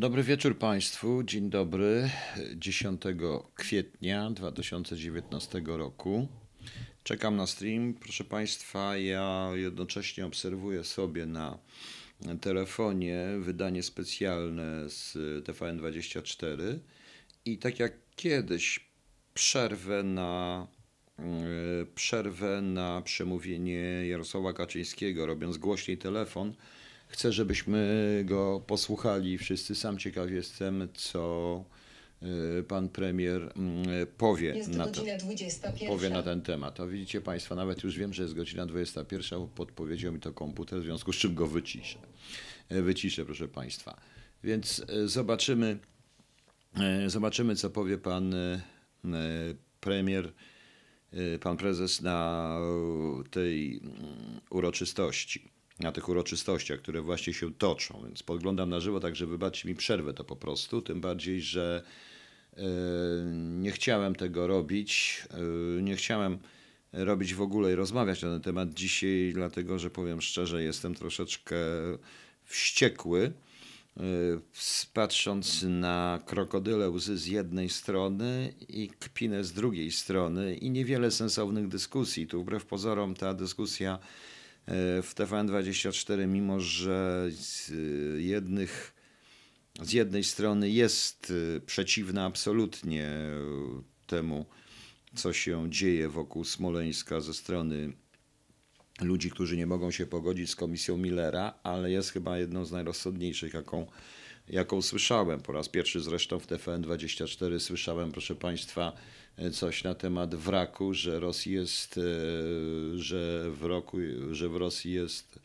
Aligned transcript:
Dobry 0.00 0.22
wieczór 0.22 0.58
Państwu. 0.58 1.22
Dzień 1.22 1.50
dobry. 1.50 2.10
10 2.56 3.02
kwietnia 3.54 4.30
2019 4.30 5.62
roku. 5.66 6.28
Czekam 7.04 7.36
na 7.36 7.46
stream. 7.46 7.94
Proszę 7.94 8.24
Państwa, 8.24 8.96
ja 8.96 9.50
jednocześnie 9.54 10.26
obserwuję 10.26 10.84
sobie 10.84 11.26
na 11.26 11.58
telefonie 12.40 13.26
wydanie 13.40 13.82
specjalne 13.82 14.90
z 14.90 15.14
TVN24 15.44 16.78
i 17.44 17.58
tak 17.58 17.78
jak 17.78 17.92
kiedyś 18.16 18.90
przerwę 19.34 20.02
na 20.02 20.66
przerwę 21.94 22.62
na 22.62 23.02
przemówienie 23.02 24.06
Jarosława 24.06 24.52
Kaczyńskiego, 24.52 25.26
robiąc 25.26 25.56
głośniej 25.56 25.98
telefon. 25.98 26.54
Chcę, 27.10 27.32
żebyśmy 27.32 28.22
go 28.24 28.62
posłuchali 28.66 29.38
wszyscy. 29.38 29.74
Sam 29.74 29.98
ciekaw 29.98 30.30
jestem, 30.30 30.88
co 30.94 31.64
y, 32.58 32.62
pan 32.62 32.88
premier 32.88 33.52
mm, 33.56 33.86
powie, 34.16 34.54
Jest 34.54 34.68
na, 34.68 34.84
godzina 34.84 35.06
ten, 35.06 35.18
21. 35.18 35.88
powie 35.88 36.10
na 36.10 36.22
ten 36.22 36.42
temat. 36.42 36.80
A 36.80 36.86
widzicie 36.86 37.20
Państwo, 37.20 37.54
nawet 37.54 37.82
już 37.82 37.98
wiem, 37.98 38.14
że 38.14 38.22
jest 38.22 38.34
godzina 38.34 38.66
21, 38.66 39.38
bo 39.38 39.46
podpowiedział 39.46 40.12
mi 40.12 40.20
to 40.20 40.32
komputer, 40.32 40.80
w 40.80 40.84
związku 40.84 41.12
z 41.12 41.16
czym 41.16 41.34
go 41.34 41.46
wyciszę. 41.46 41.98
Y, 42.72 42.82
Wyciszę, 42.82 43.24
proszę 43.24 43.48
Państwa. 43.48 44.00
Więc 44.44 44.78
y, 44.78 45.08
zobaczymy, 45.08 45.78
y, 47.06 47.10
zobaczymy 47.10 47.56
co 47.56 47.70
powie 47.70 47.98
pan 47.98 48.34
premier, 49.80 50.32
pan 51.40 51.56
prezes 51.56 52.00
na 52.00 52.56
tej 53.30 53.78
mm, 53.78 54.40
uroczystości 54.50 55.59
na 55.80 55.92
tych 55.92 56.08
uroczystościach, 56.08 56.78
które 56.78 57.02
właśnie 57.02 57.34
się 57.34 57.54
toczą, 57.54 58.02
więc 58.04 58.22
podglądam 58.22 58.70
na 58.70 58.80
żywo, 58.80 59.00
także 59.00 59.26
wybaczcie 59.26 59.68
mi 59.68 59.74
przerwę 59.74 60.14
to 60.14 60.24
po 60.24 60.36
prostu, 60.36 60.82
tym 60.82 61.00
bardziej, 61.00 61.42
że 61.42 61.82
e, 62.56 62.62
nie 63.36 63.72
chciałem 63.72 64.14
tego 64.14 64.46
robić, 64.46 65.22
e, 65.78 65.82
nie 65.82 65.96
chciałem 65.96 66.38
robić 66.92 67.34
w 67.34 67.42
ogóle 67.42 67.72
i 67.72 67.74
rozmawiać 67.74 68.22
na 68.22 68.28
ten 68.28 68.40
temat 68.40 68.74
dzisiaj, 68.74 69.30
dlatego 69.34 69.78
że 69.78 69.90
powiem 69.90 70.20
szczerze, 70.20 70.62
jestem 70.62 70.94
troszeczkę 70.94 71.56
wściekły, 72.44 73.32
e, 73.96 74.02
patrząc 74.94 75.62
na 75.68 76.20
krokodyle 76.26 76.90
łzy 76.90 77.18
z 77.18 77.26
jednej 77.26 77.68
strony 77.68 78.54
i 78.68 78.88
kpinę 78.88 79.44
z 79.44 79.52
drugiej 79.52 79.92
strony 79.92 80.56
i 80.56 80.70
niewiele 80.70 81.10
sensownych 81.10 81.68
dyskusji. 81.68 82.26
Tu 82.26 82.42
wbrew 82.42 82.64
pozorom 82.66 83.14
ta 83.14 83.34
dyskusja 83.34 83.98
w 85.02 85.12
TVN24, 85.14 86.28
mimo 86.28 86.60
że 86.60 87.28
z 87.30 87.72
jednych 88.18 88.94
z 89.82 89.92
jednej 89.92 90.24
strony 90.24 90.70
jest 90.70 91.32
przeciwna 91.66 92.24
absolutnie 92.24 93.10
temu, 94.06 94.46
co 95.14 95.32
się 95.32 95.70
dzieje 95.70 96.08
wokół 96.08 96.44
Smoleńska 96.44 97.20
ze 97.20 97.34
strony 97.34 97.92
ludzi, 99.00 99.30
którzy 99.30 99.56
nie 99.56 99.66
mogą 99.66 99.90
się 99.90 100.06
pogodzić 100.06 100.50
z 100.50 100.56
komisją 100.56 100.96
Millera, 100.96 101.54
ale 101.62 101.90
jest 101.90 102.10
chyba 102.10 102.38
jedną 102.38 102.64
z 102.64 102.72
najrozsądniejszych, 102.72 103.54
jaką, 103.54 103.86
jaką 104.48 104.82
słyszałem. 104.82 105.40
Po 105.40 105.52
raz 105.52 105.68
pierwszy 105.68 106.00
zresztą 106.00 106.38
w 106.38 106.46
TVN24 106.46 107.58
słyszałem, 107.58 108.12
proszę 108.12 108.34
Państwa, 108.34 108.92
coś 109.52 109.84
na 109.84 109.94
temat 109.94 110.34
wraku, 110.34 110.94
że 110.94 111.20
Rosji 111.20 111.52
jest, 111.52 111.98
e, 111.98 112.02
że 112.98 113.50
w 113.50 113.64
roku, 113.64 113.98
że 114.32 114.48
w 114.48 114.56
Rosji 114.56 114.92
jest 114.92 115.40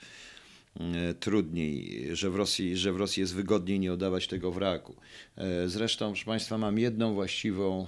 e, 0.79 1.13
trudniej, 1.13 2.09
że 2.15 2.29
w, 2.29 2.35
Rosji, 2.35 2.77
że 2.77 2.93
w 2.93 2.97
Rosji 2.97 3.21
jest 3.21 3.35
wygodniej 3.35 3.79
nie 3.79 3.93
oddawać 3.93 4.27
tego 4.27 4.51
wraku. 4.51 4.95
E, 5.37 5.67
Zresztą, 5.67 6.07
proszę 6.07 6.25
Państwa, 6.25 6.57
mam 6.57 6.79
jedną 6.79 7.13
właściwą, 7.13 7.87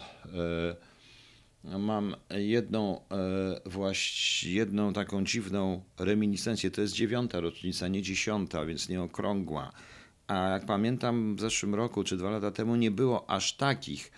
mam 1.63 2.15
jedną, 2.29 3.01
właś, 3.65 4.43
jedną 4.43 4.93
taką 4.93 5.23
dziwną 5.23 5.83
reminiscencję. 5.99 6.71
To 6.71 6.81
jest 6.81 6.93
dziewiąta 6.93 7.39
rocznica, 7.39 7.87
nie 7.87 8.01
dziesiąta, 8.01 8.65
więc 8.65 8.89
nie 8.89 9.01
okrągła. 9.01 9.71
A 10.27 10.49
jak 10.49 10.65
pamiętam, 10.65 11.35
w 11.35 11.41
zeszłym 11.41 11.75
roku 11.75 12.03
czy 12.03 12.17
dwa 12.17 12.29
lata 12.29 12.51
temu 12.51 12.75
nie 12.75 12.91
było 12.91 13.29
aż 13.29 13.53
takich 13.53 14.11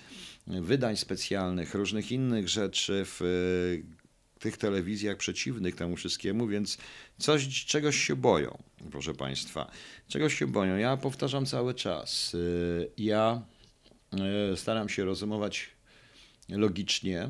wydań 0.50 0.98
specjalnych, 0.98 1.74
różnych 1.74 2.12
innych 2.12 2.50
rzeczy 2.50 3.06
w 3.06 3.22
e, 3.22 4.40
tych 4.40 4.58
telewizjach 4.58 5.18
przeciwnych 5.18 5.76
temu 5.76 5.96
wszystkiemu, 5.96 6.48
więc 6.48 6.78
coś, 7.18 7.66
czegoś 7.66 7.98
się 7.98 8.16
boją, 8.16 8.58
proszę 8.92 9.14
Państwa. 9.14 9.72
Czegoś 10.08 10.40
się 10.40 10.48
boją. 10.48 10.78
Ja 10.78 10.98
powtarzam 10.98 11.46
cały 11.46 11.74
czas. 11.74 12.36
E, 12.36 12.86
ja 12.98 13.42
e, 14.52 14.58
staram 14.58 14.90
się 14.90 15.06
rozumować 15.06 15.70
logicznie. 16.50 17.30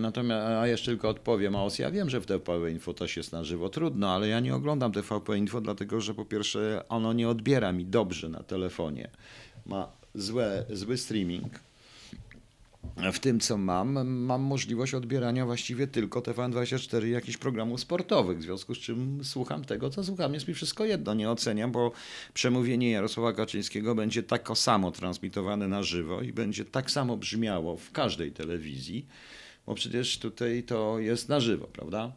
Natomiast, 0.00 0.46
a 0.46 0.66
jeszcze 0.66 0.90
tylko 0.90 1.08
odpowiem, 1.08 1.56
a 1.56 1.66
ja 1.78 1.90
wiem, 1.90 2.10
że 2.10 2.20
w 2.20 2.26
TVP 2.26 2.70
Info 2.70 2.94
też 2.94 3.16
jest 3.16 3.32
na 3.32 3.44
żywo 3.44 3.68
trudno, 3.68 4.14
ale 4.14 4.28
ja 4.28 4.40
nie 4.40 4.54
oglądam 4.54 4.92
TVP 4.92 5.38
Info, 5.38 5.60
dlatego 5.60 6.00
że 6.00 6.14
po 6.14 6.24
pierwsze 6.24 6.84
ono 6.88 7.12
nie 7.12 7.28
odbiera 7.28 7.72
mi 7.72 7.86
dobrze 7.86 8.28
na 8.28 8.42
telefonie. 8.42 9.10
Ma 9.66 9.92
złe, 10.14 10.64
zły 10.70 10.96
streaming 10.96 11.67
w 13.12 13.18
tym, 13.18 13.40
co 13.40 13.58
mam, 13.58 14.08
mam 14.08 14.42
możliwość 14.42 14.94
odbierania 14.94 15.46
właściwie 15.46 15.86
tylko 15.86 16.20
TVN24 16.20 17.06
jakichś 17.06 17.36
programów 17.36 17.80
sportowych, 17.80 18.38
w 18.38 18.42
związku 18.42 18.74
z 18.74 18.78
czym 18.78 19.24
słucham 19.24 19.64
tego, 19.64 19.90
co 19.90 20.04
słucham. 20.04 20.34
Jest 20.34 20.48
mi 20.48 20.54
wszystko 20.54 20.84
jedno, 20.84 21.14
nie 21.14 21.30
oceniam, 21.30 21.72
bo 21.72 21.92
przemówienie 22.34 22.90
Jarosława 22.90 23.32
Kaczyńskiego 23.32 23.94
będzie 23.94 24.22
tak 24.22 24.48
samo 24.54 24.90
transmitowane 24.90 25.68
na 25.68 25.82
żywo 25.82 26.22
i 26.22 26.32
będzie 26.32 26.64
tak 26.64 26.90
samo 26.90 27.16
brzmiało 27.16 27.76
w 27.76 27.92
każdej 27.92 28.32
telewizji, 28.32 29.06
bo 29.66 29.74
przecież 29.74 30.18
tutaj 30.18 30.62
to 30.62 30.98
jest 30.98 31.28
na 31.28 31.40
żywo, 31.40 31.66
prawda? 31.66 32.12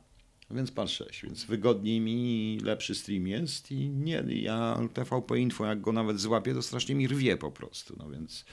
Więc 0.52 0.72
pan 0.72 0.88
6, 0.88 1.24
więc 1.24 1.44
wygodniej 1.44 2.00
mi, 2.00 2.60
lepszy 2.64 2.96
stream 2.96 3.28
jest 3.28 3.72
i 3.72 3.90
nie, 3.90 4.24
ja 4.30 4.80
TVP 4.94 5.40
Info, 5.40 5.66
jak 5.66 5.82
go 5.82 5.92
nawet 5.92 6.20
złapię, 6.20 6.54
to 6.54 6.62
strasznie 6.62 6.96
mi 6.96 7.08
rwie 7.08 7.38
po 7.38 7.52
prostu, 7.52 7.96
no 8.00 8.10
więc 8.10 8.46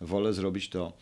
wolę 0.00 0.32
zrobić 0.32 0.68
to 0.68 0.92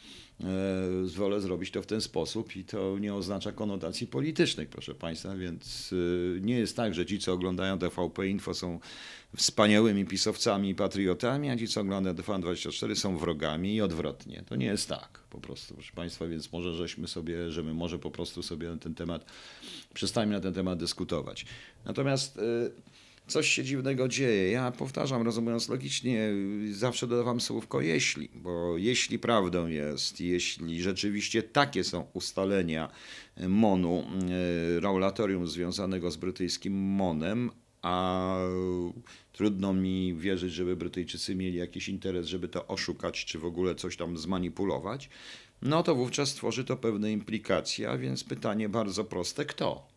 wolę 1.17 1.41
zrobić 1.41 1.71
to 1.71 1.83
w 1.83 1.87
ten 1.87 2.01
sposób 2.01 2.57
i 2.57 2.65
to 2.65 2.99
nie 2.99 3.15
oznacza 3.15 3.53
konotacji 3.53 4.07
politycznych, 4.07 4.69
proszę 4.69 4.95
Państwa, 4.95 5.37
więc 5.37 5.95
e, 6.37 6.41
nie 6.41 6.59
jest 6.59 6.77
tak, 6.77 6.95
że 6.95 7.07
ci, 7.07 7.19
co 7.19 7.33
oglądają 7.33 7.79
TVP 7.79 8.29
Info 8.29 8.55
są 8.55 8.81
wspaniałymi 9.37 10.05
pisowcami 10.05 10.69
i 10.71 10.75
patriotami, 10.75 11.51
a 11.51 11.57
ci, 11.57 11.69
co 11.69 11.81
oglądają 11.81 12.17
TVN24 12.17 12.95
są 12.95 13.19
wrogami 13.19 13.75
i 13.75 13.81
odwrotnie. 13.81 14.43
To 14.49 14.57
nie 14.57 14.67
jest 14.67 14.89
tak 14.89 15.21
po 15.31 15.41
prostu, 15.41 15.75
proszę 15.75 15.93
Państwa, 15.95 16.27
więc 16.27 16.53
może 16.53 16.75
żeśmy 16.75 17.09
sobie, 17.09 17.51
że 17.51 17.63
my 17.63 17.75
może 17.75 17.99
po 17.99 18.11
prostu 18.11 18.43
sobie 18.43 18.69
na 18.69 18.77
ten 18.77 18.95
temat, 18.95 19.25
przestańmy 19.95 20.35
na 20.35 20.41
ten 20.41 20.55
temat 20.55 20.79
dyskutować. 20.79 21.47
Natomiast 21.85 22.39
e, 22.39 22.41
coś 23.27 23.49
się 23.49 23.65
dziwnego 23.65 24.09
dzieje. 24.09 24.51
Ja 24.51 24.71
powtarzam, 24.71 25.23
rozumując 25.23 25.69
logicznie, 25.69 26.29
zawsze 26.73 27.07
dodawam 27.07 27.41
słówko 27.41 27.81
jeśli, 27.81 28.29
bo 28.35 28.79
jeśli 28.79 29.19
prawdą 29.19 29.67
jest, 29.67 30.21
jeśli 30.21 30.83
rzeczywiście 30.83 31.43
takie 31.43 31.85
są 31.85 32.07
ustalenia 32.13 32.91
MONU, 33.49 34.05
e, 34.77 34.81
regulatorium 34.81 35.47
związanego 35.47 36.11
z 36.11 36.17
brytyjskim 36.17 36.75
MONem, 36.75 37.51
a 37.83 38.37
trudno 39.33 39.73
mi 39.73 40.15
wierzyć, 40.15 40.53
żeby 40.53 40.77
Brytyjczycy 40.77 41.35
mieli 41.35 41.59
jakiś 41.59 41.89
interes, 41.89 42.27
żeby 42.27 42.49
to 42.49 42.67
oszukać, 42.67 43.25
czy 43.25 43.39
w 43.39 43.45
ogóle 43.45 43.75
coś 43.75 43.97
tam 43.97 44.19
zmanipulować, 44.19 45.11
no 45.63 45.83
to 45.83 45.95
wówczas 45.95 46.35
tworzy 46.35 46.65
to 46.65 46.77
pewne 46.77 47.13
implikacje, 47.13 47.91
a 47.91 47.99
więc 47.99 48.25
pytanie 48.25 48.69
bardzo 48.69 49.05
proste, 49.05 49.45
kto? 49.45 49.94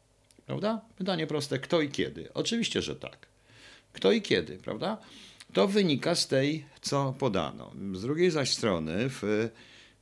Prawda? 0.48 0.82
Pytanie 0.98 1.28
proste, 1.28 1.60
kto 1.60 1.82
i 1.82 1.90
kiedy? 1.90 2.34
Oczywiście, 2.34 2.82
że 2.82 2.96
tak. 2.96 3.28
Kto 3.94 4.12
i 4.12 4.22
kiedy, 4.22 4.58
prawda? 4.58 4.98
To 5.54 5.68
wynika 5.68 6.16
z 6.16 6.28
tej, 6.28 6.66
co 6.82 7.16
podano. 7.20 7.72
Z 7.94 8.02
drugiej 8.02 8.32
zaś 8.32 8.54
strony, 8.54 9.10
w 9.10 9.50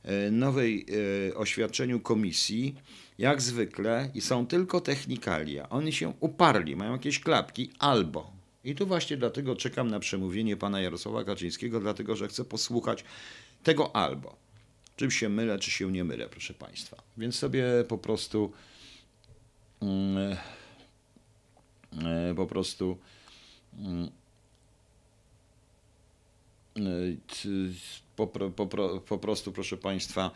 e, 0.04 0.30
nowej 0.30 0.86
e, 1.30 1.34
oświadczeniu 1.34 2.00
komisji, 2.00 2.74
jak 3.18 3.42
zwykle, 3.42 4.10
i 4.14 4.20
są 4.20 4.46
tylko 4.46 4.80
technikalia. 4.80 5.68
Oni 5.68 5.92
się 5.92 6.12
uparli, 6.20 6.76
mają 6.76 6.92
jakieś 6.92 7.20
klapki 7.20 7.70
albo. 7.78 8.32
I 8.64 8.74
tu 8.74 8.86
właśnie 8.86 9.16
dlatego 9.16 9.56
czekam 9.56 9.88
na 9.88 10.00
przemówienie 10.00 10.56
pana 10.56 10.80
Jarosława 10.80 11.24
Kaczyńskiego, 11.24 11.80
dlatego 11.80 12.16
że 12.16 12.28
chcę 12.28 12.44
posłuchać 12.44 13.04
tego 13.62 13.96
albo. 13.96 14.36
Czym 14.96 15.10
się 15.10 15.28
mylę, 15.28 15.58
czy 15.58 15.70
się 15.70 15.92
nie 15.92 16.04
mylę, 16.04 16.28
proszę 16.28 16.54
państwa. 16.54 17.02
Więc 17.16 17.34
sobie 17.34 17.64
po 17.88 17.98
prostu 17.98 18.52
po 22.36 22.46
prostu 22.46 22.98
mm, 23.78 24.08
e, 26.76 27.16
po, 28.16 28.26
po, 28.26 28.66
po 29.00 29.18
prostu, 29.18 29.52
proszę 29.52 29.76
Państwa, 29.76 30.30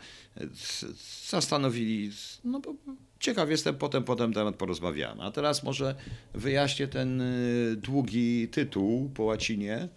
zastanowili, 1.29 2.11
no 2.43 2.59
bo 2.59 2.73
ciekaw 3.19 3.49
jestem, 3.49 3.75
potem, 3.75 4.03
potem 4.03 4.33
temat 4.33 4.55
porozmawiamy. 4.55 5.23
A 5.23 5.31
teraz 5.31 5.63
może 5.63 5.95
wyjaśnię 6.33 6.87
ten 6.87 7.21
e, 7.21 7.25
długi 7.75 8.47
tytuł 8.47 9.09
po 9.09 9.23
łacinie, 9.23 9.87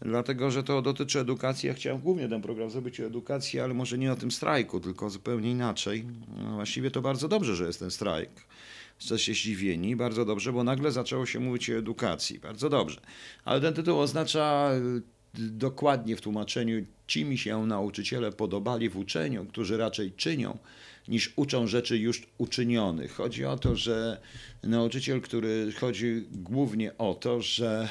dlatego 0.00 0.50
że 0.50 0.62
to 0.62 0.82
dotyczy 0.82 1.20
edukacji. 1.20 1.66
Ja 1.66 1.74
chciałem 1.74 2.00
głównie 2.00 2.28
ten 2.28 2.42
program 2.42 2.70
zrobić 2.70 3.00
o 3.00 3.04
edukacji, 3.04 3.60
ale 3.60 3.74
może 3.74 3.98
nie 3.98 4.12
o 4.12 4.16
tym 4.16 4.30
strajku, 4.30 4.80
tylko 4.80 5.10
zupełnie 5.10 5.50
inaczej. 5.50 6.04
No, 6.42 6.54
właściwie 6.54 6.90
to 6.90 7.02
bardzo 7.02 7.28
dobrze, 7.28 7.56
że 7.56 7.66
jest 7.66 7.78
ten 7.78 7.90
strajk. 7.90 8.30
Jesteście 9.00 9.34
zdziwieni, 9.34 9.96
bardzo 9.96 10.24
dobrze, 10.24 10.52
bo 10.52 10.64
nagle 10.64 10.92
zaczęło 10.92 11.26
się 11.26 11.40
mówić 11.40 11.70
o 11.70 11.72
edukacji. 11.72 12.38
Bardzo 12.38 12.68
dobrze. 12.68 13.00
Ale 13.44 13.60
ten 13.60 13.74
tytuł 13.74 13.98
oznacza 13.98 14.70
dokładnie 15.34 16.16
w 16.16 16.20
tłumaczeniu, 16.20 16.86
ci 17.06 17.24
mi 17.24 17.38
się 17.38 17.66
nauczyciele 17.66 18.32
podobali 18.32 18.88
w 18.88 18.96
uczeniu, 18.96 19.46
którzy 19.46 19.76
raczej 19.76 20.12
czynią, 20.12 20.58
niż 21.08 21.32
uczą 21.36 21.66
rzeczy 21.66 21.98
już 21.98 22.26
uczynionych. 22.38 23.12
Chodzi 23.12 23.44
o 23.44 23.56
to, 23.56 23.76
że 23.76 24.20
nauczyciel, 24.62 25.20
który 25.20 25.72
chodzi 25.80 26.26
głównie 26.32 26.98
o 26.98 27.14
to, 27.14 27.42
że 27.42 27.88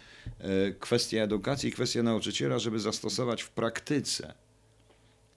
kwestia 0.80 1.22
edukacji, 1.22 1.72
kwestia 1.72 2.02
nauczyciela, 2.02 2.58
żeby 2.58 2.80
zastosować 2.80 3.42
w 3.42 3.50
praktyce 3.50 4.34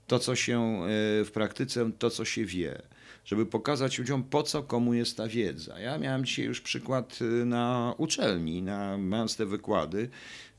to, 0.08 0.20
co 0.20 0.36
się 0.36 0.82
w 1.26 1.30
praktyce, 1.34 1.92
to, 2.00 2.10
co 2.10 2.26
się 2.26 2.46
wie 2.46 2.82
żeby 3.26 3.46
pokazać 3.46 4.00
ludziom, 4.00 4.24
po 4.24 4.44
co 4.44 4.64
komu 4.64 4.94
jest 4.94 5.18
ta 5.18 5.28
wiedza. 5.28 5.80
Ja 5.80 5.98
miałem 5.98 6.26
dzisiaj 6.26 6.46
już 6.46 6.62
przykład 6.62 7.20
y, 7.22 7.46
na 7.46 7.94
uczelni, 7.98 8.62
na, 8.62 8.98
mając 8.98 9.36
te 9.36 9.46
wykłady, 9.46 10.10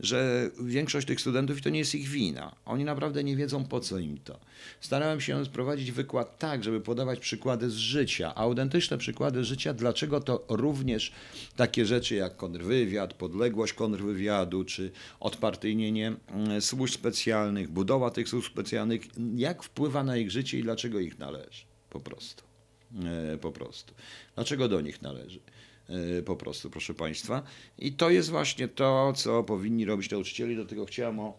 że 0.00 0.50
większość 0.60 1.06
tych 1.06 1.20
studentów, 1.20 1.58
i 1.58 1.62
to 1.62 1.70
nie 1.70 1.78
jest 1.78 1.94
ich 1.94 2.08
wina, 2.08 2.54
oni 2.64 2.84
naprawdę 2.84 3.24
nie 3.24 3.36
wiedzą, 3.36 3.64
po 3.64 3.80
co 3.80 3.98
im 3.98 4.18
to. 4.18 4.40
Starałem 4.80 5.20
się 5.20 5.44
sprowadzić 5.44 5.92
wykład 5.92 6.38
tak, 6.38 6.64
żeby 6.64 6.80
podawać 6.80 7.18
przykłady 7.18 7.70
z 7.70 7.74
życia, 7.74 8.34
autentyczne 8.34 8.98
przykłady 8.98 9.44
życia, 9.44 9.74
dlaczego 9.74 10.20
to 10.20 10.44
również 10.48 11.12
takie 11.56 11.86
rzeczy 11.86 12.14
jak 12.14 12.36
kontrwywiad, 12.36 13.14
podległość 13.14 13.72
kontrwywiadu, 13.72 14.64
czy 14.64 14.90
odpartyjnienie 15.20 16.12
mm, 16.28 16.60
służb 16.60 16.94
specjalnych, 16.94 17.70
budowa 17.70 18.10
tych 18.10 18.28
służb 18.28 18.52
specjalnych, 18.52 19.02
jak 19.36 19.62
wpływa 19.62 20.04
na 20.04 20.16
ich 20.16 20.30
życie 20.30 20.58
i 20.58 20.62
dlaczego 20.62 21.00
ich 21.00 21.18
należy 21.18 21.64
po 21.90 22.00
prostu. 22.00 22.51
E, 23.32 23.38
po 23.38 23.52
prostu. 23.52 23.94
Dlaczego 24.34 24.68
do 24.68 24.80
nich 24.80 25.02
należy? 25.02 25.40
E, 25.88 26.22
po 26.22 26.36
prostu, 26.36 26.70
proszę 26.70 26.94
Państwa. 26.94 27.42
I 27.78 27.92
to 27.92 28.10
jest 28.10 28.30
właśnie 28.30 28.68
to, 28.68 29.12
co 29.16 29.44
powinni 29.44 29.84
robić 29.84 30.10
nauczyciele. 30.10 30.56
Do 30.56 30.64
tego 30.64 30.84
chciałem 30.84 31.20
o 31.20 31.38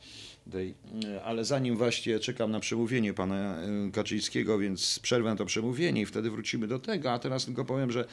tej, 0.52 0.76
e, 1.06 1.24
ale 1.24 1.46
zanim 1.46 1.78
właśnie 1.78 2.20
czekam 2.20 2.52
na 2.52 2.60
przemówienie 2.60 3.14
pana 3.14 3.58
Kaczyńskiego, 3.94 4.60
więc 4.60 5.00
przerwę 5.00 5.36
to 5.36 5.46
przemówienie 5.46 6.02
i 6.02 6.06
wtedy 6.06 6.32
wrócimy 6.32 6.68
do 6.68 6.80
tego. 6.80 7.12
A 7.12 7.20
teraz 7.20 7.46
tylko 7.46 7.66
powiem, 7.66 7.92
że 7.92 8.06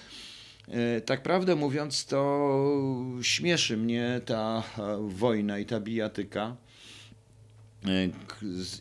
tak 1.06 1.22
prawdę 1.22 1.56
mówiąc, 1.56 2.06
to 2.06 2.58
śmieszy 3.22 3.76
mnie 3.76 4.20
ta 4.26 4.62
wojna 5.00 5.58
i 5.58 5.66
ta 5.66 5.80
bijatyka 5.80 6.56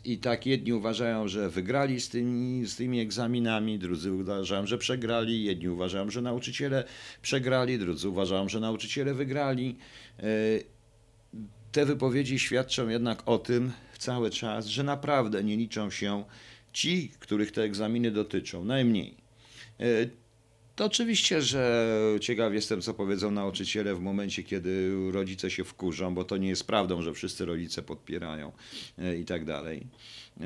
i 0.04 0.18
tak 0.18 0.46
jedni 0.46 0.72
uważają, 0.72 1.28
że 1.28 1.50
wygrali 1.50 2.00
z 2.00 2.08
tymi, 2.08 2.66
z 2.66 2.76
tymi 2.76 3.00
egzaminami, 3.00 3.78
drudzy 3.78 4.12
uważają, 4.12 4.66
że 4.66 4.78
przegrali, 4.78 5.44
jedni 5.44 5.68
uważają, 5.68 6.10
że 6.10 6.22
nauczyciele 6.22 6.84
przegrali, 7.22 7.78
drudzy 7.78 8.08
uważają, 8.08 8.48
że 8.48 8.60
nauczyciele 8.60 9.14
wygrali. 9.14 9.76
E, 10.18 10.24
te 11.72 11.86
wypowiedzi 11.86 12.38
świadczą 12.38 12.88
jednak 12.88 13.28
o 13.28 13.38
tym 13.38 13.72
cały 13.98 14.30
czas, 14.30 14.66
że 14.66 14.82
naprawdę 14.82 15.44
nie 15.44 15.56
liczą 15.56 15.90
się 15.90 16.24
ci, 16.72 17.12
których 17.18 17.52
te 17.52 17.62
egzaminy 17.62 18.10
dotyczą, 18.10 18.64
najmniej. 18.64 19.16
To 20.80 20.86
oczywiście, 20.86 21.42
że 21.42 21.96
ciekaw 22.20 22.52
jestem, 22.52 22.82
co 22.82 22.94
powiedzą 22.94 23.30
nauczyciele 23.30 23.94
w 23.94 24.00
momencie, 24.00 24.42
kiedy 24.42 24.92
rodzice 25.12 25.50
się 25.50 25.64
wkurzą, 25.64 26.14
bo 26.14 26.24
to 26.24 26.36
nie 26.36 26.48
jest 26.48 26.66
prawdą, 26.66 27.02
że 27.02 27.14
wszyscy 27.14 27.44
rodzice 27.44 27.82
podpierają 27.82 28.52
e, 28.98 29.16
i 29.16 29.24
tak 29.24 29.44
dalej. 29.44 29.86
E, 30.40 30.44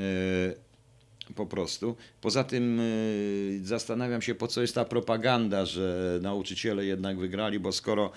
po 1.35 1.47
prostu. 1.47 1.97
Poza 2.21 2.45
tym 2.45 2.81
e, 2.81 2.85
zastanawiam 3.63 4.23
się, 4.23 4.35
po 4.35 4.49
co 4.49 4.61
jest 4.61 4.75
ta 4.75 4.85
propaganda, 4.85 5.67
że 5.67 6.19
nauczyciele 6.23 6.85
jednak 6.85 7.19
wygrali, 7.19 7.61
bo 7.61 7.73
skoro 7.73 8.13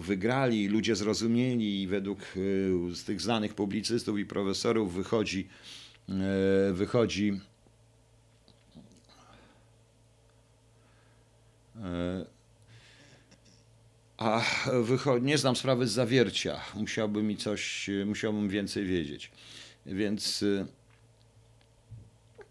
wygrali, 0.00 0.68
ludzie 0.68 0.96
zrozumieli 0.96 1.82
i 1.82 1.86
według 1.86 2.18
z 2.92 3.04
tych 3.04 3.20
znanych 3.20 3.54
publicystów 3.54 4.18
i 4.18 4.26
profesorów 4.26 4.94
wychodzi, 4.94 5.48
wychodzi 6.72 7.40
a 14.18 14.42
nie 15.20 15.38
znam 15.38 15.56
sprawy 15.56 15.86
z 15.86 15.92
zawiercia. 15.92 16.60
Musiałbym 16.74 17.26
mi 17.26 17.36
coś, 17.36 17.90
musiałbym 18.06 18.48
więcej 18.48 18.84
wiedzieć. 18.84 19.30
Więc, 19.86 20.44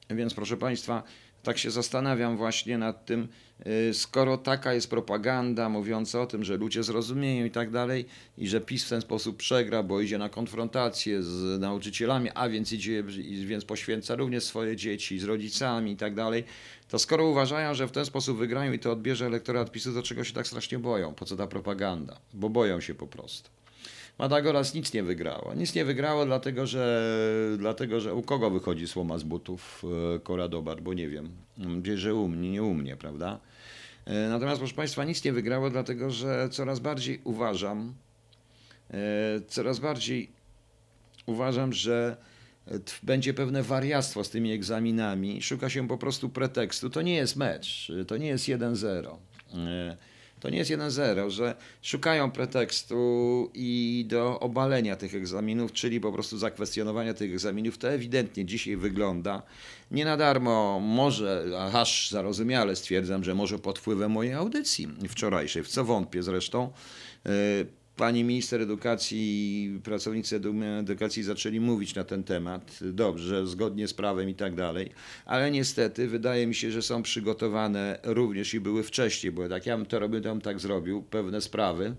e, 0.09 0.15
więc 0.15 0.33
proszę 0.33 0.57
Państwa, 0.57 1.03
tak 1.43 1.57
się 1.57 1.71
zastanawiam 1.71 2.37
właśnie 2.37 2.77
nad 2.77 3.05
tym, 3.05 3.27
skoro 3.93 4.37
taka 4.37 4.73
jest 4.73 4.89
propaganda 4.89 5.69
mówiąca 5.69 6.21
o 6.21 6.25
tym, 6.25 6.43
że 6.43 6.57
ludzie 6.57 6.83
zrozumieją 6.83 7.45
i 7.45 7.51
tak 7.51 7.71
dalej, 7.71 8.05
i 8.37 8.47
że 8.47 8.61
PiS 8.61 8.85
w 8.85 8.89
ten 8.89 9.01
sposób 9.01 9.37
przegra, 9.37 9.83
bo 9.83 10.01
idzie 10.01 10.17
na 10.17 10.29
konfrontację 10.29 11.23
z 11.23 11.59
nauczycielami, 11.59 12.29
a 12.35 12.49
więc 12.49 12.71
idzie, 12.71 13.03
więc 13.45 13.65
poświęca 13.65 14.15
również 14.15 14.43
swoje 14.43 14.75
dzieci 14.75 15.19
z 15.19 15.23
rodzicami 15.23 15.91
i 15.91 15.97
tak 15.97 16.15
dalej, 16.15 16.43
to 16.89 16.99
skoro 16.99 17.27
uważają, 17.27 17.73
że 17.73 17.87
w 17.87 17.91
ten 17.91 18.05
sposób 18.05 18.37
wygrają 18.37 18.71
i 18.71 18.79
to 18.79 18.91
odbierze 18.91 19.25
elektorat 19.25 19.71
PiSu, 19.71 19.93
to 19.93 20.03
czego 20.03 20.23
się 20.23 20.33
tak 20.33 20.47
strasznie 20.47 20.79
boją? 20.79 21.13
Po 21.13 21.25
co 21.25 21.35
ta 21.35 21.47
propaganda? 21.47 22.17
Bo 22.33 22.49
boją 22.49 22.81
się 22.81 22.95
po 22.95 23.07
prostu. 23.07 23.60
Madagoras 24.21 24.73
nic 24.73 24.93
nie 24.93 25.03
wygrało. 25.03 25.53
Nic 25.53 25.75
nie 25.75 25.85
wygrało, 25.85 26.25
dlatego 26.25 26.67
że, 26.67 27.11
dlatego, 27.57 27.99
że 27.99 28.15
u 28.15 28.21
kogo 28.21 28.49
wychodzi 28.49 28.87
słoma 28.87 29.17
z 29.17 29.23
butów 29.23 29.83
e, 30.15 30.19
Koradobar, 30.19 30.81
bo 30.81 30.93
nie 30.93 31.09
wiem. 31.09 31.29
Gdzieś, 31.57 31.99
że 31.99 32.15
u 32.15 32.27
mnie, 32.27 32.51
nie 32.51 32.63
u 32.63 32.73
mnie, 32.73 32.95
prawda? 32.95 33.39
E, 34.05 34.29
natomiast, 34.29 34.59
proszę 34.59 34.73
Państwa, 34.73 35.03
nic 35.03 35.23
nie 35.23 35.33
wygrało, 35.33 35.69
dlatego 35.69 36.09
że 36.09 36.49
coraz 36.51 36.79
bardziej 36.79 37.21
uważam, 37.23 37.93
e, 38.91 38.97
coraz 39.47 39.79
bardziej 39.79 40.31
uważam, 41.25 41.73
że 41.73 42.17
będzie 43.03 43.33
pewne 43.33 43.63
wariactwo 43.63 44.23
z 44.23 44.29
tymi 44.29 44.51
egzaminami. 44.51 45.41
Szuka 45.41 45.69
się 45.69 45.87
po 45.87 45.97
prostu 45.97 46.29
pretekstu. 46.29 46.89
To 46.89 47.01
nie 47.01 47.15
jest 47.15 47.35
mecz, 47.35 47.91
to 48.07 48.17
nie 48.17 48.27
jest 48.27 48.45
1-0 48.45 49.15
to 50.41 50.49
nie 50.49 50.57
jest 50.57 50.71
1-0, 50.71 51.29
że 51.29 51.55
szukają 51.81 52.31
pretekstu 52.31 53.51
i 53.53 54.05
do 54.07 54.39
obalenia 54.39 54.95
tych 54.95 55.15
egzaminów, 55.15 55.71
czyli 55.71 55.99
po 55.99 56.11
prostu 56.11 56.37
zakwestionowania 56.37 57.13
tych 57.13 57.33
egzaminów. 57.33 57.77
To 57.77 57.89
ewidentnie 57.89 58.45
dzisiaj 58.45 58.77
wygląda. 58.77 59.41
Nie 59.91 60.05
na 60.05 60.17
darmo, 60.17 60.79
może, 60.79 61.45
aż 61.73 62.11
zarozumiale 62.11 62.75
stwierdzam, 62.75 63.23
że 63.23 63.35
może 63.35 63.59
pod 63.59 63.79
wpływem 63.79 64.11
mojej 64.11 64.33
audycji 64.33 64.87
wczorajszej, 65.09 65.63
w 65.63 65.67
co 65.67 65.85
wątpię 65.85 66.23
zresztą, 66.23 66.71
e, 67.25 67.29
pani 68.01 68.23
minister 68.23 68.61
edukacji 68.61 69.19
i 69.19 69.79
pracownicy 69.79 70.41
edukacji 70.79 71.23
zaczęli 71.23 71.59
mówić 71.59 71.95
na 71.95 72.03
ten 72.03 72.23
temat, 72.23 72.79
dobrze, 72.81 73.47
zgodnie 73.47 73.87
z 73.87 73.93
prawem 73.93 74.29
i 74.29 74.35
tak 74.35 74.55
dalej, 74.55 74.91
ale 75.25 75.51
niestety 75.51 76.07
wydaje 76.07 76.47
mi 76.47 76.55
się, 76.55 76.71
że 76.71 76.81
są 76.81 77.03
przygotowane 77.03 77.99
również 78.03 78.53
i 78.53 78.59
były 78.59 78.83
wcześniej, 78.83 79.31
bo 79.31 79.49
tak 79.49 79.65
ja 79.65 79.77
bym 79.77 79.85
to 79.85 79.99
robił, 79.99 80.21
to 80.21 80.29
bym 80.29 80.41
tak 80.41 80.59
zrobił, 80.59 81.03
pewne 81.03 81.41
sprawy. 81.41 81.95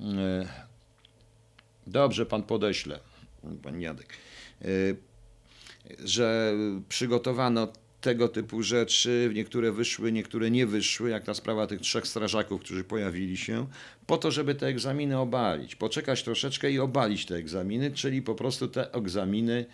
E, 0.00 0.48
dobrze, 1.86 2.26
pan 2.26 2.42
podeśle, 2.42 3.00
pan 3.62 3.80
Jadek, 3.80 4.08
e, 4.62 4.66
że 6.04 6.54
przygotowano 6.88 7.72
tego 8.00 8.28
typu 8.28 8.62
rzeczy. 8.62 9.30
Niektóre 9.34 9.72
wyszły, 9.72 10.12
niektóre 10.12 10.50
nie 10.50 10.66
wyszły, 10.66 11.10
jak 11.10 11.24
ta 11.24 11.34
sprawa 11.34 11.66
tych 11.66 11.80
trzech 11.80 12.06
strażaków, 12.06 12.60
którzy 12.60 12.84
pojawili 12.84 13.36
się, 13.36 13.66
po 14.06 14.18
to, 14.18 14.30
żeby 14.30 14.54
te 14.54 14.66
egzaminy 14.66 15.18
obalić. 15.18 15.76
Poczekać 15.76 16.22
troszeczkę 16.22 16.70
i 16.70 16.78
obalić 16.78 17.26
te 17.26 17.34
egzaminy, 17.34 17.90
czyli 17.90 18.22
po 18.22 18.34
prostu 18.34 18.68
te 18.68 18.92
egzaminy 18.92 19.66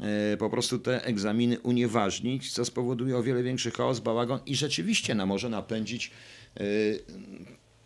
e, 0.00 0.36
po 0.36 0.50
prostu 0.50 0.78
te 0.78 1.04
egzaminy 1.04 1.60
unieważnić, 1.60 2.52
co 2.52 2.64
spowoduje 2.64 3.16
o 3.16 3.22
wiele 3.22 3.42
większy 3.42 3.70
chaos, 3.70 4.00
bałagan 4.00 4.40
i 4.46 4.56
rzeczywiście 4.56 5.14
na 5.14 5.26
może 5.26 5.48
napędzić 5.48 6.10
e, 6.56 6.62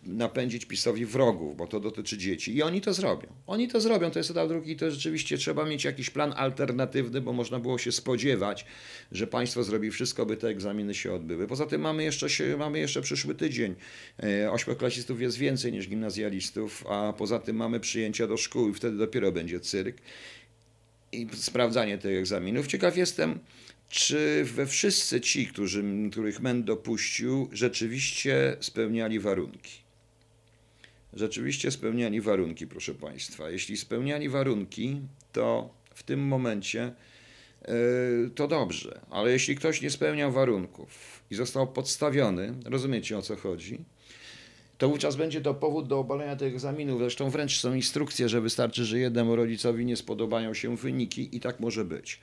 napędzić 0.02 0.64
PiSowi 0.64 1.06
wrogów, 1.06 1.56
bo 1.56 1.66
to 1.66 1.80
dotyczy 1.80 2.18
dzieci. 2.18 2.56
I 2.56 2.62
oni 2.62 2.80
to 2.80 2.94
zrobią. 2.94 3.28
Oni 3.46 3.68
to 3.68 3.80
zrobią, 3.80 4.10
to 4.10 4.18
jest 4.18 4.30
etap 4.30 4.48
drugi, 4.48 4.76
to 4.76 4.90
rzeczywiście 4.90 5.38
trzeba 5.38 5.64
mieć 5.64 5.84
jakiś 5.84 6.10
plan 6.10 6.32
alternatywny, 6.36 7.20
bo 7.20 7.32
można 7.32 7.58
było 7.58 7.78
się 7.78 7.92
spodziewać, 7.92 8.66
że 9.12 9.26
państwo 9.26 9.64
zrobi 9.64 9.90
wszystko, 9.90 10.26
by 10.26 10.36
te 10.36 10.48
egzaminy 10.48 10.94
się 10.94 11.12
odbyły. 11.12 11.46
Poza 11.46 11.66
tym 11.66 11.80
mamy 11.80 12.04
jeszcze, 12.04 12.30
się, 12.30 12.56
mamy 12.56 12.78
jeszcze 12.78 13.02
przyszły 13.02 13.34
tydzień. 13.34 13.74
E, 14.22 14.52
ośmioklasistów 14.52 15.20
jest 15.20 15.38
więcej 15.38 15.72
niż 15.72 15.88
gimnazjalistów, 15.88 16.86
a 16.86 17.12
poza 17.12 17.38
tym 17.38 17.56
mamy 17.56 17.80
przyjęcia 17.80 18.26
do 18.26 18.36
szkół 18.36 18.68
i 18.68 18.74
wtedy 18.74 18.96
dopiero 18.96 19.32
będzie 19.32 19.60
cyrk 19.60 19.96
i 21.12 21.28
sprawdzanie 21.34 21.98
tych 21.98 22.18
egzaminów. 22.18 22.66
Ciekaw 22.66 22.96
jestem, 22.96 23.38
czy 23.88 24.44
we 24.44 24.66
wszyscy 24.66 25.20
ci, 25.20 25.46
którzy, 25.46 25.84
których 26.10 26.40
MEN 26.40 26.64
dopuścił, 26.64 27.48
rzeczywiście 27.52 28.56
spełniali 28.60 29.20
warunki. 29.20 29.89
Rzeczywiście 31.12 31.70
spełniali 31.70 32.20
warunki, 32.20 32.66
proszę 32.66 32.94
Państwa. 32.94 33.50
Jeśli 33.50 33.76
spełniali 33.76 34.28
warunki, 34.28 35.00
to 35.32 35.74
w 35.94 36.02
tym 36.02 36.20
momencie 36.20 36.92
yy, 37.68 38.30
to 38.34 38.48
dobrze, 38.48 39.00
ale 39.10 39.30
jeśli 39.30 39.56
ktoś 39.56 39.82
nie 39.82 39.90
spełniał 39.90 40.32
warunków 40.32 41.22
i 41.30 41.34
został 41.34 41.72
podstawiony, 41.72 42.54
rozumiecie 42.64 43.18
o 43.18 43.22
co 43.22 43.36
chodzi, 43.36 43.84
to 44.78 44.88
wówczas 44.88 45.16
będzie 45.16 45.40
to 45.40 45.54
powód 45.54 45.88
do 45.88 45.98
obalenia 45.98 46.36
tych 46.36 46.54
egzaminów. 46.54 46.98
Zresztą 46.98 47.30
wręcz 47.30 47.60
są 47.60 47.74
instrukcje, 47.74 48.28
że 48.28 48.40
wystarczy, 48.40 48.84
że 48.84 48.98
jednemu 48.98 49.36
rodzicowi 49.36 49.86
nie 49.86 49.96
spodobają 49.96 50.54
się 50.54 50.76
wyniki 50.76 51.36
i 51.36 51.40
tak 51.40 51.60
może 51.60 51.84
być. 51.84 52.20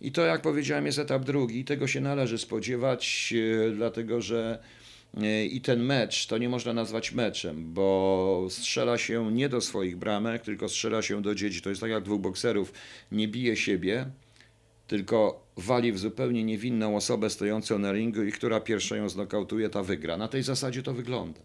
I 0.00 0.12
to, 0.12 0.24
jak 0.24 0.42
powiedziałem, 0.42 0.86
jest 0.86 0.98
etap 0.98 1.24
drugi. 1.24 1.64
Tego 1.64 1.86
się 1.86 2.00
należy 2.00 2.38
spodziewać, 2.38 3.34
e, 3.66 3.70
dlatego 3.70 4.20
że 4.20 4.58
i 5.50 5.60
ten 5.60 5.82
mecz 5.82 6.26
to 6.26 6.38
nie 6.38 6.48
można 6.48 6.72
nazwać 6.72 7.12
meczem, 7.12 7.72
bo 7.72 8.46
strzela 8.50 8.98
się 8.98 9.32
nie 9.32 9.48
do 9.48 9.60
swoich 9.60 9.96
bramek, 9.96 10.42
tylko 10.42 10.68
strzela 10.68 11.02
się 11.02 11.22
do 11.22 11.34
dzieci. 11.34 11.62
To 11.62 11.68
jest 11.68 11.80
tak 11.80 11.90
jak 11.90 12.04
dwóch 12.04 12.20
bokserów 12.20 12.72
nie 13.12 13.28
bije 13.28 13.56
siebie, 13.56 14.06
tylko 14.86 15.46
wali 15.56 15.92
w 15.92 15.98
zupełnie 15.98 16.44
niewinną 16.44 16.96
osobę 16.96 17.30
stojącą 17.30 17.78
na 17.78 17.92
ringu 17.92 18.22
i 18.22 18.32
która 18.32 18.60
pierwsza 18.60 18.96
ją 18.96 19.08
znokautuje, 19.08 19.70
ta 19.70 19.82
wygra. 19.82 20.16
Na 20.16 20.28
tej 20.28 20.42
zasadzie 20.42 20.82
to 20.82 20.94
wygląda. 20.94 21.40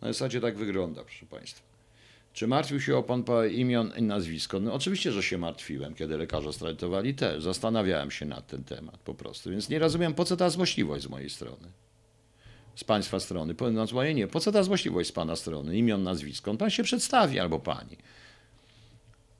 Na 0.00 0.08
zasadzie 0.08 0.40
tak 0.40 0.56
wygląda, 0.56 1.04
proszę 1.04 1.26
Państwa. 1.26 1.66
Czy 2.32 2.46
martwił 2.46 2.80
się 2.80 2.96
o 2.96 3.02
pan 3.02 3.24
imion 3.50 3.92
i 3.96 4.02
nazwisko? 4.02 4.60
No 4.60 4.74
oczywiście, 4.74 5.12
że 5.12 5.22
się 5.22 5.38
martwiłem, 5.38 5.94
kiedy 5.94 6.16
lekarze 6.16 6.52
strajtowali 6.52 7.14
też. 7.14 7.42
Zastanawiałem 7.42 8.10
się 8.10 8.26
nad 8.26 8.46
ten 8.46 8.64
temat 8.64 8.98
po 8.98 9.14
prostu. 9.14 9.50
Więc 9.50 9.68
nie 9.68 9.78
rozumiem, 9.78 10.14
po 10.14 10.24
co 10.24 10.36
ta 10.36 10.50
złośliwość 10.50 11.04
z 11.04 11.08
mojej 11.08 11.30
strony. 11.30 11.68
Z 12.76 12.84
państwa 12.84 13.20
strony. 13.20 13.54
No 13.72 13.86
z 13.86 13.92
mojej 13.92 14.14
nie. 14.14 14.28
Po 14.28 14.40
co 14.40 14.52
ta 14.52 14.62
złośliwość 14.62 15.08
z 15.08 15.12
pana 15.12 15.36
strony? 15.36 15.76
Imion, 15.76 16.02
nazwisko. 16.02 16.54
Pan 16.54 16.70
się 16.70 16.82
przedstawi 16.82 17.38
albo 17.38 17.58
pani. 17.58 17.96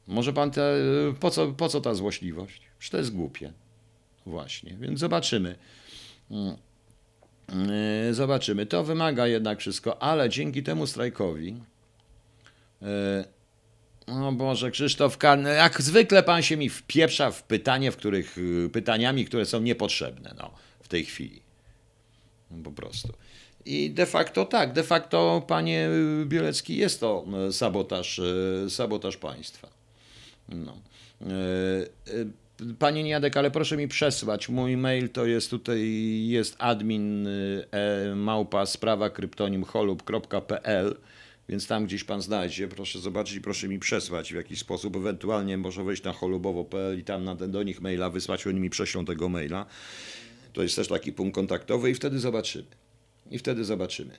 Może 0.06 0.32
pan 0.32 0.50
te... 0.50 0.74
Po 1.20 1.30
co, 1.30 1.52
po 1.52 1.68
co 1.68 1.80
ta 1.80 1.94
złośliwość? 1.94 2.62
Przecież 2.78 2.90
to 2.90 2.98
jest 2.98 3.14
głupie. 3.14 3.52
Właśnie. 4.26 4.76
Więc 4.80 5.00
zobaczymy. 5.00 5.56
Mm. 6.30 6.56
Yy, 8.06 8.14
zobaczymy. 8.14 8.66
To 8.66 8.84
wymaga 8.84 9.26
jednak 9.26 9.60
wszystko, 9.60 10.02
ale 10.02 10.28
dzięki 10.28 10.62
temu 10.62 10.86
strajkowi 10.86 11.60
no 14.08 14.32
Boże, 14.32 14.70
Krzysztof 14.70 15.18
Karny, 15.18 15.54
jak 15.54 15.82
zwykle 15.82 16.22
pan 16.22 16.42
się 16.42 16.56
mi 16.56 16.68
wpieprza 16.68 17.30
w 17.30 17.42
pytanie, 17.42 17.92
w 17.92 17.96
których, 17.96 18.38
y, 18.38 18.70
pytaniami, 18.72 19.24
które 19.24 19.46
są 19.46 19.60
niepotrzebne 19.60 20.34
no, 20.38 20.50
w 20.80 20.88
tej 20.88 21.04
chwili. 21.04 21.42
No, 22.50 22.62
po 22.64 22.72
prostu. 22.72 23.12
I 23.66 23.90
de 23.90 24.06
facto 24.06 24.44
tak, 24.44 24.73
de 24.73 24.82
facto, 24.82 25.42
panie 25.46 25.88
Bielecki, 26.25 26.76
jest 26.76 27.00
to 27.00 27.25
y, 27.49 27.52
sabotaż, 27.52 28.20
sabotaż 28.68 29.16
państwa. 29.16 29.68
No. 30.49 30.76
Panie 32.78 33.02
Niadek, 33.02 33.37
ale 33.37 33.50
proszę 33.50 33.76
mi 33.76 33.88
przesłać. 33.88 34.49
Mój 34.49 34.76
mail 34.76 35.08
to 35.08 35.26
jest 35.26 35.50
tutaj, 35.50 35.80
jest 36.28 36.56
admin 36.58 37.26
e, 37.26 38.14
małpa 38.14 38.66
sprawa 38.66 39.11
kryptonim 39.11 39.64
holub.pl 39.64 40.96
więc 41.49 41.66
tam 41.66 41.87
gdzieś 41.87 42.04
pan 42.04 42.23
znajdzie, 42.23 42.68
proszę 42.68 42.99
zobaczyć 42.99 43.40
proszę 43.40 43.68
mi 43.68 43.78
przesłać 43.78 44.32
w 44.32 44.37
jakiś 44.37 44.58
sposób, 44.58 44.96
ewentualnie 44.96 45.58
może 45.58 45.85
wejść 45.85 46.02
na 46.02 46.12
holubowo.pl 46.12 46.99
i 46.99 47.04
tam 47.04 47.25
na, 47.25 47.35
do 47.35 47.62
nich 47.62 47.80
maila 47.80 48.11
wysłać, 48.11 48.46
oni 48.46 48.61
mi 48.61 48.70
prześlą 48.70 49.04
tego 49.04 49.28
maila. 49.28 49.66
To 50.52 50.62
jest 50.62 50.76
też 50.76 50.88
taki 50.88 51.12
punkt 51.12 51.35
kontaktowy 51.35 51.90
i 51.90 51.94
wtedy 51.94 52.18
zobaczymy. 52.18 52.85
I 53.30 53.38
wtedy 53.38 53.64
zobaczymy. 53.64 54.18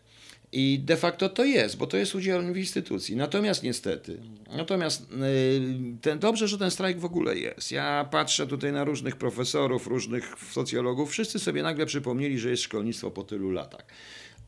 I 0.52 0.80
de 0.80 0.98
facto 0.98 1.30
to 1.30 1.46
jest, 1.46 1.78
bo 1.78 1.88
to 1.88 1.98
jest 1.98 2.16
udział 2.16 2.42
w 2.54 2.58
instytucji. 2.58 3.16
Natomiast 3.16 3.64
niestety, 3.64 4.20
natomiast 4.58 5.02
y, 5.02 5.98
ten, 6.02 6.20
dobrze, 6.20 6.48
że 6.48 6.58
ten 6.58 6.72
strajk 6.72 7.00
w 7.00 7.06
ogóle 7.06 7.38
jest. 7.38 7.72
Ja 7.72 8.08
patrzę 8.12 8.48
tutaj 8.48 8.72
na 8.72 8.84
różnych 8.84 9.16
profesorów, 9.16 9.88
różnych 9.88 10.36
socjologów, 10.52 11.12
wszyscy 11.12 11.40
sobie 11.40 11.64
nagle 11.64 11.86
przypomnieli, 11.86 12.40
że 12.40 12.50
jest 12.50 12.64
szkolnictwo 12.64 13.12
po 13.12 13.24
tylu 13.24 13.52
latach. 13.52 13.86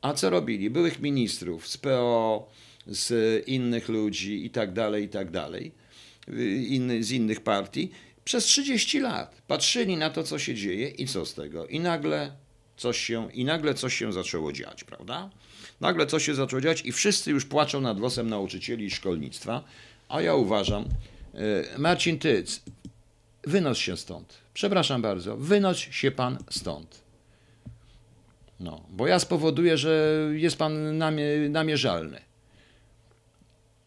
A 0.01 0.13
co 0.13 0.29
robili? 0.29 0.69
Byłych 0.69 0.99
ministrów 0.99 1.67
z 1.67 1.77
PO, 1.77 2.49
z 2.87 3.47
innych 3.47 3.89
ludzi 3.89 4.45
i 4.45 4.49
tak 4.49 4.73
dalej, 4.73 5.03
i 5.03 5.09
tak 5.09 5.31
dalej, 5.31 5.71
inny, 6.67 7.03
z 7.03 7.11
innych 7.11 7.41
partii, 7.41 7.91
przez 8.23 8.45
30 8.45 8.99
lat 8.99 9.41
patrzyli 9.47 9.97
na 9.97 10.09
to, 10.09 10.23
co 10.23 10.39
się 10.39 10.55
dzieje 10.55 10.87
i 10.87 11.07
co 11.07 11.25
z 11.25 11.33
tego. 11.33 11.67
I 11.67 11.79
nagle 11.79 12.31
coś 12.79 12.97
się, 12.97 13.31
i 13.31 13.45
nagle 13.45 13.73
coś 13.73 13.97
się 13.97 14.13
zaczęło 14.13 14.53
dziać, 14.53 14.83
prawda? 14.83 15.29
Nagle 15.81 16.07
coś 16.07 16.25
się 16.25 16.35
zaczęło 16.35 16.61
dziać 16.61 16.85
i 16.85 16.91
wszyscy 16.91 17.31
już 17.31 17.45
płaczą 17.45 17.81
nad 17.81 17.99
losem 17.99 18.29
nauczycieli 18.29 18.85
i 18.85 18.91
szkolnictwa, 18.91 19.63
a 20.09 20.21
ja 20.21 20.35
uważam, 20.35 20.85
e, 21.33 21.77
Marcin 21.77 22.19
Tyc, 22.19 22.61
wynoś 23.43 23.83
się 23.83 23.97
stąd. 23.97 24.37
Przepraszam 24.53 25.01
bardzo, 25.01 25.37
wynoś 25.37 25.95
się 25.95 26.11
pan 26.11 26.37
stąd. 26.49 27.01
No, 28.59 28.81
bo 28.89 29.07
ja 29.07 29.19
spowoduję, 29.19 29.77
że 29.77 30.17
jest 30.33 30.57
pan 30.57 30.97
namie, 30.97 31.25
namierzalny. 31.49 32.21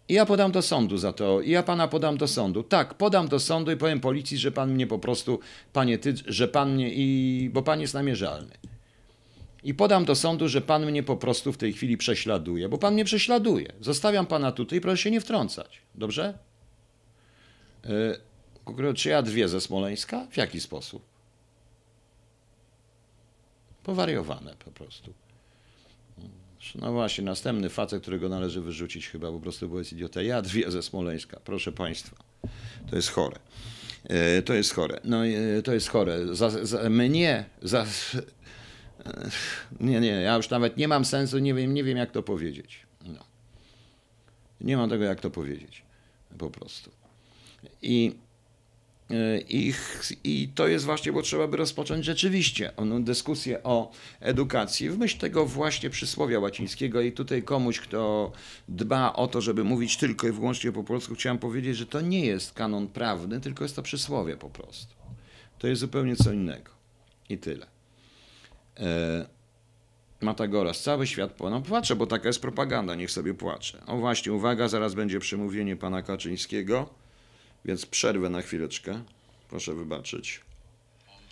I 0.08 0.14
ja 0.14 0.26
podam 0.26 0.52
do 0.52 0.62
sądu 0.62 0.98
za 0.98 1.12
to. 1.12 1.40
I 1.40 1.50
ja 1.50 1.62
pana 1.62 1.88
podam 1.88 2.16
do 2.16 2.28
sądu. 2.28 2.62
Tak, 2.62 2.94
podam 2.94 3.28
do 3.28 3.40
sądu 3.40 3.72
i 3.72 3.76
powiem 3.76 4.00
policji, 4.00 4.38
że 4.38 4.52
pan 4.52 4.72
mnie 4.72 4.86
po 4.86 4.98
prostu, 4.98 5.40
panie 5.72 5.98
ty, 5.98 6.14
że 6.26 6.48
pan 6.48 6.74
mnie 6.74 6.90
i. 6.94 7.50
bo 7.52 7.62
pan 7.62 7.80
jest 7.80 7.94
namierzalny. 7.94 8.71
I 9.64 9.74
podam 9.74 10.04
do 10.04 10.14
sądu, 10.14 10.48
że 10.48 10.60
pan 10.60 10.86
mnie 10.86 11.02
po 11.02 11.16
prostu 11.16 11.52
w 11.52 11.56
tej 11.56 11.72
chwili 11.72 11.96
prześladuje, 11.96 12.68
bo 12.68 12.78
pan 12.78 12.94
mnie 12.94 13.04
prześladuje. 13.04 13.72
Zostawiam 13.80 14.26
pana 14.26 14.52
tutaj, 14.52 14.80
proszę 14.80 15.02
się 15.02 15.10
nie 15.10 15.20
wtrącać. 15.20 15.78
Dobrze? 15.94 16.38
Yy, 18.76 18.94
czy 18.94 19.08
ja 19.08 19.22
dwie 19.22 19.48
ze 19.48 19.60
Smoleńska? 19.60 20.26
W 20.30 20.36
jaki 20.36 20.60
sposób? 20.60 21.02
Powariowane 23.82 24.54
po 24.64 24.70
prostu. 24.70 25.12
No 26.74 26.92
właśnie, 26.92 27.24
następny 27.24 27.70
facet, 27.70 28.02
którego 28.02 28.28
należy 28.28 28.60
wyrzucić 28.60 29.08
chyba 29.08 29.32
po 29.32 29.40
prostu, 29.40 29.68
bo 29.68 29.78
jest 29.78 29.92
idiota. 29.92 30.22
Ja 30.22 30.42
dwie 30.42 30.70
ze 30.70 30.82
Smoleńska, 30.82 31.40
proszę 31.44 31.72
Państwa. 31.72 32.16
To 32.90 32.96
jest 32.96 33.10
chore. 33.10 33.38
E, 34.04 34.42
to 34.42 34.54
jest 34.54 34.74
chore. 34.74 35.00
No, 35.04 35.26
e, 35.26 35.62
to 35.62 35.74
jest 35.74 35.88
chore. 35.88 36.34
Za, 36.34 36.50
za, 36.66 36.90
mnie, 36.90 37.44
za, 37.62 37.86
nie, 39.80 40.00
nie, 40.00 40.08
ja 40.08 40.36
już 40.36 40.50
nawet 40.50 40.76
nie 40.76 40.88
mam 40.88 41.04
sensu, 41.04 41.38
nie 41.38 41.54
wiem, 41.54 41.74
nie 41.74 41.84
wiem 41.84 41.98
jak 41.98 42.10
to 42.10 42.22
powiedzieć. 42.22 42.86
No. 43.04 43.24
Nie 44.60 44.76
mam 44.76 44.90
tego, 44.90 45.04
jak 45.04 45.20
to 45.20 45.30
powiedzieć. 45.30 45.82
Po 46.38 46.50
prostu. 46.50 46.90
I 47.82 48.14
i, 49.48 49.74
I 50.24 50.48
to 50.54 50.66
jest 50.66 50.84
właśnie, 50.84 51.12
bo 51.12 51.22
trzeba 51.22 51.48
by 51.48 51.56
rozpocząć 51.56 52.04
rzeczywiście 52.04 52.72
dyskusję 53.00 53.62
o 53.62 53.92
edukacji 54.20 54.90
w 54.90 54.98
myśl 54.98 55.18
tego 55.18 55.46
właśnie 55.46 55.90
przysłowia 55.90 56.38
łacińskiego 56.38 57.00
i 57.00 57.12
tutaj 57.12 57.42
komuś, 57.42 57.80
kto 57.80 58.32
dba 58.68 59.12
o 59.12 59.26
to, 59.26 59.40
żeby 59.40 59.64
mówić 59.64 59.96
tylko 59.96 60.28
i 60.28 60.32
wyłącznie 60.32 60.72
po 60.72 60.84
polsku, 60.84 61.14
chciałem 61.14 61.38
powiedzieć, 61.38 61.76
że 61.76 61.86
to 61.86 62.00
nie 62.00 62.26
jest 62.26 62.52
kanon 62.52 62.88
prawny, 62.88 63.40
tylko 63.40 63.64
jest 63.64 63.76
to 63.76 63.82
przysłowie 63.82 64.36
po 64.36 64.50
prostu. 64.50 64.94
To 65.58 65.66
jest 65.66 65.80
zupełnie 65.80 66.16
co 66.16 66.32
innego. 66.32 66.70
I 67.28 67.38
tyle. 67.38 67.66
E, 68.80 69.26
Matagoras, 70.20 70.82
cały 70.82 71.06
świat, 71.06 71.40
no 71.40 71.60
płacze, 71.60 71.96
bo 71.96 72.06
taka 72.06 72.28
jest 72.28 72.40
propaganda, 72.40 72.94
niech 72.94 73.10
sobie 73.10 73.34
płacze. 73.34 73.82
O 73.86 73.96
właśnie, 73.96 74.32
uwaga, 74.32 74.68
zaraz 74.68 74.94
będzie 74.94 75.20
przemówienie 75.20 75.76
pana 75.76 76.02
Kaczyńskiego. 76.02 76.94
Więc 77.64 77.86
przerwę 77.86 78.28
na 78.30 78.42
chwileczkę. 78.42 79.04
Proszę 79.48 79.74
wybaczyć. 79.74 80.40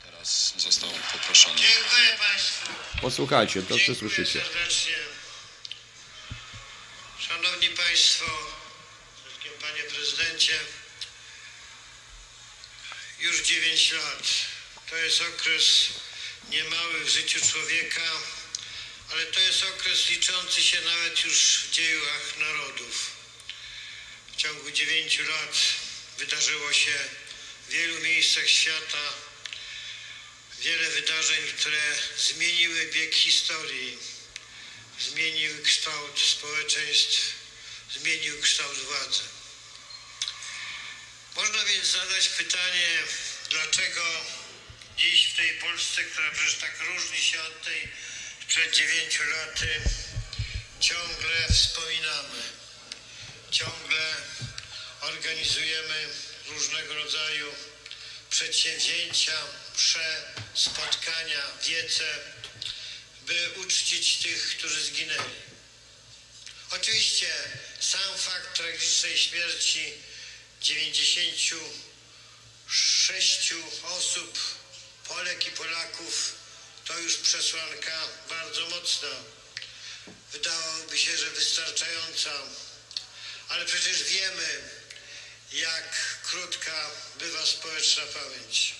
Teraz 0.04 0.54
został 0.58 0.90
poproszony. 1.12 1.56
Dziękuję 1.56 2.08
Państwu. 2.30 2.72
Posłuchajcie, 3.00 3.62
to 3.62 3.68
co 3.68 3.74
Dziękuję 3.76 3.98
słyszycie. 3.98 4.40
serdecznie. 4.40 4.94
Szanowni 7.18 7.68
Państwo, 7.68 8.24
wszystkim 9.24 9.52
Panie 9.60 9.82
Prezydencie, 9.94 10.52
już 13.20 13.42
9 13.46 13.92
lat. 13.92 14.22
To 14.90 14.96
jest 14.96 15.22
okres 15.22 15.90
niemały 16.50 17.04
w 17.04 17.08
życiu 17.08 17.40
człowieka, 17.50 18.10
ale 19.10 19.26
to 19.26 19.40
jest 19.40 19.62
okres 19.62 20.08
liczący 20.08 20.62
się 20.62 20.80
nawet 20.80 21.24
już 21.24 21.58
w 21.58 21.70
dziejach 21.70 22.36
narodów. 22.38 23.10
W 24.32 24.36
ciągu 24.36 24.70
9 24.70 25.18
lat 25.18 25.56
wydarzyło 26.18 26.72
się 26.72 26.98
w 27.68 27.72
wielu 27.72 28.00
miejscach 28.00 28.48
świata 28.48 29.12
wiele 30.60 30.90
wydarzeń, 30.90 31.52
które 31.58 31.82
zmieniły 32.18 32.86
bieg 32.86 33.14
historii, 33.14 33.98
zmieniły 35.00 35.62
kształt 35.62 36.20
społeczeństw, 36.20 37.20
zmieniły 37.94 38.42
kształt 38.42 38.78
władzy. 38.78 39.22
Można 41.36 41.64
więc 41.64 41.86
zadać 41.86 42.28
pytanie, 42.28 42.98
dlaczego 43.50 44.24
dziś 45.00 45.26
w 45.26 45.36
tej 45.36 45.50
Polsce, 45.50 46.04
która 46.04 46.30
przecież 46.30 46.54
tak 46.54 46.80
różni 46.80 47.18
się 47.18 47.42
od 47.42 47.64
tej 47.64 47.88
sprzed 48.42 48.74
dziewięciu 48.74 49.22
lat, 49.22 49.60
ciągle 50.80 51.48
wspominamy, 51.52 52.42
ciągle 53.50 54.16
organizujemy 55.00 56.08
różnego 56.46 56.94
rodzaju 56.94 57.54
przedsięwzięcia, 58.30 59.42
msze, 59.76 60.34
spotkania, 60.54 61.42
wiece, 61.66 62.04
by 63.22 63.50
uczcić 63.56 64.16
tych, 64.16 64.58
którzy 64.58 64.84
zginęli. 64.84 65.40
Oczywiście 66.70 67.30
sam 67.80 68.18
fakt 68.18 68.56
tragicznej 68.56 69.18
śmierci 69.18 69.92
96 70.62 73.54
osób, 73.82 74.59
Polek 75.10 75.46
i 75.46 75.50
Polaków, 75.50 76.32
to 76.84 76.98
już 76.98 77.16
przesłanka 77.16 77.98
bardzo 78.28 78.68
mocna. 78.68 79.08
Wydawałoby 80.32 80.98
się, 80.98 81.16
że 81.18 81.30
wystarczająca, 81.30 82.30
ale 83.48 83.66
przecież 83.66 84.02
wiemy, 84.02 84.70
jak 85.52 86.18
krótka 86.22 86.90
bywa 87.18 87.46
społeczna 87.46 88.02
pamięć. 88.02 88.74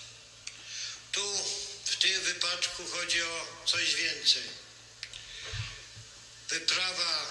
Tu 1.11 1.37
w 1.85 1.95
tym 1.95 2.21
wypadku 2.21 2.87
chodzi 2.87 3.23
o 3.23 3.47
coś 3.65 3.95
więcej. 3.95 4.43
Wyprawa 6.49 7.25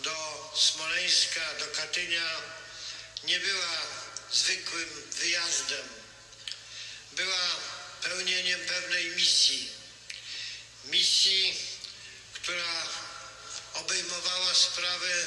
do 0.00 0.52
Smoleńska, 0.56 1.54
do 1.58 1.66
Katynia 1.66 2.30
nie 3.24 3.40
była 3.40 3.76
zwykłym 4.32 5.02
wyjazdem. 5.12 5.88
Była 7.12 7.75
pełnieniem 8.02 8.60
pewnej 8.60 9.06
misji. 9.06 9.68
Misji, 10.84 11.54
która 12.34 12.88
obejmowała 13.74 14.54
sprawy 14.54 15.26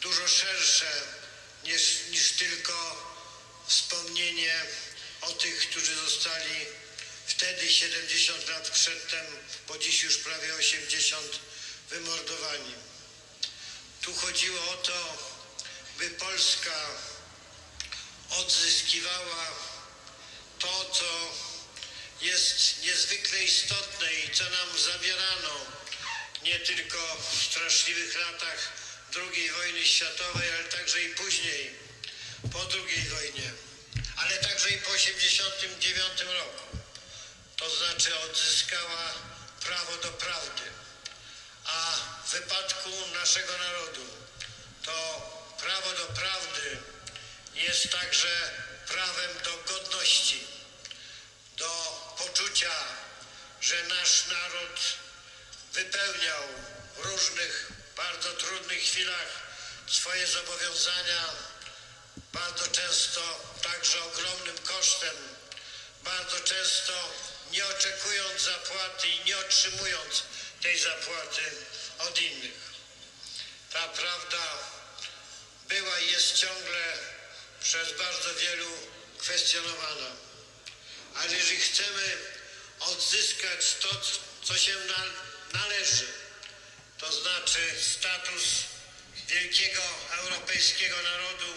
dużo 0.00 0.28
szersze 0.28 1.02
niż, 1.64 1.82
niż 2.10 2.30
tylko 2.32 3.12
wspomnienie 3.66 4.60
o 5.20 5.32
tych, 5.32 5.70
którzy 5.70 5.94
zostali 5.94 6.66
wtedy 7.26 7.72
70 7.72 8.48
lat 8.48 8.70
przedtem, 8.70 9.26
bo 9.68 9.78
dziś 9.78 10.02
już 10.02 10.18
prawie 10.18 10.54
80 10.54 11.38
wymordowani. 11.90 12.74
Tu 14.02 14.14
chodziło 14.14 14.70
o 14.70 14.76
to, 14.76 15.16
by 15.98 16.10
Polska 16.10 16.86
odzyskiwała 18.30 19.46
to, 20.58 20.90
co 20.94 21.32
jest 22.22 22.82
niezwykle 22.82 23.44
istotne 23.44 24.12
i 24.12 24.30
co 24.30 24.44
nam 24.44 24.78
zabierano 24.78 25.66
nie 26.42 26.60
tylko 26.60 27.16
w 27.32 27.44
straszliwych 27.44 28.20
latach 28.20 28.72
II 29.16 29.50
wojny 29.50 29.86
światowej, 29.86 30.52
ale 30.52 30.64
także 30.64 31.02
i 31.02 31.14
później, 31.14 31.70
po 32.52 32.58
II 32.58 33.08
wojnie, 33.08 33.50
ale 34.16 34.38
także 34.38 34.70
i 34.70 34.78
po 34.78 34.90
1989 34.90 36.20
roku. 36.20 36.76
To 37.56 37.76
znaczy 37.76 38.18
odzyskała 38.18 39.14
prawo 39.60 39.96
do 39.96 40.08
prawdy. 40.08 40.62
A 41.64 41.96
w 42.26 42.30
wypadku 42.30 42.90
naszego 43.14 43.58
narodu 43.58 44.06
to 44.82 44.94
prawo 45.60 45.90
do 45.90 46.06
prawdy 46.06 46.76
jest 47.54 47.90
także 47.90 48.50
prawem 48.88 49.30
do 49.44 49.74
godności, 49.74 50.46
do 51.56 52.01
poczucia, 52.22 52.74
że 53.60 53.84
nasz 53.84 54.26
naród 54.26 54.80
wypełniał 55.72 56.42
w 56.96 57.06
różnych 57.06 57.72
bardzo 57.96 58.32
trudnych 58.32 58.82
chwilach 58.82 59.28
swoje 59.86 60.26
zobowiązania, 60.26 61.28
bardzo 62.32 62.68
często 62.68 63.20
także 63.62 64.04
ogromnym 64.04 64.58
kosztem, 64.58 65.16
bardzo 66.04 66.40
często 66.40 66.92
nie 67.50 67.66
oczekując 67.66 68.42
zapłaty 68.42 69.08
i 69.08 69.24
nie 69.24 69.38
otrzymując 69.38 70.22
tej 70.62 70.78
zapłaty 70.78 71.42
od 71.98 72.20
innych. 72.20 72.72
Ta 73.72 73.88
prawda 73.88 74.58
była 75.68 75.98
i 76.00 76.10
jest 76.12 76.38
ciągle 76.38 76.98
przez 77.62 77.92
bardzo 77.98 78.34
wielu 78.34 78.70
kwestionowana. 79.18 80.31
Ale 81.14 81.36
jeżeli 81.36 81.60
chcemy 81.60 82.16
odzyskać 82.80 83.74
to, 83.80 84.00
co 84.42 84.58
się 84.58 84.74
należy, 85.52 86.06
to 86.98 87.12
znaczy 87.12 87.60
status 87.80 88.42
wielkiego 89.26 89.82
europejskiego 90.10 91.02
narodu, 91.02 91.54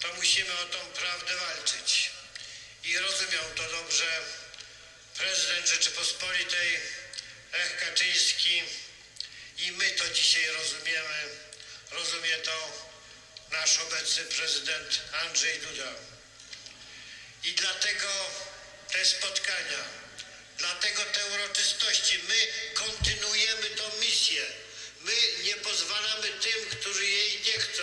to 0.00 0.14
musimy 0.14 0.58
o 0.58 0.64
tą 0.64 0.78
prawdę 0.78 1.36
walczyć. 1.36 2.10
I 2.84 2.98
rozumiał 2.98 3.44
to 3.56 3.70
dobrze 3.70 4.22
prezydent 5.18 5.68
Rzeczypospolitej 5.68 6.80
Lech 7.52 7.80
Kaczyński 7.80 8.62
i 9.58 9.72
my 9.72 9.90
to 9.90 10.08
dzisiaj 10.08 10.46
rozumiemy. 10.46 11.28
Rozumie 11.90 12.36
to 12.36 12.88
nasz 13.50 13.78
obecny 13.78 14.24
prezydent 14.24 15.00
Andrzej 15.12 15.58
Duda. 15.58 15.92
I 17.44 17.52
dlatego 17.52 18.08
te 18.92 19.04
spotkania, 19.04 19.84
dlatego 20.58 21.04
te 21.04 21.26
uroczystości, 21.26 22.18
my 22.28 22.46
kontynuujemy 22.74 23.70
tą 23.70 23.84
misję. 24.00 24.46
My 25.00 25.12
nie 25.44 25.54
pozwalamy 25.54 26.28
tym, 26.28 26.70
którzy 26.70 27.06
jej 27.06 27.40
nie 27.40 27.58
chcą, 27.58 27.82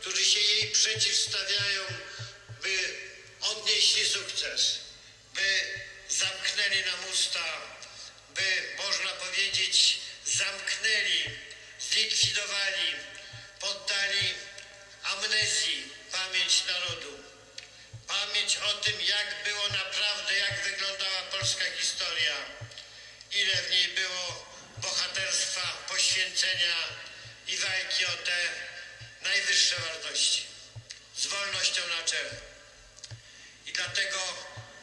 którzy 0.00 0.24
się 0.24 0.40
jej 0.40 0.70
przeciwstawiają, 0.70 1.84
by 2.62 2.78
odnieśli 3.40 4.08
sukces, 4.08 4.78
by 5.34 5.64
zamknęli 6.08 6.84
nam 6.84 7.10
usta, 7.12 7.60
by, 8.34 8.76
można 8.76 9.10
powiedzieć, 9.10 9.98
zamknęli, 10.26 11.30
zlikwidowali, 11.90 12.94
poddali 13.60 14.34
amnezji 15.02 15.88
pamięć 16.12 16.64
narodu. 16.66 17.33
Pamięć 18.06 18.56
o 18.56 18.72
tym, 18.72 19.00
jak 19.00 19.44
było 19.44 19.68
naprawdę, 19.68 20.38
jak 20.38 20.60
wyglądała 20.60 21.22
polska 21.22 21.64
historia, 21.78 22.36
ile 23.32 23.56
w 23.56 23.70
niej 23.70 23.88
było 23.88 24.46
bohaterstwa, 24.76 25.84
poświęcenia 25.88 26.74
i 27.48 27.56
walki 27.56 28.06
o 28.06 28.12
te 28.12 28.48
najwyższe 29.22 29.76
wartości, 29.80 30.42
z 31.16 31.26
wolnością 31.26 31.82
na 31.88 32.02
czele. 32.08 32.30
I 33.66 33.72
dlatego 33.72 34.18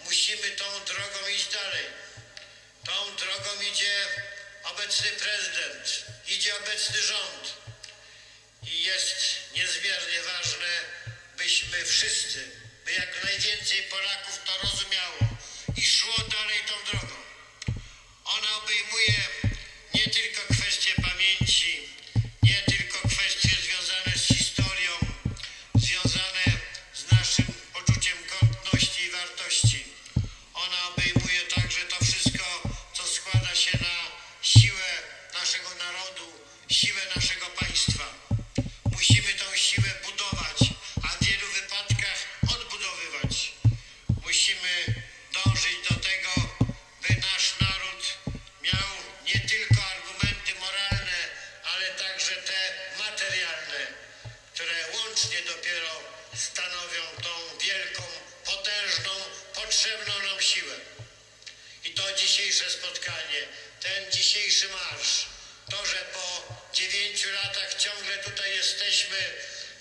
musimy 0.03 0.51
tą 0.51 0.85
drogą 0.85 1.27
iść 1.27 1.47
dalej. 1.47 1.85
Tą 2.85 3.15
drogą 3.15 3.61
idzie 3.61 4.05
obecny 4.63 5.11
prezydent, 5.11 6.05
idzie 6.27 6.57
obecny 6.57 7.01
rząd. 7.01 7.53
I 8.63 8.83
jest 8.83 9.15
niezmiernie 9.53 10.21
ważne, 10.21 10.79
byśmy 11.37 11.85
wszyscy, 11.85 12.60
jak 12.95 13.23
najwięcej 13.23 13.83
Polaków 13.83 14.39
to 14.45 14.51
rozumiało 14.63 15.17
i 15.77 15.81
szło 15.81 16.13
dalej 16.17 16.59
tą 16.67 16.91
drogą. 16.91 17.15
Ona 18.25 18.57
obejmuje 18.57 19.21
nie 19.93 20.07
tylko 20.07 20.41
kwestie 20.53 20.93
pamięci, 21.01 21.89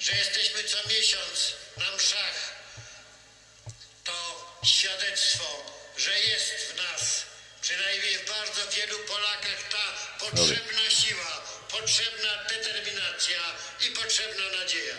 że 0.00 0.16
jesteśmy 0.16 0.64
co 0.64 0.88
miesiąc 0.88 1.52
na 1.76 1.96
mszach, 1.96 2.54
to 4.04 4.46
świadectwo, 4.64 5.64
że 5.96 6.20
jest 6.20 6.52
w 6.52 6.76
nas, 6.76 7.22
przynajmniej 7.62 8.18
w 8.18 8.28
bardzo 8.28 8.70
wielu 8.76 8.98
Polakach, 8.98 9.68
ta 9.70 10.18
potrzebna 10.18 10.90
siła, 10.90 11.42
potrzebna 11.70 12.44
determinacja 12.44 13.40
i 13.80 13.90
potrzebna 13.90 14.58
nadzieja. 14.58 14.96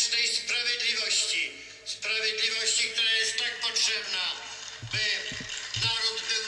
Wewnętrznej 0.00 0.28
sprawiedliwości. 0.28 1.52
Sprawiedliwości, 1.84 2.84
która 2.90 3.12
jest 3.12 3.38
tak 3.38 3.60
potrzebna, 3.60 4.24
by 4.92 5.04
naród 5.84 6.22
był 6.28 6.39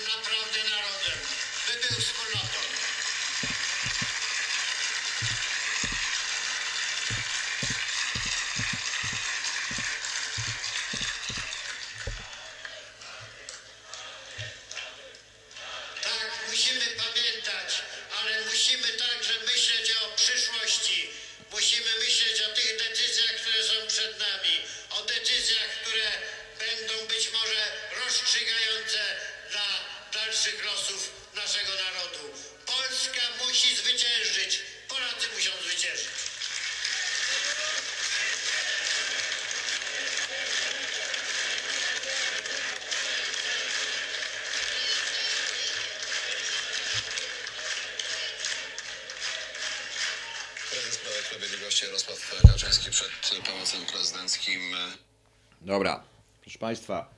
Państwa, 56.83 57.15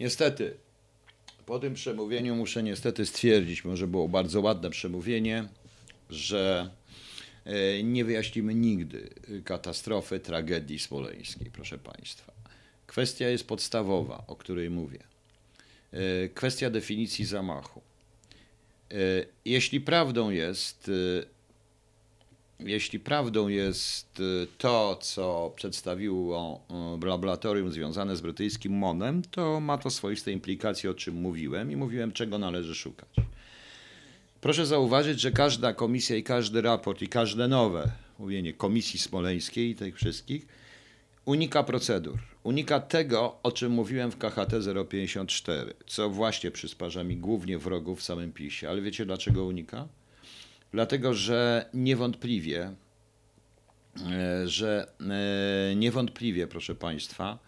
niestety 0.00 0.54
po 1.46 1.58
tym 1.58 1.74
przemówieniu 1.74 2.36
muszę 2.36 2.62
niestety 2.62 3.06
stwierdzić, 3.06 3.64
może 3.64 3.86
było 3.86 4.08
bardzo 4.08 4.40
ładne 4.40 4.70
przemówienie, 4.70 5.48
że 6.10 6.70
e, 7.44 7.82
nie 7.82 8.04
wyjaśnimy 8.04 8.54
nigdy 8.54 9.10
katastrofy, 9.44 10.20
tragedii 10.20 10.78
smoleńskiej, 10.78 11.50
proszę 11.50 11.78
Państwa. 11.78 12.32
Kwestia 12.86 13.28
jest 13.28 13.46
podstawowa, 13.46 14.24
o 14.26 14.36
której 14.36 14.70
mówię. 14.70 14.98
E, 15.92 16.28
Kwestia 16.28 16.70
definicji 16.70 17.24
zamachu. 17.24 17.80
E, 18.90 18.94
Jeśli 19.44 19.80
prawdą 19.80 20.30
jest, 20.30 20.90
e, 21.20 21.33
jeśli 22.60 23.00
prawdą 23.00 23.48
jest 23.48 24.20
y, 24.20 24.46
to, 24.58 24.98
co 25.02 25.52
przedstawiło 25.56 26.60
y, 27.02 27.06
laboratorium 27.06 27.72
związane 27.72 28.16
z 28.16 28.20
brytyjskim 28.20 28.72
MONem, 28.72 29.22
to 29.30 29.60
ma 29.60 29.78
to 29.78 29.90
swoiste 29.90 30.32
implikacje, 30.32 30.90
o 30.90 30.94
czym 30.94 31.14
mówiłem 31.14 31.72
i 31.72 31.76
mówiłem, 31.76 32.12
czego 32.12 32.38
należy 32.38 32.74
szukać. 32.74 33.08
Proszę 34.40 34.66
zauważyć, 34.66 35.20
że 35.20 35.32
każda 35.32 35.72
komisja 35.72 36.16
i 36.16 36.22
każdy 36.22 36.62
raport 36.62 37.02
i 37.02 37.08
każde 37.08 37.48
nowe 37.48 37.90
mówienie 38.18 38.52
Komisji 38.52 38.98
Smoleńskiej 38.98 39.70
i 39.70 39.74
tych 39.74 39.96
wszystkich 39.96 40.46
unika 41.24 41.62
procedur. 41.62 42.18
Unika 42.42 42.80
tego, 42.80 43.38
o 43.42 43.52
czym 43.52 43.72
mówiłem 43.72 44.10
w 44.10 44.18
KHT 44.18 44.52
054, 44.88 45.74
co 45.86 46.10
właśnie 46.10 46.50
przysparza 46.50 47.04
mi 47.04 47.16
głównie 47.16 47.58
wrogów 47.58 48.00
w 48.00 48.02
samym 48.02 48.32
PiSie. 48.32 48.70
Ale 48.70 48.82
wiecie 48.82 49.06
dlaczego 49.06 49.44
unika? 49.44 49.88
Dlatego, 50.74 51.14
że 51.14 51.66
niewątpliwie, 51.74 52.74
e, 54.10 54.48
że 54.48 54.86
e, 55.70 55.74
niewątpliwie, 55.76 56.46
proszę 56.46 56.74
Państwa, 56.74 57.38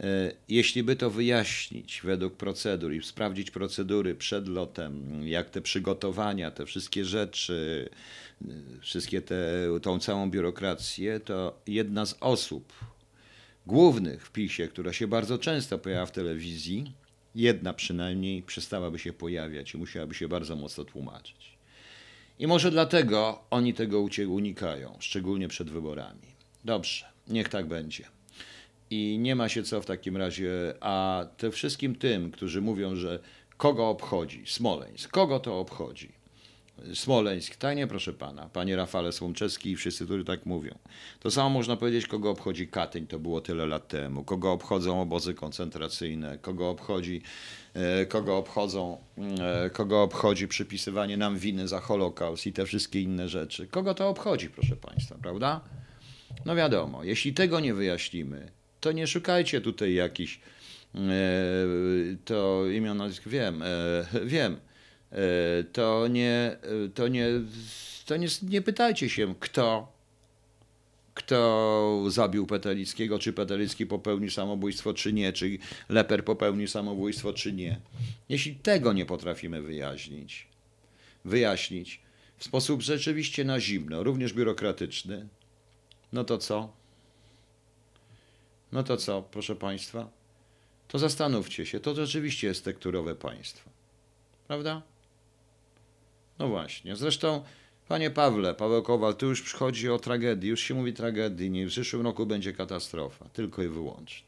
e, 0.00 0.32
jeśli 0.48 0.82
by 0.82 0.96
to 0.96 1.10
wyjaśnić 1.10 2.00
według 2.04 2.36
procedur 2.36 2.92
i 2.92 3.02
sprawdzić 3.02 3.50
procedury 3.50 4.14
przed 4.14 4.48
lotem, 4.48 5.22
jak 5.28 5.50
te 5.50 5.60
przygotowania, 5.60 6.50
te 6.50 6.66
wszystkie 6.66 7.04
rzeczy, 7.04 7.88
wszystkie 8.80 9.22
te, 9.22 9.36
tą 9.82 9.98
całą 9.98 10.30
biurokrację, 10.30 11.20
to 11.20 11.60
jedna 11.66 12.06
z 12.06 12.16
osób 12.20 12.72
głównych 13.66 14.26
w 14.26 14.32
PiSie, 14.32 14.68
która 14.68 14.92
się 14.92 15.06
bardzo 15.06 15.38
często 15.38 15.78
pojawia 15.78 16.06
w 16.06 16.12
telewizji, 16.12 16.92
jedna 17.34 17.72
przynajmniej 17.72 18.42
przestałaby 18.42 18.98
się 18.98 19.12
pojawiać 19.12 19.74
i 19.74 19.78
musiałaby 19.78 20.14
się 20.14 20.28
bardzo 20.28 20.56
mocno 20.56 20.84
tłumaczyć. 20.84 21.55
I 22.38 22.46
może 22.46 22.70
dlatego 22.70 23.42
oni 23.50 23.74
tego 23.74 24.00
unikają, 24.28 24.96
szczególnie 24.98 25.48
przed 25.48 25.70
wyborami. 25.70 26.36
Dobrze, 26.64 27.06
niech 27.28 27.48
tak 27.48 27.66
będzie. 27.66 28.04
I 28.90 29.18
nie 29.20 29.36
ma 29.36 29.48
się 29.48 29.62
co 29.62 29.80
w 29.80 29.86
takim 29.86 30.16
razie, 30.16 30.50
a 30.80 31.26
te 31.36 31.50
wszystkim 31.50 31.94
tym, 31.94 32.30
którzy 32.30 32.60
mówią, 32.60 32.96
że 32.96 33.18
kogo 33.56 33.88
obchodzi 33.88 34.42
Smoleńsk, 34.46 35.10
kogo 35.10 35.40
to 35.40 35.60
obchodzi? 35.60 36.15
Smoleńsk, 36.94 37.56
tak 37.56 37.76
nie 37.76 37.86
proszę 37.86 38.12
pana, 38.12 38.48
panie 38.48 38.76
Rafale 38.76 39.12
Słomczewski 39.12 39.70
i 39.70 39.76
wszyscy, 39.76 40.04
którzy 40.04 40.24
tak 40.24 40.46
mówią. 40.46 40.78
To 41.20 41.30
samo 41.30 41.50
można 41.50 41.76
powiedzieć, 41.76 42.06
kogo 42.06 42.30
obchodzi 42.30 42.68
Katyń, 42.68 43.06
to 43.06 43.18
było 43.18 43.40
tyle 43.40 43.66
lat 43.66 43.88
temu, 43.88 44.24
kogo 44.24 44.52
obchodzą 44.52 45.00
obozy 45.00 45.34
koncentracyjne, 45.34 46.38
kogo 46.38 46.70
obchodzi, 46.70 47.22
e, 47.74 48.06
kogo 48.06 48.36
obchodzą, 48.36 48.98
e, 49.40 49.70
kogo 49.70 50.02
obchodzi 50.02 50.48
przypisywanie 50.48 51.16
nam 51.16 51.38
winy 51.38 51.68
za 51.68 51.80
Holokaust 51.80 52.46
i 52.46 52.52
te 52.52 52.66
wszystkie 52.66 53.00
inne 53.00 53.28
rzeczy. 53.28 53.66
Kogo 53.66 53.94
to 53.94 54.08
obchodzi, 54.08 54.50
proszę 54.50 54.76
państwa, 54.76 55.14
prawda? 55.22 55.60
No 56.44 56.56
wiadomo, 56.56 57.04
jeśli 57.04 57.34
tego 57.34 57.60
nie 57.60 57.74
wyjaśnimy, 57.74 58.50
to 58.80 58.92
nie 58.92 59.06
szukajcie 59.06 59.60
tutaj 59.60 59.94
jakichś, 59.94 60.40
e, 60.94 61.00
to 62.24 62.66
imion, 62.66 62.96
nazwisk 62.96 63.28
wiem, 63.28 63.62
wiem, 64.24 64.56
to 65.72 66.08
nie, 66.08 66.56
e, 66.84 66.88
to 66.94 67.08
nie, 67.08 67.26
to 68.06 68.16
nie, 68.16 68.28
nie 68.42 68.62
pytajcie 68.62 69.08
się, 69.08 69.34
kto, 69.40 69.92
kto 71.14 72.04
zabił 72.08 72.46
Petelickiego, 72.46 73.18
czy 73.18 73.32
Petelicki 73.32 73.86
popełnił 73.86 74.30
samobójstwo, 74.30 74.94
czy 74.94 75.12
nie, 75.12 75.32
czy 75.32 75.58
Leper 75.88 76.24
popełnił 76.24 76.68
samobójstwo, 76.68 77.32
czy 77.32 77.52
nie. 77.52 77.80
Jeśli 78.28 78.54
tego 78.54 78.92
nie 78.92 79.06
potrafimy 79.06 79.62
wyjaśnić, 79.62 80.46
wyjaśnić 81.24 82.00
w 82.38 82.44
sposób 82.44 82.82
rzeczywiście 82.82 83.44
na 83.44 83.60
zimno, 83.60 84.02
również 84.02 84.32
biurokratyczny, 84.32 85.28
no 86.12 86.24
to 86.24 86.38
co? 86.38 86.72
No 88.72 88.82
to 88.82 88.96
co, 88.96 89.22
proszę 89.22 89.56
Państwa? 89.56 90.10
To 90.88 90.98
zastanówcie 90.98 91.66
się, 91.66 91.80
to 91.80 91.94
rzeczywiście 91.94 92.46
jest 92.46 92.64
tekturowe 92.64 93.14
państwo. 93.14 93.70
Prawda? 94.46 94.82
No 96.38 96.48
właśnie. 96.48 96.96
Zresztą, 96.96 97.44
panie 97.88 98.10
Pawle, 98.10 98.54
Paweł 98.54 98.82
Kowal, 98.82 99.14
tu 99.14 99.26
już 99.26 99.42
przychodzi 99.42 99.90
o 99.90 99.98
tragedię, 99.98 100.48
już 100.48 100.60
się 100.60 100.74
mówi 100.74 100.92
tragedii, 100.92 101.50
nie, 101.50 101.66
w 101.66 101.70
przyszłym 101.70 102.02
roku 102.02 102.26
będzie 102.26 102.52
katastrofa, 102.52 103.28
tylko 103.28 103.62
i 103.62 103.68
wyłącznie. 103.68 104.26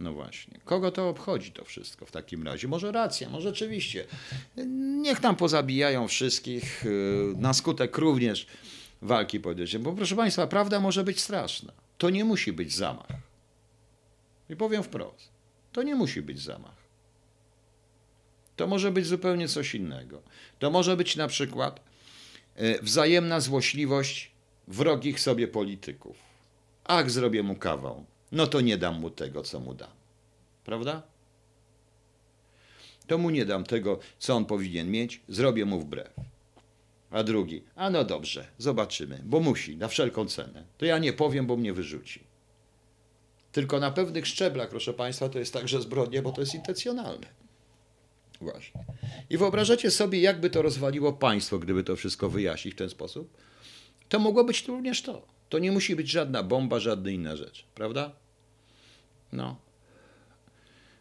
No 0.00 0.12
właśnie. 0.12 0.60
Kogo 0.64 0.90
to 0.90 1.08
obchodzi 1.08 1.52
to 1.52 1.64
wszystko 1.64 2.06
w 2.06 2.10
takim 2.10 2.42
razie? 2.42 2.68
Może 2.68 2.92
racja, 2.92 3.28
może 3.28 3.48
rzeczywiście. 3.48 4.04
Niech 4.76 5.20
tam 5.20 5.36
pozabijają 5.36 6.08
wszystkich 6.08 6.84
na 7.36 7.54
skutek 7.54 7.98
również 7.98 8.46
walki 9.02 9.40
politycznej. 9.40 9.82
Bo 9.82 9.92
proszę 9.92 10.16
Państwa, 10.16 10.46
prawda 10.46 10.80
może 10.80 11.04
być 11.04 11.20
straszna. 11.20 11.72
To 11.98 12.10
nie 12.10 12.24
musi 12.24 12.52
być 12.52 12.74
zamach. 12.74 13.06
I 14.50 14.56
powiem 14.56 14.82
wprost. 14.82 15.28
To 15.72 15.82
nie 15.82 15.94
musi 15.94 16.22
być 16.22 16.42
zamach. 16.42 16.81
To 18.62 18.66
może 18.66 18.90
być 18.90 19.06
zupełnie 19.06 19.48
coś 19.48 19.74
innego. 19.74 20.22
To 20.58 20.70
może 20.70 20.96
być 20.96 21.16
na 21.16 21.28
przykład 21.28 21.80
yy, 22.56 22.78
wzajemna 22.82 23.40
złośliwość 23.40 24.30
wrogich 24.68 25.20
sobie 25.20 25.48
polityków. 25.48 26.16
Ach, 26.84 27.10
zrobię 27.10 27.42
mu 27.42 27.56
kawał. 27.56 28.04
No 28.32 28.46
to 28.46 28.60
nie 28.60 28.78
dam 28.78 29.00
mu 29.00 29.10
tego, 29.10 29.42
co 29.42 29.60
mu 29.60 29.74
dam. 29.74 29.90
Prawda? 30.64 31.02
To 33.06 33.18
mu 33.18 33.30
nie 33.30 33.44
dam 33.44 33.64
tego, 33.64 33.98
co 34.18 34.34
on 34.34 34.44
powinien 34.44 34.90
mieć, 34.90 35.20
zrobię 35.28 35.64
mu 35.64 35.80
wbrew. 35.80 36.10
A 37.10 37.22
drugi, 37.22 37.62
a 37.76 37.90
no 37.90 38.04
dobrze, 38.04 38.46
zobaczymy, 38.58 39.20
bo 39.24 39.40
musi, 39.40 39.76
na 39.76 39.88
wszelką 39.88 40.26
cenę. 40.26 40.64
To 40.78 40.84
ja 40.84 40.98
nie 40.98 41.12
powiem, 41.12 41.46
bo 41.46 41.56
mnie 41.56 41.72
wyrzuci. 41.72 42.20
Tylko 43.52 43.80
na 43.80 43.90
pewnych 43.90 44.26
szczeblach, 44.26 44.68
proszę 44.68 44.92
Państwa, 44.94 45.28
to 45.28 45.38
jest 45.38 45.52
także 45.52 45.80
zbrodnia, 45.80 46.22
bo 46.22 46.32
to 46.32 46.40
jest 46.40 46.54
intencjonalne. 46.54 47.41
Właśnie. 48.42 48.84
I 49.30 49.38
wyobrażacie 49.38 49.90
sobie, 49.90 50.20
jakby 50.20 50.50
to 50.50 50.62
rozwaliło 50.62 51.12
państwo, 51.12 51.58
gdyby 51.58 51.84
to 51.84 51.96
wszystko 51.96 52.30
wyjaśnić 52.30 52.74
w 52.74 52.78
ten 52.78 52.90
sposób? 52.90 53.36
To 54.08 54.18
mogło 54.18 54.44
być 54.44 54.68
również 54.68 55.02
to. 55.02 55.26
To 55.48 55.58
nie 55.58 55.72
musi 55.72 55.96
być 55.96 56.10
żadna 56.10 56.42
bomba, 56.42 56.80
żadna 56.80 57.10
inna 57.10 57.36
rzecz, 57.36 57.66
prawda? 57.74 58.12
No. 59.32 59.56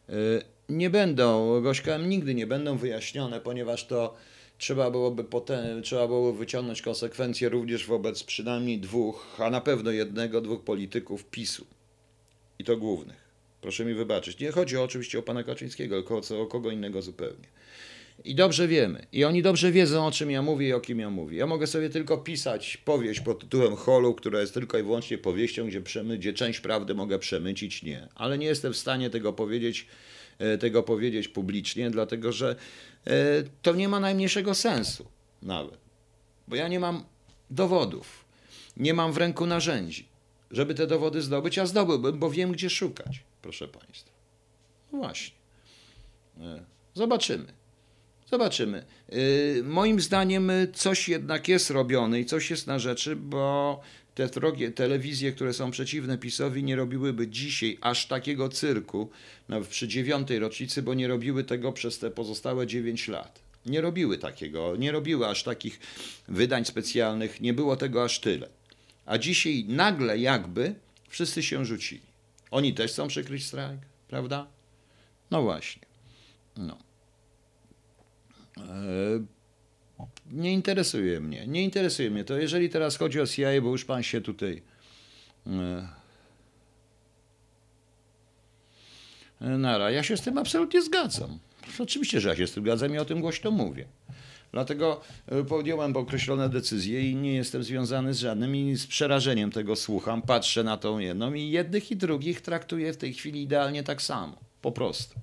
Y, 0.10 0.42
Nie 0.70 0.90
będą, 0.90 1.62
Gośka, 1.62 1.98
nigdy 1.98 2.36
nie 2.36 2.48
będą 2.48 2.78
wyjaśnione, 2.78 3.40
ponieważ 3.42 3.88
to 3.88 4.16
trzeba 4.58 4.92
byłoby 4.92 5.24
potem, 5.24 5.82
trzeba 5.84 6.08
było 6.08 6.34
wyciągnąć 6.34 6.82
konsekwencje 6.82 7.50
również 7.50 7.88
wobec 7.88 8.24
przynajmniej 8.24 8.80
dwóch, 8.80 9.38
a 9.40 9.50
na 9.50 9.62
pewno 9.62 9.92
jednego, 9.92 10.42
dwóch 10.42 10.64
polityków 10.64 11.26
PiSu. 11.26 11.66
I 12.60 12.64
to 12.64 12.78
głównych. 12.78 13.21
Proszę 13.62 13.86
mi 13.86 13.94
wybaczyć. 13.94 14.40
Nie 14.40 14.52
chodzi 14.52 14.78
oczywiście 14.78 15.20
o 15.20 15.22
pana 15.22 15.44
Kaczyńskiego, 15.44 15.96
tylko 15.96 16.22
o, 16.42 16.46
kogo 16.46 16.72
innego 16.72 17.02
zupełnie. 17.02 17.48
I 18.26 18.36
dobrze 18.36 18.68
wiemy. 18.68 19.06
I 19.12 19.24
oni 19.26 19.42
dobrze 19.42 19.72
wiedzą, 19.72 20.08
o 20.08 20.12
czym 20.12 20.32
ja 20.32 20.42
mówię 20.42 20.68
i 20.68 20.74
o 20.74 20.80
kim 20.80 21.00
ja 21.00 21.10
mówię. 21.10 21.38
Ja 21.38 21.48
mogę 21.48 21.68
sobie 21.68 21.90
tylko 21.90 22.18
pisać 22.18 22.78
powieść 22.78 23.20
pod 23.20 23.40
tytułem 23.40 23.76
Holu, 23.76 24.14
która 24.14 24.42
jest 24.42 24.54
tylko 24.54 24.78
i 24.78 24.84
wyłącznie 24.84 25.18
powieścią, 25.18 25.68
gdzie, 25.68 25.82
przemy, 25.82 26.18
gdzie 26.18 26.34
część 26.34 26.60
prawdy 26.60 26.94
mogę 26.94 27.20
przemycić. 27.20 27.84
Nie. 27.84 28.08
Ale 28.16 28.38
nie 28.38 28.46
jestem 28.46 28.74
w 28.74 28.78
stanie 28.78 29.10
tego 29.10 29.34
powiedzieć, 29.34 29.88
e, 30.40 30.58
tego 30.58 30.84
powiedzieć 30.84 31.28
publicznie, 31.28 31.90
dlatego 31.90 32.32
że 32.32 32.56
e, 33.08 33.14
to 33.62 33.76
nie 33.76 33.90
ma 33.90 34.00
najmniejszego 34.00 34.56
sensu 34.56 35.06
nawet. 35.42 35.78
Bo 36.48 36.56
ja 36.56 36.68
nie 36.68 36.80
mam 36.80 37.04
dowodów. 37.50 38.26
Nie 38.78 38.94
mam 38.94 39.14
w 39.14 39.18
ręku 39.18 39.46
narzędzi, 39.46 40.06
żeby 40.52 40.74
te 40.74 40.88
dowody 40.88 41.22
zdobyć, 41.22 41.60
a 41.60 41.66
zdobyłbym, 41.66 42.20
bo 42.20 42.30
wiem, 42.30 42.52
gdzie 42.52 42.70
szukać, 42.70 43.24
proszę 43.42 43.68
Państwa. 43.68 44.12
No 44.92 45.00
właśnie. 45.00 45.36
E, 46.42 46.64
Zobaczymy. 46.94 47.46
Zobaczymy. 48.32 48.86
Yy, 49.10 49.64
moim 49.64 50.02
zdaniem 50.02 50.52
coś 50.74 51.10
jednak 51.10 51.48
jest 51.48 51.70
robione 51.70 52.20
i 52.20 52.26
coś 52.26 52.50
jest 52.50 52.68
na 52.68 52.80
rzeczy, 52.80 53.16
bo 53.16 53.82
te 54.16 54.28
drogie 54.28 54.72
telewizje, 54.72 55.32
które 55.32 55.54
są 55.54 55.72
przeciwne 55.72 56.18
PiSowi, 56.18 56.64
nie 56.64 56.76
robiłyby 56.76 57.28
dzisiaj 57.28 57.78
aż 57.82 58.08
takiego 58.08 58.50
cyrku 58.50 59.10
nawet 59.50 59.70
przy 59.70 59.88
dziewiątej 59.88 60.40
rocznicy, 60.40 60.82
bo 60.82 60.94
nie 60.94 61.08
robiły 61.08 61.44
tego 61.44 61.72
przez 61.72 62.00
te 62.00 62.12
pozostałe 62.12 62.68
dziewięć 62.68 63.08
lat. 63.08 63.40
Nie 63.66 63.82
robiły 63.82 64.18
takiego, 64.18 64.76
nie 64.76 64.92
robiły 64.92 65.28
aż 65.28 65.44
takich 65.44 65.80
wydań 66.28 66.66
specjalnych, 66.66 67.42
nie 67.42 67.54
było 67.54 67.76
tego 67.76 68.04
aż 68.04 68.20
tyle. 68.20 68.50
A 69.06 69.18
dzisiaj 69.18 69.66
nagle 69.68 70.18
jakby 70.18 70.76
wszyscy 71.10 71.44
się 71.44 71.66
rzucili. 71.66 72.11
Oni 72.52 72.74
też 72.74 72.92
chcą 72.92 73.08
przykryć 73.08 73.46
strajk, 73.46 73.80
prawda? 74.08 74.48
No 75.32 75.42
właśnie. 75.42 75.82
No. 76.58 76.78
E, 78.58 78.62
Nie 80.32 80.54
interesuje 80.54 81.20
mnie. 81.20 81.48
Nie 81.48 81.64
interesuje 81.64 82.12
mnie 82.12 82.24
to. 82.24 82.38
Jeżeli 82.38 82.70
teraz 82.70 82.98
chodzi 82.98 83.22
o 83.22 83.28
CIA, 83.28 83.62
bo 83.62 83.70
już 83.70 83.86
pan 83.86 84.04
się 84.04 84.22
tutaj. 84.22 84.62
e, 85.48 85.88
e, 89.42 89.50
Nara, 89.58 89.92
ja 89.92 90.04
się 90.04 90.18
z 90.18 90.22
tym 90.22 90.38
absolutnie 90.38 90.82
zgadzam. 90.82 91.40
Oczywiście, 91.80 92.22
że 92.22 92.30
ja 92.30 92.36
się 92.36 92.48
z 92.48 92.52
tym 92.52 92.64
zgadzam 92.64 92.96
i 92.96 92.98
o 92.98 93.06
tym 93.06 93.22
głośno 93.22 93.52
mówię. 93.52 93.88
Dlatego 94.52 95.02
e, 95.28 95.44
podjąłem 95.44 95.98
określone 95.98 96.50
decyzje 96.50 97.12
i 97.12 97.16
nie 97.16 97.36
jestem 97.36 97.64
związany 97.64 98.14
z 98.14 98.20
żadnym 98.20 98.56
i 98.56 98.76
z 98.76 98.88
przerażeniem 98.88 99.52
tego 99.52 99.76
słucham, 99.76 100.22
patrzę 100.22 100.64
na 100.64 100.78
tą 100.78 101.00
jedną 101.00 101.34
i 101.34 101.50
jednych 101.50 101.92
i 101.92 101.96
drugich 101.96 102.42
traktuję 102.42 102.94
w 102.94 102.98
tej 102.98 103.14
chwili 103.14 103.42
idealnie 103.42 103.84
tak 103.84 104.02
samo. 104.02 104.38
Po 104.62 104.72
prostu. 104.72 105.20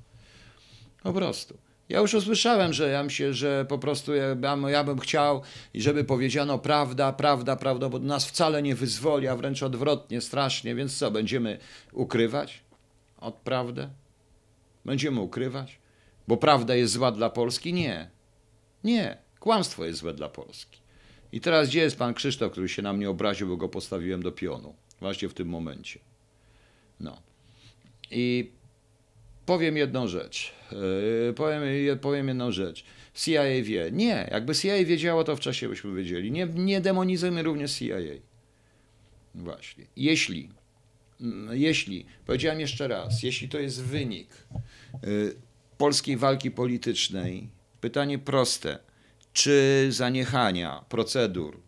Po 1.02 1.12
prostu. 1.12 1.58
Ja 1.88 2.00
już 2.00 2.14
usłyszałem, 2.14 2.72
że 2.72 2.88
ja 2.88 3.10
się, 3.10 3.34
że 3.34 3.66
po 3.68 3.78
prostu 3.78 4.14
ja, 4.14 4.36
ja- 4.68 4.84
bym 4.84 4.98
chciał, 4.98 5.42
żeby 5.74 6.04
powiedziano 6.04 6.58
prawda, 6.58 7.12
prawda, 7.12 7.56
prawda, 7.56 7.88
bo 7.88 7.98
nas 7.98 8.26
wcale 8.26 8.62
nie 8.62 8.74
wyzwoli, 8.74 9.28
a 9.28 9.36
wręcz 9.36 9.62
odwrotnie, 9.62 10.20
strasznie, 10.20 10.74
więc 10.74 10.98
co, 10.98 11.10
będziemy 11.10 11.58
ukrywać 11.92 12.62
od 13.20 13.34
prawdę? 13.34 13.88
Będziemy 14.84 15.20
ukrywać? 15.20 15.78
Bo 16.28 16.36
prawda 16.36 16.74
jest 16.74 16.92
zła 16.92 17.12
dla 17.12 17.30
Polski? 17.30 17.72
Nie. 17.72 18.10
Nie. 18.84 19.18
Kłamstwo 19.40 19.84
jest 19.84 19.98
złe 19.98 20.14
dla 20.14 20.28
Polski. 20.28 20.78
I 21.32 21.40
teraz 21.40 21.68
gdzie 21.68 21.80
jest 21.80 21.96
pan 21.96 22.14
Krzysztof, 22.14 22.52
który 22.52 22.68
się 22.68 22.82
na 22.82 22.92
mnie 22.92 23.10
obraził, 23.10 23.48
bo 23.48 23.56
go 23.56 23.68
postawiłem 23.68 24.22
do 24.22 24.32
pionu? 24.32 24.74
Właśnie 25.00 25.28
w 25.28 25.34
tym 25.34 25.48
momencie. 25.48 26.00
No. 27.00 27.22
I 28.10 28.50
powiem 29.46 29.76
jedną 29.76 30.08
rzecz. 30.08 30.52
Yy, 31.26 31.32
powiem, 31.32 31.62
powiem 32.00 32.28
jedną 32.28 32.52
rzecz. 32.52 32.84
CIA 33.14 33.62
wie. 33.62 33.90
Nie, 33.92 34.28
jakby 34.30 34.54
CIA 34.54 34.84
wiedziało, 34.84 35.24
to 35.24 35.36
w 35.36 35.40
czasie 35.40 35.68
byśmy 35.68 35.94
wiedzieli. 35.94 36.30
Nie, 36.32 36.46
nie 36.46 36.80
demonizujmy 36.80 37.42
również 37.42 37.72
CIA. 37.72 37.96
Właśnie. 39.34 39.84
Jeśli, 39.96 40.50
mm, 41.20 41.58
jeśli, 41.58 42.06
powiedziałem 42.26 42.60
jeszcze 42.60 42.88
raz, 42.88 43.22
jeśli 43.22 43.48
to 43.48 43.58
jest 43.58 43.82
wynik 43.82 44.28
yy, 45.02 45.34
polskiej 45.78 46.16
walki 46.16 46.50
politycznej, 46.50 47.48
pytanie 47.80 48.18
proste, 48.18 48.78
czy 49.32 49.86
zaniechania 49.90 50.84
procedur 50.88 51.60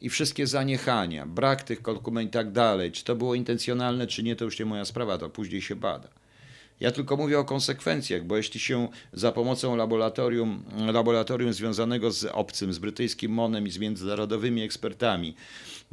i 0.00 0.10
wszystkie 0.10 0.46
zaniechania, 0.46 1.26
brak 1.26 1.62
tych 1.62 1.82
dokumentów 1.82 2.30
i 2.30 2.32
tak 2.32 2.52
dalej, 2.52 2.92
czy 2.92 3.04
to 3.04 3.16
było 3.16 3.34
intencjonalne, 3.34 4.06
czy 4.06 4.22
nie, 4.22 4.36
to 4.36 4.44
już 4.44 4.58
nie 4.58 4.64
moja 4.64 4.84
sprawa, 4.84 5.18
to 5.18 5.30
później 5.30 5.62
się 5.62 5.76
bada. 5.76 6.08
Ja 6.80 6.92
tylko 6.92 7.16
mówię 7.16 7.38
o 7.38 7.44
konsekwencjach, 7.44 8.24
bo 8.24 8.36
jeśli 8.36 8.60
się 8.60 8.88
za 9.12 9.32
pomocą 9.32 9.76
laboratorium, 9.76 10.64
laboratorium 10.86 11.52
związanego 11.52 12.10
z 12.10 12.24
obcym, 12.24 12.72
z 12.72 12.78
brytyjskim 12.78 13.32
MONem 13.32 13.66
i 13.66 13.70
z 13.70 13.78
międzynarodowymi 13.78 14.62
ekspertami 14.62 15.34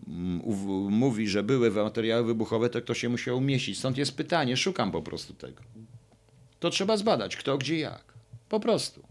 mm, 0.07 0.41
mówi, 0.89 1.27
że 1.27 1.43
były 1.43 1.71
materiały 1.71 2.23
wybuchowe, 2.23 2.69
to 2.69 2.81
kto 2.81 2.93
się 2.93 3.09
musiał 3.09 3.37
umieścić. 3.37 3.79
Stąd 3.79 3.97
jest 3.97 4.17
pytanie, 4.17 4.57
szukam 4.57 4.91
po 4.91 5.01
prostu 5.01 5.33
tego. 5.33 5.63
To 6.59 6.69
trzeba 6.69 6.97
zbadać, 6.97 7.35
kto, 7.35 7.57
gdzie, 7.57 7.79
jak. 7.79 8.13
Po 8.49 8.59
prostu. 8.59 9.08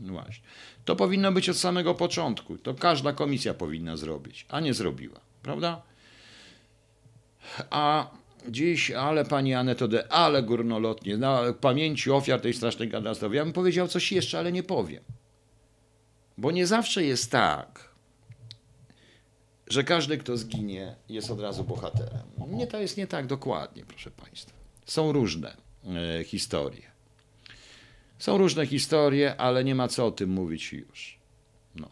Właśnie. 0.00 0.44
To 0.84 0.96
powinno 0.96 1.32
być 1.32 1.48
od 1.48 1.56
samego 1.56 1.94
początku. 1.94 2.58
To 2.58 2.74
każda 2.74 3.12
komisja 3.12 3.54
powinna 3.54 3.96
zrobić, 3.96 4.46
a 4.48 4.60
nie 4.60 4.74
zrobiła. 4.74 5.20
Prawda? 5.42 5.82
A 7.70 8.10
dziś, 8.48 8.90
ale 8.90 9.24
pani 9.24 9.54
Aneto 9.54 9.88
de, 9.88 10.12
ale 10.12 10.42
górnolotnie, 10.42 11.16
na 11.16 11.52
pamięci 11.60 12.10
ofiar 12.10 12.40
tej 12.40 12.54
strasznej 12.54 12.90
katastrofy. 12.90 13.36
Ja 13.36 13.44
bym 13.44 13.52
powiedział 13.52 13.88
coś 13.88 14.12
jeszcze, 14.12 14.38
ale 14.38 14.52
nie 14.52 14.62
powiem. 14.62 15.02
Bo 16.38 16.50
nie 16.50 16.66
zawsze 16.66 17.04
jest 17.04 17.30
tak, 17.30 17.92
że 19.66 19.84
każdy, 19.84 20.18
kto 20.18 20.36
zginie, 20.36 20.96
jest 21.08 21.30
od 21.30 21.40
razu 21.40 21.64
bohaterem. 21.64 22.22
Nie, 22.48 22.66
to 22.66 22.80
jest 22.80 22.96
nie 22.96 23.06
tak 23.06 23.26
dokładnie, 23.26 23.84
proszę 23.84 24.10
Państwa. 24.10 24.52
Są 24.86 25.12
różne 25.12 25.56
e, 26.20 26.24
historie. 26.24 26.91
Są 28.22 28.38
różne 28.38 28.66
historie, 28.66 29.36
ale 29.36 29.64
nie 29.64 29.74
ma 29.74 29.88
co 29.88 30.06
o 30.06 30.10
tym 30.10 30.30
mówić 30.30 30.72
już. 30.72 31.18
No. 31.76 31.88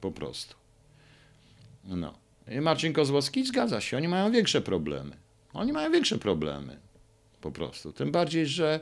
Po 0.00 0.10
prostu. 0.10 0.54
No. 1.84 2.14
I 2.48 2.60
Marcin 2.60 2.92
Kozłowski 2.92 3.46
zgadza 3.46 3.80
się, 3.80 3.96
oni 3.96 4.08
mają 4.08 4.32
większe 4.32 4.60
problemy. 4.60 5.16
Oni 5.52 5.72
mają 5.72 5.92
większe 5.92 6.18
problemy. 6.18 6.78
Po 7.40 7.52
prostu. 7.52 7.92
Tym 7.92 8.12
bardziej, 8.12 8.46
że 8.46 8.80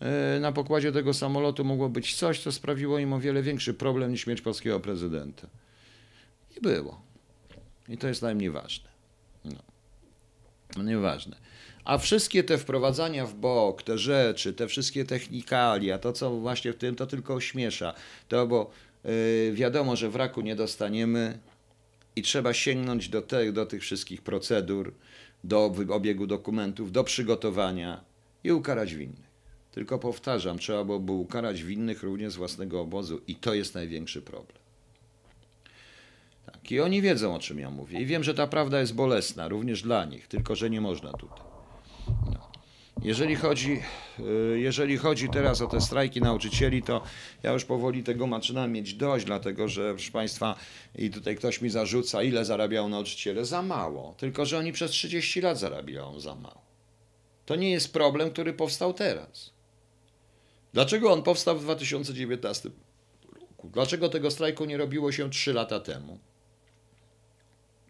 e, 0.00 0.40
na 0.40 0.52
pokładzie 0.52 0.92
tego 0.92 1.14
samolotu 1.14 1.64
mogło 1.64 1.88
być 1.88 2.14
coś, 2.14 2.40
co 2.40 2.52
sprawiło 2.52 2.98
im 2.98 3.12
o 3.12 3.20
wiele 3.20 3.42
większy 3.42 3.74
problem 3.74 4.10
niż 4.10 4.20
śmierć 4.20 4.40
polskiego 4.40 4.80
prezydenta. 4.80 5.48
I 6.56 6.60
było. 6.60 7.02
I 7.88 7.98
to 7.98 8.08
jest 8.08 8.22
najmniej 8.22 8.50
ważne. 8.50 8.90
No 10.76 10.82
nieważne. 10.82 11.36
A 11.84 11.98
wszystkie 11.98 12.44
te 12.44 12.58
wprowadzania 12.58 13.26
w 13.26 13.34
bok, 13.34 13.82
te 13.82 13.98
rzeczy, 13.98 14.52
te 14.52 14.68
wszystkie 14.68 15.04
technikalia, 15.04 15.98
to 15.98 16.12
co 16.12 16.30
właśnie 16.30 16.72
w 16.72 16.76
tym, 16.76 16.96
to 16.96 17.06
tylko 17.06 17.34
ośmiesza. 17.34 17.94
To 18.28 18.46
bo 18.46 18.70
yy, 19.04 19.52
wiadomo, 19.52 19.96
że 19.96 20.10
wraku 20.10 20.40
nie 20.40 20.56
dostaniemy 20.56 21.38
i 22.16 22.22
trzeba 22.22 22.52
sięgnąć 22.52 23.08
do, 23.08 23.22
te, 23.22 23.52
do 23.52 23.66
tych 23.66 23.82
wszystkich 23.82 24.22
procedur, 24.22 24.94
do 25.44 25.74
obiegu 25.88 26.26
dokumentów, 26.26 26.92
do 26.92 27.04
przygotowania 27.04 28.04
i 28.44 28.52
ukarać 28.52 28.94
winnych. 28.94 29.30
Tylko 29.72 29.98
powtarzam, 29.98 30.58
trzeba 30.58 30.84
byłoby 30.84 31.12
ukarać 31.12 31.62
winnych 31.62 32.02
również 32.02 32.32
z 32.32 32.36
własnego 32.36 32.80
obozu 32.80 33.20
i 33.26 33.34
to 33.34 33.54
jest 33.54 33.74
największy 33.74 34.22
problem. 34.22 34.58
Tak, 36.46 36.72
i 36.72 36.80
oni 36.80 37.02
wiedzą, 37.02 37.34
o 37.34 37.38
czym 37.38 37.58
ja 37.58 37.70
mówię. 37.70 38.00
I 38.00 38.06
wiem, 38.06 38.24
że 38.24 38.34
ta 38.34 38.46
prawda 38.46 38.80
jest 38.80 38.94
bolesna, 38.94 39.48
również 39.48 39.82
dla 39.82 40.04
nich, 40.04 40.28
tylko 40.28 40.54
że 40.54 40.70
nie 40.70 40.80
można 40.80 41.12
tutaj. 41.12 41.49
Jeżeli 43.02 43.36
chodzi, 43.36 43.82
y, 44.54 44.60
jeżeli 44.60 44.96
chodzi 44.96 45.28
teraz 45.28 45.60
o 45.60 45.66
te 45.66 45.80
strajki 45.80 46.20
nauczycieli, 46.20 46.82
to 46.82 47.02
ja 47.42 47.52
już 47.52 47.64
powoli 47.64 48.02
tego 48.02 48.28
zaczynam 48.28 48.72
mieć 48.72 48.94
dość, 48.94 49.24
dlatego 49.24 49.68
że, 49.68 49.94
proszę 49.94 50.12
Państwa, 50.12 50.56
i 50.94 51.10
tutaj 51.10 51.36
ktoś 51.36 51.60
mi 51.60 51.70
zarzuca, 51.70 52.22
ile 52.22 52.44
zarabiają 52.44 52.88
nauczyciele? 52.88 53.44
Za 53.44 53.62
mało. 53.62 54.14
Tylko, 54.18 54.46
że 54.46 54.58
oni 54.58 54.72
przez 54.72 54.90
30 54.90 55.40
lat 55.40 55.58
zarabiają 55.58 56.20
za 56.20 56.34
mało. 56.34 56.62
To 57.46 57.56
nie 57.56 57.70
jest 57.70 57.92
problem, 57.92 58.30
który 58.30 58.52
powstał 58.52 58.94
teraz. 58.94 59.50
Dlaczego 60.72 61.12
on 61.12 61.22
powstał 61.22 61.58
w 61.58 61.62
2019 61.62 62.70
roku? 63.40 63.68
Dlaczego 63.68 64.08
tego 64.08 64.30
strajku 64.30 64.64
nie 64.64 64.76
robiło 64.76 65.12
się 65.12 65.30
3 65.30 65.52
lata 65.52 65.80
temu? 65.80 66.18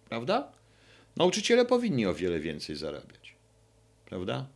Prawda? 0.09 0.53
Nauczyciele 1.17 1.65
powinni 1.65 2.07
o 2.07 2.15
wiele 2.15 2.41
więcej 2.41 2.77
zarabiać. 2.77 3.20
Prawda? 4.11 4.47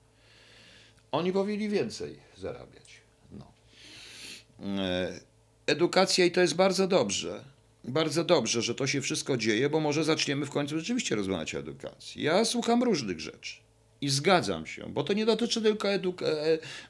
Oni 1.12 1.32
powinni 1.32 1.68
więcej 1.68 2.16
zarabiać. 2.36 3.00
No. 3.32 3.52
E, 4.82 5.20
Edukacja 5.66 6.24
i 6.24 6.30
to 6.30 6.40
jest 6.40 6.54
bardzo 6.54 6.88
dobrze. 6.88 7.44
Bardzo 7.84 8.24
dobrze, 8.24 8.62
że 8.62 8.74
to 8.74 8.86
się 8.86 9.00
wszystko 9.00 9.36
dzieje, 9.36 9.70
bo 9.70 9.80
może 9.80 10.04
zaczniemy 10.04 10.46
w 10.46 10.50
końcu 10.50 10.78
rzeczywiście 10.78 11.16
rozmawiać 11.16 11.54
o 11.54 11.58
edukacji. 11.58 12.22
Ja 12.22 12.44
słucham 12.44 12.82
różnych 12.82 13.20
rzeczy 13.20 13.56
i 14.00 14.08
zgadzam 14.08 14.66
się, 14.66 14.92
bo 14.92 15.04
to 15.04 15.12
nie 15.12 15.26
dotyczy 15.26 15.62
tylko 15.62 15.88
edukacji, 15.88 16.34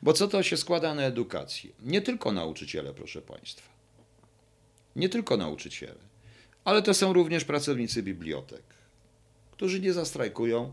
bo 0.03 0.13
co 0.13 0.29
to 0.29 0.43
się 0.43 0.57
składa 0.57 0.95
na 0.95 1.03
edukację? 1.03 1.71
Nie 1.83 2.03
tylko 2.03 2.33
nauczyciele, 2.33 2.95
proszę 2.95 3.23
Państwa. 3.23 3.69
Nie 4.97 5.09
tylko 5.09 5.37
nauczyciele, 5.37 6.01
ale 6.65 6.83
to 6.83 6.95
są 6.95 7.13
również 7.13 7.45
pracownicy 7.45 8.03
bibliotek, 8.03 8.63
którzy 9.53 9.81
nie 9.81 9.93
zastrajkują 9.93 10.73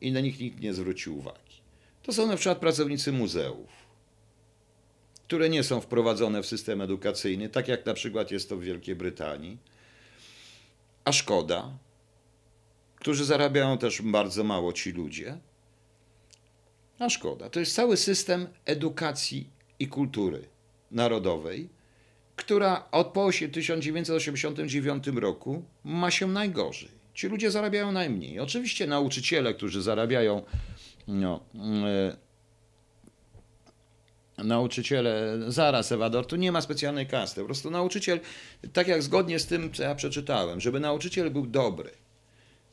i 0.00 0.12
na 0.12 0.20
nich 0.20 0.40
nikt 0.40 0.60
nie 0.60 0.74
zwróci 0.74 1.10
uwagi. 1.10 1.56
To 2.02 2.12
są 2.12 2.26
na 2.26 2.36
przykład 2.36 2.58
pracownicy 2.58 3.12
muzeów, 3.12 3.68
które 5.24 5.48
nie 5.48 5.62
są 5.62 5.80
wprowadzone 5.80 6.42
w 6.42 6.46
system 6.46 6.80
edukacyjny, 6.80 7.48
tak 7.48 7.68
jak 7.68 7.86
na 7.86 7.94
przykład 7.94 8.30
jest 8.30 8.48
to 8.48 8.56
w 8.56 8.62
Wielkiej 8.62 8.94
Brytanii. 8.94 9.58
A 11.04 11.12
szkoda, 11.12 11.78
którzy 12.96 13.24
zarabiają 13.24 13.78
też 13.78 14.02
bardzo 14.02 14.44
mało 14.44 14.72
ci 14.72 14.92
ludzie. 14.92 15.38
A 16.98 17.10
szkoda. 17.10 17.50
To 17.50 17.60
jest 17.60 17.74
cały 17.74 17.96
system 17.96 18.46
edukacji 18.64 19.50
i 19.78 19.88
kultury 19.88 20.48
narodowej, 20.90 21.68
która 22.36 22.88
od 22.90 23.06
po 23.06 23.30
1989 23.52 25.06
roku 25.06 25.64
ma 25.84 26.10
się 26.10 26.26
najgorzej. 26.26 26.95
Ci 27.16 27.28
ludzie 27.28 27.50
zarabiają 27.50 27.92
najmniej. 27.92 28.40
Oczywiście 28.40 28.86
nauczyciele, 28.86 29.54
którzy 29.54 29.82
zarabiają 29.82 30.42
no, 31.08 31.40
e, 34.38 34.44
nauczyciele, 34.44 35.38
zaraz 35.48 35.92
Ewador, 35.92 36.26
tu 36.26 36.36
nie 36.36 36.52
ma 36.52 36.60
specjalnej 36.60 37.06
kasty. 37.06 37.40
Po 37.40 37.46
prostu 37.46 37.70
nauczyciel, 37.70 38.20
tak 38.72 38.88
jak 38.88 39.02
zgodnie 39.02 39.38
z 39.38 39.46
tym, 39.46 39.72
co 39.72 39.82
ja 39.82 39.94
przeczytałem, 39.94 40.60
żeby 40.60 40.80
nauczyciel 40.80 41.30
był 41.30 41.46
dobry, 41.46 41.90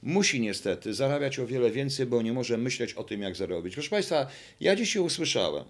musi 0.02 0.42
niestety 0.42 0.94
zarabiać 0.94 1.40
o 1.40 1.48
wiele 1.48 1.72
więcej, 1.72 2.06
bo 2.06 2.22
nie 2.22 2.34
może 2.34 2.58
myśleć 2.58 2.94
o 2.94 3.04
tym, 3.04 3.22
jak 3.22 3.36
zarobić. 3.36 3.74
Proszę 3.74 3.90
Państwa, 3.90 4.28
ja 4.60 4.76
dzisiaj 4.76 5.02
usłyszałem 5.02 5.64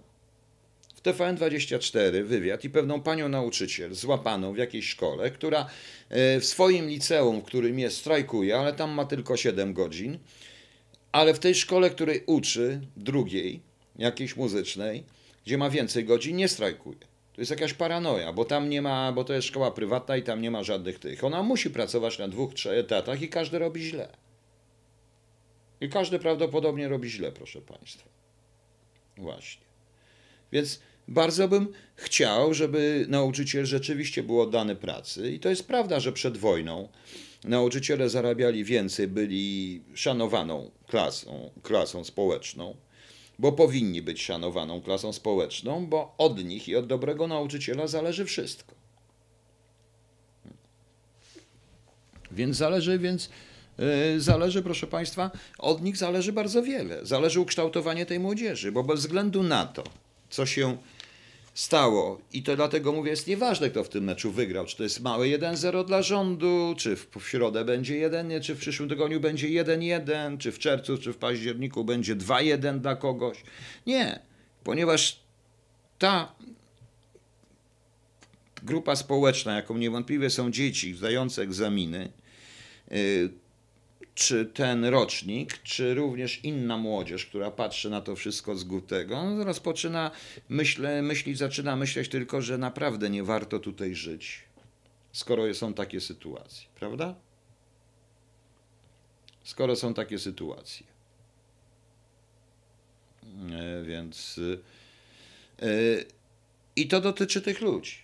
TVN24 1.04 2.24
wywiad 2.24 2.64
i 2.64 2.70
pewną 2.70 3.02
panią 3.02 3.28
nauczyciel 3.28 3.94
złapaną 3.94 4.52
w 4.52 4.56
jakiejś 4.56 4.88
szkole, 4.88 5.30
która 5.30 5.66
e, 6.08 6.40
w 6.40 6.44
swoim 6.44 6.88
liceum, 6.88 7.40
w 7.40 7.44
którym 7.44 7.78
jest, 7.78 7.96
strajkuje, 7.96 8.56
ale 8.56 8.72
tam 8.72 8.90
ma 8.90 9.04
tylko 9.04 9.36
7 9.36 9.74
godzin, 9.74 10.18
ale 11.12 11.34
w 11.34 11.38
tej 11.38 11.54
szkole, 11.54 11.90
której 11.90 12.22
uczy, 12.26 12.80
drugiej, 12.96 13.60
jakiejś 13.98 14.36
muzycznej, 14.36 15.04
gdzie 15.46 15.58
ma 15.58 15.70
więcej 15.70 16.04
godzin, 16.04 16.36
nie 16.36 16.48
strajkuje. 16.48 16.98
To 17.34 17.40
jest 17.40 17.50
jakaś 17.50 17.72
paranoja, 17.72 18.32
bo 18.32 18.44
tam 18.44 18.70
nie 18.70 18.82
ma, 18.82 19.12
bo 19.12 19.24
to 19.24 19.32
jest 19.32 19.48
szkoła 19.48 19.70
prywatna 19.70 20.16
i 20.16 20.22
tam 20.22 20.42
nie 20.42 20.50
ma 20.50 20.62
żadnych 20.62 20.98
tych. 20.98 21.24
Ona 21.24 21.42
musi 21.42 21.70
pracować 21.70 22.18
na 22.18 22.28
dwóch, 22.28 22.54
trzech 22.54 22.78
etatach 22.78 23.22
i 23.22 23.28
każdy 23.28 23.58
robi 23.58 23.82
źle. 23.82 24.08
I 25.80 25.88
każdy 25.88 26.18
prawdopodobnie 26.18 26.88
robi 26.88 27.10
źle, 27.10 27.32
proszę 27.32 27.60
Państwa. 27.60 28.08
Właśnie. 29.16 29.64
Więc 30.52 30.80
bardzo 31.08 31.48
bym 31.48 31.72
chciał, 31.96 32.54
żeby 32.54 33.06
nauczyciel 33.08 33.66
rzeczywiście 33.66 34.22
był 34.22 34.40
oddany 34.40 34.76
pracy. 34.76 35.32
I 35.32 35.40
to 35.40 35.48
jest 35.48 35.66
prawda, 35.66 36.00
że 36.00 36.12
przed 36.12 36.36
wojną 36.36 36.88
nauczyciele 37.44 38.08
zarabiali 38.08 38.64
więcej, 38.64 39.08
byli 39.08 39.82
szanowaną 39.94 40.70
klasą, 40.86 41.50
klasą 41.62 42.04
społeczną, 42.04 42.76
bo 43.38 43.52
powinni 43.52 44.02
być 44.02 44.22
szanowaną 44.22 44.82
klasą 44.82 45.12
społeczną, 45.12 45.86
bo 45.86 46.14
od 46.18 46.44
nich 46.44 46.68
i 46.68 46.76
od 46.76 46.86
dobrego 46.86 47.26
nauczyciela 47.26 47.86
zależy 47.86 48.24
wszystko. 48.24 48.74
Więc 52.32 52.56
zależy, 52.56 52.98
więc 52.98 53.30
yy, 53.78 54.20
zależy, 54.20 54.62
proszę 54.62 54.86
Państwa, 54.86 55.30
od 55.58 55.82
nich 55.82 55.96
zależy 55.96 56.32
bardzo 56.32 56.62
wiele. 56.62 57.06
Zależy 57.06 57.40
ukształtowanie 57.40 58.06
tej 58.06 58.20
młodzieży, 58.20 58.72
bo 58.72 58.82
bez 58.82 59.00
względu 59.00 59.42
na 59.42 59.66
to, 59.66 59.84
co 60.30 60.46
się 60.46 60.76
stało. 61.54 62.20
I 62.32 62.42
to 62.42 62.56
dlatego 62.56 62.92
mówię, 62.92 63.10
jest 63.10 63.26
nieważne, 63.26 63.70
kto 63.70 63.84
w 63.84 63.88
tym 63.88 64.04
meczu 64.04 64.32
wygrał. 64.32 64.66
Czy 64.66 64.76
to 64.76 64.82
jest 64.82 65.00
małe 65.00 65.26
1-0 65.26 65.84
dla 65.86 66.02
rządu, 66.02 66.74
czy 66.78 66.96
w, 66.96 67.08
środę 67.28 67.64
będzie 67.64 67.96
1, 67.96 68.42
czy 68.42 68.54
w 68.54 68.58
przyszłym 68.58 68.88
tygodniu 68.88 69.20
będzie 69.20 69.48
1-1, 69.48 70.38
czy 70.38 70.52
w 70.52 70.58
czerwcu, 70.58 70.98
czy 70.98 71.12
w 71.12 71.16
październiku 71.16 71.84
będzie 71.84 72.16
2-1 72.16 72.78
dla 72.78 72.96
kogoś. 72.96 73.42
Nie, 73.86 74.20
ponieważ 74.64 75.20
ta 75.98 76.32
grupa 78.62 78.96
społeczna, 78.96 79.56
jaką 79.56 79.76
niewątpliwie 79.76 80.30
są 80.30 80.50
dzieci 80.50 80.94
zdające 80.94 81.42
egzaminy, 81.42 82.12
yy, 82.90 83.30
czy 84.14 84.46
ten 84.46 84.84
rocznik, 84.84 85.62
czy 85.62 85.94
również 85.94 86.44
inna 86.44 86.76
młodzież, 86.76 87.26
która 87.26 87.50
patrzy 87.50 87.90
na 87.90 88.00
to 88.00 88.16
wszystko 88.16 88.56
z 88.56 88.64
gutego, 88.64 89.44
rozpoczyna 89.44 90.10
myślę, 90.48 91.02
myśleć, 91.02 91.38
zaczyna 91.38 91.76
myśleć 91.76 92.08
tylko, 92.08 92.42
że 92.42 92.58
naprawdę 92.58 93.10
nie 93.10 93.22
warto 93.22 93.58
tutaj 93.58 93.94
żyć, 93.94 94.42
skoro 95.12 95.54
są 95.54 95.74
takie 95.74 96.00
sytuacje, 96.00 96.66
prawda? 96.74 97.14
Skoro 99.44 99.76
są 99.76 99.94
takie 99.94 100.18
sytuacje. 100.18 100.86
E, 103.50 103.84
więc 103.84 104.40
e, 105.62 105.66
i 106.76 106.88
to 106.88 107.00
dotyczy 107.00 107.42
tych 107.42 107.60
ludzi. 107.60 107.96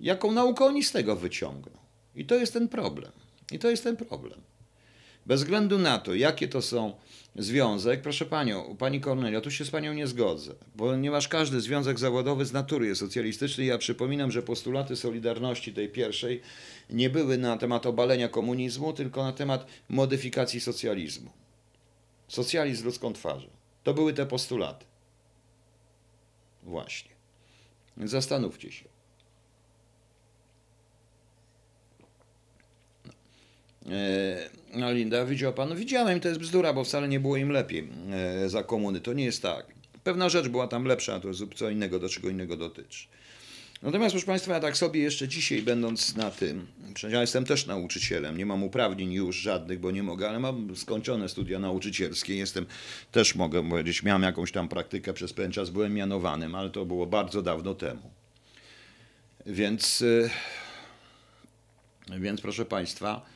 Jaką 0.00 0.32
naukę 0.32 0.64
oni 0.64 0.82
z 0.82 0.92
tego 0.92 1.16
wyciągną? 1.16 1.72
I 2.14 2.24
to 2.24 2.34
jest 2.34 2.52
ten 2.52 2.68
problem. 2.68 3.12
I 3.52 3.58
to 3.58 3.70
jest 3.70 3.84
ten 3.84 3.96
problem. 3.96 4.40
Bez 5.26 5.40
względu 5.40 5.78
na 5.78 5.98
to, 5.98 6.14
jakie 6.14 6.48
to 6.48 6.62
są 6.62 6.92
związek, 7.36 8.02
proszę 8.02 8.26
panią, 8.26 8.76
pani 8.78 9.00
Kornelia, 9.00 9.40
tu 9.40 9.50
się 9.50 9.64
z 9.64 9.70
panią 9.70 9.92
nie 9.92 10.06
zgodzę, 10.06 10.54
ponieważ 10.76 11.28
każdy 11.28 11.60
związek 11.60 11.98
zawodowy 11.98 12.44
z 12.44 12.52
natury 12.52 12.86
jest 12.86 13.00
socjalistyczny. 13.00 13.64
Ja 13.64 13.78
przypominam, 13.78 14.30
że 14.30 14.42
postulaty 14.42 14.96
Solidarności 14.96 15.74
tej 15.74 15.88
pierwszej 15.88 16.40
nie 16.90 17.10
były 17.10 17.38
na 17.38 17.56
temat 17.56 17.86
obalenia 17.86 18.28
komunizmu, 18.28 18.92
tylko 18.92 19.24
na 19.24 19.32
temat 19.32 19.66
modyfikacji 19.88 20.60
socjalizmu. 20.60 21.30
Socjalizm 22.28 22.84
ludzką 22.84 23.12
twarzą. 23.12 23.48
To 23.82 23.94
były 23.94 24.12
te 24.12 24.26
postulaty. 24.26 24.86
Właśnie. 26.62 27.10
Zastanówcie 27.96 28.72
się. 28.72 28.89
No 34.74 34.92
Linda, 34.92 35.24
widział 35.24 35.52
pan? 35.52 35.76
Widziałem, 35.76 36.20
to 36.20 36.28
jest 36.28 36.40
bzdura, 36.40 36.72
bo 36.72 36.84
wcale 36.84 37.08
nie 37.08 37.20
było 37.20 37.36
im 37.36 37.50
lepiej 37.50 37.88
e, 38.44 38.48
za 38.48 38.62
komuny. 38.62 39.00
To 39.00 39.12
nie 39.12 39.24
jest 39.24 39.42
tak. 39.42 39.66
Pewna 40.04 40.28
rzecz 40.28 40.48
była 40.48 40.68
tam 40.68 40.84
lepsza, 40.84 41.20
to 41.20 41.28
jest 41.28 41.40
co 41.56 41.70
innego, 41.70 41.98
do 41.98 42.08
czego 42.08 42.28
innego 42.28 42.56
dotyczy. 42.56 43.06
Natomiast, 43.82 44.12
proszę 44.12 44.26
Państwa, 44.26 44.54
ja 44.54 44.60
tak 44.60 44.76
sobie 44.76 45.00
jeszcze 45.00 45.28
dzisiaj, 45.28 45.62
będąc 45.62 46.16
na 46.16 46.30
tym, 46.30 46.66
przecież 46.94 47.14
ja 47.14 47.20
jestem 47.20 47.44
też 47.44 47.66
nauczycielem, 47.66 48.38
nie 48.38 48.46
mam 48.46 48.62
uprawnień 48.62 49.12
już 49.12 49.36
żadnych, 49.36 49.80
bo 49.80 49.90
nie 49.90 50.02
mogę, 50.02 50.28
ale 50.28 50.38
mam 50.38 50.76
skończone 50.76 51.28
studia 51.28 51.58
nauczycielskie, 51.58 52.36
jestem, 52.36 52.66
też 53.12 53.34
mogę 53.34 53.68
powiedzieć, 53.68 54.02
miałem 54.02 54.22
jakąś 54.22 54.52
tam 54.52 54.68
praktykę 54.68 55.12
przez 55.12 55.32
pewien 55.32 55.52
czas, 55.52 55.70
byłem 55.70 55.94
mianowanym, 55.94 56.54
ale 56.54 56.70
to 56.70 56.84
było 56.84 57.06
bardzo 57.06 57.42
dawno 57.42 57.74
temu. 57.74 58.10
Więc, 59.46 60.00
y, 60.00 60.30
więc 62.18 62.40
proszę 62.40 62.64
Państwa, 62.64 63.26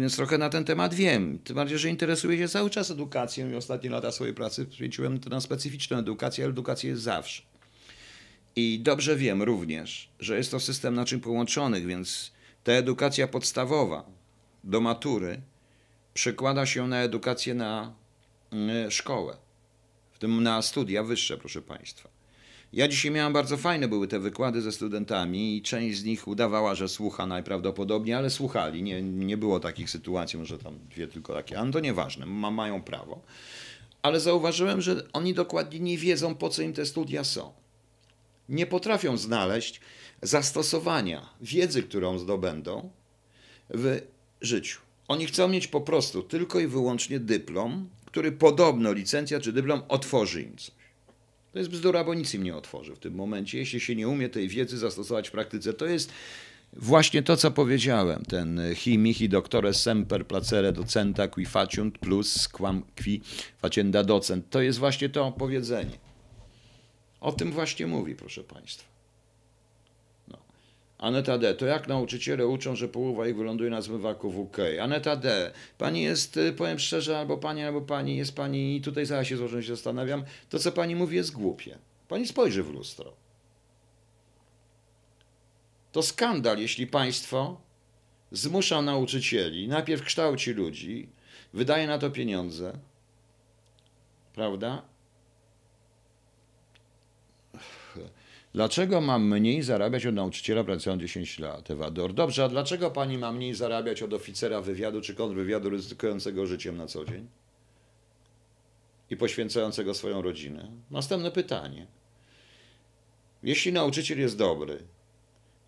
więc 0.00 0.16
trochę 0.16 0.38
na 0.38 0.48
ten 0.48 0.64
temat 0.64 0.94
wiem. 0.94 1.38
Tym 1.38 1.56
bardziej, 1.56 1.78
że 1.78 1.88
interesuję 1.88 2.38
się 2.38 2.48
cały 2.48 2.70
czas 2.70 2.90
edukacją 2.90 3.50
i 3.50 3.54
ostatnie 3.54 3.90
lata 3.90 4.12
swojej 4.12 4.34
pracy 4.34 4.66
poświęciłem 4.66 5.20
na 5.30 5.40
specyficzną 5.40 5.98
edukację, 5.98 6.44
ale 6.44 6.52
edukacja 6.52 6.90
jest 6.90 7.02
zawsze. 7.02 7.42
I 8.56 8.80
dobrze 8.80 9.16
wiem 9.16 9.42
również, 9.42 10.08
że 10.20 10.36
jest 10.36 10.50
to 10.50 10.60
system 10.60 10.94
naczyń 10.94 11.20
połączonych, 11.20 11.86
więc 11.86 12.32
ta 12.64 12.72
edukacja 12.72 13.28
podstawowa 13.28 14.04
do 14.64 14.80
matury 14.80 15.42
przekłada 16.14 16.66
się 16.66 16.88
na 16.88 17.02
edukację 17.02 17.54
na 17.54 17.94
y, 18.86 18.90
szkołę, 18.90 19.36
w 20.12 20.18
tym 20.18 20.42
na 20.42 20.62
studia 20.62 21.02
wyższe, 21.02 21.38
proszę 21.38 21.62
Państwa. 21.62 22.11
Ja 22.72 22.88
dzisiaj 22.88 23.10
miałem 23.10 23.32
bardzo 23.32 23.56
fajne 23.56 23.88
były 23.88 24.08
te 24.08 24.18
wykłady 24.18 24.62
ze 24.62 24.72
studentami 24.72 25.56
i 25.56 25.62
część 25.62 25.98
z 25.98 26.04
nich 26.04 26.28
udawała, 26.28 26.74
że 26.74 26.88
słucha 26.88 27.26
najprawdopodobniej, 27.26 28.14
ale 28.14 28.30
słuchali. 28.30 28.82
Nie, 28.82 29.02
nie 29.02 29.36
było 29.36 29.60
takich 29.60 29.90
sytuacji, 29.90 30.38
może 30.38 30.58
tam 30.58 30.78
dwie 30.90 31.08
tylko 31.08 31.34
takie, 31.34 31.58
ale 31.58 31.72
to 31.72 31.80
nieważne, 31.80 32.26
ma, 32.26 32.50
mają 32.50 32.82
prawo. 32.82 33.22
Ale 34.02 34.20
zauważyłem, 34.20 34.80
że 34.80 35.12
oni 35.12 35.34
dokładnie 35.34 35.80
nie 35.80 35.98
wiedzą, 35.98 36.34
po 36.34 36.48
co 36.48 36.62
im 36.62 36.72
te 36.72 36.86
studia 36.86 37.24
są. 37.24 37.52
Nie 38.48 38.66
potrafią 38.66 39.16
znaleźć 39.16 39.80
zastosowania 40.22 41.28
wiedzy, 41.40 41.82
którą 41.82 42.18
zdobędą 42.18 42.90
w 43.70 44.00
życiu. 44.40 44.80
Oni 45.08 45.26
chcą 45.26 45.48
mieć 45.48 45.68
po 45.68 45.80
prostu 45.80 46.22
tylko 46.22 46.60
i 46.60 46.66
wyłącznie 46.66 47.20
dyplom, 47.20 47.88
który 48.06 48.32
podobno 48.32 48.92
licencja 48.92 49.40
czy 49.40 49.52
dyplom 49.52 49.82
otworzy 49.88 50.42
im 50.42 50.56
coś. 50.56 50.81
To 51.52 51.58
jest 51.58 51.70
bzdura, 51.70 52.04
bo 52.04 52.14
nic 52.14 52.34
im 52.34 52.42
nie 52.42 52.56
otworzy 52.56 52.94
w 52.94 52.98
tym 52.98 53.14
momencie, 53.14 53.58
jeśli 53.58 53.80
się 53.80 53.96
nie 53.96 54.08
umie 54.08 54.28
tej 54.28 54.48
wiedzy 54.48 54.78
zastosować 54.78 55.28
w 55.28 55.32
praktyce. 55.32 55.72
To 55.72 55.86
jest 55.86 56.12
właśnie 56.72 57.22
to, 57.22 57.36
co 57.36 57.50
powiedziałem. 57.50 58.24
Ten 58.24 58.60
hi 58.74 58.98
mihi 58.98 59.28
doctore 59.28 59.74
semper 59.74 60.26
placere 60.26 60.72
docenta 60.72 61.28
qui 61.28 61.46
faciunt 61.46 61.98
plus 61.98 62.48
quam 62.48 62.82
qui 62.82 63.20
facienda 63.62 64.04
docent. 64.04 64.50
To 64.50 64.60
jest 64.60 64.78
właśnie 64.78 65.08
to 65.08 65.32
powiedzenie. 65.32 65.98
O 67.20 67.32
tym 67.32 67.52
właśnie 67.52 67.86
mówi, 67.86 68.14
proszę 68.14 68.44
Państwa. 68.44 68.91
Aneta 71.02 71.38
D. 71.38 71.54
To 71.54 71.66
jak 71.66 71.88
nauczyciele 71.88 72.46
uczą, 72.46 72.76
że 72.76 72.88
połowa 72.88 73.28
ich 73.28 73.36
wyląduje 73.36 73.70
na 73.70 73.82
zmywaku 73.82 74.30
w 74.30 74.38
UK? 74.38 74.56
Aneta 74.80 75.16
D. 75.16 75.52
Pani 75.78 76.02
jest, 76.02 76.36
y, 76.36 76.52
powiem 76.52 76.78
szczerze, 76.78 77.18
albo 77.18 77.36
pani, 77.36 77.62
albo 77.62 77.80
pani, 77.80 78.16
jest 78.16 78.36
pani, 78.36 78.76
i 78.76 78.80
tutaj 78.80 79.06
zaraz 79.06 79.26
się 79.26 79.36
złożę, 79.36 79.62
się 79.62 79.68
zastanawiam, 79.68 80.24
to 80.48 80.58
co 80.58 80.72
pani 80.72 80.96
mówi 80.96 81.16
jest 81.16 81.32
głupie. 81.32 81.78
Pani 82.08 82.26
spojrzy 82.26 82.62
w 82.62 82.70
lustro. 82.70 83.12
To 85.92 86.02
skandal, 86.02 86.58
jeśli 86.58 86.86
państwo 86.86 87.60
zmusza 88.32 88.82
nauczycieli, 88.82 89.68
najpierw 89.68 90.02
kształci 90.02 90.50
ludzi, 90.50 91.08
wydaje 91.52 91.86
na 91.86 91.98
to 91.98 92.10
pieniądze, 92.10 92.78
prawda? 94.34 94.82
Dlaczego 98.54 99.00
mam 99.00 99.28
mniej 99.28 99.62
zarabiać 99.62 100.06
od 100.06 100.14
nauczyciela 100.14 100.64
pracując 100.64 101.02
10 101.02 101.38
lat, 101.38 101.70
Ewador? 101.70 102.14
Dobrze, 102.14 102.44
a 102.44 102.48
dlaczego 102.48 102.90
pani 102.90 103.18
ma 103.18 103.32
mniej 103.32 103.54
zarabiać 103.54 104.02
od 104.02 104.12
oficera 104.12 104.60
wywiadu 104.60 105.00
czy 105.00 105.14
kontrwywiadu 105.14 105.70
ryzykującego 105.70 106.46
życiem 106.46 106.76
na 106.76 106.86
co 106.86 107.04
dzień? 107.04 107.28
I 109.10 109.16
poświęcającego 109.16 109.94
swoją 109.94 110.22
rodzinę? 110.22 110.70
Następne 110.90 111.30
pytanie. 111.30 111.86
Jeśli 113.42 113.72
nauczyciel 113.72 114.20
jest 114.20 114.38
dobry, 114.38 114.78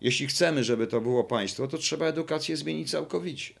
jeśli 0.01 0.27
chcemy, 0.27 0.63
żeby 0.63 0.87
to 0.87 1.01
było 1.01 1.23
państwo, 1.23 1.67
to 1.67 1.77
trzeba 1.77 2.05
edukację 2.05 2.57
zmienić 2.57 2.91
całkowicie. 2.91 3.53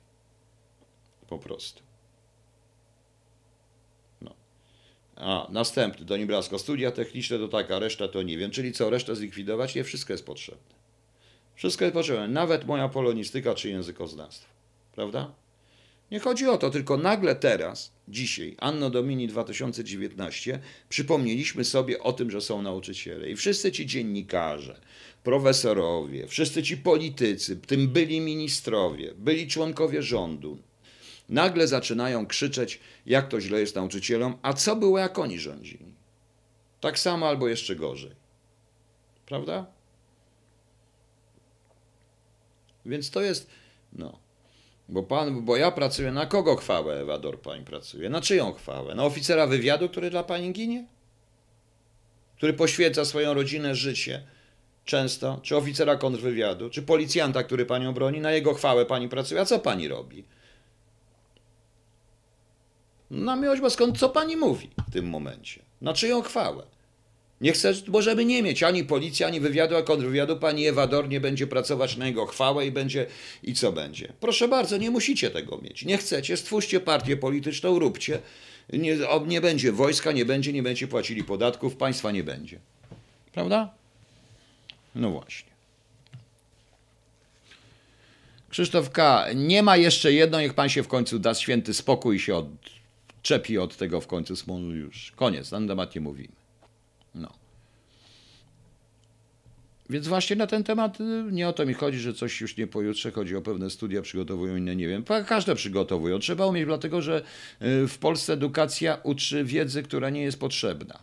Po 1.27 1.39
prostu. 1.39 1.84
A 5.15 5.47
następny, 5.49 6.05
to 6.05 6.17
Nibrasko, 6.17 6.59
studia 6.59 6.91
techniczne 6.91 7.39
to 7.39 7.47
taka, 7.47 7.79
reszta 7.79 8.07
to 8.07 8.23
nie 8.23 8.37
wiem. 8.37 8.51
Czyli 8.51 8.71
co, 8.71 8.89
resztę 8.89 9.15
zlikwidować? 9.15 9.75
Nie, 9.75 9.83
wszystko 9.83 10.13
jest 10.13 10.25
potrzebne. 10.25 10.75
Wszystko 11.55 11.85
jest 11.85 11.93
potrzebne. 11.93 12.27
Nawet 12.27 12.65
moja 12.65 12.89
polonistyka 12.89 13.55
czy 13.55 13.69
językoznawstwo. 13.69 14.47
Prawda? 14.95 15.31
Nie 16.11 16.19
chodzi 16.19 16.47
o 16.47 16.57
to, 16.57 16.69
tylko 16.69 16.97
nagle 16.97 17.35
teraz, 17.35 17.91
dzisiaj, 18.07 18.55
Anno 18.59 18.89
Domini 18.89 19.27
2019, 19.27 20.59
przypomnieliśmy 20.89 21.63
sobie 21.63 22.03
o 22.03 22.13
tym, 22.13 22.31
że 22.31 22.41
są 22.41 22.61
nauczyciele. 22.61 23.29
I 23.29 23.35
wszyscy 23.35 23.71
ci 23.71 23.85
dziennikarze, 23.85 24.81
profesorowie, 25.23 26.27
wszyscy 26.27 26.63
ci 26.63 26.77
politycy, 26.77 27.55
tym 27.55 27.87
byli 27.87 28.21
ministrowie, 28.21 29.13
byli 29.17 29.47
członkowie 29.47 30.01
rządu, 30.01 30.57
nagle 31.29 31.67
zaczynają 31.67 32.27
krzyczeć, 32.27 32.79
jak 33.05 33.27
to 33.27 33.41
źle 33.41 33.59
jest 33.59 33.75
nauczycielom, 33.75 34.37
a 34.41 34.53
co 34.53 34.75
było, 34.75 34.99
jak 34.99 35.19
oni 35.19 35.39
rządzili? 35.39 35.85
Tak 36.81 36.99
samo 36.99 37.27
albo 37.27 37.47
jeszcze 37.47 37.75
gorzej. 37.75 38.11
Prawda? 39.25 39.65
Więc 42.85 43.11
to 43.11 43.21
jest, 43.21 43.49
no. 43.93 44.19
Bo, 44.89 45.03
pan, 45.03 45.45
bo 45.45 45.57
ja 45.57 45.71
pracuję 45.71 46.11
na 46.11 46.25
kogo 46.25 46.55
chwałę, 46.55 47.01
Ewador, 47.01 47.39
pani 47.41 47.65
pracuje? 47.65 48.09
Na 48.09 48.21
czyją 48.21 48.53
chwałę? 48.53 48.95
Na 48.95 49.03
oficera 49.05 49.47
wywiadu, 49.47 49.89
który 49.89 50.09
dla 50.09 50.23
pani 50.23 50.53
ginie? 50.53 50.85
Który 52.37 52.53
poświęca 52.53 53.05
swoją 53.05 53.33
rodzinę, 53.33 53.75
życie 53.75 54.23
często, 54.85 55.39
czy 55.43 55.57
oficera 55.57 55.95
kontrwywiadu, 55.95 56.69
czy 56.69 56.81
policjanta, 56.81 57.43
który 57.43 57.65
panią 57.65 57.93
broni, 57.93 58.19
na 58.19 58.31
jego 58.31 58.53
chwałę 58.53 58.85
pani 58.85 59.09
pracuje. 59.09 59.41
A 59.41 59.45
co 59.45 59.59
pani 59.59 59.87
robi? 59.87 60.23
Na 63.11 63.35
miłość 63.35 63.61
boską, 63.61 63.91
co 63.91 64.09
pani 64.09 64.37
mówi 64.37 64.69
w 64.89 64.93
tym 64.93 65.09
momencie? 65.09 65.61
Na 65.81 65.93
czyją 65.93 66.21
chwałę? 66.21 66.63
Nie 67.41 67.51
chcę, 67.51 67.73
bo 67.87 68.01
żeby 68.01 68.25
nie 68.25 68.43
mieć 68.43 68.63
ani 68.63 68.83
policji, 68.83 69.25
ani 69.25 69.39
wywiadu, 69.39 69.75
a 69.75 69.81
kontrwywiadu, 69.81 70.37
pani 70.37 70.67
Ewador 70.67 71.09
nie 71.09 71.19
będzie 71.19 71.47
pracować 71.47 71.97
na 71.97 72.07
jego 72.07 72.25
chwałę 72.25 72.65
i 72.67 72.71
będzie, 72.71 73.05
i 73.43 73.53
co 73.53 73.71
będzie? 73.71 74.13
Proszę 74.19 74.47
bardzo, 74.47 74.77
nie 74.77 74.91
musicie 74.91 75.29
tego 75.29 75.57
mieć. 75.57 75.85
Nie 75.85 75.97
chcecie, 75.97 76.37
stwórzcie 76.37 76.79
partię 76.79 77.17
polityczną, 77.17 77.79
róbcie. 77.79 78.19
Nie, 78.73 78.97
nie 79.27 79.41
będzie 79.41 79.71
wojska, 79.71 80.11
nie 80.11 80.25
będzie, 80.25 80.53
nie 80.53 80.63
będzie 80.63 80.87
płacili 80.87 81.23
podatków, 81.23 81.75
państwa 81.75 82.11
nie 82.11 82.23
będzie. 82.23 82.59
Prawda? 83.33 83.73
No 84.95 85.09
właśnie. 85.09 85.55
Krzysztof 88.49 88.89
K. 88.89 89.25
Nie 89.35 89.63
ma 89.63 89.77
jeszcze 89.77 90.13
jedno, 90.13 90.41
niech 90.41 90.53
pan 90.53 90.69
się 90.69 90.83
w 90.83 90.87
końcu 90.87 91.19
da 91.19 91.33
święty 91.33 91.73
spokój 91.73 92.15
i 92.15 92.19
się 92.19 92.35
od, 92.35 92.47
czepi 93.25 93.57
od 93.57 93.77
tego 93.77 94.01
w 94.01 94.07
końcu 94.07 94.35
smonu 94.35 94.75
już. 94.75 95.11
Koniec, 95.15 95.51
na 95.51 95.57
ten 95.57 95.67
temat 95.67 95.95
nie 95.95 96.01
mówimy. 96.01 96.33
No. 97.15 97.33
Więc 99.89 100.07
właśnie 100.07 100.35
na 100.35 100.47
ten 100.47 100.63
temat 100.63 101.01
y, 101.01 101.03
nie 101.31 101.47
o 101.47 101.53
to 101.53 101.65
mi 101.65 101.73
chodzi, 101.73 101.99
że 101.99 102.13
coś 102.13 102.41
już 102.41 102.57
nie 102.57 102.67
pojutrze, 102.67 103.11
chodzi 103.11 103.35
o 103.35 103.41
pewne 103.41 103.69
studia, 103.69 104.01
przygotowują 104.01 104.55
inne, 104.55 104.75
nie 104.75 104.87
wiem. 104.87 105.03
Każde 105.27 105.55
przygotowują. 105.55 106.19
Trzeba 106.19 106.45
umieć, 106.45 106.65
dlatego 106.65 107.01
że 107.01 107.21
y, 107.61 107.87
w 107.87 107.97
Polsce 107.97 108.33
edukacja 108.33 108.97
uczy 109.03 109.43
wiedzy, 109.43 109.83
która 109.83 110.09
nie 110.09 110.21
jest 110.21 110.39
potrzebna. 110.39 110.99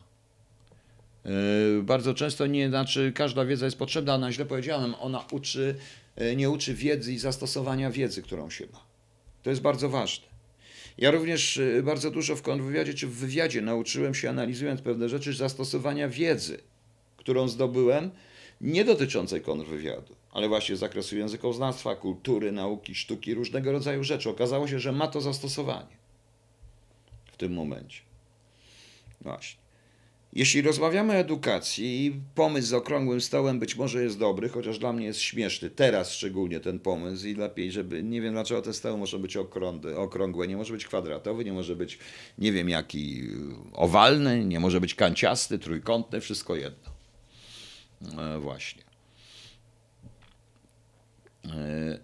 Y, 1.78 1.82
bardzo 1.82 2.14
często 2.14 2.46
nie, 2.46 2.68
znaczy 2.68 3.12
każda 3.14 3.44
wiedza 3.44 3.64
jest 3.64 3.78
potrzebna, 3.78 4.14
ale 4.14 4.32
źle 4.32 4.44
powiedziałem, 4.44 4.94
ona 4.94 5.24
uczy, 5.30 5.74
nie 6.36 6.50
uczy 6.50 6.74
wiedzy 6.74 7.12
i 7.12 7.18
zastosowania 7.18 7.90
wiedzy, 7.90 8.22
którą 8.22 8.50
się 8.50 8.66
ma. 8.72 8.80
To 9.42 9.50
jest 9.50 9.62
bardzo 9.62 9.88
ważne. 9.88 10.31
Ja 10.98 11.10
również 11.10 11.56
y, 11.56 11.82
bardzo 11.82 12.10
dużo 12.10 12.36
w 12.36 12.42
kontrwywiadzie 12.42 12.94
czy 12.94 13.06
w 13.06 13.14
wywiadzie 13.14 13.62
nauczyłem 13.62 14.14
się, 14.14 14.30
analizując 14.30 14.82
pewne 14.82 15.08
rzeczy, 15.08 15.32
zastosowania 15.32 16.08
wiedzy, 16.08 16.60
którą 17.16 17.48
zdobyłem, 17.48 18.10
nie 18.60 18.84
dotyczącej 18.84 19.40
kontrwywiadu, 19.40 20.14
ale 20.32 20.48
właśnie 20.48 20.76
z 20.76 20.78
zakresu 20.78 21.16
językoznawstwa, 21.16 21.96
kultury, 21.96 22.52
nauki, 22.52 22.94
sztuki, 22.94 23.34
różnego 23.34 23.72
rodzaju 23.72 24.04
rzeczy. 24.04 24.30
Okazało 24.30 24.68
się, 24.68 24.78
że 24.78 24.92
ma 24.92 25.08
to 25.08 25.20
zastosowanie 25.20 25.96
w 27.32 27.36
tym 27.36 27.52
momencie. 27.52 28.00
Właśnie. 29.20 29.61
Jeśli 30.32 30.62
rozmawiamy 30.62 31.12
o 31.12 31.16
edukacji, 31.16 32.20
pomysł 32.34 32.68
z 32.68 32.72
okrągłym 32.72 33.20
stołem 33.20 33.58
być 33.58 33.76
może 33.76 34.02
jest 34.02 34.18
dobry, 34.18 34.48
chociaż 34.48 34.78
dla 34.78 34.92
mnie 34.92 35.06
jest 35.06 35.20
śmieszny. 35.20 35.70
Teraz 35.70 36.12
szczególnie 36.12 36.60
ten 36.60 36.78
pomysł 36.78 37.26
i 37.26 37.34
lepiej, 37.34 37.72
żeby. 37.72 38.02
Nie 38.02 38.20
wiem 38.20 38.32
dlaczego 38.32 38.62
te 38.62 38.72
stoły 38.72 38.98
może 38.98 39.18
być 39.18 39.36
okrągłe, 39.96 40.48
nie 40.48 40.56
może 40.56 40.72
być 40.72 40.86
kwadratowy, 40.86 41.44
nie 41.44 41.52
może 41.52 41.76
być 41.76 41.98
nie 42.38 42.52
wiem 42.52 42.68
jaki 42.68 43.28
owalny, 43.72 44.44
nie 44.44 44.60
może 44.60 44.80
być 44.80 44.94
kanciasty, 44.94 45.58
trójkątny, 45.58 46.20
wszystko 46.20 46.56
jedno. 46.56 46.92
E, 48.22 48.38
właśnie. 48.38 48.82
E, 51.44 51.98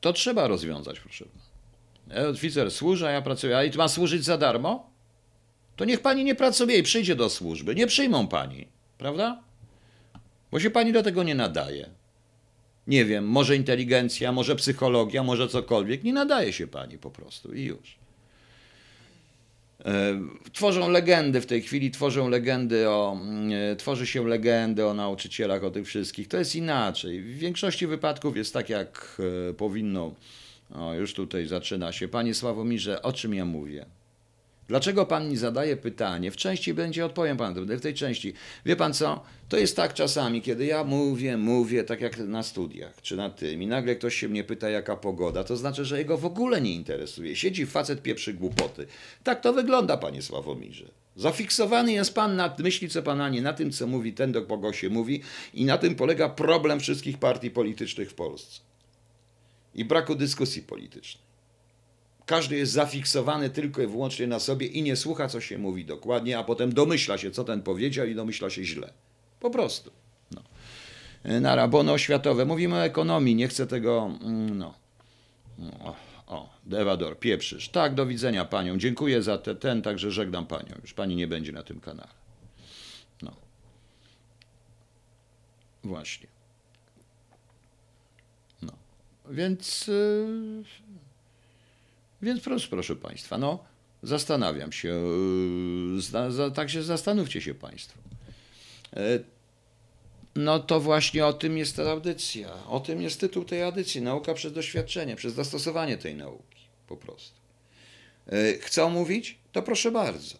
to 0.00 0.12
trzeba 0.12 0.48
rozwiązać, 0.48 1.00
proszę. 1.00 1.24
Ja 2.08 2.28
oficer 2.28 2.70
służy, 2.70 3.06
a 3.06 3.10
ja 3.10 3.22
pracuję. 3.22 3.56
A 3.56 3.64
i 3.64 3.76
ma 3.76 3.88
służyć 3.88 4.24
za 4.24 4.38
darmo? 4.38 4.97
To 5.78 5.84
niech 5.84 6.00
pani 6.00 6.24
nie 6.24 6.34
pracuje 6.34 6.78
i 6.78 6.82
przyjdzie 6.82 7.16
do 7.16 7.30
służby. 7.30 7.74
Nie 7.74 7.86
przyjmą 7.86 8.28
pani, 8.28 8.66
prawda? 8.98 9.42
Bo 10.50 10.60
się 10.60 10.70
pani 10.70 10.92
do 10.92 11.02
tego 11.02 11.22
nie 11.22 11.34
nadaje. 11.34 11.88
Nie 12.86 13.04
wiem, 13.04 13.28
może 13.28 13.56
inteligencja, 13.56 14.32
może 14.32 14.56
psychologia, 14.56 15.22
może 15.22 15.48
cokolwiek. 15.48 16.04
Nie 16.04 16.12
nadaje 16.12 16.52
się 16.52 16.66
pani 16.66 16.98
po 16.98 17.10
prostu 17.10 17.54
i 17.54 17.64
już. 17.64 17.96
E, 19.84 20.20
Tworzą 20.52 20.88
legendy 20.88 21.40
w 21.40 21.46
tej 21.46 21.62
chwili, 21.62 21.90
tworzą 21.90 22.28
legendy 22.28 22.88
o, 22.88 23.18
e, 23.72 23.76
tworzy 23.76 24.06
się 24.06 24.28
legendy 24.28 24.86
o 24.86 24.94
nauczycielach, 24.94 25.64
o 25.64 25.70
tych 25.70 25.86
wszystkich. 25.86 26.28
To 26.28 26.36
jest 26.36 26.56
inaczej. 26.56 27.22
W 27.22 27.38
większości 27.38 27.86
wypadków 27.86 28.36
jest 28.36 28.54
tak, 28.54 28.68
jak 28.68 29.20
e, 29.50 29.54
powinno. 29.54 30.14
O, 30.74 30.94
już 30.94 31.14
tutaj 31.14 31.46
zaczyna 31.46 31.92
się. 31.92 32.08
Panie 32.08 32.34
Sławomirze, 32.34 33.02
o 33.02 33.12
czym 33.12 33.34
ja 33.34 33.44
mówię? 33.44 33.86
Dlaczego 34.68 35.06
pan 35.06 35.28
mi 35.28 35.36
zadaje 35.36 35.76
pytanie? 35.76 36.30
W 36.30 36.36
części 36.36 36.74
będzie 36.74 37.06
odpowiem 37.06 37.36
panu, 37.36 37.66
w 37.66 37.80
tej 37.80 37.94
części. 37.94 38.32
Wie 38.66 38.76
pan 38.76 38.94
co? 38.94 39.24
To 39.48 39.56
jest 39.56 39.76
tak 39.76 39.94
czasami, 39.94 40.42
kiedy 40.42 40.66
ja 40.66 40.84
mówię, 40.84 41.36
mówię, 41.36 41.84
tak 41.84 42.00
jak 42.00 42.18
na 42.18 42.42
studiach, 42.42 43.02
czy 43.02 43.16
na 43.16 43.30
tym, 43.30 43.62
i 43.62 43.66
nagle 43.66 43.96
ktoś 43.96 44.14
się 44.14 44.28
mnie 44.28 44.44
pyta, 44.44 44.68
jaka 44.68 44.96
pogoda, 44.96 45.44
to 45.44 45.56
znaczy, 45.56 45.84
że 45.84 45.98
jego 45.98 46.18
w 46.18 46.24
ogóle 46.24 46.60
nie 46.60 46.74
interesuje. 46.74 47.36
Siedzi 47.36 47.66
facet, 47.66 48.02
pieprzy 48.02 48.34
głupoty. 48.34 48.86
Tak 49.24 49.40
to 49.40 49.52
wygląda, 49.52 49.96
panie 49.96 50.22
Sławomirze. 50.22 50.88
Zafiksowany 51.16 51.92
jest 51.92 52.14
pan 52.14 52.36
na 52.36 52.56
myśli, 52.58 52.88
co 52.88 53.02
pana 53.02 53.28
nie, 53.28 53.42
na 53.42 53.52
tym, 53.52 53.70
co 53.70 53.86
mówi 53.86 54.12
ten, 54.12 54.32
do 54.32 54.42
kogo 54.42 54.72
się 54.72 54.90
mówi, 54.90 55.22
i 55.54 55.64
na 55.64 55.78
tym 55.78 55.94
polega 55.94 56.28
problem 56.28 56.80
wszystkich 56.80 57.18
partii 57.18 57.50
politycznych 57.50 58.10
w 58.10 58.14
Polsce. 58.14 58.60
I 59.74 59.84
braku 59.84 60.14
dyskusji 60.14 60.62
politycznej. 60.62 61.27
Każdy 62.28 62.56
jest 62.56 62.72
zafiksowany 62.72 63.50
tylko 63.50 63.82
i 63.82 63.86
wyłącznie 63.86 64.26
na 64.26 64.38
sobie 64.38 64.66
i 64.66 64.82
nie 64.82 64.96
słucha, 64.96 65.28
co 65.28 65.40
się 65.40 65.58
mówi 65.58 65.84
dokładnie, 65.84 66.38
a 66.38 66.44
potem 66.44 66.72
domyśla 66.74 67.18
się, 67.18 67.30
co 67.30 67.44
ten 67.44 67.62
powiedział 67.62 68.06
i 68.06 68.14
domyśla 68.14 68.50
się 68.50 68.64
źle. 68.64 68.92
Po 69.40 69.50
prostu. 69.50 69.90
No. 70.30 70.42
Nara, 71.40 71.68
bono 71.68 71.92
oświatowe. 71.92 72.44
Mówimy 72.44 72.74
o 72.76 72.84
ekonomii, 72.84 73.34
nie 73.34 73.48
chcę 73.48 73.66
tego. 73.66 74.10
mm, 74.22 74.58
No. 74.58 74.74
O, 75.84 75.96
o 76.26 76.50
Dewador, 76.66 77.18
pieprzysz. 77.18 77.68
Tak, 77.68 77.94
do 77.94 78.06
widzenia 78.06 78.44
panią. 78.44 78.78
Dziękuję 78.78 79.22
za 79.22 79.38
te, 79.38 79.54
ten, 79.54 79.82
także 79.82 80.10
żegnam 80.10 80.46
panią. 80.46 80.74
Już 80.82 80.94
pani 80.94 81.16
nie 81.16 81.26
będzie 81.26 81.52
na 81.52 81.62
tym 81.62 81.80
kanale. 81.80 82.08
No. 83.22 83.32
Właśnie. 85.84 86.26
No. 88.62 88.72
Więc. 89.30 89.86
Yy... 89.86 90.64
Więc 92.22 92.40
proszę, 92.40 92.68
proszę 92.68 92.96
Państwa, 92.96 93.38
no 93.38 93.64
zastanawiam 94.02 94.72
się, 94.72 94.88
yy, 94.88 96.30
za, 96.32 96.50
tak 96.50 96.70
się 96.70 96.82
zastanówcie 96.82 97.40
się 97.40 97.54
Państwo. 97.54 97.98
E, 98.96 99.18
No 100.36 100.58
to 100.58 100.80
właśnie 100.80 101.26
o 101.26 101.32
tym 101.32 101.58
jest 101.58 101.76
ta 101.76 101.90
audycja, 101.90 102.66
o 102.66 102.80
tym 102.80 103.02
jest 103.02 103.20
tytuł 103.20 103.44
tej 103.44 103.62
audycji, 103.62 104.02
nauka 104.02 104.34
przez 104.34 104.52
doświadczenie, 104.52 105.16
przez 105.16 105.34
zastosowanie 105.34 105.98
tej 105.98 106.14
nauki, 106.14 106.62
po 106.88 106.96
prostu. 106.96 107.40
E, 108.26 108.58
Chcą 108.58 108.90
mówić? 108.90 109.38
To 109.52 109.62
proszę 109.62 109.90
bardzo. 109.90 110.36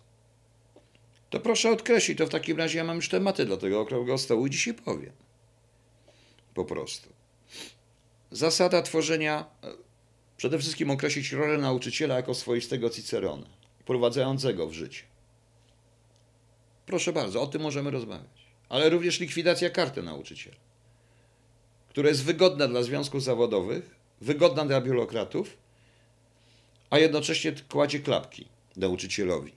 To 1.30 1.40
proszę 1.40 1.70
odkreślić, 1.70 2.18
to 2.18 2.26
w 2.26 2.30
takim 2.30 2.58
razie 2.58 2.78
ja 2.78 2.84
mam 2.84 2.96
już 2.96 3.08
tematy 3.08 3.44
dla 3.46 3.56
tego 3.56 3.80
okrągłego 3.80 4.18
stołu 4.18 4.46
i 4.46 4.50
dzisiaj 4.50 4.74
powiem. 4.74 5.12
Po 6.54 6.64
prostu. 6.64 7.08
Zasada 8.30 8.82
tworzenia 8.82 9.44
Przede 10.38 10.58
wszystkim 10.58 10.90
określić 10.90 11.32
rolę 11.32 11.58
nauczyciela 11.58 12.16
jako 12.16 12.34
swoistego 12.34 12.90
Cicerona, 12.90 13.46
wprowadzającego 13.80 14.66
w 14.66 14.72
życie. 14.72 15.02
Proszę 16.86 17.12
bardzo, 17.12 17.42
o 17.42 17.46
tym 17.46 17.62
możemy 17.62 17.90
rozmawiać. 17.90 18.46
Ale 18.68 18.90
również 18.90 19.20
likwidacja 19.20 19.70
karty 19.70 20.02
nauczyciela, 20.02 20.56
która 21.88 22.08
jest 22.08 22.24
wygodna 22.24 22.68
dla 22.68 22.82
związków 22.82 23.22
zawodowych, 23.22 23.94
wygodna 24.20 24.64
dla 24.64 24.80
biurokratów, 24.80 25.56
a 26.90 26.98
jednocześnie 26.98 27.52
kładzie 27.68 28.00
klapki 28.00 28.48
nauczycielowi. 28.76 29.52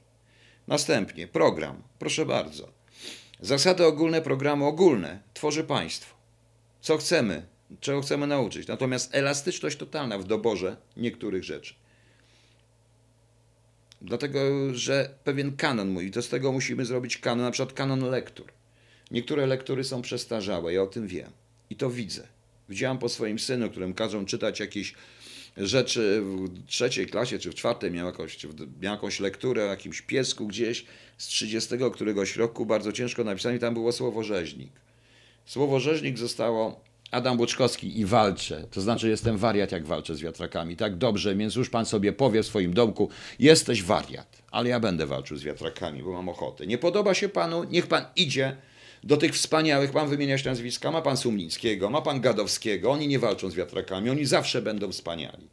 Następnie 0.67 1.27
program, 1.27 1.83
proszę 1.99 2.25
bardzo. 2.25 2.71
Zasady 3.39 3.85
ogólne, 3.85 4.21
programy 4.21 4.65
ogólne 4.65 5.21
tworzy 5.33 5.63
państwo. 5.63 6.15
Co 6.81 6.97
chcemy, 6.97 7.45
czego 7.79 8.01
chcemy 8.01 8.27
nauczyć. 8.27 8.67
Natomiast 8.67 9.15
elastyczność 9.15 9.77
totalna 9.77 10.17
w 10.17 10.23
doborze 10.23 10.77
niektórych 10.97 11.43
rzeczy. 11.43 11.73
Dlatego, 14.01 14.39
że 14.73 15.15
pewien 15.23 15.55
kanon 15.55 15.89
mówi, 15.89 16.11
to 16.11 16.21
z 16.21 16.29
tego 16.29 16.51
musimy 16.51 16.85
zrobić 16.85 17.17
kanon, 17.17 17.45
na 17.45 17.51
przykład 17.51 17.73
kanon 17.73 17.99
lektur. 17.99 18.51
Niektóre 19.11 19.45
lektury 19.45 19.83
są 19.83 20.01
przestarzałe, 20.01 20.73
ja 20.73 20.81
o 20.81 20.87
tym 20.87 21.07
wiem. 21.07 21.31
I 21.69 21.75
to 21.75 21.89
widzę. 21.89 22.27
Widziałam 22.69 22.97
po 22.97 23.09
swoim 23.09 23.39
synu, 23.39 23.69
którym 23.69 23.93
każą 23.93 24.25
czytać 24.25 24.59
jakieś 24.59 24.93
rzeczy 25.57 26.21
w 26.21 26.65
trzeciej 26.65 27.07
klasie 27.07 27.39
czy 27.39 27.51
w 27.51 27.55
czwartej, 27.55 27.91
miał, 27.91 28.05
jakąś, 28.05 28.45
miał 28.81 28.93
jakąś 28.93 29.19
lekturę 29.19 29.63
o 29.63 29.67
jakimś 29.67 30.01
piesku 30.01 30.47
gdzieś 30.47 30.85
z 31.17 31.27
30 31.27 31.75
któregoś 31.93 32.35
roku, 32.35 32.65
bardzo 32.65 32.91
ciężko 32.91 33.23
napisane, 33.23 33.59
tam 33.59 33.73
było 33.73 33.91
słowo 33.91 34.23
rzeźnik. 34.23 34.71
Słowo 35.45 35.79
rzeźnik 35.79 36.17
zostało 36.17 36.83
Adam 37.11 37.39
Łuczkowski 37.39 37.99
i 37.99 38.05
walczę, 38.05 38.67
to 38.71 38.81
znaczy 38.81 39.09
jestem 39.09 39.37
wariat, 39.37 39.71
jak 39.71 39.85
walczę 39.85 40.15
z 40.15 40.21
wiatrakami. 40.21 40.75
Tak 40.75 40.97
dobrze, 40.97 41.35
więc 41.35 41.55
już 41.55 41.69
pan 41.69 41.85
sobie 41.85 42.13
powie 42.13 42.43
w 42.43 42.45
swoim 42.45 42.73
domku, 42.73 43.09
jesteś 43.39 43.83
wariat, 43.83 44.41
ale 44.51 44.69
ja 44.69 44.79
będę 44.79 45.05
walczył 45.05 45.37
z 45.37 45.43
wiatrakami, 45.43 46.03
bo 46.03 46.11
mam 46.11 46.29
ochotę. 46.29 46.67
Nie 46.67 46.77
podoba 46.77 47.13
się 47.13 47.29
panu, 47.29 47.63
niech 47.63 47.87
pan 47.87 48.05
idzie 48.15 48.57
do 49.03 49.17
tych 49.17 49.33
wspaniałych, 49.33 49.93
mam 49.93 50.09
wymieniać 50.09 50.45
nazwiska, 50.45 50.91
ma 50.91 51.01
pan 51.01 51.17
Sumlickiego, 51.17 51.89
ma 51.89 52.01
pan 52.01 52.21
Gadowskiego, 52.21 52.91
oni 52.91 53.07
nie 53.07 53.19
walczą 53.19 53.49
z 53.49 53.55
wiatrakami, 53.55 54.09
oni 54.09 54.25
zawsze 54.25 54.61
będą 54.61 54.91
wspaniali. 54.91 55.47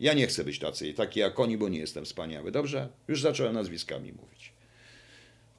Ja 0.00 0.14
nie 0.14 0.26
chcę 0.26 0.44
być 0.44 0.58
tacy, 0.58 0.94
taki 0.94 1.20
jak 1.20 1.40
oni, 1.40 1.58
bo 1.58 1.68
nie 1.68 1.78
jestem 1.78 2.04
wspaniały, 2.04 2.50
dobrze? 2.50 2.88
Już 3.08 3.22
zacząłem 3.22 3.54
nazwiskami 3.54 4.12
mówić. 4.12 4.52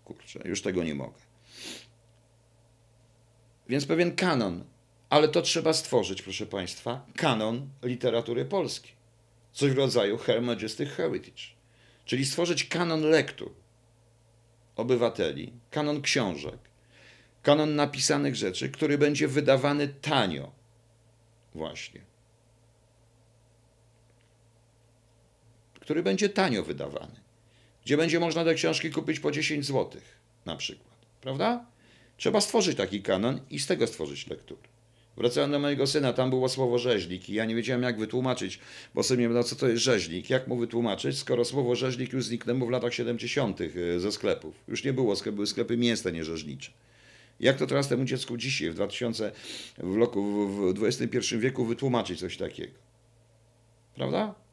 Kurczę, 0.05 0.39
już 0.45 0.61
tego 0.61 0.84
nie 0.84 0.95
mogę. 0.95 1.19
Więc 3.69 3.86
pewien 3.86 4.15
kanon 4.15 4.63
ale 5.10 5.28
to 5.28 5.41
trzeba 5.41 5.74
stworzyć, 5.74 6.22
proszę 6.22 6.45
Państwa, 6.45 7.05
kanon 7.16 7.70
literatury 7.84 8.45
polskiej. 8.45 8.91
Coś 9.53 9.72
w 9.72 9.78
rodzaju 9.78 10.18
Her 10.18 10.43
Heritage. 10.97 11.43
Czyli 12.05 12.26
stworzyć 12.26 12.64
kanon 12.64 13.01
lektur 13.01 13.51
obywateli, 14.78 15.53
kanon 15.72 16.01
książek, 16.01 16.60
kanon 17.43 17.76
napisanych 17.76 18.36
rzeczy, 18.36 18.70
który 18.70 18.97
będzie 18.97 19.28
wydawany 19.28 19.88
tanio. 19.88 20.51
Właśnie. 21.55 22.01
Który 25.80 26.03
będzie 26.03 26.30
tanio 26.30 26.64
wydawany. 26.64 27.20
Gdzie 27.86 27.97
będzie 27.97 28.20
można 28.20 28.43
te 28.45 28.53
książki 28.53 28.91
kupić 28.91 29.20
po 29.20 29.32
10 29.32 29.66
zł 29.66 30.01
na 30.45 30.55
przykład. 30.55 30.95
Prawda? 31.22 31.66
Trzeba 32.18 32.41
stworzyć 32.41 32.78
taki 32.78 33.01
kanon 33.01 33.39
i 33.49 33.60
z 33.60 33.68
tego 33.68 33.88
stworzyć 33.88 34.28
lektury. 34.28 34.76
Wracałem 35.18 35.51
do 35.51 35.59
mojego 35.59 35.88
syna, 35.88 36.13
tam 36.13 36.30
było 36.30 36.49
słowo 36.49 36.78
rzeźnik 36.78 37.30
i 37.30 37.34
ja 37.34 37.45
nie 37.45 37.55
wiedziałem 37.55 37.84
jak 37.84 37.99
wytłumaczyć, 37.99 38.59
bo 38.95 39.03
sobie 39.03 39.22
nie 39.22 39.30
no 39.30 39.43
co 39.43 39.55
to 39.55 39.68
jest 39.68 39.84
rzeźnik, 39.84 40.30
jak 40.30 40.47
mu 40.47 40.57
wytłumaczyć, 40.57 41.18
skoro 41.18 41.45
słowo 41.45 41.76
rzeźnik 41.76 42.13
już 42.13 42.26
zniknęło 42.26 42.65
w 42.65 42.70
latach 42.70 42.93
70. 42.93 43.59
ze 43.97 44.11
sklepów. 44.11 44.55
Już 44.68 44.84
nie 44.84 44.93
było, 44.93 45.15
były 45.34 45.47
sklepy 45.47 45.78
mięsne, 45.78 46.11
nie 46.11 46.24
rzeźnicze. 46.24 46.72
Jak 47.39 47.57
to 47.57 47.68
teraz 47.68 47.88
temu 47.88 48.05
dziecku 48.05 48.38
dzisiaj, 48.38 48.72
w 48.72 48.74
2000, 48.74 49.32
w 49.78 49.95
roku, 49.95 50.47
w 50.47 50.84
XXI 50.84 51.38
wieku 51.38 51.65
wytłumaczyć 51.65 52.20
coś 52.20 52.38
takiego? 52.38 52.74
Prawda? 53.95 54.47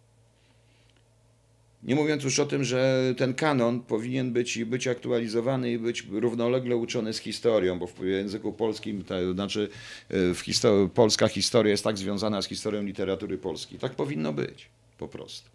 Nie 1.85 1.95
mówiąc 1.95 2.24
już 2.24 2.39
o 2.39 2.47
tym, 2.47 2.64
że 2.64 3.14
ten 3.16 3.35
kanon 3.35 3.80
powinien 3.80 4.32
być, 4.32 4.64
być 4.64 4.89
aktualizowany 4.89 5.72
i 5.72 5.78
być 5.78 6.07
równolegle 6.11 6.76
uczony 6.76 7.12
z 7.12 7.18
historią, 7.18 7.78
bo 7.78 7.87
w 7.87 8.05
języku 8.05 8.53
polskim, 8.53 9.05
to 9.05 9.32
znaczy 9.32 9.68
w 10.11 10.39
histor 10.43 10.93
polska 10.93 11.28
historia 11.28 11.70
jest 11.70 11.85
tak 11.85 11.99
związana 11.99 12.43
z 12.43 12.49
historią 12.49 12.82
literatury 12.82 13.39
polskiej. 13.39 13.78
Tak 13.78 13.95
powinno 13.95 14.32
być, 14.32 14.68
po 14.99 15.09
prostu. 15.09 15.51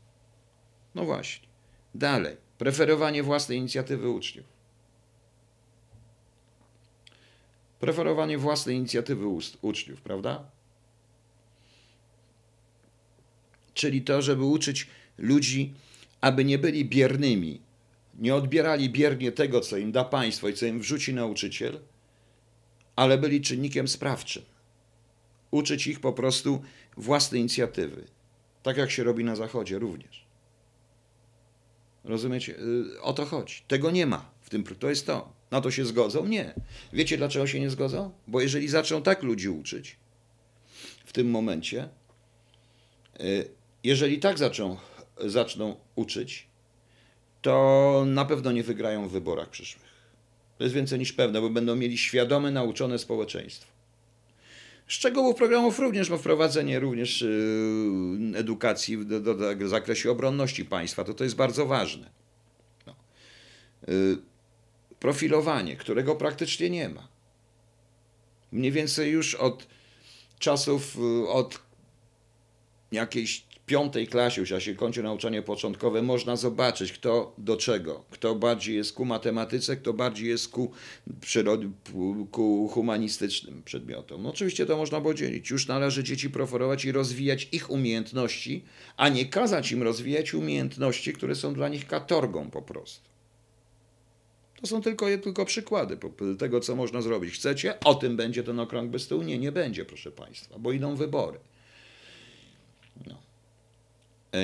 No 0.96 1.06
właśnie. 1.06 1.48
Dalej. 1.96 2.36
Preferowanie 2.58 3.24
własnej 3.24 3.58
inicjatywy 3.58 4.10
uczniów. 4.10 4.46
Preferowanie 7.80 8.38
własnej 8.38 8.76
inicjatywy 8.76 9.26
uczniów, 9.62 10.02
prawda? 10.02 10.52
Czyli 13.74 14.02
to, 14.02 14.22
żeby 14.22 14.44
uczyć 14.44 14.88
ludzi 15.18 15.74
aby 16.22 16.46
nie 16.46 16.58
byli 16.58 16.86
biernymi, 16.86 17.62
nie 18.20 18.36
odbierali 18.36 18.90
biernie 18.90 19.32
tego, 19.32 19.62
co 19.62 19.78
im 19.78 19.92
da 19.92 20.04
państwo 20.04 20.50
i 20.50 20.54
co 20.54 20.66
im 20.66 20.80
wrzuci 20.80 21.14
nauczyciel, 21.14 21.80
ale 22.96 23.18
byli 23.18 23.42
czynnikiem 23.42 23.88
sprawczym. 23.88 24.44
Uczyć 25.52 25.88
ich 25.88 26.00
po 26.00 26.14
prostu 26.14 26.62
własnej 26.98 27.42
inicjatywy, 27.42 28.04
tak 28.64 28.78
jak 28.78 28.92
się 28.92 29.04
robi 29.04 29.24
na 29.24 29.36
Zachodzie 29.36 29.80
również. 29.80 30.26
Rozumiecie? 32.04 32.56
Y, 32.60 33.02
O 33.02 33.14
to 33.14 33.26
chodzi. 33.26 33.56
Tego 33.68 33.92
nie 33.92 34.06
ma 34.06 34.32
w 34.42 34.50
tym. 34.50 34.64
To 34.64 34.90
jest 34.90 35.06
to. 35.06 35.34
Na 35.52 35.62
to 35.62 35.72
się 35.72 35.86
zgodzą? 35.86 36.26
Nie. 36.26 36.54
Wiecie 36.94 37.18
dlaczego 37.18 37.48
się 37.48 37.60
nie 37.60 37.70
zgodzą? 37.70 38.12
Bo 38.28 38.42
jeżeli 38.42 38.68
zaczną 38.68 39.02
tak 39.02 39.24
ludzi 39.24 39.50
uczyć 39.50 39.98
w 41.06 41.14
tym 41.14 41.30
momencie, 41.32 41.90
y, 43.22 43.50
jeżeli 43.84 44.20
tak 44.20 44.38
zaczną, 44.38 44.78
zaczną 45.26 45.76
uczyć, 45.96 46.48
to 47.42 48.04
na 48.08 48.26
pewno 48.26 48.52
nie 48.52 48.64
wygrają 48.64 49.08
w 49.08 49.12
wyborach 49.12 49.50
przyszłych. 49.50 49.90
To 50.58 50.64
jest 50.64 50.76
więcej 50.76 51.00
niż 51.00 51.14
pewne, 51.14 51.42
bo 51.42 51.50
będą 51.50 51.76
mieli 51.76 51.98
świadome, 51.98 52.52
nauczone 52.52 53.00
społeczeństwo. 53.00 53.72
Szczegółów 54.88 55.36
programów 55.36 55.80
również, 55.80 56.10
bo 56.10 56.18
wprowadzenie 56.18 56.80
również 56.80 57.22
yy, 57.22 58.38
edukacji 58.38 58.98
w, 58.98 59.06
do, 59.06 59.36
w 59.36 59.70
zakresie 59.70 60.12
obronności 60.12 60.66
państwa, 60.66 61.04
to 61.04 61.14
to 61.14 61.24
jest 61.24 61.36
bardzo 61.36 61.66
ważne. 61.66 62.10
No. 62.88 62.96
Yy, 63.88 64.18
profilowanie, 65.00 65.76
którego 65.76 66.16
praktycznie 66.16 66.70
nie 66.70 66.90
ma. 66.90 67.08
Mniej 68.52 68.72
więcej 68.72 69.12
już 69.12 69.36
od 69.36 69.68
czasów, 70.40 70.96
yy, 70.96 71.28
od 71.28 71.60
jakiejś 72.92 73.49
piątej 73.70 74.08
klasie, 74.08 74.42
już 74.42 74.50
jak 74.50 74.62
się 74.62 74.76
kończy 74.76 75.04
nauczanie 75.04 75.42
początkowe, 75.42 76.02
można 76.02 76.36
zobaczyć, 76.36 76.94
kto 76.94 77.34
do 77.38 77.58
czego. 77.58 78.04
Kto 78.10 78.36
bardziej 78.36 78.76
jest 78.76 78.94
ku 78.94 79.06
matematyce, 79.06 79.78
kto 79.78 79.94
bardziej 79.94 80.30
jest 80.30 80.48
ku, 80.48 80.72
przyrody, 81.22 81.70
ku 82.32 82.68
humanistycznym 82.68 83.62
przedmiotom. 83.66 84.24
No 84.24 84.30
oczywiście 84.30 84.66
to 84.66 84.78
można 84.78 85.02
podzielić. 85.02 85.50
Już 85.50 85.68
należy 85.68 86.04
dzieci 86.04 86.30
proforować 86.30 86.86
i 86.86 86.92
rozwijać 86.92 87.48
ich 87.52 87.70
umiejętności, 87.70 88.64
a 88.98 89.10
nie 89.10 89.26
kazać 89.26 89.72
im 89.72 89.84
rozwijać 89.84 90.34
umiejętności, 90.34 91.14
które 91.14 91.36
są 91.36 91.54
dla 91.54 91.70
nich 91.70 91.88
katorgą 91.88 92.50
po 92.50 92.62
prostu. 92.62 93.10
To 94.62 94.68
są 94.68 94.82
tylko, 94.82 95.06
tylko 95.06 95.46
przykłady 95.46 95.98
tego, 96.40 96.60
co 96.60 96.76
można 96.76 97.02
zrobić. 97.02 97.34
Chcecie? 97.34 97.80
O 97.80 97.96
tym 97.96 98.18
będzie 98.18 98.44
ten 98.44 98.60
okrągły 98.60 99.00
stół? 99.00 99.22
Nie, 99.22 99.40
nie 99.40 99.52
będzie, 99.52 99.86
proszę 99.86 100.12
Państwa, 100.12 100.60
bo 100.60 100.72
idą 100.72 100.96
wybory. 100.96 101.40
No. 103.08 103.29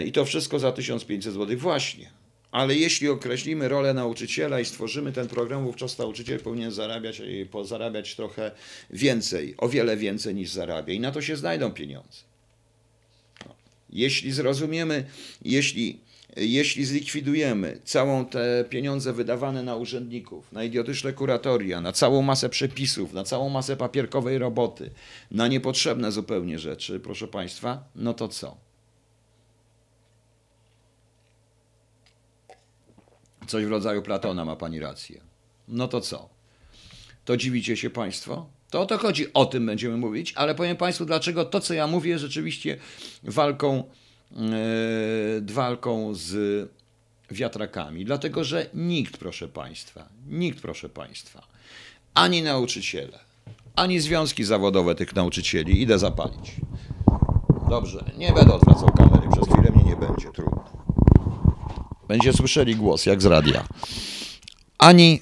I 0.06 0.12
to 0.12 0.26
wszystko 0.26 0.60
za 0.60 0.72
1500 0.72 1.34
zł. 1.34 1.58
Właśnie. 1.58 2.10
Ale 2.52 2.76
jeśli 2.76 3.10
określimy 3.10 3.68
rolę 3.68 3.94
nauczyciela 3.94 4.60
i 4.60 4.66
stworzymy 4.66 5.12
ten 5.12 5.28
program, 5.28 5.64
wówczas 5.66 5.98
nauczyciel 5.98 6.40
powinien 6.40 6.72
zarabiać, 6.72 7.22
zarabiać 7.64 8.16
trochę 8.16 8.52
więcej, 8.90 9.54
o 9.58 9.70
wiele 9.70 9.98
więcej 9.98 10.36
niż 10.36 10.50
zarabia. 10.50 10.94
I 10.94 11.00
na 11.00 11.12
to 11.12 11.22
się 11.22 11.36
znajdą 11.36 11.72
pieniądze. 11.72 12.20
No. 13.46 13.56
Jeśli 13.90 14.32
zrozumiemy, 14.32 15.06
jeśli, 15.42 16.00
jeśli 16.38 16.86
zlikwidujemy 16.86 17.80
całą 17.84 18.26
te 18.26 18.66
pieniądze 18.70 19.14
wydawane 19.14 19.64
na 19.64 19.76
urzędników, 19.76 20.52
na 20.52 20.64
idiotyczne 20.64 21.14
kuratoria, 21.14 21.82
na 21.82 21.92
całą 21.92 22.22
masę 22.22 22.50
przepisów, 22.50 23.14
na 23.14 23.24
całą 23.24 23.50
masę 23.50 23.78
papierkowej 23.78 24.38
roboty, 24.38 24.90
na 25.32 25.48
niepotrzebne 25.48 26.12
zupełnie 26.12 26.60
rzeczy, 26.60 27.00
proszę 27.00 27.28
Państwa, 27.28 27.84
no 27.96 28.14
to 28.14 28.28
co? 28.28 28.66
Coś 33.48 33.66
w 33.66 33.70
rodzaju 33.70 34.02
Platona, 34.02 34.46
ma 34.46 34.56
pani 34.56 34.80
rację. 34.80 35.22
No 35.68 35.88
to 35.88 36.02
co? 36.02 36.30
To 37.26 37.38
dziwicie 37.38 37.78
się 37.78 37.90
państwo? 37.90 38.50
To 38.70 38.82
o 38.82 38.86
to 38.86 38.98
chodzi, 38.98 39.34
o 39.34 39.46
tym 39.46 39.66
będziemy 39.66 39.98
mówić, 39.98 40.34
ale 40.36 40.56
powiem 40.56 40.78
państwu, 40.78 41.06
dlaczego 41.06 41.46
to, 41.46 41.60
co 41.60 41.74
ja 41.74 41.88
mówię, 41.88 42.10
jest 42.10 42.22
rzeczywiście 42.22 42.78
walką, 43.24 43.84
yy, 44.32 45.54
walką 45.54 46.14
z 46.14 46.70
wiatrakami. 47.32 48.06
Dlatego, 48.06 48.44
że 48.44 48.70
nikt, 48.74 49.18
proszę 49.18 49.48
państwa, 49.48 50.10
nikt, 50.28 50.62
proszę 50.62 50.90
państwa, 50.90 51.48
ani 52.14 52.42
nauczyciele, 52.42 53.20
ani 53.76 54.00
związki 54.00 54.44
zawodowe 54.44 54.96
tych 54.96 55.16
nauczycieli, 55.16 55.82
idę 55.82 56.00
zapalić. 56.00 56.56
Dobrze, 57.70 58.04
nie 58.18 58.34
będę 58.34 58.54
odwracał 58.54 58.92
kamery, 58.92 59.28
przez 59.32 59.48
chwilę 59.48 59.72
mnie 59.76 59.84
nie 59.84 59.96
będzie, 59.96 60.32
trudno. 60.32 60.85
Będzie 62.08 62.34
słyszeli 62.34 62.76
głos, 62.76 63.06
jak 63.06 63.22
z 63.22 63.26
radia. 63.26 63.68
Ani 64.78 65.22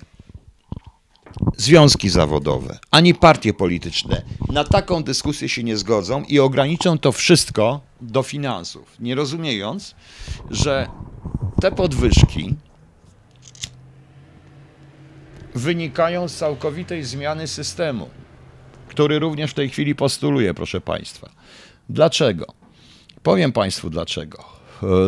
związki 1.57 2.09
zawodowe, 2.09 2.79
ani 2.91 3.13
partie 3.13 3.53
polityczne 3.53 4.21
na 4.49 4.63
taką 4.63 5.03
dyskusję 5.03 5.49
się 5.49 5.63
nie 5.63 5.77
zgodzą 5.77 6.23
i 6.23 6.39
ograniczą 6.39 6.97
to 6.97 7.11
wszystko 7.11 7.81
do 8.01 8.23
finansów, 8.23 8.95
nie 8.99 9.15
rozumiejąc, 9.15 9.95
że 10.51 10.87
te 11.61 11.71
podwyżki 11.71 12.55
wynikają 15.55 16.27
z 16.27 16.35
całkowitej 16.35 17.03
zmiany 17.03 17.47
systemu, 17.47 18.09
który 18.87 19.19
również 19.19 19.51
w 19.51 19.53
tej 19.53 19.69
chwili 19.69 19.95
postuluje, 19.95 20.53
proszę 20.53 20.81
Państwa. 20.81 21.29
Dlaczego? 21.89 22.45
Powiem 23.23 23.51
Państwu 23.51 23.89
dlaczego. 23.89 24.45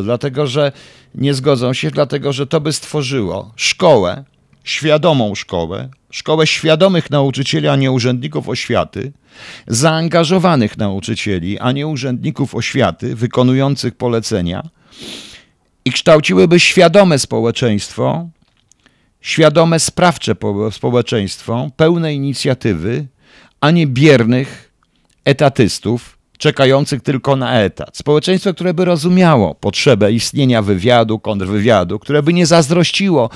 Dlatego, 0.04 0.48
że 0.48 0.72
nie 1.16 1.34
zgodzą 1.34 1.74
się, 1.74 1.92
dlatego 1.92 2.34
że 2.34 2.48
to 2.48 2.62
by 2.62 2.74
stworzyło 2.74 3.52
szkołę, 3.56 4.24
świadomą 4.64 5.36
szkołę, 5.36 5.90
szkołę 6.12 6.48
świadomych 6.48 7.10
nauczycieli, 7.12 7.68
a 7.68 7.76
nie 7.76 7.92
urzędników 7.92 8.50
oświaty, 8.50 9.12
zaangażowanych 9.68 10.78
nauczycieli, 10.78 11.60
a 11.60 11.72
nie 11.72 11.88
urzędników 11.88 12.56
oświaty, 12.56 13.16
wykonujących 13.16 13.96
polecenia 13.96 14.64
i 15.86 15.92
kształciłyby 15.92 16.60
świadome 16.60 17.20
społeczeństwo, 17.20 18.30
świadome, 19.22 19.80
sprawcze 19.80 20.36
społeczeństwo, 20.72 21.70
pełne 21.76 22.14
inicjatywy, 22.14 23.08
a 23.62 23.72
nie 23.72 23.88
biernych 23.88 24.72
etatystów, 25.26 26.15
czekających 26.38 27.02
tylko 27.02 27.36
na 27.36 27.62
etat. 27.62 27.98
Społeczeństwo, 27.98 28.54
które 28.54 28.74
by 28.74 28.86
rozumiało 28.86 29.56
potrzebę 29.56 30.12
istnienia 30.12 30.62
wywiadu, 30.62 31.20
kontrwywiadu, 31.20 32.00
które 32.00 32.24
by 32.24 32.34
nie 32.34 32.46
zazdrościło 32.46 33.30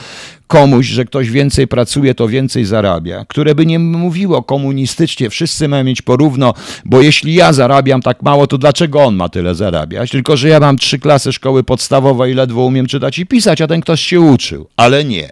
komuś, 0.48 0.86
że 0.86 1.06
ktoś 1.06 1.30
więcej 1.30 1.68
pracuje, 1.68 2.16
to 2.16 2.28
więcej 2.28 2.66
zarabia, 2.66 3.26
które 3.26 3.56
by 3.56 3.66
nie 3.66 3.80
mówiło 3.80 4.44
komunistycznie, 4.44 5.30
wszyscy 5.30 5.68
mają 5.68 5.84
mieć 5.84 6.02
porówno, 6.02 6.54
bo 6.86 7.02
jeśli 7.02 7.34
ja 7.34 7.54
zarabiam 7.54 8.02
tak 8.02 8.22
mało, 8.22 8.48
to 8.48 8.58
dlaczego 8.58 9.04
on 9.04 9.16
ma 9.16 9.30
tyle 9.30 9.56
zarabiać? 9.56 10.12
Tylko, 10.12 10.38
że 10.38 10.50
ja 10.50 10.60
mam 10.60 10.78
trzy 10.78 11.00
klasy 11.00 11.34
szkoły 11.34 11.64
podstawowej 11.64 12.32
i 12.32 12.36
ledwo 12.36 12.66
umiem 12.66 12.86
czytać 12.86 13.20
i 13.20 13.26
pisać, 13.26 13.62
a 13.62 13.68
ten 13.68 13.82
ktoś 13.82 14.02
się 14.02 14.22
uczył. 14.22 14.68
Ale 14.78 15.06
nie. 15.06 15.30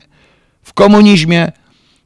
W 0.64 0.74
komunizmie 0.74 1.52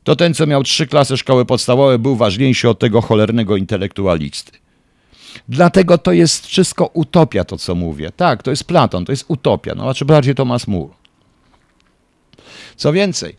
to 0.03 0.16
ten, 0.16 0.34
co 0.34 0.47
miał 0.47 0.64
trzy 0.64 0.88
klasy 0.88 1.18
szkoły 1.18 1.45
podstawowej, 1.45 1.99
był 1.99 2.16
ważniejszy 2.16 2.70
od 2.70 2.80
tego 2.80 3.01
cholernego 3.01 3.57
intelektualisty. 3.57 4.61
Dlatego 5.49 5.97
to 5.97 6.11
jest 6.11 6.47
wszystko 6.47 6.89
utopia, 6.93 7.43
to 7.43 7.57
co 7.57 7.75
mówię. 7.75 8.11
Tak, 8.15 8.43
to 8.43 8.49
jest 8.49 8.63
Platon, 8.63 9.05
to 9.05 9.11
jest 9.11 9.25
utopia, 9.27 9.75
no 9.75 9.84
znaczy 9.84 10.05
bardziej 10.05 10.36
Thomas 10.36 10.67
More. 10.67 10.93
Co 12.75 12.93
więcej, 12.93 13.36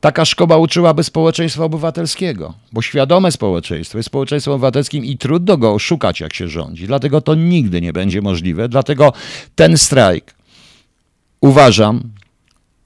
taka 0.00 0.24
szkoła 0.24 0.56
uczyłaby 0.56 1.04
społeczeństwa 1.04 1.64
obywatelskiego, 1.64 2.54
bo 2.72 2.82
świadome 2.82 3.32
społeczeństwo 3.32 3.98
jest 3.98 4.06
społeczeństwem 4.06 4.54
obywatelskim 4.54 5.04
i 5.04 5.18
trudno 5.18 5.56
go 5.56 5.74
oszukać, 5.74 6.20
jak 6.20 6.34
się 6.34 6.48
rządzi. 6.48 6.86
Dlatego 6.86 7.20
to 7.20 7.34
nigdy 7.34 7.80
nie 7.80 7.92
będzie 7.92 8.22
możliwe. 8.22 8.68
Dlatego 8.68 9.12
ten 9.54 9.78
strajk 9.78 10.34
uważam, 11.40 12.10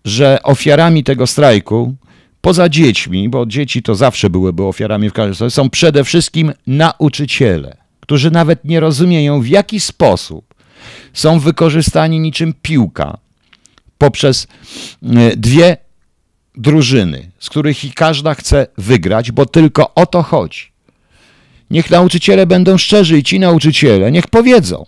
że 0.04 0.42
ofiarami 0.42 1.04
tego 1.04 1.26
strajku, 1.26 1.94
poza 2.40 2.68
dziećmi, 2.68 3.28
bo 3.28 3.46
dzieci 3.46 3.82
to 3.82 3.94
zawsze 3.94 4.30
byłyby 4.30 4.64
ofiarami 4.64 5.10
w 5.10 5.12
każdym 5.12 5.50
są 5.50 5.70
przede 5.70 6.04
wszystkim 6.04 6.52
nauczyciele 6.66 7.87
którzy 8.08 8.30
nawet 8.30 8.64
nie 8.64 8.80
rozumieją, 8.80 9.40
w 9.40 9.46
jaki 9.48 9.80
sposób 9.80 10.54
są 11.12 11.38
wykorzystani 11.38 12.20
niczym 12.20 12.54
piłka 12.62 13.18
poprzez 13.98 14.46
e, 15.02 15.36
dwie 15.36 15.76
drużyny, 16.54 17.30
z 17.38 17.50
których 17.50 17.84
i 17.84 17.92
każda 17.92 18.34
chce 18.34 18.66
wygrać, 18.78 19.32
bo 19.32 19.46
tylko 19.46 19.94
o 19.94 20.06
to 20.06 20.22
chodzi. 20.22 20.72
Niech 21.70 21.90
nauczyciele 21.90 22.46
będą 22.46 22.78
szczerzy 22.78 23.18
i 23.18 23.22
ci 23.22 23.40
nauczyciele 23.40 24.12
niech 24.12 24.26
powiedzą. 24.26 24.86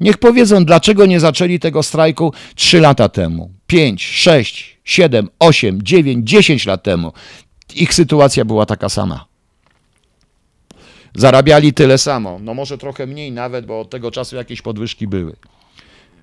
Niech 0.00 0.18
powiedzą, 0.18 0.64
dlaczego 0.64 1.06
nie 1.06 1.20
zaczęli 1.20 1.58
tego 1.58 1.82
strajku 1.82 2.32
trzy 2.54 2.80
lata 2.80 3.08
temu, 3.08 3.50
pięć, 3.66 4.06
sześć, 4.06 4.78
siedem, 4.84 5.28
osiem, 5.38 5.82
dziewięć, 5.82 6.28
dziesięć 6.28 6.66
lat 6.66 6.82
temu. 6.82 7.12
Ich 7.74 7.94
sytuacja 7.94 8.44
była 8.44 8.66
taka 8.66 8.88
sama 8.88 9.31
zarabiali 11.14 11.72
tyle 11.72 11.98
samo. 11.98 12.38
No 12.42 12.54
może 12.54 12.78
trochę 12.78 13.06
mniej 13.06 13.32
nawet, 13.32 13.66
bo 13.66 13.80
od 13.80 13.90
tego 13.90 14.10
czasu 14.10 14.36
jakieś 14.36 14.62
podwyżki 14.62 15.06
były. 15.08 15.36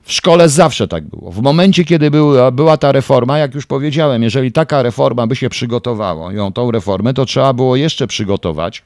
W 0.04 0.14
szkole 0.14 0.50
zawsze 0.50 0.88
tak 0.88 1.04
było. 1.04 1.32
W 1.32 1.42
momencie, 1.42 1.86
kiedy 1.86 2.12
była, 2.12 2.52
była 2.52 2.78
ta 2.78 2.92
reforma, 2.92 3.38
jak 3.38 3.56
już 3.56 3.66
powiedziałem, 3.66 4.24
jeżeli 4.24 4.52
taka 4.52 4.84
reforma 4.84 5.28
by 5.28 5.36
się 5.36 5.50
przygotowała, 5.50 6.34
ją 6.34 6.54
tą 6.54 6.72
reformę, 6.72 7.14
to 7.14 7.26
trzeba 7.26 7.54
było 7.54 7.76
jeszcze 7.76 8.08
przygotować 8.08 8.84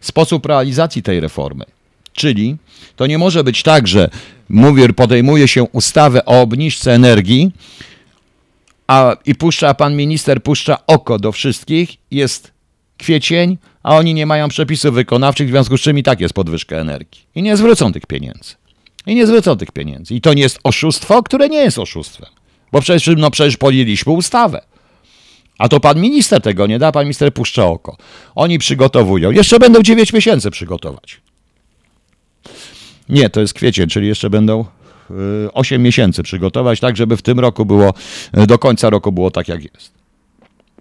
sposób 0.00 0.46
realizacji 0.46 1.02
tej 1.02 1.20
reformy. 1.20 1.64
Czyli 2.12 2.56
to 2.96 3.06
nie 3.06 3.18
może 3.18 3.44
być 3.44 3.62
tak, 3.62 3.88
że 3.88 4.10
mówię, 4.48 4.88
podejmuje 4.88 5.48
się 5.48 5.62
ustawę 5.62 6.24
o 6.24 6.40
obniżce 6.40 6.94
energii, 6.94 7.52
a 8.86 9.16
i 9.26 9.34
puszcza 9.34 9.74
pan 9.74 9.96
minister 9.96 10.42
puszcza 10.42 10.86
oko 10.86 11.18
do 11.18 11.32
wszystkich, 11.32 11.96
jest 12.10 12.52
kwiecień, 12.98 13.58
a 13.82 13.96
oni 13.96 14.14
nie 14.14 14.26
mają 14.26 14.48
przepisów 14.48 14.94
wykonawczych, 14.94 15.48
w 15.48 15.50
związku 15.50 15.78
z 15.78 15.80
czym 15.80 15.98
i 15.98 16.02
tak 16.02 16.20
jest 16.20 16.34
podwyżka 16.34 16.76
energii. 16.76 17.22
I 17.34 17.42
nie 17.42 17.56
zwrócą 17.56 17.92
tych 17.92 18.06
pieniędzy. 18.06 18.54
I 19.06 19.14
nie 19.14 19.26
zwrócą 19.26 19.56
tych 19.56 19.72
pieniędzy. 19.72 20.14
I 20.14 20.20
to 20.20 20.34
nie 20.34 20.42
jest 20.42 20.58
oszustwo, 20.64 21.22
które 21.22 21.48
nie 21.48 21.58
jest 21.58 21.78
oszustwem. 21.78 22.30
Bo 22.72 22.80
przecież, 22.80 23.16
no 23.16 23.30
przecież 23.30 23.56
podjęliśmy 23.56 24.12
ustawę. 24.12 24.62
A 25.58 25.68
to 25.68 25.80
pan 25.80 26.00
minister 26.00 26.42
tego 26.42 26.66
nie 26.66 26.78
da, 26.78 26.92
pan 26.92 27.04
minister 27.04 27.34
puszcza 27.34 27.66
oko. 27.66 27.96
Oni 28.34 28.58
przygotowują. 28.58 29.30
Jeszcze 29.30 29.58
będą 29.58 29.82
9 29.82 30.12
miesięcy 30.12 30.50
przygotować. 30.50 31.20
Nie, 33.08 33.30
to 33.30 33.40
jest 33.40 33.54
kwiecień, 33.54 33.88
czyli 33.88 34.08
jeszcze 34.08 34.30
będą 34.30 34.64
8 35.52 35.82
miesięcy 35.82 36.22
przygotować, 36.22 36.80
tak 36.80 36.96
żeby 36.96 37.16
w 37.16 37.22
tym 37.22 37.40
roku 37.40 37.66
było, 37.66 37.94
do 38.32 38.58
końca 38.58 38.90
roku 38.90 39.12
było 39.12 39.30
tak 39.30 39.48
jak 39.48 39.62
jest. 39.74 39.97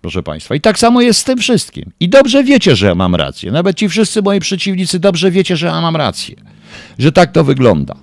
Proszę 0.02 0.24
Państwa. 0.24 0.56
I 0.56 0.62
tak 0.62 0.80
samo 0.80 1.02
jest 1.02 1.20
z 1.20 1.24
tym 1.24 1.38
wszystkim. 1.38 1.92
I 2.00 2.10
dobrze 2.10 2.44
wiecie, 2.44 2.76
że 2.76 2.88
ja 2.88 2.96
mam 2.96 3.16
rację. 3.16 3.52
Nawet 3.52 3.78
ci 3.78 3.90
wszyscy 3.90 4.22
moi 4.22 4.40
przeciwnicy 4.40 5.00
dobrze 5.00 5.32
wiecie, 5.32 5.58
że 5.58 5.68
ja 5.68 5.82
mam 5.82 5.96
rację. 5.96 6.36
Że 7.00 7.12
tak 7.12 7.32
to 7.32 7.44
wygląda. 7.44 7.96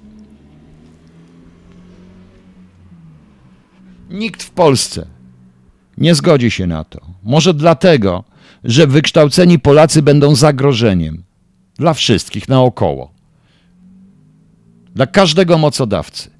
Nikt 4.10 4.42
w 4.42 4.50
Polsce 4.50 5.06
nie 5.98 6.14
zgodzi 6.14 6.50
się 6.50 6.66
na 6.66 6.84
to. 6.84 7.00
Może 7.22 7.54
dlatego, 7.54 8.24
że 8.64 8.86
wykształceni 8.86 9.58
Polacy 9.58 10.02
będą 10.02 10.34
zagrożeniem 10.34 11.24
dla 11.78 11.94
wszystkich 11.94 12.48
naokoło. 12.48 13.12
Dla 14.94 15.06
każdego 15.06 15.58
mocodawcy, 15.58 16.30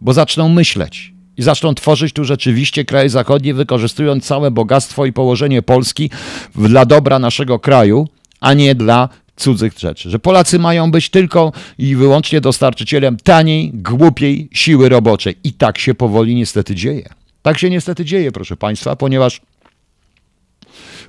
bo 0.00 0.12
zaczną 0.12 0.48
myśleć 0.48 1.11
zaczną 1.42 1.74
tworzyć 1.74 2.12
tu 2.12 2.24
rzeczywiście 2.24 2.84
kraje 2.84 3.08
zachodnie, 3.08 3.54
wykorzystując 3.54 4.24
całe 4.24 4.50
bogactwo 4.50 5.06
i 5.06 5.12
położenie 5.12 5.62
Polski 5.62 6.10
dla 6.54 6.84
dobra 6.84 7.18
naszego 7.18 7.58
kraju, 7.58 8.08
a 8.40 8.54
nie 8.54 8.74
dla 8.74 9.08
cudzych 9.36 9.78
rzeczy. 9.78 10.10
Że 10.10 10.18
Polacy 10.18 10.58
mają 10.58 10.90
być 10.90 11.10
tylko 11.10 11.52
i 11.78 11.96
wyłącznie 11.96 12.40
dostarczycielem 12.40 13.16
taniej, 13.16 13.70
głupiej 13.74 14.48
siły 14.52 14.88
roboczej. 14.88 15.36
I 15.44 15.52
tak 15.52 15.78
się 15.78 15.94
powoli 15.94 16.34
niestety 16.34 16.74
dzieje. 16.74 17.08
Tak 17.42 17.58
się 17.58 17.70
niestety 17.70 18.04
dzieje, 18.04 18.32
proszę 18.32 18.56
Państwa, 18.56 18.96
ponieważ 18.96 19.40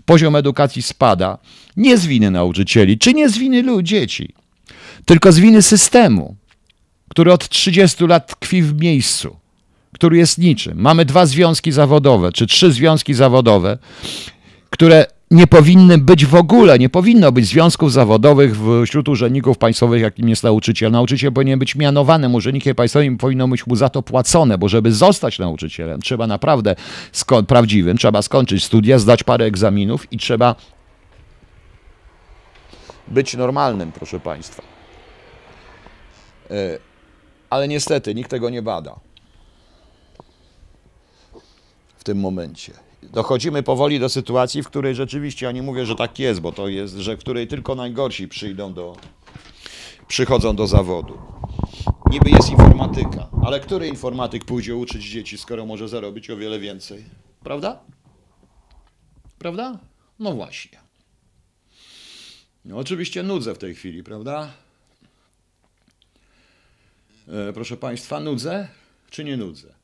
poziom 0.06 0.36
edukacji 0.36 0.82
spada 0.82 1.38
nie 1.78 1.98
z 1.98 2.06
winy 2.06 2.32
nauczycieli, 2.32 2.98
czy 2.98 3.14
nie 3.14 3.30
z 3.30 3.38
winy 3.38 3.62
ludzi, 3.62 3.96
dzieci, 3.96 4.34
tylko 5.06 5.32
z 5.32 5.40
winy 5.40 5.62
systemu, 5.62 6.36
który 7.10 7.34
od 7.34 7.50
30 7.50 8.08
lat 8.08 8.28
tkwi 8.28 8.62
w 8.62 8.82
miejscu, 8.82 9.36
który 9.94 10.18
jest 10.18 10.38
niczym. 10.38 10.82
Mamy 10.82 11.06
dwa 11.06 11.26
związki 11.26 11.72
zawodowe, 11.72 12.32
czy 12.32 12.48
trzy 12.48 12.72
związki 12.72 13.14
zawodowe, 13.14 13.78
które 14.70 15.06
nie 15.32 15.48
powinny 15.48 15.98
być 15.98 16.26
w 16.26 16.36
ogóle, 16.36 16.80
nie 16.80 16.90
powinno 16.90 17.32
być 17.32 17.46
związków 17.46 17.92
zawodowych 17.92 18.54
wśród 18.86 19.10
urzędników 19.10 19.58
państwowych, 19.58 20.02
jakim 20.02 20.30
jest 20.30 20.44
nauczyciel. 20.44 20.92
Nauczyciel 20.92 21.32
powinien 21.32 21.60
być 21.60 21.76
mianowanym 21.76 22.36
urzędnikiem 22.36 22.76
państwowym, 22.76 23.18
powinno 23.18 23.48
być 23.48 23.68
mu 23.68 23.76
za 23.76 23.90
to 23.90 24.02
płacone, 24.02 24.58
bo 24.58 24.70
żeby 24.70 24.92
zostać 24.92 25.40
nauczycielem, 25.40 26.02
trzeba 26.02 26.28
naprawdę 26.28 26.76
sko- 27.14 27.44
prawdziwym, 27.44 27.98
trzeba 27.98 28.22
skończyć 28.22 28.64
studia, 28.64 29.00
zdać 29.00 29.24
parę 29.24 29.46
egzaminów 29.46 30.12
i 30.12 30.18
trzeba 30.18 30.56
być 33.08 33.34
normalnym, 33.34 33.92
proszę 33.92 34.20
państwa. 34.20 34.64
E, 36.52 36.78
ale 37.50 37.68
niestety 37.68 38.16
nikt 38.16 38.30
tego 38.30 38.50
nie 38.50 38.62
bada 38.62 38.96
w 42.04 42.06
tym 42.06 42.20
momencie 42.20 42.74
dochodzimy 43.04 43.64
powoli 43.64 44.00
do 44.00 44.10
sytuacji, 44.10 44.64
w 44.64 44.68
której 44.68 44.96
rzeczywiście, 44.96 45.46
ja 45.46 45.52
nie 45.52 45.62
mówię, 45.64 45.86
że 45.86 45.96
tak 45.96 46.20
jest, 46.20 46.40
bo 46.40 46.52
to 46.52 46.68
jest, 46.68 46.96
że 46.96 47.18
w 47.18 47.20
której 47.20 47.48
tylko 47.48 47.76
najgorsi 47.76 48.28
przyjdą 48.28 48.74
do, 48.74 48.98
przychodzą 50.08 50.56
do 50.56 50.68
zawodu. 50.68 51.18
Niby 52.12 52.30
jest 52.30 52.50
informatyka, 52.50 53.30
ale 53.46 53.60
który 53.60 53.88
informatyk 53.88 54.46
pójdzie 54.46 54.76
uczyć 54.76 55.10
dzieci, 55.10 55.38
skoro 55.38 55.66
może 55.66 55.90
zarobić 55.90 56.30
o 56.30 56.38
wiele 56.38 56.60
więcej? 56.60 57.06
Prawda? 57.44 57.80
Prawda? 59.40 59.80
No 60.20 60.34
właśnie. 60.34 60.80
No 62.66 62.78
oczywiście 62.78 63.24
nudzę 63.24 63.56
w 63.56 63.58
tej 63.58 63.76
chwili, 63.76 64.04
prawda? 64.04 64.50
E, 67.28 67.54
proszę 67.54 67.78
Państwa, 67.78 68.20
nudzę 68.20 68.68
czy 69.10 69.24
nie 69.24 69.38
nudzę? 69.38 69.83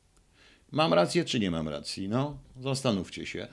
Mam 0.72 0.94
rację, 0.94 1.24
czy 1.24 1.40
nie 1.40 1.50
mam 1.50 1.68
racji? 1.68 2.08
No, 2.08 2.38
zastanówcie 2.60 3.26
się. 3.26 3.48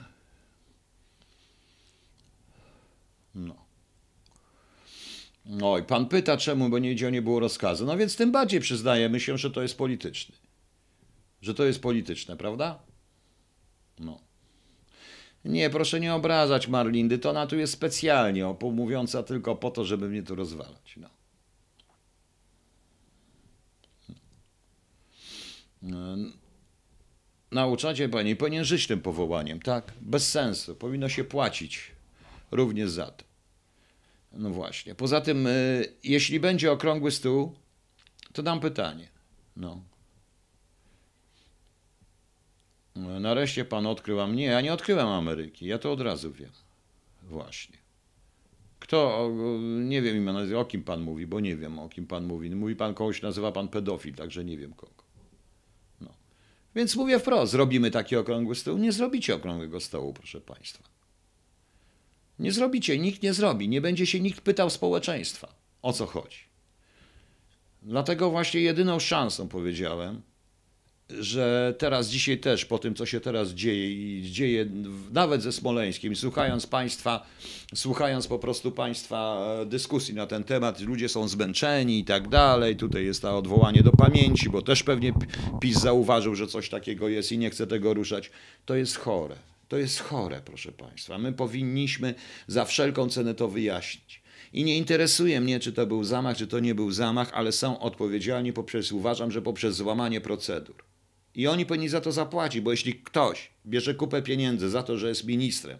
No. 3.34 3.68
Oj, 5.62 5.82
pan 5.82 6.06
pyta, 6.06 6.36
czemu, 6.36 6.68
bo 6.68 6.78
nigdzie 6.78 7.10
nie 7.10 7.22
było 7.22 7.40
rozkazu. 7.40 7.86
No 7.86 7.96
więc 7.96 8.16
tym 8.16 8.32
bardziej 8.32 8.60
przyznajemy 8.60 9.20
się, 9.20 9.38
że 9.38 9.50
to 9.50 9.62
jest 9.62 9.78
polityczny. 9.78 10.36
Że 11.42 11.54
to 11.54 11.64
jest 11.64 11.82
polityczne, 11.82 12.36
prawda? 12.36 12.78
No. 13.98 14.20
Nie, 15.44 15.70
proszę 15.70 16.00
nie 16.00 16.14
obrażać 16.14 16.68
Marlindy, 16.68 17.18
to 17.18 17.30
ona 17.30 17.46
tu 17.46 17.56
jest 17.56 17.72
specjalnie 17.72 18.56
mówiąca 18.72 19.22
tylko 19.22 19.56
po 19.56 19.70
to, 19.70 19.84
żeby 19.84 20.08
mnie 20.08 20.22
tu 20.22 20.34
rozwalać. 20.34 20.96
No. 20.96 21.08
no 25.82 26.16
nauczacie 27.50 28.08
pani, 28.08 28.36
tym 28.86 29.00
powołaniem, 29.00 29.60
tak? 29.60 29.92
Bez 30.00 30.30
sensu. 30.30 30.74
Powinno 30.74 31.08
się 31.08 31.24
płacić 31.24 31.92
również 32.50 32.90
za 32.90 33.06
to. 33.06 33.24
No 34.32 34.50
właśnie. 34.50 34.94
Poza 34.94 35.20
tym, 35.20 35.46
y, 35.46 35.92
jeśli 36.04 36.40
będzie 36.40 36.72
okrągły 36.72 37.10
stół, 37.10 37.54
to 38.32 38.42
dam 38.42 38.60
pytanie. 38.60 39.08
No. 39.56 39.82
Nareszcie 43.20 43.64
pan 43.64 43.86
odkrył, 43.86 44.20
mnie. 44.26 44.44
Ja 44.44 44.60
nie 44.60 44.72
odkryłem 44.72 45.08
Ameryki. 45.08 45.66
Ja 45.66 45.78
to 45.78 45.92
od 45.92 46.00
razu 46.00 46.32
wiem. 46.32 46.50
Właśnie. 47.22 47.78
Kto, 48.80 49.30
nie 49.80 50.02
wiem 50.02 50.16
o 50.58 50.64
kim 50.64 50.84
pan 50.84 51.00
mówi, 51.00 51.26
bo 51.26 51.40
nie 51.40 51.56
wiem, 51.56 51.78
o 51.78 51.88
kim 51.88 52.06
pan 52.06 52.24
mówi. 52.24 52.50
Mówi 52.50 52.76
pan 52.76 52.94
kogoś, 52.94 53.22
nazywa 53.22 53.52
pan 53.52 53.68
pedofil, 53.68 54.14
także 54.14 54.44
nie 54.44 54.58
wiem 54.58 54.72
kogo. 54.72 54.97
Więc 56.74 56.96
mówię 56.96 57.18
wprost, 57.18 57.52
zrobimy 57.52 57.90
taki 57.90 58.16
okrągły 58.16 58.54
stół. 58.54 58.78
Nie 58.78 58.92
zrobicie 58.92 59.34
okrągłego 59.34 59.80
stołu, 59.80 60.12
proszę 60.12 60.40
Państwa. 60.40 60.84
Nie 62.38 62.52
zrobicie, 62.52 62.98
nikt 62.98 63.22
nie 63.22 63.34
zrobi. 63.34 63.68
Nie 63.68 63.80
będzie 63.80 64.06
się 64.06 64.20
nikt 64.20 64.40
pytał 64.40 64.70
społeczeństwa, 64.70 65.54
o 65.82 65.92
co 65.92 66.06
chodzi. 66.06 66.38
Dlatego 67.82 68.30
właśnie 68.30 68.60
jedyną 68.60 68.98
szansą 68.98 69.48
powiedziałem, 69.48 70.22
że 71.10 71.74
teraz, 71.78 72.08
dzisiaj 72.08 72.38
też, 72.38 72.64
po 72.64 72.78
tym, 72.78 72.94
co 72.94 73.06
się 73.06 73.20
teraz 73.20 73.50
dzieje 73.50 73.90
i 73.92 74.30
dzieje 74.30 74.66
nawet 75.12 75.42
ze 75.42 75.52
Smoleńskim, 75.52 76.16
słuchając 76.16 76.66
Państwa, 76.66 77.26
słuchając 77.74 78.26
po 78.26 78.38
prostu 78.38 78.72
Państwa 78.72 79.46
e, 79.62 79.66
dyskusji 79.66 80.14
na 80.14 80.26
ten 80.26 80.44
temat, 80.44 80.80
ludzie 80.80 81.08
są 81.08 81.28
zmęczeni 81.28 81.98
i 81.98 82.04
tak 82.04 82.28
dalej, 82.28 82.76
tutaj 82.76 83.04
jest 83.04 83.22
to 83.22 83.38
odwołanie 83.38 83.82
do 83.82 83.92
pamięci, 83.92 84.50
bo 84.50 84.62
też 84.62 84.82
pewnie 84.82 85.12
PiS 85.60 85.78
zauważył, 85.78 86.34
że 86.34 86.46
coś 86.46 86.68
takiego 86.68 87.08
jest 87.08 87.32
i 87.32 87.38
nie 87.38 87.50
chce 87.50 87.66
tego 87.66 87.94
ruszać, 87.94 88.30
to 88.66 88.74
jest 88.74 88.96
chore. 88.96 89.36
To 89.68 89.76
jest 89.76 90.00
chore, 90.00 90.40
proszę 90.44 90.72
Państwa. 90.72 91.18
My 91.18 91.32
powinniśmy 91.32 92.14
za 92.46 92.64
wszelką 92.64 93.08
cenę 93.08 93.34
to 93.34 93.48
wyjaśnić. 93.48 94.22
I 94.52 94.64
nie 94.64 94.76
interesuje 94.76 95.40
mnie, 95.40 95.60
czy 95.60 95.72
to 95.72 95.86
był 95.86 96.04
zamach, 96.04 96.36
czy 96.36 96.46
to 96.46 96.60
nie 96.60 96.74
był 96.74 96.90
zamach, 96.90 97.30
ale 97.34 97.52
są 97.52 97.80
odpowiedzialni 97.80 98.52
poprzez, 98.52 98.92
uważam, 98.92 99.30
że 99.30 99.42
poprzez 99.42 99.76
złamanie 99.76 100.20
procedur. 100.20 100.87
I 101.38 101.46
oni 101.46 101.66
powinni 101.66 101.88
za 101.88 102.00
to 102.00 102.12
zapłacić, 102.12 102.60
bo 102.60 102.70
jeśli 102.70 102.94
ktoś 102.94 103.50
bierze 103.66 103.94
kupę 103.94 104.22
pieniędzy 104.22 104.70
za 104.70 104.82
to, 104.82 104.98
że 104.98 105.08
jest 105.08 105.24
ministrem, 105.24 105.78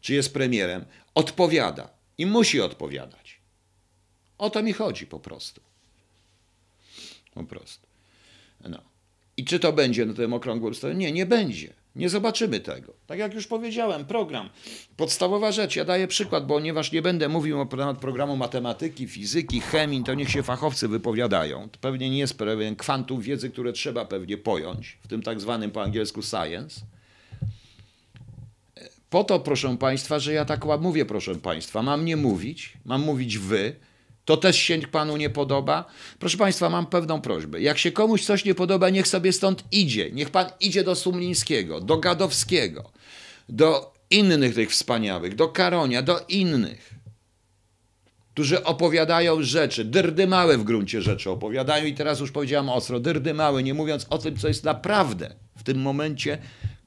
czy 0.00 0.14
jest 0.14 0.34
premierem, 0.34 0.84
odpowiada 1.14 1.90
i 2.18 2.26
musi 2.26 2.60
odpowiadać. 2.60 3.40
O 4.38 4.50
to 4.50 4.62
mi 4.62 4.72
chodzi 4.72 5.06
po 5.06 5.20
prostu. 5.20 5.60
Po 7.34 7.44
prostu. 7.44 7.86
No. 8.68 8.82
I 9.36 9.44
czy 9.44 9.58
to 9.58 9.72
będzie 9.72 10.06
na 10.06 10.14
tym 10.14 10.32
okrągłym 10.32 10.74
stole? 10.74 10.94
Nie, 10.94 11.12
nie 11.12 11.26
będzie. 11.26 11.74
Nie 11.96 12.08
zobaczymy 12.08 12.60
tego. 12.60 12.92
Tak 13.06 13.18
jak 13.18 13.34
już 13.34 13.46
powiedziałem, 13.46 14.04
program. 14.04 14.48
Podstawowa 14.96 15.52
rzecz, 15.52 15.76
ja 15.76 15.84
daję 15.84 16.08
przykład, 16.08 16.44
ponieważ 16.44 16.92
nie 16.92 17.02
będę 17.02 17.28
mówił 17.28 17.66
temat 17.66 17.98
programu 17.98 18.36
matematyki, 18.36 19.08
fizyki, 19.08 19.60
chemii, 19.60 20.04
to 20.04 20.14
niech 20.14 20.30
się 20.30 20.42
fachowcy 20.42 20.88
wypowiadają. 20.88 21.68
To 21.68 21.78
pewnie 21.80 22.10
nie 22.10 22.18
jest 22.18 22.38
pewien 22.38 22.76
kwantum 22.76 23.20
wiedzy, 23.20 23.50
które 23.50 23.72
trzeba 23.72 24.04
pewnie 24.04 24.36
pojąć, 24.36 24.98
w 25.02 25.08
tym 25.08 25.22
tak 25.22 25.40
zwanym 25.40 25.70
po 25.70 25.82
angielsku 25.82 26.22
science. 26.22 26.80
Po 29.10 29.24
to, 29.24 29.40
proszę 29.40 29.76
Państwa, 29.76 30.18
że 30.18 30.32
ja 30.32 30.44
tak 30.44 30.64
mówię, 30.80 31.06
proszę 31.06 31.34
Państwa, 31.34 31.82
mam 31.82 32.04
nie 32.04 32.16
mówić, 32.16 32.72
mam 32.84 33.02
mówić 33.02 33.38
wy, 33.38 33.76
to 34.28 34.36
też 34.36 34.56
się 34.56 34.78
panu 34.78 35.16
nie 35.16 35.30
podoba? 35.30 35.84
Proszę 36.18 36.36
państwa, 36.36 36.70
mam 36.70 36.86
pewną 36.86 37.20
prośbę. 37.20 37.60
Jak 37.60 37.78
się 37.78 37.92
komuś 37.92 38.24
coś 38.24 38.44
nie 38.44 38.54
podoba, 38.54 38.90
niech 38.90 39.08
sobie 39.08 39.32
stąd 39.32 39.64
idzie. 39.72 40.10
Niech 40.12 40.30
pan 40.30 40.46
idzie 40.60 40.84
do 40.84 40.94
Sumlińskiego, 40.94 41.80
do 41.80 41.96
Gadowskiego, 41.96 42.90
do 43.48 43.94
innych 44.10 44.54
tych 44.54 44.70
wspaniałych, 44.70 45.34
do 45.34 45.48
Karonia, 45.48 46.02
do 46.02 46.20
innych, 46.28 46.94
którzy 48.34 48.64
opowiadają 48.64 49.42
rzeczy, 49.42 49.84
dyrdymały 49.84 50.58
w 50.58 50.64
gruncie 50.64 51.02
rzeczy 51.02 51.30
opowiadają 51.30 51.84
i 51.84 51.94
teraz 51.94 52.20
już 52.20 52.32
powiedziałam 52.32 52.68
ostro, 52.68 53.00
dyrdymały, 53.00 53.62
nie 53.62 53.74
mówiąc 53.74 54.06
o 54.10 54.18
tym, 54.18 54.36
co 54.36 54.48
jest 54.48 54.64
naprawdę 54.64 55.34
w 55.56 55.62
tym 55.62 55.78
momencie 55.80 56.38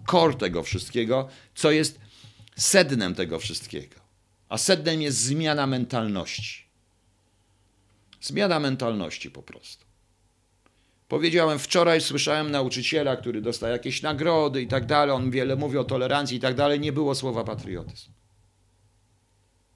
kor 0.06 0.38
tego 0.38 0.64
wszystkiego, 0.64 1.28
co 1.56 1.72
jest 1.72 2.00
sednem 2.56 3.16
tego 3.16 3.40
wszystkiego. 3.40 3.96
A 4.50 4.58
sednem 4.58 5.02
jest 5.02 5.18
zmiana 5.18 5.68
mentalności. 5.68 6.71
Zmiana 8.22 8.60
mentalności 8.60 9.32
po 9.32 9.44
prostu. 9.44 9.86
Powiedziałem 11.08 11.60
wczoraj, 11.60 12.02
słyszałem 12.02 12.52
nauczyciela, 12.52 13.16
który 13.16 13.42
dostaje 13.42 13.74
jakieś 13.74 14.02
nagrody 14.02 14.62
i 14.62 14.68
tak 14.68 14.86
dalej, 14.86 15.16
on 15.16 15.32
wiele 15.32 15.56
mówi 15.56 15.78
o 15.78 15.84
tolerancji 15.84 16.38
i 16.38 16.40
tak 16.40 16.56
dalej, 16.56 16.80
nie 16.80 16.92
było 16.92 17.16
słowa 17.16 17.44
patriotyzm. 17.44 18.12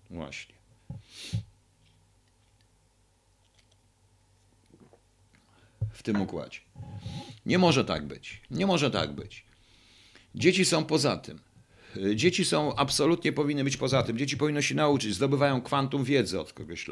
Właśnie. 0.10 0.56
W 5.92 6.04
tym 6.04 6.22
układzie. 6.22 6.60
Nie 7.46 7.58
może 7.58 7.86
tak 7.86 8.08
być. 8.08 8.42
Nie 8.52 8.66
może 8.66 8.92
tak 8.92 9.12
być. 9.12 9.46
Dzieci 10.36 10.66
są 10.66 10.86
poza 10.86 11.18
tym. 11.18 11.40
Dzieci 12.16 12.46
są 12.46 12.76
absolutnie 12.76 13.34
powinny 13.34 13.64
być 13.64 13.78
poza 13.78 14.04
tym. 14.04 14.18
Dzieci 14.18 14.38
powinny 14.38 14.64
się 14.64 14.76
nauczyć, 14.76 15.16
zdobywają 15.16 15.62
kwantum 15.62 16.04
wiedzy 16.04 16.40
od 16.40 16.54
kogoś. 16.54 16.86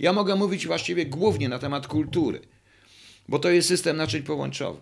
Ja 0.00 0.12
mogę 0.12 0.36
mówić 0.36 0.66
właściwie 0.66 1.06
głównie 1.06 1.48
na 1.48 1.58
temat 1.58 1.86
kultury, 1.86 2.40
bo 3.28 3.38
to 3.38 3.50
jest 3.50 3.68
system 3.68 3.96
naczyń 3.96 4.22
połączowy. 4.22 4.80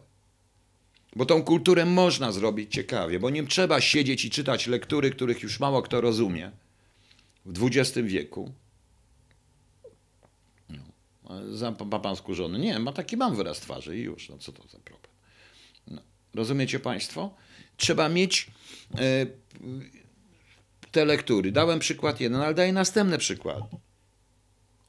Bo 1.16 1.26
tą 1.26 1.42
kulturę 1.42 1.84
można 1.84 2.32
zrobić 2.32 2.72
ciekawie, 2.72 3.20
bo 3.20 3.30
nie 3.30 3.46
trzeba 3.46 3.80
siedzieć 3.80 4.24
i 4.24 4.30
czytać 4.30 4.66
lektury, 4.66 5.10
których 5.10 5.42
już 5.42 5.60
mało 5.60 5.82
kto 5.82 6.00
rozumie 6.00 6.50
w 7.46 7.66
XX 7.66 8.06
wieku. 8.08 8.52
No, 10.68 11.86
ma 11.90 11.98
pan 11.98 12.16
skurzony? 12.16 12.58
Nie, 12.58 12.78
ma 12.78 12.92
taki 12.92 13.16
mam 13.16 13.36
wyraz 13.36 13.60
twarzy 13.60 13.98
i 13.98 14.02
już. 14.02 14.28
No 14.28 14.38
co 14.38 14.52
to 14.52 14.62
za 14.68 14.78
problem? 14.78 15.12
No, 15.86 16.02
rozumiecie 16.34 16.80
państwo? 16.80 17.34
Trzeba 17.76 18.08
mieć 18.08 18.50
e, 18.94 19.26
te 20.90 21.04
lektury. 21.04 21.52
Dałem 21.52 21.78
przykład 21.78 22.20
jeden, 22.20 22.40
ale 22.40 22.54
daję 22.54 22.72
następny 22.72 23.18
przykład 23.18 23.87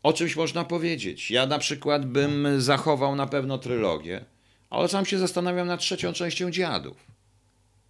o 0.03 0.13
czymś 0.13 0.35
można 0.35 0.65
powiedzieć. 0.65 1.31
Ja 1.31 1.45
na 1.45 1.59
przykład 1.59 2.05
bym 2.05 2.61
zachował 2.61 3.15
na 3.15 3.27
pewno 3.27 3.57
trylogię, 3.57 4.25
ale 4.69 4.87
sam 4.87 5.05
się 5.05 5.19
zastanawiam 5.19 5.67
nad 5.67 5.79
trzecią 5.79 6.13
częścią 6.13 6.51
Dziadów. 6.51 6.97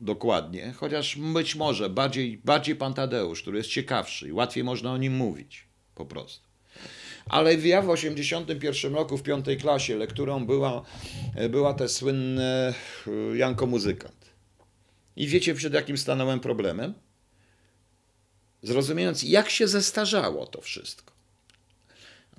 Dokładnie, 0.02 0.74
chociaż 0.78 1.18
być 1.34 1.56
może 1.56 1.90
bardziej, 1.90 2.38
bardziej 2.38 2.76
pan 2.76 2.94
Tadeusz, 2.94 3.42
który 3.42 3.58
jest 3.58 3.70
ciekawszy 3.70 4.28
i 4.28 4.32
łatwiej 4.32 4.64
można 4.64 4.92
o 4.92 4.98
nim 4.98 5.16
mówić, 5.16 5.68
po 5.96 6.06
prostu. 6.06 6.50
Ale 7.26 7.56
ja 7.56 7.82
w 7.82 7.90
81 7.90 8.96
roku 8.96 9.18
w 9.18 9.24
piątej 9.24 9.58
klasie 9.58 9.98
lekturą 9.98 10.46
była, 10.46 10.82
była 11.50 11.74
te 11.74 11.90
słynne 11.90 12.74
Janko 13.36 13.66
Muzykant. 13.66 14.26
I 15.16 15.28
wiecie 15.28 15.56
przed 15.56 15.74
jakim 15.74 15.98
stanąłem 15.98 16.40
problemem? 16.40 16.94
Zrozumiejąc, 18.62 19.24
jak 19.24 19.50
się 19.50 19.68
zestarzało 19.68 20.46
to 20.46 20.62
wszystko. 20.62 21.19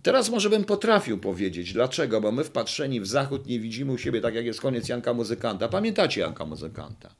Teraz 0.02 0.30
może 0.30 0.50
bym 0.50 0.64
potrafił 0.64 1.18
powiedzieć, 1.18 1.72
dlaczego, 1.72 2.20
bo 2.20 2.32
my 2.32 2.44
wpatrzeni 2.44 3.00
w 3.00 3.06
zachód 3.06 3.46
nie 3.46 3.60
widzimy 3.60 3.92
u 3.92 3.98
siebie 3.98 4.20
tak 4.20 4.34
jak 4.34 4.46
jest 4.46 4.60
koniec 4.60 4.88
Janka 4.88 5.14
Muzykanta. 5.14 5.68
Pamiętacie 5.68 6.20
Janka 6.20 6.46
Muzykanta? 6.46 7.14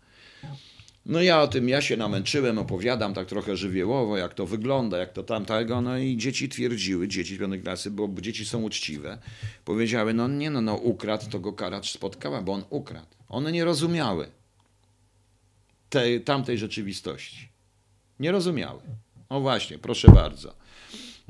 No 1.07 1.23
ja 1.23 1.43
o 1.43 1.49
tym, 1.49 1.69
ja 1.69 1.81
się 1.81 1.97
namęczyłem, 1.97 2.59
opowiadam 2.59 3.15
tak 3.15 3.27
trochę 3.27 3.57
żywiołowo, 3.57 4.17
jak 4.17 4.35
to 4.35 4.47
wygląda, 4.47 4.99
jak 4.99 5.13
to 5.13 5.23
tamtego, 5.23 5.81
no 5.81 5.99
i 5.99 6.17
dzieci 6.17 6.49
twierdziły, 6.49 7.09
dzieci 7.09 7.39
piątej 7.39 7.63
klasy, 7.63 7.91
bo 7.91 8.09
dzieci 8.21 8.45
są 8.45 8.63
uczciwe, 8.63 9.19
powiedziały, 9.65 10.15
no 10.15 10.29
nie 10.29 10.51
no, 10.51 10.61
no 10.61 10.75
ukradł, 10.75 11.31
to 11.31 11.41
go 11.41 11.53
karacz 11.53 11.93
spotkała, 11.93 12.43
bo 12.43 12.53
on 12.53 12.65
ukradł. 12.71 13.07
One 13.29 13.53
nie 13.53 13.65
rozumiały 13.65 14.27
tej, 15.91 16.21
tamtej 16.21 16.59
rzeczywistości. 16.59 17.49
Nie 18.21 18.33
rozumiały. 18.33 18.81
No 19.31 19.41
właśnie, 19.41 19.79
proszę 19.79 20.13
bardzo. 20.13 20.55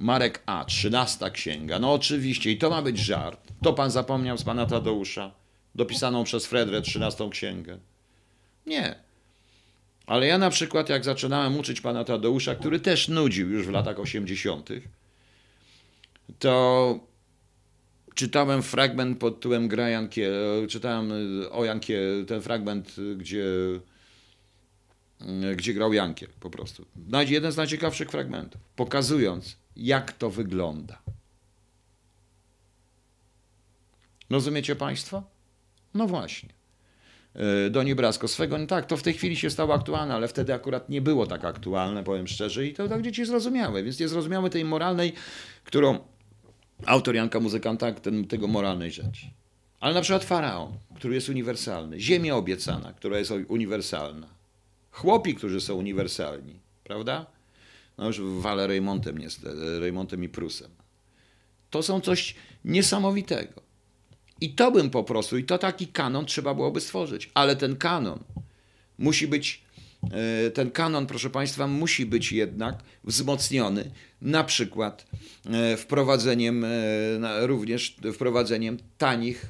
Marek 0.01 0.42
A, 0.46 0.64
trzynasta 0.64 1.30
księga. 1.30 1.78
No 1.78 1.92
oczywiście, 1.92 2.51
i 2.51 2.59
to 2.59 2.70
ma 2.70 2.82
być 2.82 2.98
żart. 2.98 3.53
To 3.62 3.72
pan 3.72 3.90
zapomniał 3.90 4.38
z 4.38 4.44
pana 4.44 4.66
Tadeusza, 4.66 5.34
dopisaną 5.74 6.24
przez 6.24 6.46
Fredrę 6.46 6.82
trzynastą 6.82 7.30
księgę. 7.30 7.78
Nie. 8.66 8.94
Ale 10.07 10.26
ja 10.26 10.38
na 10.38 10.51
przykład, 10.51 10.88
jak 10.88 11.05
zaczynałem 11.05 11.59
uczyć 11.59 11.80
pana 11.80 12.05
Tadeusza, 12.05 12.55
który 12.55 12.80
też 12.80 13.09
nudził 13.09 13.51
już 13.51 13.66
w 13.66 13.70
latach 13.70 13.98
osiemdziesiątych, 13.98 14.88
to 16.38 16.98
czytałem 18.14 18.62
fragment 18.62 19.18
pod 19.18 19.34
tytułem 19.34 19.68
Gra 19.68 19.88
Jankie, 19.88 20.30
czytałem 20.68 21.12
o 21.51 21.64
Jankie, 21.64 22.01
ten 22.26 22.42
fragment, 22.42 22.96
gdzie, 23.16 23.44
gdzie 25.57 25.74
grał 25.74 25.92
Jankiel 25.92 26.28
po 26.40 26.51
prostu. 26.51 26.86
Jeden 27.28 27.53
z 27.53 27.57
najciekawszych 27.57 28.11
fragmentów, 28.11 28.61
pokazując, 28.76 29.57
jak 29.81 30.12
to 30.12 30.31
wygląda. 30.31 31.03
Rozumiecie 34.31 34.76
Państwo? 34.76 35.22
No 35.95 36.07
właśnie. 36.07 36.49
E, 37.35 37.70
do 37.70 37.83
Niebrasko 37.83 38.28
swego, 38.28 38.59
no 38.59 38.66
tak, 38.66 38.87
to 38.87 38.97
w 38.97 39.03
tej 39.03 39.14
chwili 39.14 39.37
się 39.37 39.51
stało 39.51 39.74
aktualne, 39.74 40.14
ale 40.14 40.28
wtedy 40.28 40.55
akurat 40.55 40.89
nie 40.89 41.01
było 41.01 41.26
tak 41.26 41.45
aktualne, 41.45 42.05
powiem 42.05 42.26
szczerze, 42.26 42.66
i 42.66 42.74
to 42.74 42.89
tak 42.89 43.03
dzieci 43.03 43.24
zrozumiałe, 43.24 43.83
więc 43.83 44.01
nie 44.01 44.09
zrozumiały 44.09 44.51
tej 44.51 44.64
moralnej, 44.64 45.12
którą 45.64 45.99
autor 46.87 47.14
Janka 47.14 47.41
Muzykanta, 47.41 47.93
ten, 47.93 48.26
tego 48.26 48.47
moralnej 48.47 48.91
rzeczy. 48.91 49.26
Ale 49.81 49.95
na 49.95 50.01
przykład 50.01 50.24
Faraon, 50.24 50.72
który 50.97 51.14
jest 51.14 51.28
uniwersalny, 51.28 52.01
Ziemia 52.01 52.37
obiecana, 52.37 52.93
która 52.93 53.18
jest 53.18 53.31
uniwersalna, 53.49 54.26
chłopi, 54.91 55.35
którzy 55.35 55.61
są 55.61 55.74
uniwersalni, 55.74 56.61
prawda? 56.85 57.26
No 58.01 58.07
już 58.07 58.20
walę 58.20 58.66
Reymontem, 58.66 59.18
niestety, 59.18 59.80
Reymontem 59.80 60.24
i 60.24 60.28
Prusem. 60.28 60.70
To 61.70 61.82
są 61.82 62.01
coś 62.01 62.34
niesamowitego. 62.64 63.62
I 64.40 64.55
to 64.55 64.72
bym 64.72 64.90
po 64.90 65.05
prostu, 65.05 65.38
i 65.38 65.44
to 65.44 65.59
taki 65.59 65.86
kanon 65.86 66.26
trzeba 66.26 66.55
byłoby 66.55 66.80
stworzyć. 66.80 67.30
Ale 67.34 67.57
ten 67.57 67.76
kanon 67.76 68.18
musi 68.98 69.26
być, 69.26 69.62
e, 70.46 70.51
ten 70.51 70.70
kanon, 70.70 71.07
proszę 71.07 71.30
Państwa, 71.30 71.66
musi 71.66 72.07
być 72.07 72.32
jednak 72.32 72.78
wzmocniony 73.05 73.90
na 74.22 74.44
przykład 74.44 75.07
e, 75.46 75.76
wprowadzeniem, 75.76 76.64
e, 76.64 77.46
również 77.46 77.96
wprowadzeniem 78.14 78.78
tanich, 78.98 79.46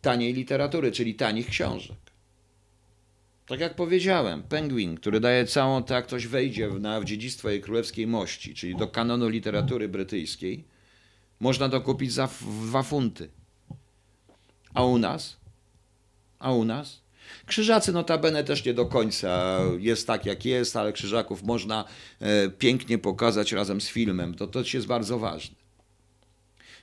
taniej 0.00 0.32
literatury, 0.32 0.92
czyli 0.92 1.14
tanich 1.14 1.46
książek. 1.46 2.11
Tak 3.46 3.60
jak 3.60 3.76
powiedziałem, 3.76 4.42
Penguin, 4.42 4.96
który 4.96 5.20
daje 5.20 5.46
całą, 5.46 5.82
tak 5.82 6.06
ktoś 6.06 6.26
wejdzie 6.26 6.68
w, 6.68 6.80
na, 6.80 7.00
w 7.00 7.04
dziedzictwo 7.04 7.50
jej 7.50 7.60
królewskiej 7.60 8.06
mości, 8.06 8.54
czyli 8.54 8.76
do 8.76 8.88
kanonu 8.88 9.28
literatury 9.28 9.88
brytyjskiej, 9.88 10.64
można 11.40 11.68
to 11.68 11.80
kupić 11.80 12.12
za 12.12 12.28
dwa 12.40 12.82
funty. 12.82 13.28
A 14.74 14.84
u 14.84 14.98
nas? 14.98 15.36
A 16.38 16.52
u 16.52 16.64
nas? 16.64 17.02
Krzyżacy 17.46 17.92
notabene 17.92 18.44
też 18.44 18.64
nie 18.64 18.74
do 18.74 18.86
końca 18.86 19.60
jest 19.78 20.06
tak 20.06 20.26
jak 20.26 20.44
jest, 20.44 20.76
ale 20.76 20.92
krzyżaków 20.92 21.42
można 21.42 21.84
e, 22.20 22.48
pięknie 22.48 22.98
pokazać 22.98 23.52
razem 23.52 23.80
z 23.80 23.88
filmem. 23.88 24.34
To, 24.34 24.46
to 24.46 24.62
jest 24.74 24.86
bardzo 24.86 25.18
ważne. 25.18 25.61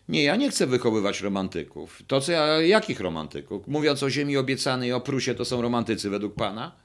Nie, 0.10 0.24
ja 0.24 0.36
nie 0.36 0.50
chcę 0.50 0.68
wychowywać 0.68 1.22
romantyków. 1.22 2.02
To 2.08 2.22
co 2.22 2.32
ja, 2.32 2.62
jakich 2.62 3.00
romantyków? 3.00 3.68
Mówiąc 3.68 4.04
o 4.04 4.10
ziemi 4.10 4.38
obiecanej, 4.38 4.94
o 4.94 5.02
Prusie, 5.02 5.36
to 5.36 5.46
są 5.46 5.62
romantycy 5.62 6.10
według 6.10 6.36
pana? 6.36 6.76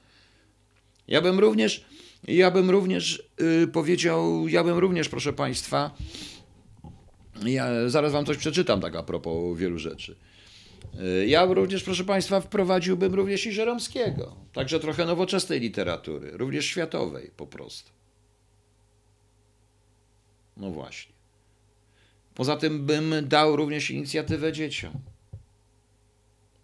Ja 1.07 1.21
bym 1.21 1.39
również, 1.39 1.85
ja 2.27 2.51
bym 2.51 2.69
również 2.69 3.29
yy, 3.39 3.67
powiedział, 3.67 4.47
ja 4.47 4.63
bym 4.63 4.77
również, 4.77 5.09
proszę 5.09 5.33
państwa, 5.33 5.95
ja 7.45 7.89
zaraz 7.89 8.11
wam 8.11 8.25
coś 8.25 8.37
przeczytam 8.37 8.81
tak 8.81 8.95
a 8.95 9.03
propos 9.03 9.57
wielu 9.57 9.79
rzeczy. 9.79 10.15
Y, 11.21 11.27
Ja 11.27 11.45
również, 11.45 11.83
proszę 11.83 12.03
Państwa, 12.03 12.41
wprowadziłbym 12.41 13.13
również 13.13 13.45
i 13.45 13.51
Żeromskiego. 13.51 14.35
Także 14.53 14.79
trochę 14.79 15.05
nowoczesnej 15.05 15.59
literatury, 15.59 16.31
również 16.33 16.65
światowej 16.65 17.31
po 17.37 17.47
prostu. 17.47 17.91
No 20.57 20.71
właśnie. 20.71 21.14
Poza 22.35 22.57
tym 22.57 22.85
bym 22.85 23.15
dał 23.27 23.55
również 23.55 23.91
inicjatywę 23.91 24.53
dzieciom. 24.53 24.91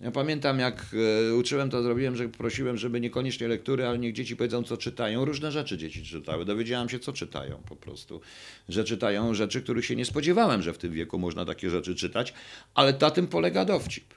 Ja 0.01 0.11
pamiętam, 0.11 0.59
jak 0.59 0.85
e, 1.29 1.35
uczyłem, 1.35 1.69
to 1.69 1.83
zrobiłem, 1.83 2.15
że 2.15 2.29
prosiłem, 2.29 2.77
żeby 2.77 3.01
niekoniecznie 3.01 3.47
lektury, 3.47 3.87
ale 3.87 3.99
niech 3.99 4.13
dzieci 4.13 4.35
powiedzą, 4.35 4.63
co 4.63 4.77
czytają. 4.77 5.25
Różne 5.25 5.51
rzeczy 5.51 5.77
dzieci 5.77 6.03
czytały. 6.03 6.45
Dowiedziałam 6.45 6.89
się, 6.89 6.99
co 6.99 7.13
czytają 7.13 7.57
po 7.69 7.75
prostu. 7.75 8.21
Że 8.69 8.83
czytają 8.83 9.33
rzeczy, 9.33 9.61
których 9.61 9.85
się 9.85 9.95
nie 9.95 10.05
spodziewałem, 10.05 10.61
że 10.61 10.73
w 10.73 10.77
tym 10.77 10.91
wieku 10.91 11.19
można 11.19 11.45
takie 11.45 11.69
rzeczy 11.69 11.95
czytać, 11.95 12.33
ale 12.73 12.93
na 13.01 13.11
tym 13.11 13.27
polega 13.27 13.65
dowcip. 13.65 14.13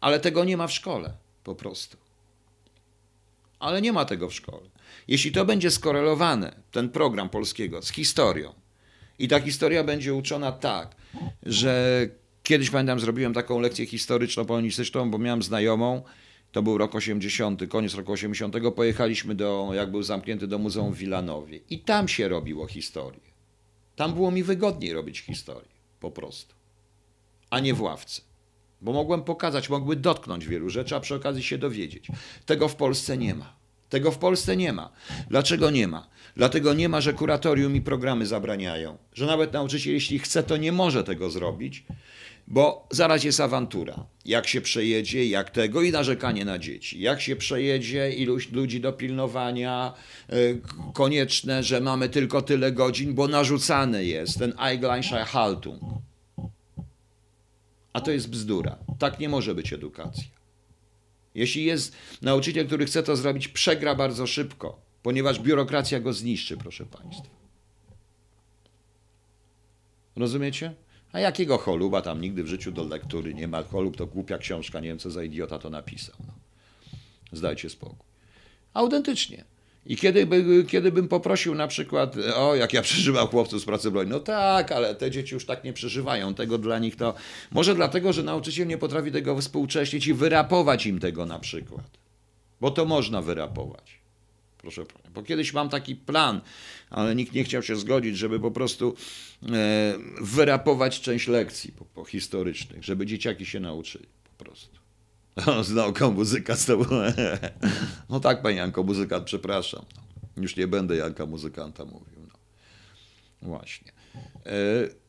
Ale 0.00 0.20
tego 0.20 0.44
nie 0.44 0.56
ma 0.56 0.66
w 0.66 0.72
szkole, 0.72 1.12
po 1.44 1.54
prostu. 1.54 1.96
Ale 3.58 3.82
nie 3.82 3.92
ma 3.92 4.04
tego 4.04 4.28
w 4.28 4.34
szkole. 4.34 4.68
Jeśli 5.08 5.32
to 5.32 5.44
będzie 5.44 5.70
skorelowane, 5.70 6.54
ten 6.70 6.88
program 6.88 7.28
polskiego, 7.28 7.82
z 7.82 7.90
historią, 7.90 8.61
i 9.22 9.28
ta 9.28 9.40
historia 9.40 9.84
będzie 9.84 10.14
uczona 10.14 10.52
tak, 10.52 10.96
że 11.42 12.06
kiedyś 12.42 12.70
pamiętam, 12.70 13.00
zrobiłem 13.00 13.34
taką 13.34 13.60
lekcję 13.60 13.86
historyczno-polonistyczną, 13.86 15.10
bo 15.10 15.18
miałem 15.18 15.42
znajomą, 15.42 16.02
to 16.52 16.62
był 16.62 16.78
rok 16.78 16.94
80, 16.94 17.68
koniec 17.68 17.94
roku 17.94 18.12
80, 18.12 18.56
pojechaliśmy 18.76 19.34
do, 19.34 19.70
jak 19.74 19.90
był 19.90 20.02
zamknięty 20.02 20.46
do 20.46 20.58
Muzeum 20.58 20.92
w 20.92 20.96
Wilanowie 20.96 21.60
i 21.70 21.78
tam 21.78 22.08
się 22.08 22.28
robiło 22.28 22.66
historię. 22.66 23.20
Tam 23.96 24.14
było 24.14 24.30
mi 24.30 24.42
wygodniej 24.42 24.92
robić 24.92 25.20
historię, 25.20 25.72
po 26.00 26.10
prostu, 26.10 26.54
a 27.50 27.60
nie 27.60 27.74
w 27.74 27.82
ławce. 27.82 28.22
Bo 28.80 28.92
mogłem 28.92 29.22
pokazać, 29.22 29.68
mogły 29.68 29.96
dotknąć 29.96 30.46
wielu 30.46 30.70
rzeczy, 30.70 30.96
a 30.96 31.00
przy 31.00 31.14
okazji 31.14 31.42
się 31.42 31.58
dowiedzieć. 31.58 32.06
Tego 32.46 32.68
w 32.68 32.76
Polsce 32.76 33.16
nie 33.16 33.34
ma. 33.34 33.56
Tego 33.88 34.10
w 34.10 34.18
Polsce 34.18 34.56
nie 34.56 34.72
ma. 34.72 34.92
Dlaczego 35.30 35.70
nie 35.70 35.88
ma? 35.88 36.08
Dlatego 36.36 36.74
nie 36.74 36.88
ma, 36.88 37.00
że 37.00 37.12
kuratorium 37.12 37.76
i 37.76 37.80
programy 37.80 38.26
zabraniają. 38.26 38.98
Że 39.14 39.26
nawet 39.26 39.52
nauczyciel, 39.52 39.94
jeśli 39.94 40.18
chce, 40.18 40.42
to 40.42 40.56
nie 40.56 40.72
może 40.72 41.04
tego 41.04 41.30
zrobić, 41.30 41.84
bo 42.48 42.86
zaraz 42.90 43.24
jest 43.24 43.40
awantura. 43.40 44.06
Jak 44.24 44.48
się 44.48 44.60
przejedzie, 44.60 45.26
jak 45.26 45.50
tego 45.50 45.82
i 45.82 45.92
narzekanie 45.92 46.44
na 46.44 46.58
dzieci. 46.58 47.00
Jak 47.00 47.20
się 47.20 47.36
przejedzie, 47.36 48.12
iluś 48.12 48.52
ludzi 48.52 48.80
do 48.80 48.92
pilnowania, 48.92 49.94
y, 50.32 50.60
konieczne, 50.94 51.62
że 51.62 51.80
mamy 51.80 52.08
tylko 52.08 52.42
tyle 52.42 52.72
godzin, 52.72 53.14
bo 53.14 53.28
narzucane 53.28 54.04
jest 54.04 54.38
ten 54.38 54.54
Eigleicher 54.58 55.26
Haltung. 55.26 55.82
A 57.92 58.00
to 58.00 58.10
jest 58.10 58.30
bzdura. 58.30 58.78
Tak 58.98 59.18
nie 59.18 59.28
może 59.28 59.54
być 59.54 59.72
edukacja. 59.72 60.24
Jeśli 61.34 61.64
jest 61.64 61.96
nauczyciel, 62.22 62.66
który 62.66 62.86
chce 62.86 63.02
to 63.02 63.16
zrobić, 63.16 63.48
przegra 63.48 63.94
bardzo 63.94 64.26
szybko, 64.26 64.80
ponieważ 65.02 65.40
biurokracja 65.40 66.00
go 66.00 66.12
zniszczy, 66.12 66.56
proszę 66.56 66.86
Państwa. 66.86 67.42
Rozumiecie? 70.16 70.74
A 71.12 71.20
jakiego 71.20 71.58
choluba 71.58 72.02
tam 72.02 72.20
nigdy 72.20 72.42
w 72.44 72.46
życiu 72.46 72.72
do 72.72 72.84
lektury 72.84 73.34
nie 73.34 73.48
ma? 73.48 73.62
Cholub 73.62 73.96
to 73.96 74.06
głupia 74.06 74.38
książka, 74.38 74.80
nie 74.80 74.88
wiem 74.88 74.98
co 74.98 75.10
za 75.10 75.24
idiota 75.24 75.58
to 75.58 75.70
napisał. 75.70 76.14
No. 76.26 76.32
Zdajcie 77.32 77.70
spokój. 77.70 78.06
Autentycznie. 78.74 79.44
I 79.86 79.96
kiedy, 79.96 80.26
by, 80.26 80.64
kiedy 80.68 80.92
bym 80.92 81.08
poprosił 81.08 81.54
na 81.54 81.68
przykład, 81.68 82.16
o 82.34 82.54
jak 82.54 82.72
ja 82.72 82.82
przeżywam 82.88 83.26
chłopców 83.26 83.62
z 83.62 83.64
pracy 83.64 83.90
broni, 83.90 84.10
no 84.10 84.20
tak, 84.20 84.72
ale 84.72 84.94
te 84.94 85.10
dzieci 85.10 85.34
już 85.34 85.46
tak 85.46 85.64
nie 85.64 85.72
przeżywają, 85.72 86.34
tego 86.34 86.58
dla 86.58 86.78
nich 86.78 86.96
to, 86.96 87.14
może 87.50 87.74
dlatego, 87.74 88.12
że 88.12 88.22
nauczyciel 88.22 88.66
nie 88.66 88.78
potrafi 88.78 89.12
tego 89.12 89.40
współcześnić 89.40 90.06
i 90.06 90.14
wyrapować 90.14 90.86
im 90.86 90.98
tego 90.98 91.26
na 91.26 91.38
przykład, 91.38 91.98
bo 92.60 92.70
to 92.70 92.84
można 92.84 93.22
wyrapować. 93.22 94.01
Proszę 94.62 94.86
pana, 94.86 95.10
bo 95.14 95.22
kiedyś 95.22 95.52
mam 95.52 95.68
taki 95.68 95.96
plan, 95.96 96.40
ale 96.90 97.14
nikt 97.14 97.32
nie 97.32 97.44
chciał 97.44 97.62
się 97.62 97.76
zgodzić, 97.76 98.18
żeby 98.18 98.40
po 98.40 98.50
prostu 98.50 98.94
e, 99.42 99.48
wyrapować 100.20 101.00
część 101.00 101.28
lekcji 101.28 101.72
po, 101.72 101.84
po 101.84 102.04
historycznych, 102.04 102.84
żeby 102.84 103.06
dzieciaki 103.06 103.46
się 103.46 103.60
nauczyli 103.60 104.06
po 104.38 104.44
prostu. 104.44 104.78
O, 105.46 105.64
z 105.64 105.70
nauką 105.70 106.10
muzyka 106.10 106.56
z 106.56 106.66
tobą. 106.66 106.84
No 108.10 108.20
tak, 108.20 108.42
panie 108.42 108.56
Janko, 108.56 108.82
muzykant, 108.82 109.24
przepraszam. 109.24 109.84
Już 110.36 110.56
nie 110.56 110.66
będę 110.66 110.96
Janka 110.96 111.26
muzykanta 111.26 111.84
mówił. 111.84 112.26
No. 112.28 112.34
Właśnie. 113.48 113.92
E... 114.46 115.02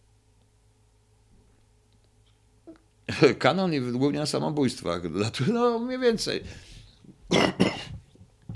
Kanon 3.40 3.92
głównie 3.92 4.20
na 4.20 4.26
samobójstwach. 4.26 5.02
No 5.54 5.80
mniej 5.80 6.00
więcej. 6.00 6.44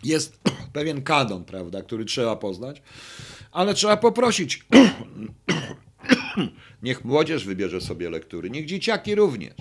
Jest 0.03 0.39
pewien 0.73 1.01
kanon, 1.01 1.45
prawda, 1.45 1.81
który 1.81 2.05
trzeba 2.05 2.35
poznać, 2.35 2.81
ale 3.51 3.73
trzeba 3.73 3.97
poprosić. 3.97 4.65
Niech 6.83 7.05
młodzież 7.05 7.45
wybierze 7.45 7.81
sobie 7.81 8.09
lektury, 8.09 8.49
niech 8.49 8.65
dzieciaki 8.65 9.15
również. 9.15 9.53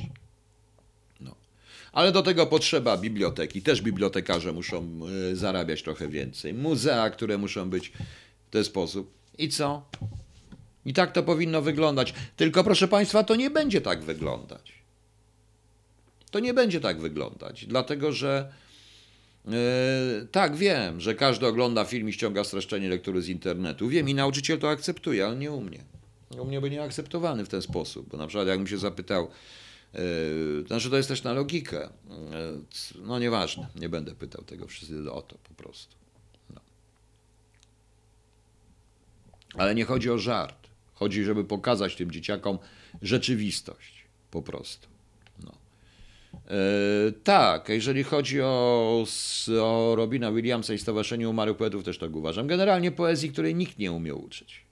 Ale 1.97 2.13
do 2.13 2.23
tego 2.23 2.47
potrzeba 2.47 2.97
biblioteki. 2.97 3.63
Też 3.63 3.83
bibliotekarze 3.83 4.53
muszą 4.53 5.01
y, 5.33 5.37
zarabiać 5.37 5.83
trochę 5.83 6.09
więcej. 6.09 6.55
Muzea, 6.55 7.11
które 7.11 7.39
muszą 7.39 7.71
być 7.71 7.93
w 8.47 8.51
ten 8.51 8.65
sposób. 8.65 9.13
I 9.39 9.49
co? 9.49 9.89
I 10.85 10.93
tak 10.93 11.13
to 11.13 11.23
powinno 11.23 11.63
wyglądać. 11.63 12.15
Tylko 12.37 12.65
proszę 12.65 12.89
Państwa, 12.89 13.25
to 13.25 13.37
nie 13.37 13.51
będzie 13.51 13.81
tak 13.81 14.05
wyglądać. 14.05 14.73
To 16.31 16.41
nie 16.41 16.55
będzie 16.55 16.81
tak 16.81 17.01
wyglądać, 17.01 17.67
dlatego 17.67 18.13
że 18.13 18.53
tak 20.33 20.57
wiem, 20.57 21.01
że 21.01 21.15
każdy 21.15 21.47
ogląda 21.47 21.85
film 21.85 22.09
i 22.09 22.13
ściąga 22.13 22.45
streszczenie 22.45 22.89
lektury 22.89 23.23
z 23.23 23.29
internetu. 23.29 23.89
Wiem 23.89 24.09
i 24.09 24.15
nauczyciel 24.15 24.59
to 24.59 24.71
akceptuje, 24.71 25.27
ale 25.27 25.37
nie 25.37 25.53
u 25.53 25.61
mnie. 25.61 25.85
U 26.39 26.45
mnie 26.45 26.61
by 26.61 26.71
nie 26.71 26.83
akceptowany 26.83 27.45
w 27.45 27.49
ten 27.49 27.63
sposób, 27.63 28.09
bo 28.09 28.17
na 28.17 28.27
przykład 28.27 28.49
jakbym 28.49 28.67
się 28.67 28.79
zapytał, 28.79 29.29
Yy, 29.97 30.65
znaczy 30.67 30.91
to 30.91 30.97
jest 30.97 31.09
też 31.09 31.23
na 31.23 31.33
logikę. 31.33 31.89
Yy, 32.95 33.03
no 33.03 33.19
nieważne, 33.19 33.67
nie 33.77 33.89
będę 33.89 34.15
pytał 34.15 34.45
tego 34.45 34.67
wszystkiego 34.67 35.15
o 35.15 35.23
to 35.23 35.39
po 35.39 35.55
prostu. 35.55 35.97
No. 36.55 36.61
Ale 39.55 39.75
nie 39.75 39.85
chodzi 39.85 40.11
o 40.11 40.19
żart. 40.19 40.67
Chodzi, 40.95 41.25
żeby 41.25 41.45
pokazać 41.45 41.97
tym 41.97 42.11
dzieciakom 42.11 42.59
rzeczywistość 43.03 44.05
po 44.31 44.43
prostu. 44.43 44.89
Yy, 46.51 47.13
tak, 47.13 47.69
jeżeli 47.69 48.05
chodzi 48.05 48.43
o, 48.43 49.05
o 49.63 49.95
Robina 49.97 50.33
Williamsa 50.33 50.75
i 50.75 50.79
Stowarzyszenie 50.79 51.29
Umarłych 51.29 51.57
Poetów, 51.57 51.85
też 51.85 51.99
tak 51.99 52.17
uważam. 52.17 52.47
Generalnie 52.47 52.93
poezji, 52.93 53.33
której 53.33 53.55
nikt 53.55 53.79
nie 53.79 53.93
umie 53.93 54.15
uczyć. 54.15 54.67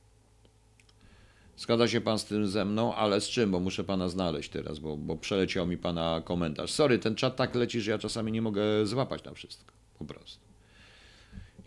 Zgadza 1.57 1.89
się 1.89 2.01
pan 2.01 2.19
z 2.19 2.25
tym 2.25 2.47
ze 2.47 2.65
mną, 2.65 2.95
ale 2.95 3.21
z 3.21 3.29
czym? 3.29 3.51
Bo 3.51 3.61
muszę 3.61 3.85
pana 3.85 4.09
znaleźć 4.09 4.51
teraz, 4.51 4.79
bo, 4.79 4.97
bo 4.97 5.17
przeleciał 5.17 5.67
mi 5.67 5.77
pana 5.77 6.23
komentarz. 6.25 6.71
Sorry, 6.73 6.99
ten 6.99 7.15
czat 7.15 7.37
tak 7.37 7.55
leci, 7.55 7.81
że 7.81 7.91
ja 7.91 7.99
czasami 7.99 8.33
nie 8.33 8.43
mogę 8.43 8.87
złapać 8.87 9.25
na 9.25 9.35
wszystko. 9.35 9.73
Po 9.99 10.05
prostu. 10.05 10.45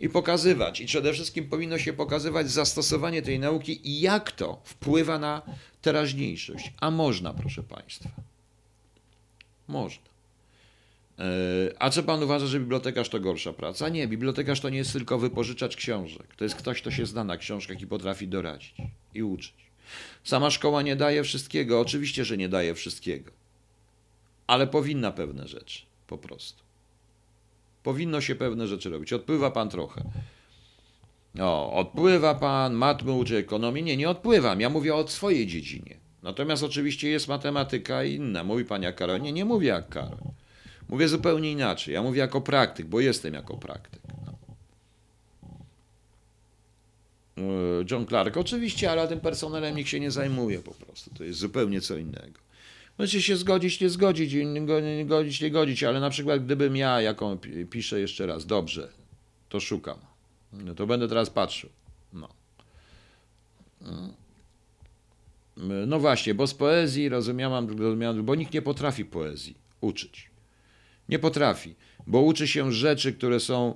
I 0.00 0.08
pokazywać. 0.08 0.80
I 0.80 0.86
przede 0.86 1.12
wszystkim 1.12 1.48
powinno 1.48 1.78
się 1.78 1.92
pokazywać 1.92 2.50
zastosowanie 2.50 3.22
tej 3.22 3.38
nauki 3.38 3.88
i 3.88 4.00
jak 4.00 4.32
to 4.32 4.60
wpływa 4.64 5.18
na 5.18 5.42
teraźniejszość. 5.82 6.72
A 6.80 6.90
można, 6.90 7.34
proszę 7.34 7.62
państwa. 7.62 8.10
Można. 9.68 10.08
A 11.78 11.90
czy 11.90 12.02
pan 12.02 12.22
uważa, 12.22 12.46
że 12.46 12.60
bibliotekarz 12.60 13.08
to 13.08 13.20
gorsza 13.20 13.52
praca? 13.52 13.88
Nie, 13.88 14.08
bibliotekarz 14.08 14.60
to 14.60 14.68
nie 14.68 14.78
jest 14.78 14.92
tylko 14.92 15.18
wypożyczacz 15.18 15.76
książek. 15.76 16.36
To 16.36 16.44
jest 16.44 16.56
ktoś, 16.56 16.80
kto 16.80 16.90
się 16.90 17.06
zna 17.06 17.24
na 17.24 17.36
książkach 17.36 17.80
i 17.80 17.86
potrafi 17.86 18.28
doradzić 18.28 18.74
i 19.14 19.22
uczyć. 19.22 19.54
Sama 20.24 20.50
szkoła 20.50 20.82
nie 20.82 20.96
daje 20.96 21.22
wszystkiego, 21.24 21.80
oczywiście, 21.80 22.24
że 22.24 22.36
nie 22.36 22.48
daje 22.48 22.74
wszystkiego, 22.74 23.30
ale 24.46 24.66
powinna 24.66 25.12
pewne 25.12 25.48
rzeczy, 25.48 25.82
po 26.06 26.18
prostu. 26.18 26.62
Powinno 27.82 28.20
się 28.20 28.34
pewne 28.34 28.66
rzeczy 28.66 28.90
robić. 28.90 29.12
Odpływa 29.12 29.50
pan 29.50 29.68
trochę. 29.68 30.04
O, 31.40 31.72
odpływa 31.72 32.34
pan, 32.34 32.74
matmy 32.74 33.12
uczy 33.12 33.36
ekonomii. 33.36 33.82
Nie, 33.82 33.96
nie 33.96 34.10
odpływam. 34.10 34.60
Ja 34.60 34.70
mówię 34.70 34.94
o 34.94 35.08
swojej 35.08 35.46
dziedzinie. 35.46 35.96
Natomiast 36.22 36.62
oczywiście 36.62 37.08
jest 37.08 37.28
matematyka 37.28 38.04
inna. 38.04 38.44
Mówi 38.44 38.64
pan 38.64 38.82
jak 38.82 38.96
Karol. 38.96 39.20
Nie, 39.20 39.32
nie 39.32 39.44
mówię 39.44 39.68
jak 39.68 39.88
Karol. 39.88 40.18
Mówię 40.88 41.08
zupełnie 41.08 41.52
inaczej. 41.52 41.94
Ja 41.94 42.02
mówię 42.02 42.20
jako 42.20 42.40
praktyk, 42.40 42.86
bo 42.86 43.00
jestem 43.00 43.34
jako 43.34 43.56
praktyk. 43.56 44.00
John 47.90 48.06
Clark. 48.06 48.36
Oczywiście, 48.36 48.90
ale 48.90 49.08
tym 49.08 49.20
personelem 49.20 49.76
nikt 49.76 49.90
się 49.90 50.00
nie 50.00 50.10
zajmuje 50.10 50.58
po 50.58 50.74
prostu. 50.74 51.10
To 51.14 51.24
jest 51.24 51.38
zupełnie 51.38 51.80
co 51.80 51.96
innego. 51.96 52.40
Możecie 52.98 53.22
się 53.22 53.36
zgodzić, 53.36 53.80
nie 53.80 53.90
zgodzić, 53.90 54.34
nie 54.34 55.06
godzić, 55.06 55.40
nie 55.40 55.50
godzić, 55.50 55.84
ale 55.84 56.00
na 56.00 56.10
przykład 56.10 56.44
gdybym 56.44 56.76
ja, 56.76 57.00
jaką 57.00 57.38
piszę 57.70 58.00
jeszcze 58.00 58.26
raz, 58.26 58.46
dobrze, 58.46 58.88
to 59.48 59.60
szukam. 59.60 59.98
No 60.52 60.74
to 60.74 60.86
będę 60.86 61.08
teraz 61.08 61.30
patrzył. 61.30 61.70
No. 62.12 62.28
No 65.86 66.00
właśnie, 66.00 66.34
bo 66.34 66.46
z 66.46 66.54
poezji 66.54 67.08
rozumiałam, 67.08 67.78
rozumiałam, 67.78 68.24
bo 68.24 68.34
nikt 68.34 68.54
nie 68.54 68.62
potrafi 68.62 69.04
poezji 69.04 69.54
uczyć. 69.80 70.30
Nie 71.08 71.18
potrafi, 71.18 71.74
bo 72.06 72.20
uczy 72.20 72.48
się 72.48 72.72
rzeczy, 72.72 73.12
które 73.12 73.40
są, 73.40 73.74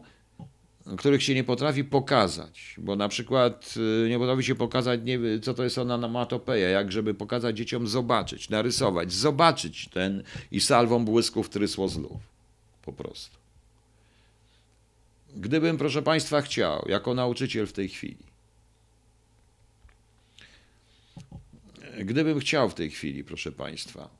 których 0.96 1.22
się 1.22 1.34
nie 1.34 1.44
potrafi 1.44 1.84
pokazać. 1.84 2.74
Bo 2.78 2.96
na 2.96 3.08
przykład 3.08 3.74
y, 4.04 4.08
nie 4.08 4.18
potrafi 4.18 4.44
się 4.44 4.54
pokazać, 4.54 5.00
nie, 5.04 5.18
co 5.42 5.54
to 5.54 5.64
jest 5.64 5.78
onomatopeja, 5.78 6.68
jak 6.68 6.92
żeby 6.92 7.14
pokazać 7.14 7.56
dzieciom 7.56 7.86
zobaczyć, 7.86 8.50
narysować, 8.50 9.12
zobaczyć 9.12 9.88
ten 9.88 10.22
i 10.50 10.60
salwą 10.60 11.04
błysków 11.04 11.48
trysło 11.48 11.88
z 11.88 11.98
lów. 11.98 12.20
Po 12.82 12.92
prostu. 12.92 13.36
Gdybym, 15.36 15.78
proszę 15.78 16.02
Państwa, 16.02 16.40
chciał, 16.40 16.84
jako 16.88 17.14
nauczyciel 17.14 17.66
w 17.66 17.72
tej 17.72 17.88
chwili, 17.88 18.31
gdybym 21.98 22.40
chciał 22.40 22.70
w 22.70 22.74
tej 22.74 22.90
chwili, 22.90 23.24
proszę 23.24 23.52
Państwa, 23.52 24.10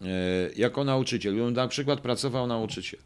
e, 0.00 0.06
jako 0.56 0.84
nauczyciel, 0.84 1.34
gdybym 1.34 1.54
na 1.54 1.68
przykład 1.68 2.00
pracował 2.00 2.46
nauczyciel, 2.46 3.00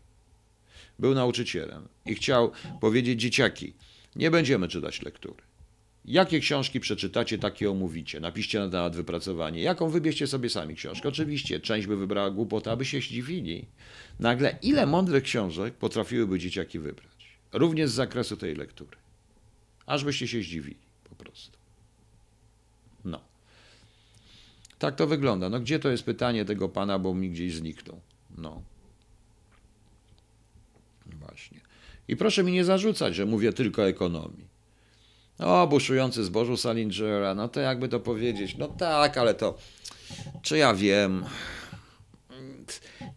był 0.98 1.14
nauczycielem 1.14 1.88
i 2.06 2.14
chciał 2.14 2.52
powiedzieć 2.80 3.20
dzieciaki, 3.20 3.72
nie 4.16 4.30
będziemy 4.30 4.68
czytać 4.68 5.02
lektury. 5.02 5.48
Jakie 6.04 6.40
książki 6.40 6.80
przeczytacie, 6.80 7.38
takie 7.38 7.70
omówicie. 7.70 8.20
Napiszcie 8.20 8.58
na 8.58 8.68
temat 8.68 8.96
wypracowanie. 8.96 9.62
Jaką 9.62 9.90
wybierzcie 9.90 10.26
sobie 10.26 10.50
sami 10.50 10.74
książkę. 10.74 11.08
Oczywiście, 11.08 11.60
część 11.60 11.86
by 11.86 11.96
wybrała 11.96 12.30
głupotę, 12.30 12.70
aby 12.70 12.84
się 12.84 13.00
zdziwili. 13.00 13.66
Nagle, 14.20 14.58
ile 14.62 14.86
mądrych 14.86 15.22
książek 15.22 15.74
potrafiłyby 15.74 16.38
dzieciaki 16.38 16.78
wybrać? 16.78 17.38
Również 17.52 17.90
z 17.90 17.94
zakresu 17.94 18.36
tej 18.36 18.54
lektury. 18.54 18.96
Aż 19.86 20.04
byście 20.04 20.28
się 20.28 20.42
zdziwili, 20.42 20.76
po 21.08 21.14
prostu. 21.14 21.58
No. 23.04 23.20
Tak 24.78 24.96
to 24.96 25.06
wygląda. 25.06 25.48
No 25.48 25.60
gdzie 25.60 25.78
to 25.78 25.88
jest 25.88 26.02
pytanie 26.02 26.44
tego 26.44 26.68
pana, 26.68 26.98
bo 26.98 27.14
mi 27.14 27.30
gdzieś 27.30 27.54
zniknął. 27.54 28.00
No. 28.38 28.62
Właśnie. 31.06 31.60
I 32.08 32.16
proszę 32.16 32.44
mi 32.44 32.52
nie 32.52 32.64
zarzucać, 32.64 33.14
że 33.14 33.26
mówię 33.26 33.52
tylko 33.52 33.88
ekonomii. 33.88 34.48
O, 35.38 35.66
buszujący 35.66 36.24
zbożu 36.24 36.56
Salingera, 36.56 37.34
no 37.34 37.48
to 37.48 37.60
jakby 37.60 37.88
to 37.88 38.00
powiedzieć. 38.00 38.56
No 38.56 38.68
tak, 38.68 39.18
ale 39.18 39.34
to, 39.34 39.58
czy 40.42 40.58
ja 40.58 40.74
wiem, 40.74 41.24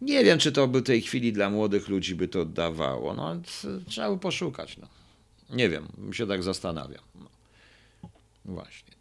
nie 0.00 0.24
wiem, 0.24 0.38
czy 0.38 0.52
to 0.52 0.68
by 0.68 0.82
tej 0.82 1.02
chwili 1.02 1.32
dla 1.32 1.50
młodych 1.50 1.88
ludzi 1.88 2.14
by 2.14 2.28
to 2.28 2.44
dawało. 2.44 3.14
No, 3.14 3.36
trzeba 3.86 4.10
by 4.10 4.18
poszukać. 4.18 4.78
No. 4.78 4.88
Nie 5.50 5.68
wiem, 5.68 5.88
się 6.12 6.26
tak 6.26 6.42
zastanawiam. 6.42 7.04
No. 7.14 7.30
Właśnie. 8.44 8.91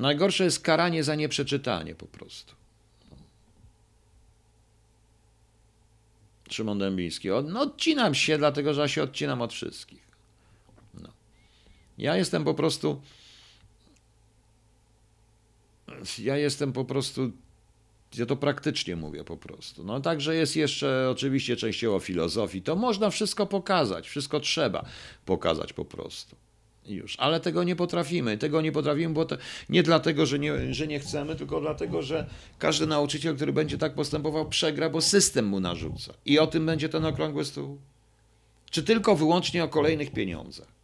Najgorsze 0.00 0.44
jest 0.44 0.60
karanie 0.60 1.04
za 1.04 1.14
nieprzeczytanie 1.14 1.94
po 1.94 2.06
prostu. 2.06 2.54
Szymon 6.50 6.78
Dębiński. 6.78 7.28
No 7.44 7.60
odcinam 7.60 8.14
się, 8.14 8.38
dlatego 8.38 8.74
że 8.74 8.80
ja 8.80 8.88
się 8.88 9.02
odcinam 9.02 9.42
od 9.42 9.52
wszystkich. 9.52 10.08
No. 10.94 11.08
Ja 11.98 12.16
jestem 12.16 12.44
po 12.44 12.54
prostu. 12.54 13.02
Ja 16.18 16.36
jestem 16.36 16.72
po 16.72 16.84
prostu. 16.84 17.32
Ja 18.16 18.26
to 18.26 18.36
praktycznie 18.36 18.96
mówię 18.96 19.24
po 19.24 19.36
prostu. 19.36 19.84
No 19.84 20.00
także 20.00 20.34
jest 20.34 20.56
jeszcze 20.56 21.08
oczywiście 21.10 21.56
częściowo 21.56 22.00
filozofii. 22.00 22.62
To 22.62 22.76
można 22.76 23.10
wszystko 23.10 23.46
pokazać, 23.46 24.08
wszystko 24.08 24.40
trzeba 24.40 24.84
pokazać 25.24 25.72
po 25.72 25.84
prostu 25.84 26.36
już, 26.86 27.16
ale 27.18 27.40
tego 27.40 27.64
nie 27.64 27.76
potrafimy. 27.76 28.38
Tego 28.38 28.60
nie 28.60 28.72
potrafimy, 28.72 29.14
bo 29.14 29.26
nie 29.68 29.82
dlatego, 29.82 30.26
że 30.26 30.38
nie, 30.38 30.74
że 30.74 30.86
nie 30.86 31.00
chcemy, 31.00 31.36
tylko 31.36 31.60
dlatego, 31.60 32.02
że 32.02 32.26
każdy 32.58 32.86
nauczyciel, 32.86 33.36
który 33.36 33.52
będzie 33.52 33.78
tak 33.78 33.94
postępował, 33.94 34.48
przegra, 34.48 34.90
bo 34.90 35.00
system 35.00 35.46
mu 35.46 35.60
narzuca. 35.60 36.14
I 36.24 36.38
o 36.38 36.46
tym 36.46 36.66
będzie 36.66 36.88
ten 36.88 37.04
okrągły 37.04 37.44
stół. 37.44 37.78
Czy 38.70 38.82
tylko 38.82 39.16
wyłącznie 39.16 39.64
o 39.64 39.68
kolejnych 39.68 40.12
pieniądzach? 40.12 40.80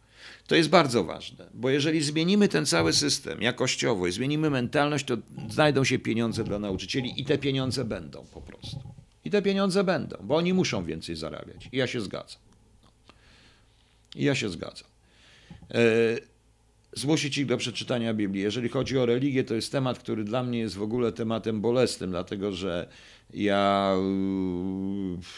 To 0.47 0.55
jest 0.55 0.69
bardzo 0.69 1.03
ważne, 1.03 1.49
bo 1.53 1.69
jeżeli 1.69 2.03
zmienimy 2.03 2.47
ten 2.47 2.65
cały 2.65 2.93
system 2.93 3.41
jakościowo 3.41 4.07
i 4.07 4.11
zmienimy 4.11 4.49
mentalność, 4.49 5.05
to 5.05 5.17
znajdą 5.49 5.83
się 5.83 5.99
pieniądze 5.99 6.43
dla 6.43 6.59
nauczycieli 6.59 7.21
i 7.21 7.25
te 7.25 7.37
pieniądze 7.37 7.85
będą 7.85 8.25
po 8.25 8.41
prostu. 8.41 8.79
I 9.25 9.29
te 9.29 9.41
pieniądze 9.41 9.83
będą, 9.83 10.17
bo 10.21 10.35
oni 10.35 10.53
muszą 10.53 10.85
więcej 10.85 11.15
zarabiać. 11.15 11.69
I 11.71 11.77
ja 11.77 11.87
się 11.87 12.01
zgadzam. 12.01 12.41
I 14.15 14.23
ja 14.23 14.35
się 14.35 14.49
zgadzam. 14.49 14.87
E, 15.73 16.17
zmusić 16.93 17.37
ich 17.37 17.45
do 17.45 17.57
przeczytania 17.57 18.13
Biblii. 18.13 18.43
Jeżeli 18.43 18.69
chodzi 18.69 18.97
o 18.97 19.05
religię, 19.05 19.43
to 19.43 19.53
jest 19.53 19.71
temat, 19.71 19.99
który 19.99 20.23
dla 20.23 20.43
mnie 20.43 20.59
jest 20.59 20.75
w 20.75 20.81
ogóle 20.81 21.11
tematem 21.11 21.61
bolesnym, 21.61 22.09
dlatego 22.09 22.51
że 22.51 22.87
ja 23.33 23.93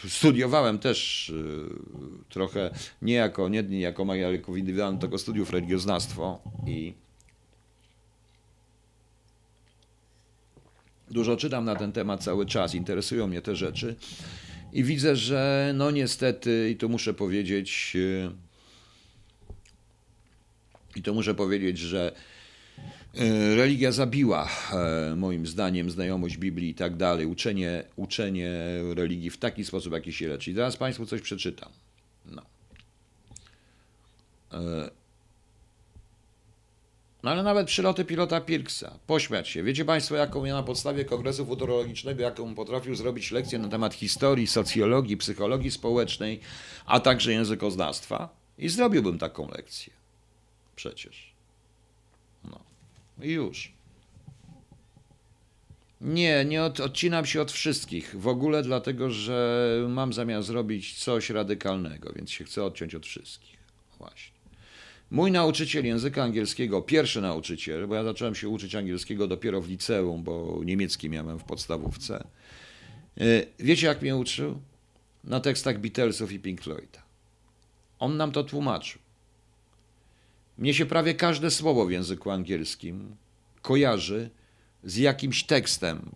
e, 0.04 0.08
studiowałem 0.08 0.78
też 0.78 1.30
e, 1.30 2.28
trochę, 2.28 2.70
nie 3.02 3.14
jako, 3.14 3.48
nie 3.48 3.80
jako 3.80 4.14
jako 4.14 4.56
indywidualny, 4.56 4.98
tylko 4.98 5.18
studiów 5.18 5.50
religioznawstwo 5.50 6.42
i 6.66 6.94
dużo 11.10 11.36
czytam 11.36 11.64
na 11.64 11.76
ten 11.76 11.92
temat 11.92 12.24
cały 12.24 12.46
czas, 12.46 12.74
interesują 12.74 13.26
mnie 13.26 13.42
te 13.42 13.56
rzeczy 13.56 13.96
i 14.72 14.84
widzę, 14.84 15.16
że 15.16 15.72
no 15.74 15.90
niestety, 15.90 16.70
i 16.70 16.76
tu 16.76 16.88
muszę 16.88 17.14
powiedzieć, 17.14 17.96
i 20.96 21.02
to 21.02 21.14
muszę 21.14 21.34
powiedzieć, 21.34 21.78
że 21.78 22.12
e, 23.14 23.54
religia 23.56 23.92
zabiła, 23.92 24.48
e, 24.72 25.16
moim 25.16 25.46
zdaniem, 25.46 25.90
znajomość 25.90 26.36
Biblii 26.36 26.70
i 26.70 26.74
tak 26.74 26.96
dalej, 26.96 27.26
uczenie, 27.26 27.84
uczenie 27.96 28.50
religii 28.94 29.30
w 29.30 29.38
taki 29.38 29.64
sposób, 29.64 29.92
jaki 29.92 30.12
się 30.12 30.28
leczy. 30.28 30.50
I 30.50 30.54
teraz 30.54 30.76
Państwu 30.76 31.06
coś 31.06 31.20
przeczytam. 31.20 31.68
No. 32.26 32.42
E, 34.52 34.90
no 37.22 37.30
ale 37.30 37.42
nawet 37.42 37.66
przyloty 37.66 38.04
pilota 38.04 38.40
Pirksa, 38.40 38.98
pośmiać 39.06 39.48
się. 39.48 39.62
Wiecie 39.62 39.84
Państwo, 39.84 40.14
jaką 40.14 40.44
ja 40.44 40.54
na 40.54 40.62
podstawie 40.62 41.04
Kongresu 41.04 41.46
Futurologicznego, 41.46 42.22
jaką 42.22 42.54
potrafił 42.54 42.94
zrobić 42.94 43.30
lekcję 43.30 43.58
na 43.58 43.68
temat 43.68 43.94
historii, 43.94 44.46
socjologii, 44.46 45.16
psychologii 45.16 45.70
społecznej, 45.70 46.40
a 46.86 47.00
także 47.00 47.32
językoznawstwa? 47.32 48.28
I 48.58 48.68
zrobiłbym 48.68 49.18
taką 49.18 49.48
lekcję 49.50 49.99
przecież. 50.80 51.32
No. 52.44 52.60
I 53.22 53.28
już. 53.30 53.72
Nie, 56.00 56.44
nie 56.44 56.62
od, 56.62 56.80
odcinam 56.80 57.26
się 57.26 57.40
od 57.40 57.52
wszystkich. 57.52 58.20
W 58.20 58.28
ogóle 58.28 58.62
dlatego, 58.62 59.10
że 59.10 59.86
mam 59.88 60.12
zamiar 60.12 60.42
zrobić 60.42 60.94
coś 60.98 61.30
radykalnego, 61.30 62.12
więc 62.12 62.30
się 62.30 62.44
chcę 62.44 62.64
odciąć 62.64 62.94
od 62.94 63.06
wszystkich. 63.06 63.58
Właśnie. 63.98 64.32
Mój 65.10 65.32
nauczyciel 65.32 65.86
języka 65.86 66.22
angielskiego, 66.22 66.82
pierwszy 66.82 67.20
nauczyciel, 67.20 67.88
bo 67.88 67.94
ja 67.94 68.04
zacząłem 68.04 68.34
się 68.34 68.48
uczyć 68.48 68.74
angielskiego 68.74 69.28
dopiero 69.28 69.60
w 69.60 69.68
liceum, 69.68 70.22
bo 70.22 70.60
niemiecki 70.64 71.10
miałem 71.10 71.38
w 71.38 71.44
podstawówce. 71.44 72.26
E, 73.20 73.24
wiecie, 73.58 73.86
jak 73.86 74.02
mnie 74.02 74.16
uczył? 74.16 74.60
Na 75.24 75.40
tekstach 75.40 75.80
Beatlesów 75.80 76.32
i 76.32 76.38
Pink 76.38 76.60
Floyda. 76.60 77.02
On 77.98 78.16
nam 78.16 78.32
to 78.32 78.44
tłumaczył. 78.44 79.09
Mnie 80.60 80.74
się 80.74 80.86
prawie 80.86 81.14
każde 81.14 81.50
słowo 81.50 81.86
w 81.86 81.90
języku 81.90 82.30
angielskim 82.30 83.16
kojarzy 83.62 84.30
z 84.84 84.96
jakimś 84.96 85.44
tekstem. 85.44 86.10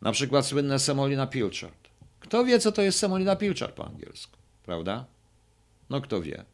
Na 0.00 0.12
przykład 0.12 0.46
słynne 0.46 0.78
Semolina 0.78 1.26
Pilchard. 1.26 1.88
Kto 2.20 2.44
wie, 2.44 2.58
co 2.58 2.72
to 2.72 2.82
jest 2.82 2.98
Semolina 2.98 3.36
Pilchard 3.36 3.74
po 3.74 3.86
angielsku, 3.86 4.38
prawda? 4.64 5.04
No 5.90 6.00
kto 6.00 6.22
wie. 6.22 6.44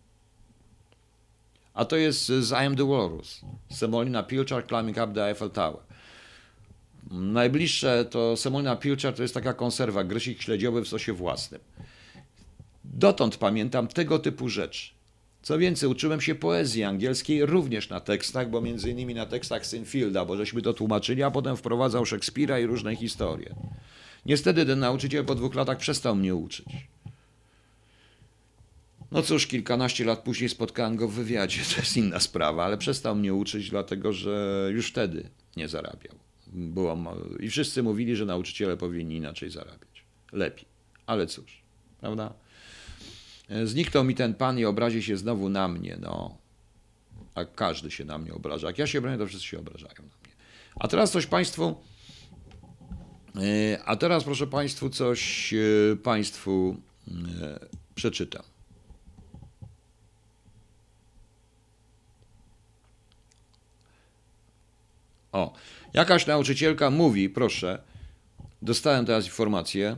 A 1.75 1.85
to 1.85 1.97
jest 1.97 2.27
z 2.27 2.51
I 2.51 2.55
Am 2.55 2.77
The 2.77 2.89
Walrus. 2.89 3.41
Semolina 3.73 4.23
Pilchard 4.23 4.69
Climbing 4.69 4.97
Up 4.97 5.15
The 5.15 5.25
Eiffel 5.25 5.51
Tower. 5.51 5.83
Najbliższe 7.11 8.05
to 8.05 8.37
Semolina 8.37 8.77
Pilchard 8.77 9.17
to 9.17 9.23
jest 9.23 9.35
taka 9.35 9.55
konserwa, 9.55 10.05
grysik 10.05 10.43
śledziowy 10.43 10.83
w 10.83 10.89
sosie 10.89 11.13
własnym. 11.13 11.61
Dotąd 12.85 13.37
pamiętam 13.37 13.89
tego 13.89 14.19
typu 14.19 14.49
rzeczy. 14.49 14.98
Co 15.49 15.59
więcej, 15.59 15.89
uczyłem 15.89 16.21
się 16.21 16.35
poezji 16.35 16.85
angielskiej 16.85 17.47
również 17.47 17.89
na 17.89 18.01
tekstach, 18.01 18.51
bo 18.51 18.61
między 18.61 18.91
innymi 18.91 19.15
na 19.15 19.27
tekstach 19.27 19.67
Sinfielda, 19.67 20.25
bo 20.25 20.37
żeśmy 20.37 20.63
to 20.63 20.73
tłumaczyli, 20.75 21.23
a 21.23 21.31
potem 21.31 21.57
wprowadzał 21.57 22.07
Szekspira 22.07 22.59
i 22.59 22.67
różne 22.67 22.97
historie. 22.97 23.55
Niestety 24.27 24.67
ten 24.67 24.79
nauczyciel 24.79 25.25
po 25.25 25.35
dwóch 25.35 25.55
latach 25.55 25.79
przestał 25.79 26.17
mnie 26.17 26.35
uczyć. 26.35 26.67
No 29.11 29.23
cóż, 29.23 29.47
kilkanaście 29.47 30.05
lat 30.05 30.19
później 30.19 30.49
spotkałem 30.49 30.97
go 30.97 31.09
w 31.09 31.13
wywiadzie, 31.15 31.63
to 31.75 31.81
jest 31.81 31.97
inna 31.97 32.21
sprawa, 32.21 32.65
ale 32.65 32.79
przestał 32.79 33.17
mnie 33.17 33.35
uczyć, 33.35 33.71
dlatego 33.71 34.13
że 34.13 34.69
już 34.73 34.89
wtedy 34.89 35.29
nie 35.57 35.69
zarabiał. 35.69 36.15
Było, 36.47 36.97
I 37.41 37.51
wszyscy 37.51 37.83
mówili, 37.83 38.17
że 38.17 38.27
nauczyciele 38.27 38.77
powinni 38.77 39.17
inaczej 39.17 39.51
zarabiać. 39.51 40.05
Lepiej. 40.33 40.65
Ale 41.07 41.27
cóż, 41.27 41.63
prawda? 42.01 42.48
Zniknął 43.65 44.05
mi 44.05 44.15
ten 44.15 44.35
pan 44.35 44.59
i 44.59 44.65
obrazi 44.65 45.03
się 45.03 45.17
znowu 45.17 45.49
na 45.49 45.69
mnie, 45.69 45.99
no. 46.01 46.39
A 47.35 47.45
każdy 47.45 47.91
się 47.91 48.05
na 48.05 48.19
mnie 48.19 48.35
obraża. 48.35 48.67
Jak 48.67 48.79
ja 48.79 48.87
się 48.87 49.01
bronię, 49.01 49.19
to 49.19 49.27
wszyscy 49.27 49.47
się 49.47 49.59
obrażają 49.59 49.95
na 49.97 50.03
mnie. 50.03 50.35
A 50.77 50.89
teraz 50.89 51.11
coś 51.11 51.27
Państwu. 51.27 51.77
e, 53.37 53.85
A 53.85 53.97
teraz 53.97 54.25
proszę 54.25 54.47
Państwu 54.47 54.91
coś 54.91 55.55
e, 55.55 55.97
Państwu 55.97 56.77
e, 57.43 57.69
przeczytam. 57.95 58.43
O, 65.33 65.53
jakaś 65.95 66.27
nauczycielka 66.27 66.91
mówi, 66.91 67.29
proszę, 67.29 67.83
dostałem 68.63 69.07
teraz 69.07 69.25
informację 69.25 69.97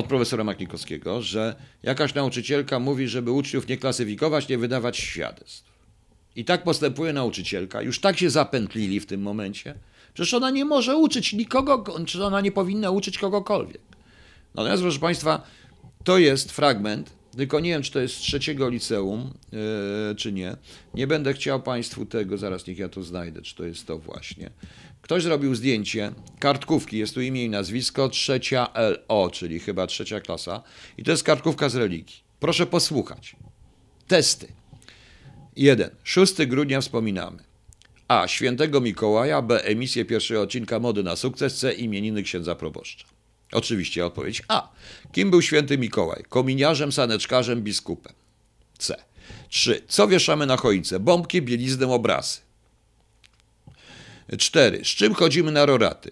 od 0.00 0.06
profesora 0.06 0.44
Maknikowskiego, 0.44 1.22
że 1.22 1.56
jakaś 1.82 2.14
nauczycielka 2.14 2.78
mówi, 2.78 3.08
żeby 3.08 3.30
uczniów 3.30 3.68
nie 3.68 3.76
klasyfikować, 3.76 4.48
nie 4.48 4.58
wydawać 4.58 4.98
świadectw. 4.98 5.70
I 6.36 6.44
tak 6.44 6.64
postępuje 6.64 7.12
nauczycielka. 7.12 7.82
Już 7.82 8.00
tak 8.00 8.18
się 8.18 8.30
zapętlili 8.30 9.00
w 9.00 9.06
tym 9.06 9.22
momencie. 9.22 9.74
Przecież 10.14 10.34
ona 10.34 10.50
nie 10.50 10.64
może 10.64 10.96
uczyć 10.96 11.32
nikogo, 11.32 11.84
czy 12.06 12.24
ona 12.24 12.40
nie 12.40 12.52
powinna 12.52 12.90
uczyć 12.90 13.18
kogokolwiek. 13.18 13.80
Natomiast, 14.54 14.82
proszę 14.82 14.98
Państwa, 14.98 15.42
to 16.04 16.18
jest 16.18 16.52
fragment, 16.52 17.10
tylko 17.36 17.60
nie 17.60 17.70
wiem, 17.70 17.82
czy 17.82 17.92
to 17.92 18.00
jest 18.00 18.14
z 18.14 18.18
trzeciego 18.18 18.68
liceum, 18.68 19.34
yy, 19.52 20.14
czy 20.16 20.32
nie. 20.32 20.56
Nie 20.94 21.06
będę 21.06 21.34
chciał 21.34 21.62
Państwu 21.62 22.06
tego, 22.06 22.38
zaraz 22.38 22.66
niech 22.66 22.78
ja 22.78 22.88
to 22.88 23.02
znajdę, 23.02 23.42
czy 23.42 23.54
to 23.54 23.64
jest 23.64 23.86
to 23.86 23.98
właśnie. 23.98 24.50
Ktoś 25.02 25.22
zrobił 25.22 25.54
zdjęcie 25.54 26.12
kartkówki, 26.38 26.98
jest 26.98 27.14
tu 27.14 27.20
imię 27.20 27.44
i 27.44 27.48
nazwisko, 27.48 28.08
trzecia 28.08 28.68
LO, 29.08 29.30
czyli 29.30 29.58
chyba 29.58 29.86
trzecia 29.86 30.20
klasa. 30.20 30.62
I 30.98 31.04
to 31.04 31.10
jest 31.10 31.22
kartkówka 31.22 31.68
z 31.68 31.74
religii. 31.74 32.16
Proszę 32.40 32.66
posłuchać. 32.66 33.36
Testy. 34.08 34.48
1. 35.56 35.90
6 36.04 36.34
grudnia 36.46 36.80
wspominamy. 36.80 37.42
A. 38.08 38.28
Świętego 38.28 38.80
Mikołaja. 38.80 39.42
B. 39.42 39.64
Emisję 39.64 40.04
pierwszego 40.04 40.42
odcinka 40.42 40.78
Mody 40.80 41.02
na 41.02 41.16
sukces. 41.16 41.58
C. 41.58 41.72
Imieniny 41.72 42.22
księdza 42.22 42.54
proboszcza. 42.54 43.06
Oczywiście 43.52 44.06
odpowiedź 44.06 44.42
A. 44.48 44.72
Kim 45.12 45.30
był 45.30 45.42
święty 45.42 45.78
Mikołaj? 45.78 46.22
Kominiarzem, 46.28 46.92
saneczkarzem, 46.92 47.62
biskupem. 47.62 48.12
C. 48.78 48.96
3. 49.48 49.82
Co 49.88 50.08
wieszamy 50.08 50.46
na 50.46 50.56
choince? 50.56 51.00
Bombki, 51.00 51.42
bieliznę, 51.42 51.88
obrazy. 51.88 52.38
4. 54.38 54.84
Z 54.84 54.88
czym 54.88 55.14
chodzimy 55.14 55.52
na 55.52 55.66
roraty? 55.66 56.10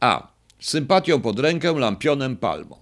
A. 0.00 0.28
Sympatią 0.60 1.20
pod 1.20 1.38
rękę, 1.38 1.78
lampionem, 1.78 2.36
palmą. 2.36 2.76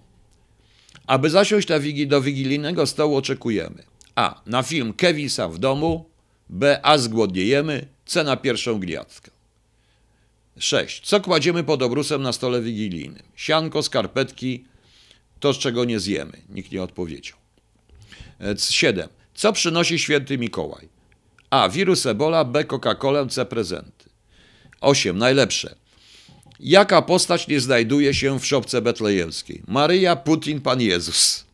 Aby 1.07 1.29
zasiąść 1.29 1.67
wigi 1.79 2.07
do 2.07 2.21
wigilijnego 2.21 2.87
stołu 2.87 3.15
oczekujemy 3.15 3.83
A. 4.15 4.41
Na 4.45 4.63
film 4.63 4.93
Kevin 4.93 5.29
sam 5.29 5.51
w 5.51 5.57
domu 5.57 6.05
B. 6.49 6.79
A. 6.83 6.97
Zgłodniejemy 6.97 7.87
C. 8.05 8.23
Na 8.23 8.37
pierwszą 8.37 8.79
gwiazdkę 8.79 9.31
6. 10.59 11.05
Co 11.05 11.21
kładziemy 11.21 11.63
pod 11.63 11.81
obrusem 11.81 12.21
na 12.21 12.33
stole 12.33 12.61
wigilijnym? 12.61 13.23
Sianko, 13.35 13.83
skarpetki, 13.83 14.65
to 15.39 15.53
z 15.53 15.57
czego 15.57 15.85
nie 15.85 15.99
zjemy. 15.99 16.41
Nikt 16.49 16.71
nie 16.71 16.83
odpowiedział. 16.83 17.37
7. 18.69 19.09
Co 19.33 19.53
przynosi 19.53 19.99
święty 19.99 20.37
Mikołaj? 20.37 20.89
A. 21.49 21.69
Wirus 21.69 22.05
Ebola, 22.05 22.45
B. 22.45 22.63
Coca-Colę, 22.63 23.29
C. 23.29 23.45
Prezenty. 23.45 24.02
8. 24.83 25.17
Najlepsze. 25.17 25.75
Jaka 26.59 27.01
postać 27.01 27.47
nie 27.47 27.59
znajduje 27.59 28.13
się 28.13 28.39
w 28.39 28.45
szopce 28.45 28.81
betlejemskiej? 28.81 29.61
Maryja, 29.67 30.15
Putin, 30.15 30.61
Pan 30.61 30.81
Jezus. 30.81 31.45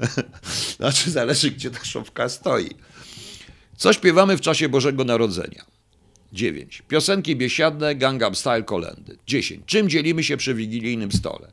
znaczy, 0.76 1.10
zależy, 1.10 1.50
gdzie 1.50 1.70
ta 1.70 1.84
szopka 1.84 2.28
stoi. 2.28 2.70
Co 3.76 3.92
śpiewamy 3.92 4.36
w 4.36 4.40
czasie 4.40 4.68
Bożego 4.68 5.04
Narodzenia? 5.04 5.64
9. 6.32 6.82
Piosenki 6.88 7.36
biesiadne, 7.36 7.94
Gangnam 7.94 8.34
Style, 8.34 8.62
kolendy. 8.62 9.16
10. 9.26 9.62
Czym 9.66 9.88
dzielimy 9.88 10.24
się 10.24 10.36
przy 10.36 10.54
wigilijnym 10.54 11.12
stole? 11.12 11.52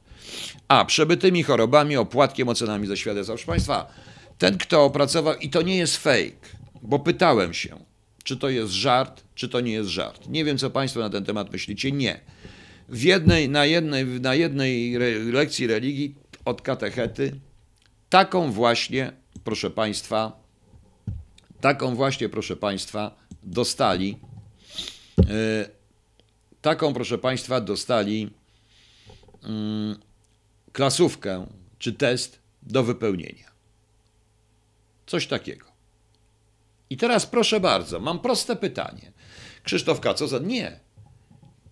A. 0.67 0.85
Przebytymi 0.85 1.43
chorobami, 1.43 1.97
opłatkiem, 1.97 2.49
ocenami 2.49 2.87
ze 2.87 2.97
świadectwa. 2.97 3.33
Proszę 3.33 3.47
Państwa, 3.47 3.93
ten, 4.37 4.57
kto 4.57 4.83
opracował, 4.83 5.35
i 5.35 5.49
to 5.49 5.61
nie 5.61 5.77
jest 5.77 5.97
fake, 5.97 6.31
bo 6.81 6.99
pytałem 6.99 7.53
się, 7.53 7.79
czy 8.23 8.37
to 8.37 8.49
jest 8.49 8.73
żart, 8.73 9.23
czy 9.35 9.49
to 9.49 9.61
nie 9.61 9.71
jest 9.71 9.89
żart. 9.89 10.27
Nie 10.29 10.45
wiem, 10.45 10.57
co 10.57 10.69
Państwo 10.69 10.99
na 10.99 11.09
ten 11.09 11.25
temat 11.25 11.51
myślicie. 11.51 11.91
Nie. 11.91 12.19
W 12.89 13.03
jednej, 13.03 13.49
na, 13.49 13.65
jednej, 13.65 14.05
na 14.05 14.35
jednej 14.35 14.93
lekcji 15.31 15.67
religii 15.67 16.15
od 16.45 16.61
katechety 16.61 17.39
taką 18.09 18.51
właśnie, 18.51 19.11
proszę 19.43 19.69
Państwa, 19.69 20.43
taką 21.61 21.95
właśnie, 21.95 22.29
proszę 22.29 22.55
Państwa, 22.55 23.15
dostali, 23.43 24.17
yy, 25.17 25.25
taką, 26.61 26.93
proszę 26.93 27.17
Państwa, 27.17 27.61
dostali 27.61 28.21
yy, 28.21 29.49
klasówkę 30.71 31.47
czy 31.79 31.93
test 31.93 32.39
do 32.63 32.83
wypełnienia. 32.83 33.51
Coś 35.05 35.27
takiego. 35.27 35.65
I 36.89 36.97
teraz 36.97 37.25
proszę 37.25 37.59
bardzo, 37.59 37.99
mam 37.99 38.19
proste 38.19 38.55
pytanie. 38.55 39.11
Krzysztof 39.65 39.99
Kaco, 39.99 40.39
nie. 40.39 40.79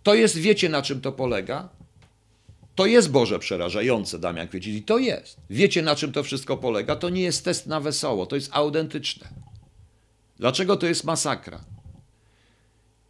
To 0.03 0.13
jest, 0.13 0.37
wiecie 0.37 0.69
na 0.69 0.81
czym 0.81 1.01
to 1.01 1.11
polega? 1.11 1.69
To 2.75 2.85
jest 2.85 3.11
Boże 3.11 3.39
przerażające, 3.39 4.19
Damian 4.19 4.47
Kwiecic, 4.47 4.75
i 4.75 4.83
to 4.83 4.97
jest. 4.97 5.37
Wiecie 5.49 5.81
na 5.81 5.95
czym 5.95 6.11
to 6.11 6.23
wszystko 6.23 6.57
polega? 6.57 6.95
To 6.95 7.09
nie 7.09 7.21
jest 7.21 7.45
test 7.45 7.67
na 7.67 7.79
wesoło, 7.79 8.25
to 8.25 8.35
jest 8.35 8.49
autentyczne. 8.53 9.27
Dlaczego 10.37 10.77
to 10.77 10.87
jest 10.87 11.03
masakra? 11.03 11.59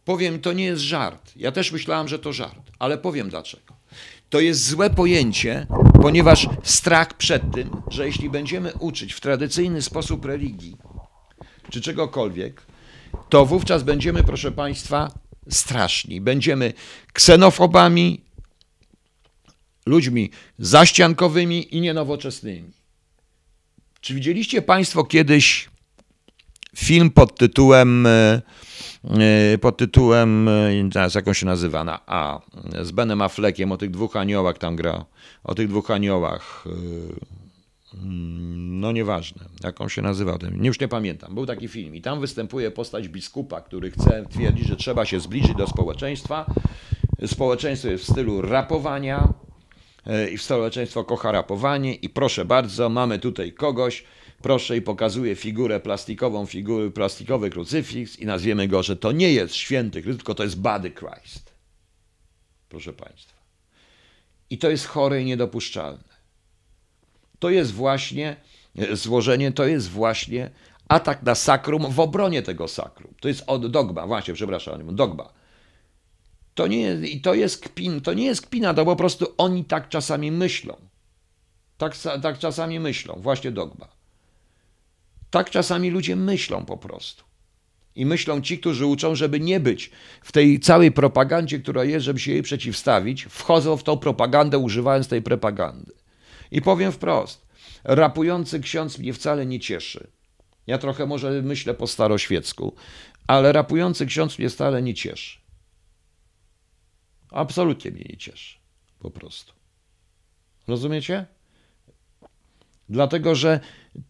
Powiem, 0.04 0.40
to 0.40 0.52
nie 0.52 0.64
jest 0.64 0.82
żart. 0.82 1.32
Ja 1.36 1.52
też 1.52 1.72
myślałem, 1.72 2.08
że 2.08 2.18
to 2.18 2.32
żart, 2.32 2.70
ale 2.78 2.98
powiem 2.98 3.28
dlaczego. 3.28 3.74
To 4.30 4.40
jest 4.40 4.68
złe 4.68 4.90
pojęcie, 4.90 5.66
ponieważ 6.02 6.48
strach 6.62 7.16
przed 7.16 7.42
tym, 7.54 7.70
że 7.90 8.06
jeśli 8.06 8.30
będziemy 8.30 8.72
uczyć 8.74 9.12
w 9.12 9.20
tradycyjny 9.20 9.82
sposób 9.82 10.24
religii, 10.24 10.76
czy 11.70 11.80
czegokolwiek, 11.80 12.62
to 13.28 13.46
wówczas 13.46 13.82
będziemy, 13.82 14.24
proszę 14.24 14.52
Państwa, 14.52 15.10
straszni. 15.50 16.20
Będziemy 16.20 16.72
ksenofobami, 17.12 18.20
ludźmi 19.86 20.30
zaściankowymi 20.58 21.76
i 21.76 21.80
nienowoczesnymi. 21.80 22.70
Czy 24.00 24.14
widzieliście 24.14 24.62
Państwo 24.62 25.04
kiedyś 25.04 25.68
film 26.76 27.10
pod 27.10 27.38
tytułem 27.38 28.08
pod 29.60 29.76
tytułem, 29.76 30.50
zaraz 30.92 31.14
jak 31.14 31.28
on 31.28 31.34
się 31.34 31.46
nazywa, 31.46 31.84
na 31.84 32.00
A, 32.06 32.40
z 32.82 32.90
Benem 32.90 33.22
Affleckiem, 33.22 33.72
o 33.72 33.76
tych 33.76 33.90
dwóch 33.90 34.16
aniołach 34.16 34.58
tam 34.58 34.76
gra, 34.76 35.04
o 35.44 35.54
tych 35.54 35.68
dwóch 35.68 35.90
aniołach, 35.90 36.64
no 38.02 38.92
nieważne, 38.92 39.44
jak 39.64 39.80
on 39.80 39.88
się 39.88 40.02
nazywał, 40.02 40.38
już 40.62 40.80
nie 40.80 40.88
pamiętam, 40.88 41.34
był 41.34 41.46
taki 41.46 41.68
film 41.68 41.94
i 41.94 42.02
tam 42.02 42.20
występuje 42.20 42.70
postać 42.70 43.08
biskupa, 43.08 43.60
który 43.60 43.90
chce 43.90 44.24
twierdzić, 44.30 44.66
że 44.66 44.76
trzeba 44.76 45.04
się 45.04 45.20
zbliżyć 45.20 45.54
do 45.54 45.66
społeczeństwa, 45.66 46.46
społeczeństwo 47.26 47.88
jest 47.88 48.04
w 48.04 48.12
stylu 48.12 48.42
rapowania 48.42 49.28
i 50.32 50.38
społeczeństwo 50.38 51.04
kocha 51.04 51.32
rapowanie 51.32 51.94
i 51.94 52.08
proszę 52.08 52.44
bardzo, 52.44 52.88
mamy 52.88 53.18
tutaj 53.18 53.52
kogoś, 53.52 54.04
proszę 54.42 54.76
i 54.76 54.82
pokazuje 54.82 55.36
figurę 55.36 55.80
plastikową, 55.80 56.46
figurę, 56.46 56.90
plastikowy 56.90 57.50
krucyfiks 57.50 58.18
i 58.18 58.26
nazwiemy 58.26 58.68
go, 58.68 58.82
że 58.82 58.96
to 58.96 59.12
nie 59.12 59.32
jest 59.32 59.54
święty 59.54 60.02
Chrystus, 60.02 60.18
tylko 60.18 60.34
to 60.34 60.42
jest 60.42 60.60
Body 60.60 60.90
Christ. 60.90 61.54
Proszę 62.68 62.92
Państwa. 62.92 63.34
I 64.50 64.58
to 64.58 64.70
jest 64.70 64.86
chore 64.86 65.22
i 65.22 65.24
niedopuszczalne. 65.24 66.13
To 67.44 67.50
jest 67.50 67.72
właśnie 67.72 68.36
złożenie, 68.92 69.52
to 69.52 69.66
jest 69.66 69.88
właśnie 69.88 70.50
atak 70.88 71.22
na 71.22 71.34
sakrum 71.34 71.90
w 71.92 72.00
obronie 72.00 72.42
tego 72.42 72.68
sakrum. 72.68 73.14
To 73.20 73.28
jest 73.28 73.44
od 73.46 73.70
dogma, 73.70 74.06
właśnie, 74.06 74.34
przepraszam, 74.34 74.96
dogma. 74.96 75.32
To 76.54 76.66
nie, 76.66 76.94
i 76.94 77.20
to 77.20 77.34
jest 77.34 77.60
kpin, 77.60 78.00
to 78.00 78.14
nie 78.14 78.24
jest 78.24 78.46
kpina, 78.46 78.74
to 78.74 78.84
po 78.84 78.96
prostu 78.96 79.26
oni 79.38 79.64
tak 79.64 79.88
czasami 79.88 80.32
myślą. 80.32 80.76
Tak, 81.78 81.94
tak 82.22 82.38
czasami 82.38 82.80
myślą, 82.80 83.18
właśnie 83.22 83.52
dogma. 83.52 83.88
Tak 85.30 85.50
czasami 85.50 85.90
ludzie 85.90 86.16
myślą 86.16 86.64
po 86.64 86.76
prostu. 86.76 87.24
I 87.96 88.06
myślą 88.06 88.40
ci, 88.40 88.58
którzy 88.58 88.86
uczą, 88.86 89.14
żeby 89.14 89.40
nie 89.40 89.60
być 89.60 89.90
w 90.22 90.32
tej 90.32 90.60
całej 90.60 90.92
propagandzie, 90.92 91.58
która 91.58 91.84
jest, 91.84 92.04
żeby 92.04 92.20
się 92.20 92.32
jej 92.32 92.42
przeciwstawić, 92.42 93.24
wchodzą 93.24 93.76
w 93.76 93.82
tą 93.82 93.96
propagandę, 93.96 94.58
używając 94.58 95.08
tej 95.08 95.22
propagandy. 95.22 96.03
I 96.54 96.62
powiem 96.62 96.92
wprost, 96.92 97.46
rapujący 97.84 98.60
ksiądz 98.60 98.98
mnie 98.98 99.12
wcale 99.12 99.46
nie 99.46 99.60
cieszy. 99.60 100.10
Ja 100.66 100.78
trochę 100.78 101.06
może 101.06 101.42
myślę 101.42 101.74
po 101.74 101.86
staroświecku, 101.86 102.74
ale 103.26 103.52
rapujący 103.52 104.06
ksiądz 104.06 104.38
mnie 104.38 104.50
wcale 104.50 104.82
nie 104.82 104.94
cieszy. 104.94 105.38
Absolutnie 107.30 107.90
mnie 107.90 108.04
nie 108.10 108.16
cieszy. 108.16 108.58
Po 108.98 109.10
prostu. 109.10 109.52
Rozumiecie? 110.68 111.26
Dlatego, 112.88 113.34
że 113.34 113.60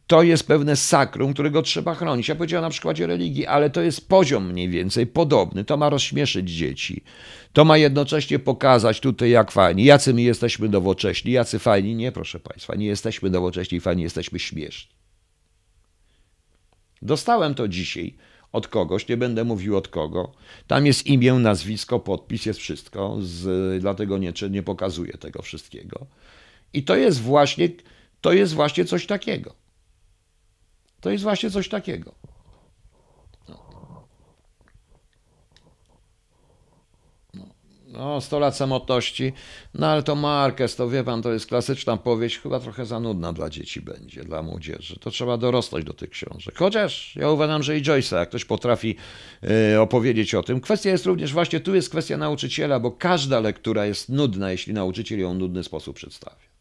to 0.07 0.23
jest 0.23 0.47
pewne 0.47 0.77
sakrum, 0.77 1.33
którego 1.33 1.63
trzeba 1.63 1.95
chronić. 1.95 2.29
Ja 2.29 2.35
powiedziałem 2.35 2.63
na 2.63 2.71
przykładzie 2.71 3.07
religii, 3.07 3.47
ale 3.47 3.71
to 3.71 3.83
jest 3.83 4.09
poziom 4.09 4.47
mniej 4.47 4.69
więcej 4.69 5.07
podobny. 5.07 5.65
To 5.65 5.77
ma 5.77 5.91
rozśmieszyć 5.91 6.51
dzieci. 6.51 7.03
To 7.53 7.65
ma 7.65 7.79
jednocześnie 7.79 8.39
pokazać 8.39 9.01
tutaj, 9.01 9.31
jak 9.31 9.51
fajni, 9.51 9.85
jacy 9.85 10.15
my 10.15 10.23
jesteśmy 10.23 10.69
nowocześni, 10.69 11.33
jacy 11.33 11.59
fajni. 11.59 11.95
Nie, 11.95 12.13
proszę 12.13 12.41
Państwa, 12.41 12.75
nie 12.75 12.87
jesteśmy 12.87 13.31
nowocześni, 13.31 13.81
fajni, 13.81 14.03
jesteśmy 14.03 14.39
śmieszni. 14.39 14.91
Dostałem 17.03 17.55
to 17.55 17.69
dzisiaj 17.69 18.15
od 18.53 18.69
kogoś, 18.69 19.09
nie 19.09 19.17
będę 19.17 19.45
mówił 19.45 19.77
od 19.77 19.89
kogo. 19.89 20.33
Tam 20.67 20.87
jest 20.87 21.07
imię, 21.07 21.33
nazwisko, 21.33 22.01
podpis, 22.01 22.47
jest 22.47 22.61
wszystko, 22.61 23.17
z, 23.21 23.81
dlatego 23.81 24.19
nie, 24.19 24.33
nie 24.51 24.63
pokazuję 24.63 25.13
tego 25.13 25.43
wszystkiego. 25.43 26.07
I 26.73 26.83
to 26.83 26.97
jest 26.97 27.21
właśnie, 27.21 27.69
to 28.25 28.33
jest 28.33 28.55
właśnie 28.55 28.85
coś 28.85 29.07
takiego. 29.07 29.55
To 31.01 31.11
jest 31.11 31.25
właśnie 31.25 31.51
coś 31.51 31.69
takiego. 31.69 32.15
No, 37.87 38.21
100 38.21 38.39
lat 38.39 38.57
samotności. 38.57 39.33
No 39.75 39.87
ale 39.87 40.03
to 40.03 40.15
Marquez, 40.15 40.77
to 40.77 40.89
wie 40.89 41.05
pan, 41.05 41.23
to 41.23 41.33
jest 41.33 41.47
klasyczna 41.47 41.97
powieść, 41.97 42.39
chyba 42.39 42.61
trochę 42.61 42.87
za 42.87 43.01
nudna 43.01 43.33
dla 43.33 43.51
dzieci 43.51 43.81
będzie, 43.81 44.25
dla 44.25 44.43
młodzieży. 44.43 44.99
To 45.01 45.11
trzeba 45.11 45.37
dorosnąć 45.37 45.85
do 45.85 45.93
tych 45.93 46.11
książek. 46.11 46.59
Chociaż 46.59 47.17
ja 47.17 47.31
uważam, 47.31 47.63
że 47.63 47.79
i 47.79 47.83
Joyce'a, 47.83 48.17
jak 48.17 48.29
ktoś 48.29 48.45
potrafi 48.45 48.97
y, 49.75 49.81
opowiedzieć 49.81 50.35
o 50.35 50.43
tym. 50.43 50.61
Kwestia 50.61 50.91
jest 50.91 51.07
również, 51.07 51.33
właśnie 51.33 51.61
tu 51.61 51.75
jest 51.75 51.91
kwestia 51.91 52.17
nauczyciela, 52.17 52.81
bo 52.81 52.91
każda 52.91 53.41
lektura 53.41 53.87
jest 53.87 54.09
nudna, 54.09 54.51
jeśli 54.51 54.73
nauczyciel 54.73 55.19
ją 55.19 55.35
w 55.35 55.39
nudny 55.39 55.65
sposób 55.65 55.97
przedstawia. 55.97 56.54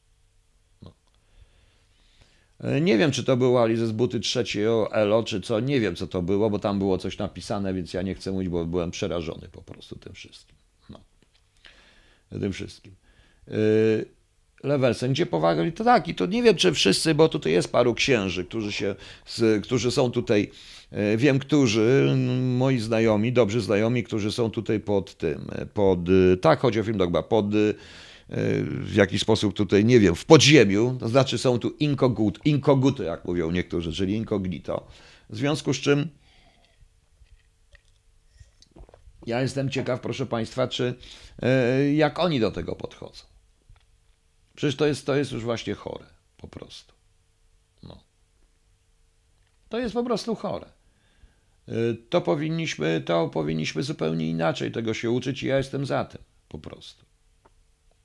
No. 2.64 2.70
Y, 2.70 2.82
nie 2.82 2.98
wiem, 2.98 3.12
czy 3.12 3.24
to 3.24 3.38
było 3.38 3.64
Alice 3.64 3.88
z 3.88 3.92
buty 3.92 4.20
trzeciej 4.20 4.68
o 4.68 4.94
Elo, 4.94 5.24
czy 5.24 5.42
co, 5.42 5.60
nie 5.60 5.80
wiem, 5.80 5.96
co 5.96 6.08
to 6.08 6.22
było, 6.22 6.50
bo 6.50 6.60
tam 6.60 6.80
było 6.80 6.98
coś 6.98 7.18
napisane, 7.18 7.74
więc 7.74 7.94
ja 7.94 8.02
nie 8.02 8.16
chcę 8.16 8.32
mówić, 8.32 8.50
bo 8.50 8.66
byłem 8.66 8.92
przerażony 8.92 9.50
po 9.52 9.62
prostu 9.62 9.96
tym 9.96 10.14
wszystkim 10.14 10.64
tym 12.40 12.54
wszystkim. 12.54 12.96
Yy, 13.48 14.06
Levelsen, 14.64 15.12
gdzie 15.12 15.26
powaga? 15.26 15.72
To 15.72 15.84
tak, 15.84 16.08
i 16.08 16.16
to 16.16 16.26
nie 16.26 16.44
wiem, 16.44 16.56
czy 16.56 16.72
wszyscy, 16.72 17.16
bo 17.16 17.30
tutaj 17.30 17.52
jest 17.52 17.72
paru 17.72 17.94
księży, 17.94 18.46
którzy, 18.46 18.72
się, 18.72 18.96
którzy 19.64 19.92
są 19.92 20.12
tutaj, 20.12 20.52
yy, 20.92 21.18
wiem, 21.18 21.40
którzy, 21.40 22.16
moi 22.42 22.80
znajomi, 22.80 23.34
dobrzy 23.34 23.62
znajomi, 23.62 24.04
którzy 24.04 24.32
są 24.32 24.52
tutaj 24.52 24.80
pod 24.80 25.18
tym, 25.18 25.48
pod, 25.74 26.00
tak, 26.42 26.60
chodzi 26.60 26.80
o 26.80 26.84
film 26.84 26.98
Dogma, 26.98 27.24
pod 27.24 27.46
w 28.30 28.94
jakiś 28.96 29.22
sposób 29.22 29.54
tutaj, 29.54 29.86
nie 29.86 30.00
wiem, 30.00 30.16
w 30.16 30.26
podziemiu, 30.26 30.98
to 31.00 31.10
znaczy 31.10 31.38
są 31.38 31.60
tu 31.60 31.70
inkogut, 31.70 32.40
inkoguty, 32.46 33.04
jak 33.04 33.26
mówią 33.26 33.52
niektórzy, 33.52 33.94
czyli 33.94 34.16
incognito, 34.16 34.88
w 35.30 35.38
związku 35.38 35.74
z 35.74 35.78
czym 35.78 36.10
ja 39.26 39.42
jestem 39.42 39.70
ciekaw, 39.70 40.00
proszę 40.00 40.26
Państwa, 40.26 40.68
czy 40.68 40.96
e, 41.42 41.94
jak 41.94 42.20
oni 42.20 42.40
do 42.40 42.52
tego 42.52 42.76
podchodzą. 42.76 43.24
Przecież 44.56 44.76
to 44.76 44.86
jest, 44.86 45.06
to 45.06 45.16
jest 45.16 45.32
już 45.32 45.44
właśnie 45.44 45.74
chore, 45.74 46.06
po 46.38 46.48
prostu. 46.48 46.94
No. 47.84 48.04
To 49.70 49.80
jest 49.80 49.94
po 49.94 50.04
prostu 50.04 50.36
chore. 50.36 50.68
E, 51.68 51.74
to 52.10 52.22
powinniśmy, 52.22 53.02
to 53.02 53.30
powinniśmy 53.30 53.84
zupełnie 53.84 54.30
inaczej 54.30 54.72
tego 54.72 54.94
się 54.94 55.12
uczyć 55.12 55.44
i 55.44 55.48
ja 55.48 55.58
jestem 55.58 55.86
za 55.86 56.06
tym, 56.06 56.22
po 56.50 56.60
prostu. 56.60 57.06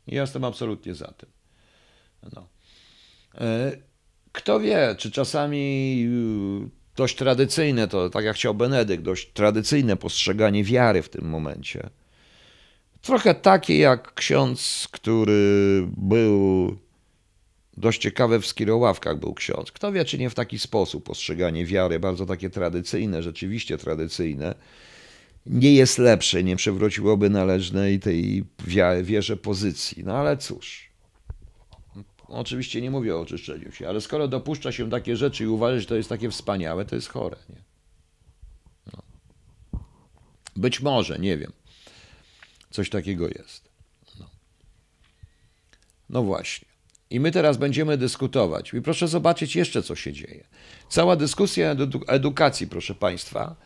Ja 0.09 0.21
jestem 0.21 0.45
absolutnie 0.45 0.95
za 0.95 1.07
tym. 1.07 1.29
No. 2.35 2.49
E, 3.35 3.73
kto 4.33 4.61
wie, 4.61 4.95
czy 4.99 5.11
czasami 5.11 6.09
dość 6.97 7.17
tradycyjne, 7.17 7.89
to 7.89 8.11
tak 8.11 8.25
jak 8.25 8.37
chciał 8.37 8.55
Benedykt, 8.55 9.03
dość 9.03 9.33
tradycyjne 9.33 9.97
postrzeganie 9.97 10.65
wiary 10.65 11.03
w 11.03 11.09
tym 11.09 11.29
momencie. 11.29 11.91
Trochę 13.03 13.35
takie 13.35 13.79
jak 13.79 14.15
ksiądz, 14.15 14.89
który 14.91 15.87
był 15.97 16.77
dość 17.77 18.01
ciekawe 18.01 18.41
w 18.41 18.47
skierowawkach 18.47 19.19
był 19.19 19.35
ksiądz. 19.35 19.73
Kto 19.73 19.93
wie, 19.93 20.05
czy 20.05 20.19
nie 20.19 20.31
w 20.31 20.35
taki 20.35 20.59
sposób 20.59 21.05
postrzeganie 21.05 21.67
wiary, 21.67 21.99
bardzo 21.99 22.27
takie 22.27 22.51
tradycyjne, 22.51 23.23
rzeczywiście 23.23 23.79
tradycyjne, 23.79 24.55
nie 25.49 25.75
jest 25.75 25.99
lepsze, 25.99 26.45
nie 26.45 26.57
przywróciłoby 26.57 27.31
należnej 27.31 28.01
tej 28.01 28.45
wierze 29.03 29.37
pozycji. 29.37 30.05
No 30.05 30.15
ale 30.15 30.37
cóż. 30.37 30.89
Oczywiście 32.29 32.81
nie 32.81 32.91
mówię 32.91 33.17
o 33.17 33.21
oczyszczeniu 33.21 33.73
się, 33.73 33.89
ale 33.89 34.01
skoro 34.01 34.29
dopuszcza 34.29 34.73
się 34.73 34.91
takie 34.91 35.17
rzeczy 35.17 35.45
i 35.45 35.47
uważa, 35.47 35.81
że 35.81 35.87
to 35.87 35.95
jest 35.95 36.09
takie 36.09 36.31
wspaniałe, 36.31 36.85
to 36.85 36.95
jest 36.95 37.09
chore. 37.09 37.37
Nie? 37.49 37.63
No. 38.93 39.03
Być 40.57 40.81
może, 40.81 41.19
nie 41.19 41.39
wiem. 41.39 41.53
Coś 42.71 42.91
takiego 42.91 43.29
jest. 43.29 43.69
No. 44.21 44.31
no 46.11 46.23
właśnie. 46.23 46.69
I 47.11 47.21
my 47.21 47.33
teraz 47.33 47.57
będziemy 47.57 47.97
dyskutować. 47.97 48.75
I 48.75 48.83
proszę 48.83 49.09
zobaczyć 49.09 49.57
jeszcze, 49.57 49.83
co 49.83 49.97
się 49.97 50.13
dzieje. 50.13 50.45
Cała 50.89 51.17
dyskusja 51.17 51.77
edukacji, 52.07 52.67
proszę 52.67 52.95
Państwa, 52.95 53.57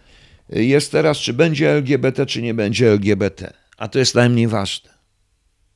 jest 0.49 0.93
teraz, 0.93 1.19
czy 1.19 1.33
będzie 1.33 1.71
LGBT, 1.71 2.27
czy 2.27 2.43
nie 2.43 2.55
będzie 2.55 2.91
LGBT. 2.91 3.53
A 3.77 3.89
to 3.89 3.99
jest 3.99 4.15
najmniej 4.15 4.49
ważne. 4.49 4.91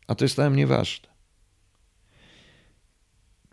A 0.07 0.15
to 0.15 0.25
jest 0.25 0.39
najmniej 0.39 0.67
ważne. 0.67 1.09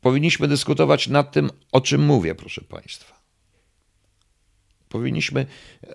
Powinniśmy 0.01 0.47
dyskutować 0.47 1.07
nad 1.07 1.31
tym, 1.31 1.49
o 1.71 1.81
czym 1.81 2.05
mówię, 2.05 2.35
proszę 2.35 2.61
Państwa. 2.61 3.23
Powinniśmy 4.89 5.45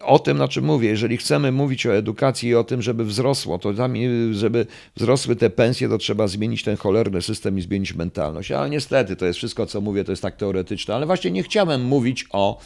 o 0.00 0.18
tym, 0.18 0.38
na 0.38 0.48
czym 0.48 0.64
mówię. 0.64 0.88
Jeżeli 0.88 1.16
chcemy 1.16 1.52
mówić 1.52 1.86
o 1.86 1.96
edukacji 1.96 2.48
i 2.48 2.54
o 2.54 2.64
tym, 2.64 2.82
żeby 2.82 3.04
wzrosło, 3.04 3.58
to 3.58 3.74
tam, 3.74 3.94
żeby 4.32 4.66
wzrosły 4.96 5.36
te 5.36 5.50
pensje, 5.50 5.88
to 5.88 5.98
trzeba 5.98 6.28
zmienić 6.28 6.62
ten 6.62 6.76
cholerny 6.76 7.22
system 7.22 7.58
i 7.58 7.62
zmienić 7.62 7.94
mentalność. 7.94 8.50
Ale 8.50 8.70
niestety, 8.70 9.16
to 9.16 9.26
jest 9.26 9.36
wszystko, 9.36 9.66
co 9.66 9.80
mówię, 9.80 10.04
to 10.04 10.12
jest 10.12 10.22
tak 10.22 10.36
teoretyczne. 10.36 10.94
Ale 10.94 11.06
właśnie 11.06 11.30
nie 11.30 11.42
chciałem 11.42 11.84
mówić 11.84 12.26
o. 12.30 12.60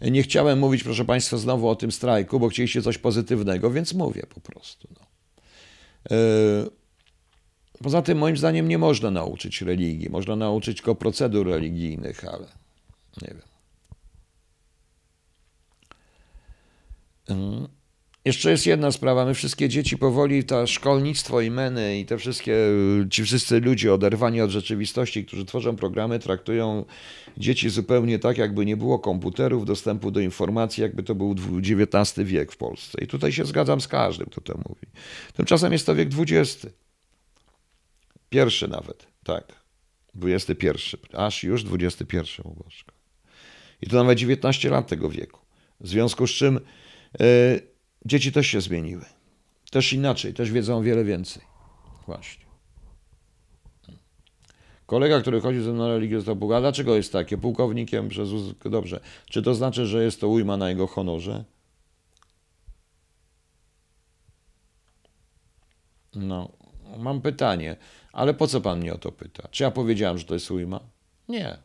Nie 0.00 0.22
chciałem 0.22 0.58
mówić, 0.58 0.84
proszę 0.84 1.04
Państwa, 1.04 1.36
znowu 1.36 1.68
o 1.68 1.76
tym 1.76 1.92
strajku, 1.92 2.40
bo 2.40 2.48
chcieliście 2.48 2.82
coś 2.82 2.98
pozytywnego, 2.98 3.70
więc 3.70 3.94
mówię 3.94 4.22
po 4.34 4.40
prostu. 4.40 4.88
No. 5.00 5.06
Yy 6.16 6.80
Poza 7.82 8.02
tym, 8.02 8.18
moim 8.18 8.36
zdaniem, 8.36 8.68
nie 8.68 8.78
można 8.78 9.10
nauczyć 9.10 9.62
religii. 9.62 10.10
Można 10.10 10.36
nauczyć 10.36 10.76
tylko 10.76 10.94
procedur 10.94 11.46
religijnych, 11.46 12.24
ale 12.24 12.46
nie 13.22 13.28
wiem. 13.28 13.42
Jeszcze 18.24 18.50
jest 18.50 18.66
jedna 18.66 18.92
sprawa. 18.92 19.24
My 19.24 19.34
wszystkie 19.34 19.68
dzieci 19.68 19.98
powoli, 19.98 20.44
to 20.44 20.66
szkolnictwo 20.66 21.40
i 21.40 21.50
meny 21.50 21.98
i 21.98 22.06
te 22.06 22.18
wszystkie, 22.18 22.56
ci 23.10 23.24
wszyscy 23.24 23.60
ludzie 23.60 23.94
oderwani 23.94 24.40
od 24.40 24.50
rzeczywistości, 24.50 25.24
którzy 25.24 25.44
tworzą 25.44 25.76
programy, 25.76 26.18
traktują 26.18 26.84
dzieci 27.38 27.70
zupełnie 27.70 28.18
tak, 28.18 28.38
jakby 28.38 28.66
nie 28.66 28.76
było 28.76 28.98
komputerów, 28.98 29.64
dostępu 29.64 30.10
do 30.10 30.20
informacji, 30.20 30.82
jakby 30.82 31.02
to 31.02 31.14
był 31.14 31.34
XIX 31.58 32.28
wiek 32.28 32.52
w 32.52 32.56
Polsce. 32.56 32.98
I 33.04 33.06
tutaj 33.06 33.32
się 33.32 33.44
zgadzam 33.44 33.80
z 33.80 33.88
każdym, 33.88 34.26
kto 34.26 34.40
to 34.40 34.54
mówi. 34.68 34.86
Tymczasem 35.34 35.72
jest 35.72 35.86
to 35.86 35.94
wiek 35.94 36.08
XX. 36.18 36.66
Pierwszy 38.28 38.68
nawet, 38.68 39.06
tak. 39.24 39.60
21. 40.14 41.00
Aż 41.12 41.42
już 41.42 41.64
21, 41.64 42.54
Bożko. 42.64 42.92
I 43.82 43.86
to 43.86 43.96
nawet 43.96 44.18
19 44.18 44.70
lat 44.70 44.88
tego 44.88 45.08
wieku. 45.08 45.40
W 45.80 45.88
związku 45.88 46.26
z 46.26 46.30
czym 46.30 46.60
yy, 47.20 47.69
dzieci 48.04 48.32
też 48.32 48.46
się 48.46 48.60
zmieniły. 48.60 49.04
Też 49.70 49.92
inaczej, 49.92 50.34
też 50.34 50.50
wiedzą 50.50 50.78
o 50.78 50.82
wiele 50.82 51.04
więcej. 51.04 51.42
Właśnie. 52.06 52.50
Kolega, 54.86 55.20
który 55.20 55.40
chodzi 55.40 55.62
ze 55.62 55.72
mną 55.72 55.82
na 55.82 55.88
religię, 55.88 56.22
to 56.22 56.36
Bóg. 56.36 56.52
A 56.52 56.60
dlaczego 56.60 56.96
jest 56.96 57.12
takie? 57.12 57.38
Pułkownikiem 57.38 58.08
przez... 58.08 58.28
Dobrze. 58.64 59.00
Czy 59.26 59.42
to 59.42 59.54
znaczy, 59.54 59.86
że 59.86 60.04
jest 60.04 60.20
to 60.20 60.28
ujma 60.28 60.56
na 60.56 60.68
jego 60.68 60.86
honorze? 60.86 61.44
No, 66.14 66.52
mam 66.98 67.20
pytanie. 67.20 67.76
Ale 68.12 68.34
po 68.34 68.46
co 68.46 68.60
pan 68.60 68.78
mnie 68.78 68.94
o 68.94 68.98
to 68.98 69.12
pyta? 69.12 69.48
Czy 69.50 69.62
ja 69.62 69.70
powiedziałem, 69.70 70.18
że 70.18 70.24
to 70.24 70.34
jest 70.34 70.50
ujma? 70.50 70.80
Nie. 71.28 71.58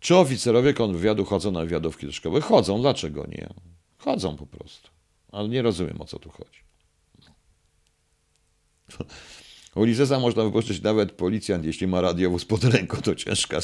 Czy 0.00 0.16
oficerowie 0.16 0.74
kontrwywiadu 0.74 1.24
chodzą 1.24 1.50
na 1.50 1.60
wywiadówki 1.60 2.06
do 2.06 2.12
szkoły? 2.12 2.40
Chodzą, 2.40 2.80
dlaczego 2.80 3.26
nie? 3.26 3.48
Chodzą 3.98 4.36
po 4.36 4.46
prostu. 4.46 4.90
Ale 5.32 5.48
nie 5.48 5.62
rozumiem, 5.62 6.00
o 6.00 6.04
co 6.04 6.18
tu 6.18 6.30
chodzi. 6.30 6.60
Ulicesa 9.74 10.20
można 10.20 10.44
wypuszczyć 10.44 10.82
nawet 10.82 11.12
policjant, 11.12 11.64
jeśli 11.64 11.86
ma 11.86 12.00
radiowóz 12.00 12.44
pod 12.44 12.64
ręką, 12.64 12.96
to 12.96 13.14
ciężka. 13.14 13.58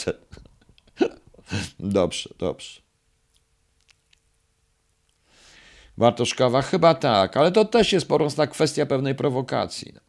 dobrze, 1.80 2.30
dobrze. 2.38 2.80
Bartoszkowa? 5.98 6.62
Chyba 6.62 6.94
tak, 6.94 7.36
ale 7.36 7.52
to 7.52 7.64
też 7.64 7.92
jest 7.92 8.08
porosna 8.08 8.46
kwestia 8.46 8.86
pewnej 8.86 9.14
prowokacji. 9.14 10.05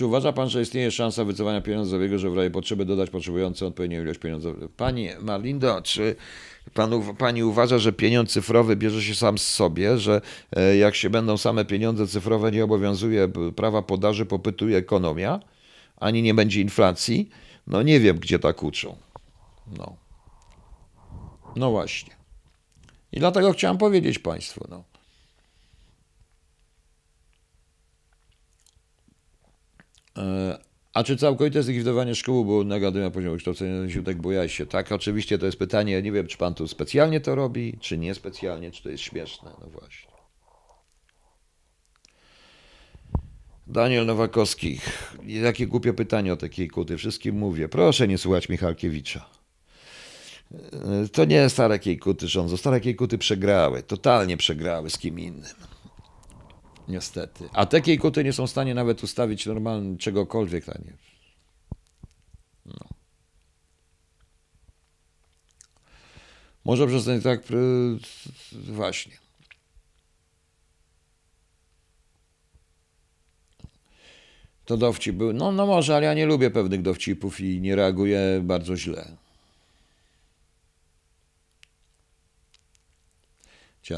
Czy 0.00 0.06
uważa 0.06 0.32
pan, 0.32 0.48
że 0.48 0.62
istnieje 0.62 0.90
szansa 0.90 1.24
wycofania 1.24 1.60
pieniądzowego, 1.60 2.18
że 2.18 2.30
w 2.30 2.36
razie 2.36 2.50
potrzeby 2.50 2.84
dodać 2.84 3.10
potrzebujący 3.10 3.66
odpowiednią 3.66 4.02
ilość 4.02 4.20
pieniędzy? 4.20 4.54
Pani 4.76 5.08
Marlindo, 5.20 5.82
czy 5.82 6.16
pan, 6.74 6.90
uw- 6.90 7.16
pani 7.16 7.44
uważa, 7.44 7.78
że 7.78 7.92
pieniądz 7.92 8.32
cyfrowy 8.32 8.76
bierze 8.76 9.02
się 9.02 9.14
sam 9.14 9.38
z 9.38 9.48
sobie, 9.48 9.98
że 9.98 10.20
e, 10.56 10.76
jak 10.76 10.94
się 10.94 11.10
będą 11.10 11.36
same 11.36 11.64
pieniądze 11.64 12.06
cyfrowe, 12.06 12.52
nie 12.52 12.64
obowiązuje 12.64 13.28
prawa 13.56 13.82
podaży, 13.82 14.26
popytu 14.26 14.68
i 14.68 14.74
ekonomia, 14.74 15.40
ani 15.96 16.22
nie 16.22 16.34
będzie 16.34 16.60
inflacji? 16.60 17.30
No 17.66 17.82
nie 17.82 18.00
wiem, 18.00 18.18
gdzie 18.18 18.38
tak 18.38 18.62
uczą. 18.62 18.96
No. 19.78 19.96
No 21.56 21.70
właśnie. 21.70 22.14
I 23.12 23.18
dlatego 23.20 23.52
chciałem 23.52 23.78
powiedzieć 23.78 24.18
państwu, 24.18 24.66
no. 24.70 24.84
A 30.94 31.04
czy 31.04 31.16
całkowite 31.16 31.62
zlikwidowanie 31.62 32.14
szkół 32.14 32.44
było 32.44 32.64
negatywne 32.64 33.10
poziomu 33.10 33.36
kształcenia 33.36 33.88
źródek 33.88 34.16
bujaj 34.16 34.48
się? 34.48 34.66
Tak, 34.66 34.92
oczywiście 34.92 35.38
to 35.38 35.46
jest 35.46 35.58
pytanie. 35.58 36.02
Nie 36.02 36.12
wiem, 36.12 36.26
czy 36.26 36.38
pan 36.38 36.54
tu 36.54 36.68
specjalnie 36.68 37.20
to 37.20 37.34
robi, 37.34 37.78
czy 37.80 37.98
niespecjalnie, 37.98 38.70
czy 38.70 38.82
to 38.82 38.88
jest 38.88 39.02
śmieszne. 39.02 39.50
No 39.60 39.66
właśnie. 39.66 40.10
Daniel 43.66 44.06
Nowakowski. 44.06 44.80
Jakie 45.26 45.66
głupie 45.66 45.92
pytanie 45.92 46.32
o 46.32 46.36
takiej 46.36 46.68
kuty. 46.68 46.96
Wszystkim 46.96 47.36
mówię. 47.36 47.68
Proszę 47.68 48.08
nie 48.08 48.18
słuchać 48.18 48.48
Michalkiewicza. 48.48 49.30
E, 50.54 51.08
To 51.12 51.24
nie 51.24 51.48
stare 51.48 51.78
Kiejkuty 51.78 52.28
rządzą. 52.28 52.56
Stare 52.56 52.80
Kiejkuty 52.80 53.18
przegrały. 53.18 53.82
Totalnie 53.82 54.36
przegrały 54.36 54.90
z 54.90 54.98
kim 54.98 55.18
innym. 55.20 55.69
Niestety. 56.88 57.48
A 57.52 57.66
te 57.66 57.80
Kiejkuty 57.80 58.24
nie 58.24 58.32
są 58.32 58.46
w 58.46 58.50
stanie 58.50 58.74
nawet 58.74 59.02
ustawić 59.02 59.46
normalnie 59.46 59.98
czegokolwiek. 59.98 60.68
A 60.68 60.78
nie. 60.78 60.96
No. 62.66 62.88
Może 66.64 66.86
przez 66.86 67.04
ten 67.04 67.22
tak. 67.22 67.42
Właśnie. 68.52 69.18
To 74.64 74.76
dowcip 74.76 75.16
był. 75.16 75.32
No, 75.32 75.52
no 75.52 75.66
może, 75.66 75.96
ale 75.96 76.06
ja 76.06 76.14
nie 76.14 76.26
lubię 76.26 76.50
pewnych 76.50 76.82
dowcipów 76.82 77.40
i 77.40 77.60
nie 77.60 77.76
reaguję 77.76 78.40
bardzo 78.44 78.76
źle. 78.76 79.16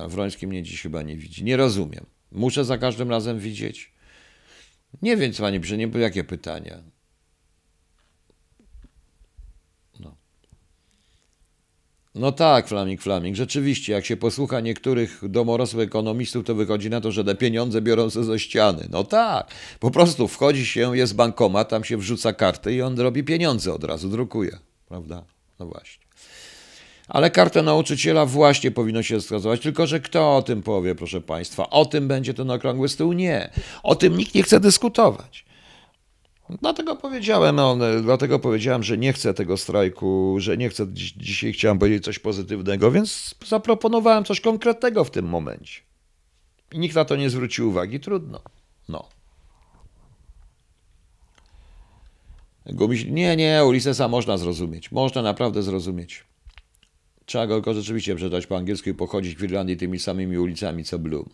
Wroński 0.09 0.47
mnie 0.47 0.63
dziś 0.63 0.83
chyba 0.83 1.03
nie 1.03 1.17
widzi. 1.17 1.45
Nie 1.45 1.57
rozumiem. 1.57 2.07
Muszę 2.33 2.65
za 2.65 2.79
każdym 2.79 3.11
razem 3.11 3.39
widzieć. 3.39 3.93
Nie 5.03 5.17
wiem, 5.17 5.33
co 5.33 5.43
panie 5.43 5.61
pisze, 5.61 5.77
nie 5.77 5.89
było 5.89 6.03
jakie 6.03 6.25
pytania. 6.25 6.83
No. 10.01 10.17
No 12.15 12.33
tak, 12.33 12.69
Flamik, 12.69 13.03
Flamik. 13.03 13.37
Rzeczywiście, 13.37 13.93
jak 13.93 14.05
się 14.05 14.17
posłucha 14.17 14.61
niektórych 14.61 15.21
domorosłych 15.29 15.87
ekonomistów, 15.87 16.45
to 16.45 16.55
wychodzi 16.55 16.91
na 16.91 17.01
to, 17.01 17.13
że 17.13 17.25
te 17.25 17.35
pieniądze 17.35 17.83
biorą 17.83 18.11
się 18.11 18.25
ze 18.25 18.39
ściany. 18.39 18.89
No 18.91 19.05
tak. 19.05 19.51
Po 19.81 19.91
prostu 19.91 20.29
wchodzi 20.29 20.67
się, 20.67 20.97
jest 20.97 21.15
bankomat, 21.15 21.69
tam 21.69 21.85
się 21.85 21.97
wrzuca 21.97 22.33
kartę 22.33 22.73
i 22.73 22.83
on 22.83 23.01
robi 23.01 23.25
pieniądze 23.25 23.75
od 23.75 23.85
razu, 23.85 24.09
drukuje. 24.09 24.59
Prawda? 24.89 25.25
No 25.59 25.67
właśnie. 25.67 26.05
Ale 27.13 27.31
kartę 27.31 27.63
nauczyciela 27.63 28.27
właśnie 28.27 28.71
powinno 28.71 29.03
się 29.03 29.21
skazować, 29.21 29.61
tylko 29.61 29.87
że 29.87 30.01
kto 30.01 30.37
o 30.37 30.43
tym 30.43 30.63
powie, 30.63 30.95
proszę 30.95 31.21
Państwa? 31.21 31.71
O 31.71 31.85
tym 31.85 32.09
będzie 32.09 32.35
ten 32.35 32.51
okrągły 32.51 32.89
stół? 32.89 33.13
Nie. 33.13 33.51
O 33.83 33.95
tym 33.95 34.17
nikt 34.17 34.35
nie 34.35 34.43
chce 34.43 34.61
dyskutować. 34.61 35.45
Dlatego 36.51 36.97
powiedziałem, 36.97 37.57
no, 37.57 37.77
dlatego 38.03 38.39
powiedziałem, 38.39 38.83
że 38.83 38.99
nie 38.99 39.13
chcę 39.13 39.35
tego 39.35 39.57
strajku, 39.57 40.37
że 40.39 40.57
nie 40.57 40.69
chcę, 40.69 40.87
dzisiaj 41.17 41.53
chciałem 41.53 41.79
powiedzieć 41.79 42.05
coś 42.05 42.19
pozytywnego, 42.19 42.91
więc 42.91 43.35
zaproponowałem 43.47 44.25
coś 44.25 44.41
konkretnego 44.41 45.05
w 45.05 45.11
tym 45.11 45.27
momencie. 45.29 45.81
I 46.73 46.79
nikt 46.79 46.95
na 46.95 47.05
to 47.05 47.17
nie 47.17 47.31
zwrócił 47.31 47.69
uwagi, 47.69 48.01
trudno. 48.01 48.41
No. 48.89 49.09
Gumiś... 52.67 53.05
Nie, 53.05 53.37
nie, 53.37 53.65
Ulyssesa 53.65 54.09
można 54.09 54.39
zrozumieć. 54.39 54.93
Można 54.93 55.23
naprawdę 55.23 55.63
zrozumieć. 55.63 56.32
Trzeba 57.27 57.47
go 57.47 57.75
rzeczywiście 57.75 58.17
przeczytać 58.17 58.47
po 58.47 58.57
angielsku 58.57 58.91
i 58.91 58.95
pochodzić 58.95 59.37
w 59.37 59.43
Irlandii 59.43 59.77
tymi 59.77 59.99
samymi 59.99 60.39
ulicami 60.39 60.85
co 60.85 60.99
Bloom. 60.99 61.29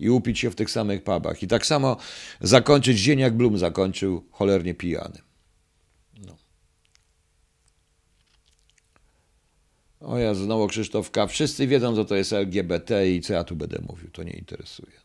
I 0.00 0.10
upić 0.10 0.38
się 0.38 0.50
w 0.50 0.54
tych 0.54 0.70
samych 0.70 1.04
pubach. 1.04 1.42
I 1.42 1.46
tak 1.46 1.66
samo 1.66 1.96
zakończyć 2.40 3.00
dzień 3.00 3.18
jak 3.18 3.36
Bloom 3.36 3.58
zakończył, 3.58 4.24
cholernie 4.30 4.74
pijany. 4.74 5.18
No. 6.26 6.36
O 10.00 10.18
ja 10.18 10.34
znowu 10.34 10.66
Krzysztof 10.66 11.10
K. 11.10 11.26
Wszyscy 11.26 11.66
wiedzą, 11.66 11.94
co 11.94 12.04
to 12.04 12.14
jest 12.14 12.32
LGBT 12.32 13.08
i 13.10 13.20
co 13.20 13.32
ja 13.32 13.44
tu 13.44 13.56
będę 13.56 13.78
mówił. 13.88 14.10
To 14.10 14.22
nie 14.22 14.32
interesuje. 14.32 15.02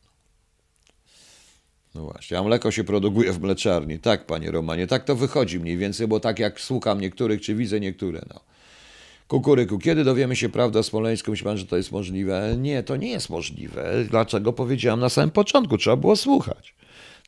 No 1.95 2.03
właśnie, 2.03 2.39
a 2.39 2.43
mleko 2.43 2.71
się 2.71 2.84
produkuje 2.84 3.34
w 3.34 3.41
mleczarni. 3.41 3.99
Tak, 3.99 4.25
panie 4.25 4.51
Romanie, 4.51 4.88
tak 4.88 5.03
to 5.03 5.15
wychodzi 5.15 5.59
mniej 5.59 5.77
więcej, 5.77 6.07
bo 6.07 6.19
tak 6.19 6.39
jak 6.39 6.61
słucham 6.61 7.01
niektórych, 7.01 7.41
czy 7.41 7.55
widzę 7.55 7.79
niektóre, 7.79 8.25
no. 8.29 8.41
Kukuryku, 9.27 9.79
kiedy 9.79 10.03
dowiemy 10.03 10.35
się 10.35 10.49
prawdy 10.49 10.79
o 10.79 10.83
Smoleńsku? 10.83 11.31
Myśli 11.31 11.43
pan, 11.43 11.57
że 11.57 11.65
to 11.65 11.77
jest 11.77 11.91
możliwe? 11.91 12.55
Nie, 12.57 12.83
to 12.83 12.95
nie 12.95 13.09
jest 13.09 13.29
możliwe. 13.29 14.05
Dlaczego? 14.09 14.53
Powiedziałem 14.53 14.99
na 14.99 15.09
samym 15.09 15.31
początku, 15.31 15.77
trzeba 15.77 15.95
było 15.95 16.15
słuchać. 16.15 16.75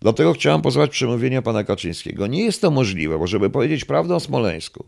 Dlatego 0.02 0.34
chciałem 0.34 0.62
posłuchać 0.62 0.92
przemówienia 0.92 1.42
pana 1.42 1.64
Kaczyńskiego. 1.64 2.28
Nie 2.28 2.44
jest 2.44 2.62
to 2.62 2.72
możliwe, 2.72 3.20
bo 3.20 3.28
żeby 3.28 3.50
powiedzieć 3.50 3.86
prawdę 3.86 4.16
o 4.16 4.20
Smoleńsku, 4.20 4.86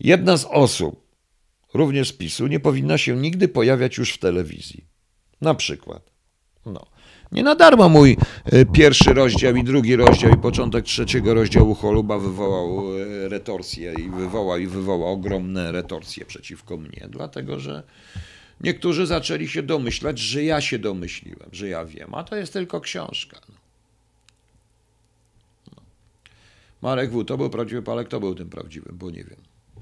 jedna 0.00 0.36
z 0.36 0.44
osób, 0.44 1.06
również 1.74 2.08
z 2.08 2.12
PiSu, 2.12 2.46
nie 2.46 2.60
powinna 2.60 2.98
się 2.98 3.16
nigdy 3.16 3.48
pojawiać 3.48 3.98
już 3.98 4.12
w 4.12 4.18
telewizji. 4.18 4.84
Na 5.40 5.54
przykład. 5.54 6.10
No. 6.66 6.86
Nie 7.32 7.42
na 7.42 7.54
darmo 7.54 7.88
mój 7.88 8.16
e, 8.44 8.64
pierwszy 8.64 9.14
rozdział 9.14 9.56
i 9.56 9.64
drugi 9.64 9.96
rozdział 9.96 10.30
i 10.30 10.36
początek 10.36 10.84
trzeciego 10.84 11.34
rozdziału 11.34 11.74
Choluba 11.74 12.18
wywołał 12.18 12.98
e, 12.98 13.28
retorsję 13.28 13.94
i 13.98 14.10
wywołał 14.10 14.58
i 14.58 14.66
wywołał 14.66 15.12
ogromne 15.12 15.72
retorsje 15.72 16.24
przeciwko 16.24 16.76
mnie, 16.76 17.06
dlatego 17.08 17.60
że 17.60 17.82
niektórzy 18.60 19.06
zaczęli 19.06 19.48
się 19.48 19.62
domyślać, 19.62 20.18
że 20.18 20.44
ja 20.44 20.60
się 20.60 20.78
domyśliłem, 20.78 21.48
że 21.52 21.68
ja 21.68 21.84
wiem, 21.84 22.14
a 22.14 22.24
to 22.24 22.36
jest 22.36 22.52
tylko 22.52 22.80
książka. 22.80 23.40
No. 23.48 23.54
No. 25.76 25.82
Marek 26.82 27.10
W. 27.10 27.24
to 27.24 27.36
był 27.36 27.50
prawdziwy 27.50 27.82
Palek, 27.82 28.08
to 28.08 28.20
był 28.20 28.34
tym 28.34 28.50
prawdziwym, 28.50 28.98
bo 28.98 29.10
nie 29.10 29.24
wiem. 29.24 29.40
E, 29.76 29.80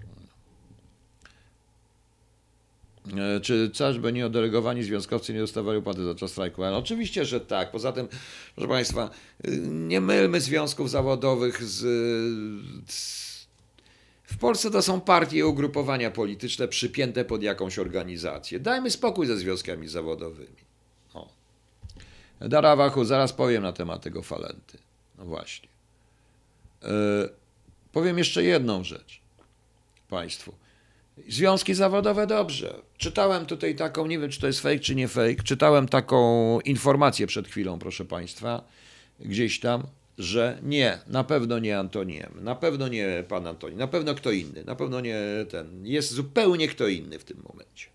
Czy 3.42 3.70
coś 3.70 3.98
by 3.98 4.12
nie 4.12 4.26
oddelegowani 4.26 4.82
związkowcy 4.82 5.34
nie 5.34 5.40
dostawali 5.40 5.78
opłaty 5.78 6.04
za 6.04 6.14
czas 6.14 6.30
strajku? 6.30 6.64
Ale 6.64 6.76
oczywiście, 6.76 7.24
że 7.24 7.40
tak. 7.40 7.70
Poza 7.70 7.92
tym, 7.92 8.08
proszę 8.54 8.68
Państwa, 8.68 9.10
y, 9.48 9.58
nie 9.68 10.00
mylmy 10.00 10.40
związków 10.40 10.90
zawodowych 10.90 11.64
z. 11.64 11.84
W 14.22 14.38
Polsce 14.38 14.70
to 14.70 14.82
są 14.82 15.00
partie 15.00 15.38
i 15.38 15.42
ugrupowania 15.42 16.10
polityczne 16.10 16.68
przypięte 16.68 17.24
pod 17.24 17.42
jakąś 17.42 17.78
organizację. 17.78 18.60
Dajmy 18.60 18.90
spokój 18.90 19.26
ze 19.26 19.36
związkami 19.36 19.88
zawodowymi. 19.88 20.64
O. 21.14 21.28
Darawachu, 22.40 23.04
zaraz 23.04 23.32
powiem 23.32 23.62
na 23.62 23.72
temat 23.72 24.02
tego 24.02 24.22
falenty. 24.22 24.78
No 25.18 25.24
właśnie. 25.24 25.68
E, 26.82 26.88
powiem 27.92 28.18
jeszcze 28.18 28.42
jedną 28.42 28.84
rzecz 28.84 29.20
Państwu. 30.08 30.63
Związki 31.28 31.74
zawodowe 31.74 32.26
dobrze. 32.26 32.82
Czytałem 32.96 33.46
tutaj 33.46 33.74
taką, 33.74 34.06
nie 34.06 34.18
wiem 34.18 34.30
czy 34.30 34.40
to 34.40 34.46
jest 34.46 34.60
fake 34.60 34.78
czy 34.78 34.94
nie 34.94 35.08
fake, 35.08 35.42
czytałem 35.44 35.88
taką 35.88 36.60
informację 36.60 37.26
przed 37.26 37.48
chwilą, 37.48 37.78
proszę 37.78 38.04
Państwa, 38.04 38.64
gdzieś 39.20 39.60
tam, 39.60 39.86
że 40.18 40.58
nie, 40.62 40.98
na 41.06 41.24
pewno 41.24 41.58
nie 41.58 41.78
Antoniem, 41.78 42.32
na 42.40 42.54
pewno 42.54 42.88
nie 42.88 43.24
pan 43.28 43.46
Antoni, 43.46 43.76
na 43.76 43.88
pewno 43.88 44.14
kto 44.14 44.30
inny, 44.30 44.64
na 44.64 44.74
pewno 44.74 45.00
nie 45.00 45.18
ten, 45.50 45.86
jest 45.86 46.12
zupełnie 46.12 46.68
kto 46.68 46.88
inny 46.88 47.18
w 47.18 47.24
tym 47.24 47.42
momencie. 47.48 47.86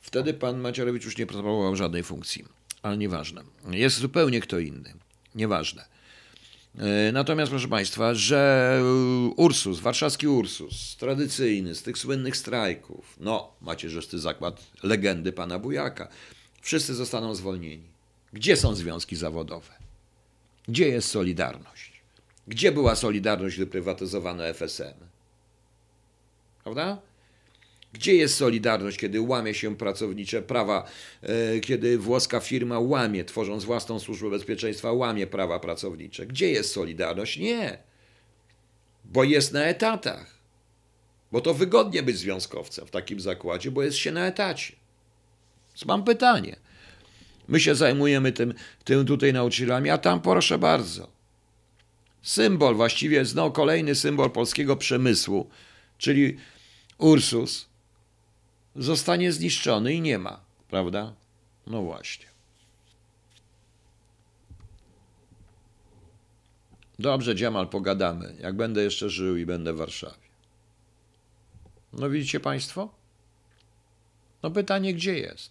Wtedy 0.00 0.34
pan 0.34 0.60
Macierewicz 0.60 1.04
już 1.04 1.18
nie 1.18 1.26
pracował 1.26 1.76
żadnej 1.76 2.02
funkcji, 2.02 2.44
ale 2.82 2.96
nieważne. 2.96 3.42
Jest 3.70 3.98
zupełnie 3.98 4.40
kto 4.40 4.58
inny, 4.58 4.94
nieważne. 5.34 5.91
E, 6.78 7.12
Natomiast, 7.12 7.50
proszę 7.50 7.68
Państwa, 7.68 8.14
że 8.14 8.80
Ursus, 9.36 9.80
warszawski 9.80 10.28
Ursus, 10.28 10.96
tradycyjny, 10.96 11.74
z 11.74 11.82
tych 11.82 11.98
słynnych 11.98 12.36
strajków, 12.36 13.16
no, 13.20 13.52
macierzysty 13.60 14.18
zakład 14.18 14.62
legendy 14.82 15.32
pana 15.32 15.58
Bujaka, 15.58 16.08
wszyscy 16.60 16.94
zostaną 16.94 17.34
zwolnieni. 17.34 17.92
Gdzie 18.32 18.56
są 18.56 18.74
związki 18.74 19.16
zawodowe? 19.16 19.72
Gdzie 20.68 20.88
jest 20.88 21.08
Solidarność? 21.08 21.92
Gdzie 22.48 22.72
była 22.72 22.94
Solidarność, 22.94 23.56
gdy 23.56 23.66
prywatyzowano 23.66 24.42
FSM? 24.46 24.94
Prawda? 26.62 26.98
Gdzie 27.92 28.14
jest 28.14 28.36
solidarność, 28.36 28.98
kiedy 28.98 29.20
łamie 29.20 29.54
się 29.54 29.76
pracownicze 29.76 30.42
prawa, 30.42 30.84
e, 31.22 31.60
kiedy 31.60 31.98
włoska 31.98 32.40
firma 32.40 32.78
łamie, 32.78 33.24
tworząc 33.24 33.64
własną 33.64 33.98
służbę 34.00 34.30
bezpieczeństwa, 34.30 34.92
łamie 34.92 35.26
prawa 35.26 35.58
pracownicze? 35.60 36.26
Gdzie 36.26 36.50
jest 36.50 36.72
solidarność? 36.72 37.36
Nie. 37.38 37.78
Bo 39.04 39.24
jest 39.24 39.52
na 39.52 39.64
etatach. 39.64 40.42
Bo 41.32 41.40
to 41.40 41.54
wygodnie 41.54 42.02
być 42.02 42.18
związkowcem 42.18 42.86
w 42.86 42.90
takim 42.90 43.20
zakładzie, 43.20 43.70
bo 43.70 43.82
jest 43.82 43.96
się 43.96 44.12
na 44.12 44.26
etacie. 44.26 44.72
Więc 45.68 45.84
mam 45.84 46.04
pytanie. 46.04 46.56
My 47.48 47.60
się 47.60 47.74
zajmujemy 47.74 48.32
tym, 48.32 48.54
tym 48.84 49.06
tutaj 49.06 49.32
nauczycielami, 49.32 49.90
a 49.90 49.98
tam 49.98 50.20
proszę 50.20 50.58
bardzo. 50.58 51.08
Symbol, 52.22 52.74
właściwie 52.74 53.24
znowu 53.24 53.52
kolejny 53.52 53.94
symbol 53.94 54.30
polskiego 54.30 54.76
przemysłu, 54.76 55.50
czyli 55.98 56.36
Ursus, 56.98 57.71
zostanie 58.76 59.32
zniszczony 59.32 59.94
i 59.94 60.00
nie 60.00 60.18
ma, 60.18 60.40
prawda? 60.68 61.14
No 61.66 61.82
właśnie. 61.82 62.26
Dobrze, 66.98 67.34
Dziamal, 67.34 67.68
pogadamy. 67.68 68.34
Jak 68.40 68.56
będę 68.56 68.82
jeszcze 68.82 69.10
żył 69.10 69.36
i 69.36 69.46
będę 69.46 69.72
w 69.72 69.76
Warszawie. 69.76 70.22
No 71.92 72.10
widzicie 72.10 72.40
Państwo? 72.40 72.94
No 74.42 74.50
pytanie, 74.50 74.94
gdzie 74.94 75.18
jest? 75.18 75.50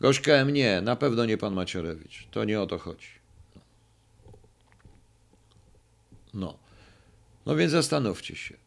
Gość 0.00 0.20
KM 0.20 0.50
nie, 0.50 0.80
na 0.80 0.96
pewno 0.96 1.24
nie 1.24 1.38
pan 1.38 1.54
Macierewicz. 1.54 2.28
To 2.30 2.44
nie 2.44 2.60
o 2.60 2.66
to 2.66 2.78
chodzi. 2.78 3.08
No. 6.34 6.58
No 7.46 7.56
więc 7.56 7.72
zastanówcie 7.72 8.36
się. 8.36 8.63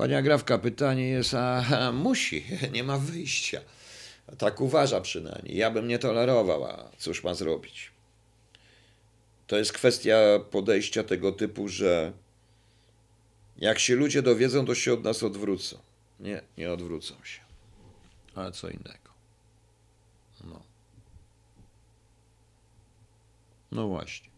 Pani 0.00 0.14
Agrawka, 0.14 0.58
pytanie 0.58 1.08
jest, 1.08 1.34
a, 1.34 1.92
musi, 1.92 2.44
nie 2.74 2.84
ma 2.84 2.98
wyjścia. 2.98 3.60
Tak 4.38 4.60
uważa 4.60 5.00
przynajmniej. 5.00 5.56
Ja 5.56 5.70
bym 5.70 5.88
nie 5.88 5.98
tolerował, 5.98 6.64
a 6.64 6.90
cóż 6.98 7.24
ma 7.24 7.34
zrobić? 7.34 7.90
To 9.46 9.56
jest 9.56 9.72
kwestia 9.72 10.16
podejścia 10.50 11.04
tego 11.04 11.32
typu, 11.32 11.68
że 11.68 12.12
jak 13.56 13.78
się 13.78 13.96
ludzie 13.96 14.22
dowiedzą, 14.22 14.66
to 14.66 14.74
się 14.74 14.92
od 14.92 15.04
nas 15.04 15.22
odwrócą. 15.22 15.78
Nie, 16.20 16.42
nie 16.58 16.72
odwrócą 16.72 17.14
się. 17.24 17.40
Ale 18.34 18.52
co 18.52 18.68
innego. 18.68 19.10
No. 20.44 20.62
No 23.72 23.88
właśnie. 23.88 24.29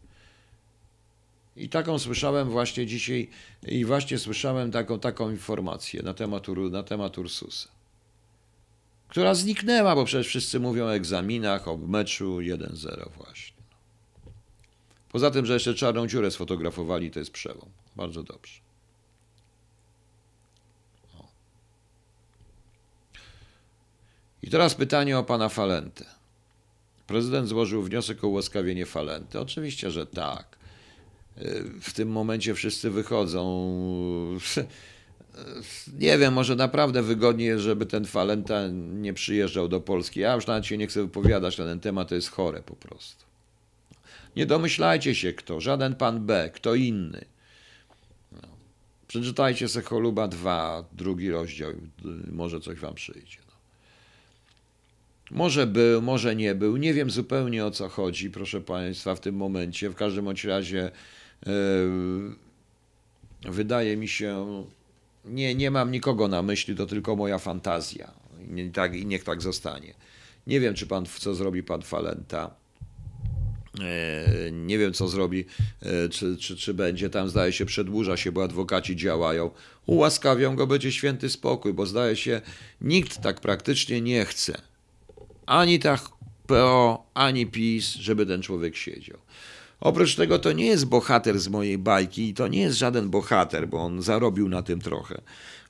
I 1.56 1.68
taką 1.68 1.98
słyszałem 1.98 2.50
właśnie 2.50 2.86
dzisiaj, 2.86 3.30
i 3.62 3.84
właśnie 3.84 4.18
słyszałem 4.18 4.70
taką, 4.70 4.98
taką 4.98 5.30
informację 5.30 6.02
na 6.02 6.14
temat, 6.14 6.46
na 6.70 6.82
temat 6.82 7.18
Ursusa, 7.18 7.68
która 9.08 9.34
zniknęła, 9.34 9.94
bo 9.94 10.04
przecież 10.04 10.26
wszyscy 10.26 10.60
mówią 10.60 10.84
o 10.84 10.94
egzaminach, 10.94 11.68
o 11.68 11.76
meczu 11.76 12.38
1-0 12.38 13.10
właśnie. 13.16 13.62
Poza 15.12 15.30
tym, 15.30 15.46
że 15.46 15.54
jeszcze 15.54 15.74
czarną 15.74 16.06
dziurę 16.06 16.30
sfotografowali, 16.30 17.10
to 17.10 17.18
jest 17.18 17.30
przełom. 17.30 17.68
Bardzo 17.96 18.22
dobrze. 18.22 18.60
I 24.42 24.50
teraz 24.50 24.74
pytanie 24.74 25.18
o 25.18 25.24
pana 25.24 25.48
Falentę. 25.48 26.04
Prezydent 27.06 27.48
złożył 27.48 27.82
wniosek 27.82 28.24
o 28.24 28.28
ułaskawienie 28.28 28.86
Falenty. 28.86 29.40
Oczywiście, 29.40 29.90
że 29.90 30.06
tak. 30.06 30.61
W 31.80 31.92
tym 31.92 32.08
momencie 32.08 32.54
wszyscy 32.54 32.90
wychodzą. 32.90 33.78
Nie 35.98 36.18
wiem, 36.18 36.34
może 36.34 36.56
naprawdę 36.56 37.02
wygodnie 37.02 37.58
żeby 37.58 37.86
ten 37.86 38.04
Falenta 38.04 38.68
nie 38.92 39.14
przyjeżdżał 39.14 39.68
do 39.68 39.80
Polski. 39.80 40.20
Ja 40.20 40.34
już 40.34 40.46
nawet 40.46 40.66
się 40.66 40.78
nie 40.78 40.86
chcę 40.86 41.02
wypowiadać 41.02 41.58
na 41.58 41.64
ten 41.64 41.80
temat, 41.80 42.08
to 42.08 42.14
jest 42.14 42.30
chore 42.30 42.62
po 42.62 42.76
prostu. 42.76 43.24
Nie 44.36 44.46
domyślajcie 44.46 45.14
się 45.14 45.32
kto, 45.32 45.60
żaden 45.60 45.94
pan 45.94 46.26
B, 46.26 46.50
kto 46.54 46.74
inny. 46.74 47.24
No. 48.32 48.48
Przeczytajcie 49.08 49.68
se 49.68 49.82
Choluba 49.82 50.28
2, 50.28 50.84
drugi 50.92 51.30
rozdział, 51.30 51.72
może 52.32 52.60
coś 52.60 52.78
wam 52.78 52.94
przyjdzie. 52.94 53.38
No. 53.46 53.52
Może 55.30 55.66
był, 55.66 56.02
może 56.02 56.36
nie 56.36 56.54
był, 56.54 56.76
nie 56.76 56.94
wiem 56.94 57.10
zupełnie 57.10 57.66
o 57.66 57.70
co 57.70 57.88
chodzi, 57.88 58.30
proszę 58.30 58.60
państwa, 58.60 59.14
w 59.14 59.20
tym 59.20 59.34
momencie. 59.34 59.90
W 59.90 59.94
każdym 59.94 60.24
bądź 60.24 60.44
razie 60.44 60.90
wydaje 63.50 63.96
mi 63.96 64.08
się, 64.08 64.64
nie, 65.24 65.54
nie 65.54 65.70
mam 65.70 65.90
nikogo 65.90 66.28
na 66.28 66.42
myśli, 66.42 66.76
to 66.76 66.86
tylko 66.86 67.16
moja 67.16 67.38
fantazja. 67.38 68.12
I, 68.56 68.70
tak, 68.70 68.94
I 68.94 69.06
niech 69.06 69.24
tak 69.24 69.42
zostanie. 69.42 69.94
Nie 70.46 70.60
wiem, 70.60 70.74
czy 70.74 70.86
pan, 70.86 71.06
co 71.06 71.34
zrobi 71.34 71.62
pan 71.62 71.82
Falenta. 71.82 72.54
E, 73.80 74.52
Nie 74.52 74.78
wiem, 74.78 74.92
co 74.92 75.08
zrobi, 75.08 75.44
e, 75.82 76.08
czy, 76.08 76.36
czy, 76.36 76.56
czy 76.56 76.74
będzie. 76.74 77.10
Tam 77.10 77.28
zdaje 77.28 77.52
się, 77.52 77.66
przedłuża 77.66 78.16
się, 78.16 78.32
bo 78.32 78.44
adwokaci 78.44 78.96
działają. 78.96 79.50
Ułaskawią 79.86 80.56
go, 80.56 80.66
będzie 80.66 80.92
święty 80.92 81.28
spokój, 81.28 81.72
bo 81.72 81.86
zdaje 81.86 82.16
się, 82.16 82.40
nikt 82.80 83.20
tak 83.20 83.40
praktycznie 83.40 84.00
nie 84.00 84.24
chce. 84.24 84.62
Ani 85.46 85.78
tak 85.78 86.00
PO, 86.46 87.06
ani 87.14 87.46
PiS, 87.46 87.94
żeby 87.94 88.26
ten 88.26 88.42
człowiek 88.42 88.76
siedział. 88.76 89.18
Oprócz 89.82 90.14
tego 90.14 90.38
to 90.38 90.52
nie 90.52 90.66
jest 90.66 90.86
bohater 90.86 91.40
z 91.40 91.48
mojej 91.48 91.78
bajki 91.78 92.28
i 92.28 92.34
to 92.34 92.48
nie 92.48 92.60
jest 92.60 92.78
żaden 92.78 93.10
bohater, 93.10 93.68
bo 93.68 93.78
on 93.78 94.02
zarobił 94.02 94.48
na 94.48 94.62
tym 94.62 94.80
trochę. 94.80 95.20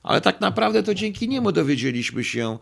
Ale 0.03 0.21
tak 0.21 0.41
naprawdę 0.41 0.83
to 0.83 0.93
dzięki 0.93 1.29
niemu 1.29 1.51
dowiedzieliśmy 1.51 2.23
się, 2.23 2.57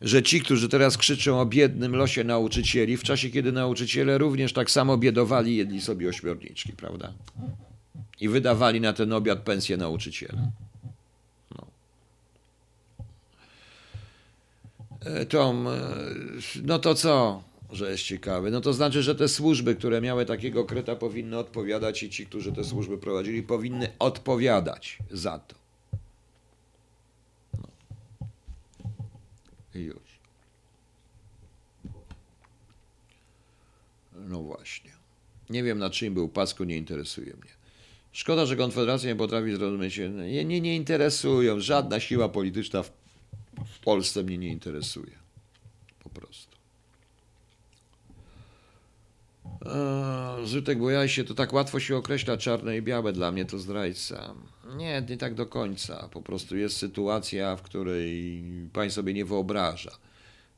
że 0.00 0.22
ci, 0.22 0.40
którzy 0.40 0.68
teraz 0.68 0.98
krzyczą 0.98 1.40
o 1.40 1.46
biednym 1.46 1.96
losie 1.96 2.24
nauczycieli, 2.24 2.96
w 2.96 3.02
czasie 3.02 3.30
kiedy 3.30 3.52
nauczyciele 3.52 4.18
również 4.18 4.52
tak 4.52 4.70
samo 4.70 4.98
biedowali, 4.98 5.56
jedli 5.56 5.80
sobie 5.80 6.08
ośmiorniczki, 6.08 6.72
prawda? 6.72 7.12
I 8.20 8.28
wydawali 8.28 8.80
na 8.80 8.92
ten 8.92 9.12
obiad 9.12 9.38
pensję 9.38 9.76
nauczyciela. 9.76 10.42
No. 11.50 11.66
E, 15.04 15.26
Tom, 15.26 15.68
e, 15.68 15.70
no 16.62 16.78
to 16.78 16.94
co, 16.94 17.42
że 17.72 17.90
jest 17.90 18.02
ciekawy? 18.02 18.50
No 18.50 18.60
to 18.60 18.72
znaczy, 18.72 19.02
że 19.02 19.14
te 19.14 19.28
służby, 19.28 19.74
które 19.74 20.00
miały 20.00 20.26
takiego 20.26 20.64
kreta, 20.64 20.96
powinny 20.96 21.38
odpowiadać 21.38 22.02
i 22.02 22.10
ci, 22.10 22.26
którzy 22.26 22.52
te 22.52 22.64
służby 22.64 22.98
prowadzili, 22.98 23.42
powinny 23.42 23.88
odpowiadać 23.98 24.98
za 25.10 25.38
to. 25.38 25.54
I 29.74 29.78
już. 29.78 30.20
No 34.14 34.42
właśnie. 34.42 34.90
Nie 35.50 35.62
wiem 35.62 35.78
na 35.78 35.90
czym 35.90 36.14
był 36.14 36.28
pasku, 36.28 36.64
nie 36.64 36.76
interesuje 36.76 37.26
mnie. 37.26 37.50
Szkoda, 38.12 38.46
że 38.46 38.56
Konfederacja 38.56 39.08
nie 39.08 39.16
potrafi 39.16 39.56
zrozumieć. 39.56 39.98
Nie, 39.98 40.44
nie, 40.44 40.60
nie 40.60 40.76
interesują. 40.76 41.60
Żadna 41.60 42.00
siła 42.00 42.28
polityczna 42.28 42.82
w 43.66 43.78
Polsce 43.84 44.22
mnie 44.22 44.38
nie 44.38 44.48
interesuje. 44.48 45.18
Po 46.02 46.10
prostu. 46.10 46.51
Eee, 49.66 50.46
Zrzutek 50.46 50.78
się, 51.06 51.24
to 51.24 51.34
tak 51.34 51.52
łatwo 51.52 51.80
się 51.80 51.96
określa 51.96 52.36
czarne 52.36 52.76
i 52.76 52.82
białe. 52.82 53.12
Dla 53.12 53.32
mnie 53.32 53.44
to 53.44 53.58
zdrajca. 53.58 54.34
Nie, 54.76 55.02
nie 55.08 55.16
tak 55.16 55.34
do 55.34 55.46
końca. 55.46 56.08
Po 56.08 56.22
prostu 56.22 56.56
jest 56.56 56.76
sytuacja, 56.76 57.56
w 57.56 57.62
której 57.62 58.42
pan 58.72 58.90
sobie 58.90 59.14
nie 59.14 59.24
wyobraża 59.24 59.90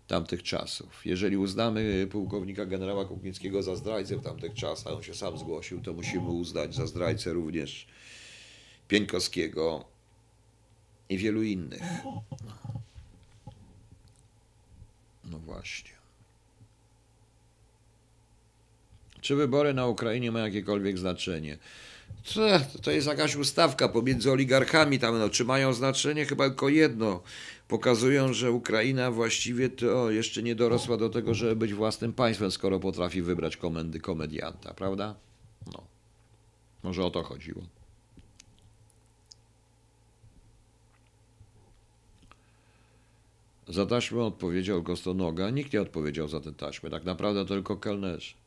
tamtych 0.06 0.42
czasów. 0.42 1.06
Jeżeli 1.06 1.36
uznamy 1.36 2.06
pułkownika 2.10 2.66
generała 2.66 3.04
Kuknickiego 3.04 3.62
za 3.62 3.76
zdrajcę 3.76 4.16
w 4.16 4.22
tamtych 4.22 4.54
czasach, 4.54 4.92
on 4.92 5.02
się 5.02 5.14
sam 5.14 5.38
zgłosił, 5.38 5.80
to 5.80 5.92
musimy 5.92 6.28
uznać 6.28 6.74
za 6.74 6.86
zdrajcę 6.86 7.32
również 7.32 7.86
Pieńkowskiego 8.88 9.84
i 11.08 11.18
wielu 11.18 11.42
innych. 11.42 11.82
No 15.24 15.38
właśnie. 15.38 15.93
Czy 19.24 19.36
wybory 19.36 19.74
na 19.74 19.86
Ukrainie 19.86 20.32
mają 20.32 20.44
jakiekolwiek 20.44 20.98
znaczenie? 20.98 21.58
To, 22.34 22.40
to 22.82 22.90
jest 22.90 23.06
jakaś 23.06 23.36
ustawka 23.36 23.88
pomiędzy 23.88 24.32
oligarchami 24.32 24.98
tam, 24.98 25.18
no, 25.18 25.28
czy 25.28 25.44
mają 25.44 25.72
znaczenie? 25.72 26.24
Chyba 26.24 26.48
tylko 26.48 26.68
jedno. 26.68 27.22
Pokazują, 27.68 28.32
że 28.32 28.52
Ukraina 28.52 29.10
właściwie 29.10 29.68
to 29.68 30.10
jeszcze 30.10 30.42
nie 30.42 30.54
dorosła 30.54 30.96
do 30.96 31.08
tego, 31.08 31.34
żeby 31.34 31.56
być 31.56 31.74
własnym 31.74 32.12
państwem, 32.12 32.50
skoro 32.50 32.80
potrafi 32.80 33.22
wybrać 33.22 33.56
komendy 33.56 34.00
komedianta, 34.00 34.74
prawda? 34.74 35.14
No. 35.72 35.84
Może 36.82 37.04
o 37.04 37.10
to 37.10 37.22
chodziło. 37.22 37.62
Za 43.68 43.86
taśmę 43.86 44.22
odpowiedział 44.22 44.82
Gostonoga. 44.82 45.50
Nikt 45.50 45.72
nie 45.72 45.82
odpowiedział 45.82 46.28
za 46.28 46.40
tę 46.40 46.52
taśmę. 46.52 46.90
Tak 46.90 47.04
naprawdę 47.04 47.46
tylko 47.46 47.76
kelnerzy. 47.76 48.43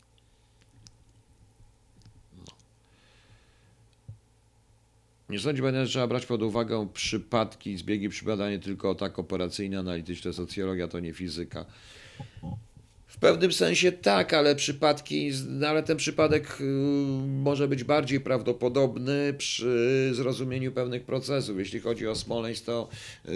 Nie 5.30 5.40
sądzi 5.40 5.62
pan, 5.62 5.76
że 5.76 5.88
trzeba 5.88 6.08
brać 6.08 6.26
pod 6.26 6.44
uwagę 6.44 6.88
przypadki, 6.94 7.78
zbiegi 7.78 8.10
przypadania 8.10 8.60
tylko 8.60 8.95
tak 8.95 9.20
operacyjne, 9.20 9.80
analityczne, 9.80 10.34
socjologia 10.34 10.88
to 10.88 10.99
nie 10.99 11.14
fizyka. 11.14 11.66
W 13.08 13.20
pewnym 13.20 13.54
sensie 13.54 13.91
tak, 13.91 14.34
ale 14.34 14.56
przypadki, 14.56 15.32
no 15.48 15.68
ale 15.68 15.84
ten 15.84 15.98
przypadek 15.98 16.58
y, 16.62 16.64
może 17.28 17.68
być 17.68 17.84
bardziej 17.84 18.20
prawdopodobny 18.20 19.34
przy 19.38 20.10
zrozumieniu 20.14 20.72
pewnych 20.72 21.04
procesów. 21.04 21.60
Jeśli 21.60 21.80
chodzi 21.80 22.08
o 22.08 22.16
Smoleńsk, 22.16 22.66
to 22.66 22.90
y, 23.26 23.32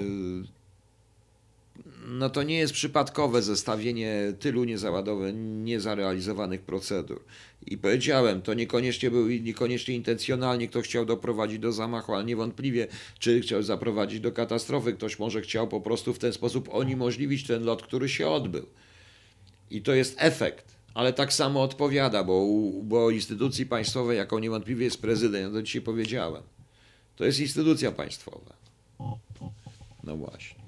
no 2.12 2.30
to 2.30 2.44
nie 2.44 2.58
jest 2.58 2.74
przypadkowe 2.74 3.42
zestawienie 3.42 4.34
tylu 4.40 4.64
niezaładowanych, 4.64 5.36
niezarealizowanych 5.38 6.62
procedur. 6.62 7.24
I 7.68 7.78
powiedziałem, 7.78 8.42
to 8.42 8.54
niekoniecznie 8.54 9.12
był 9.12 9.28
niekoniecznie 9.28 9.96
intencjonalnie 9.96 10.68
ktoś 10.68 10.86
chciał 10.86 11.06
doprowadzić 11.06 11.60
do 11.60 11.72
zamachu, 11.72 12.14
ale 12.14 12.24
niewątpliwie, 12.24 12.88
czy 13.20 13.42
chciał 13.42 13.64
zaprowadzić 13.64 14.20
do 14.20 14.32
katastrofy, 14.32 14.94
ktoś 14.94 15.20
może 15.20 15.42
chciał 15.42 15.68
po 15.68 15.82
prostu 15.82 16.14
w 16.14 16.20
ten 16.20 16.34
sposób 16.34 16.74
uniemożliwić 16.74 17.48
ten 17.48 17.64
lot, 17.64 17.84
który 17.84 18.10
się 18.10 18.30
odbył. 18.30 18.66
I 19.70 19.82
to 19.82 19.94
jest 19.94 20.16
efekt, 20.18 20.76
ale 20.94 21.14
tak 21.14 21.34
samo 21.34 21.64
odpowiada, 21.64 22.24
bo, 22.24 22.46
bo 22.84 23.10
instytucji 23.10 23.66
państwowej, 23.66 24.18
jaką 24.18 24.40
niewątpliwie 24.40 24.86
jest 24.86 25.02
prezydent, 25.02 25.54
to 25.54 25.62
dzisiaj 25.62 25.82
powiedziałem, 25.82 26.44
to 27.16 27.26
jest 27.26 27.40
instytucja 27.40 27.92
państwowa. 27.92 28.54
No 30.04 30.18
właśnie. 30.18 30.61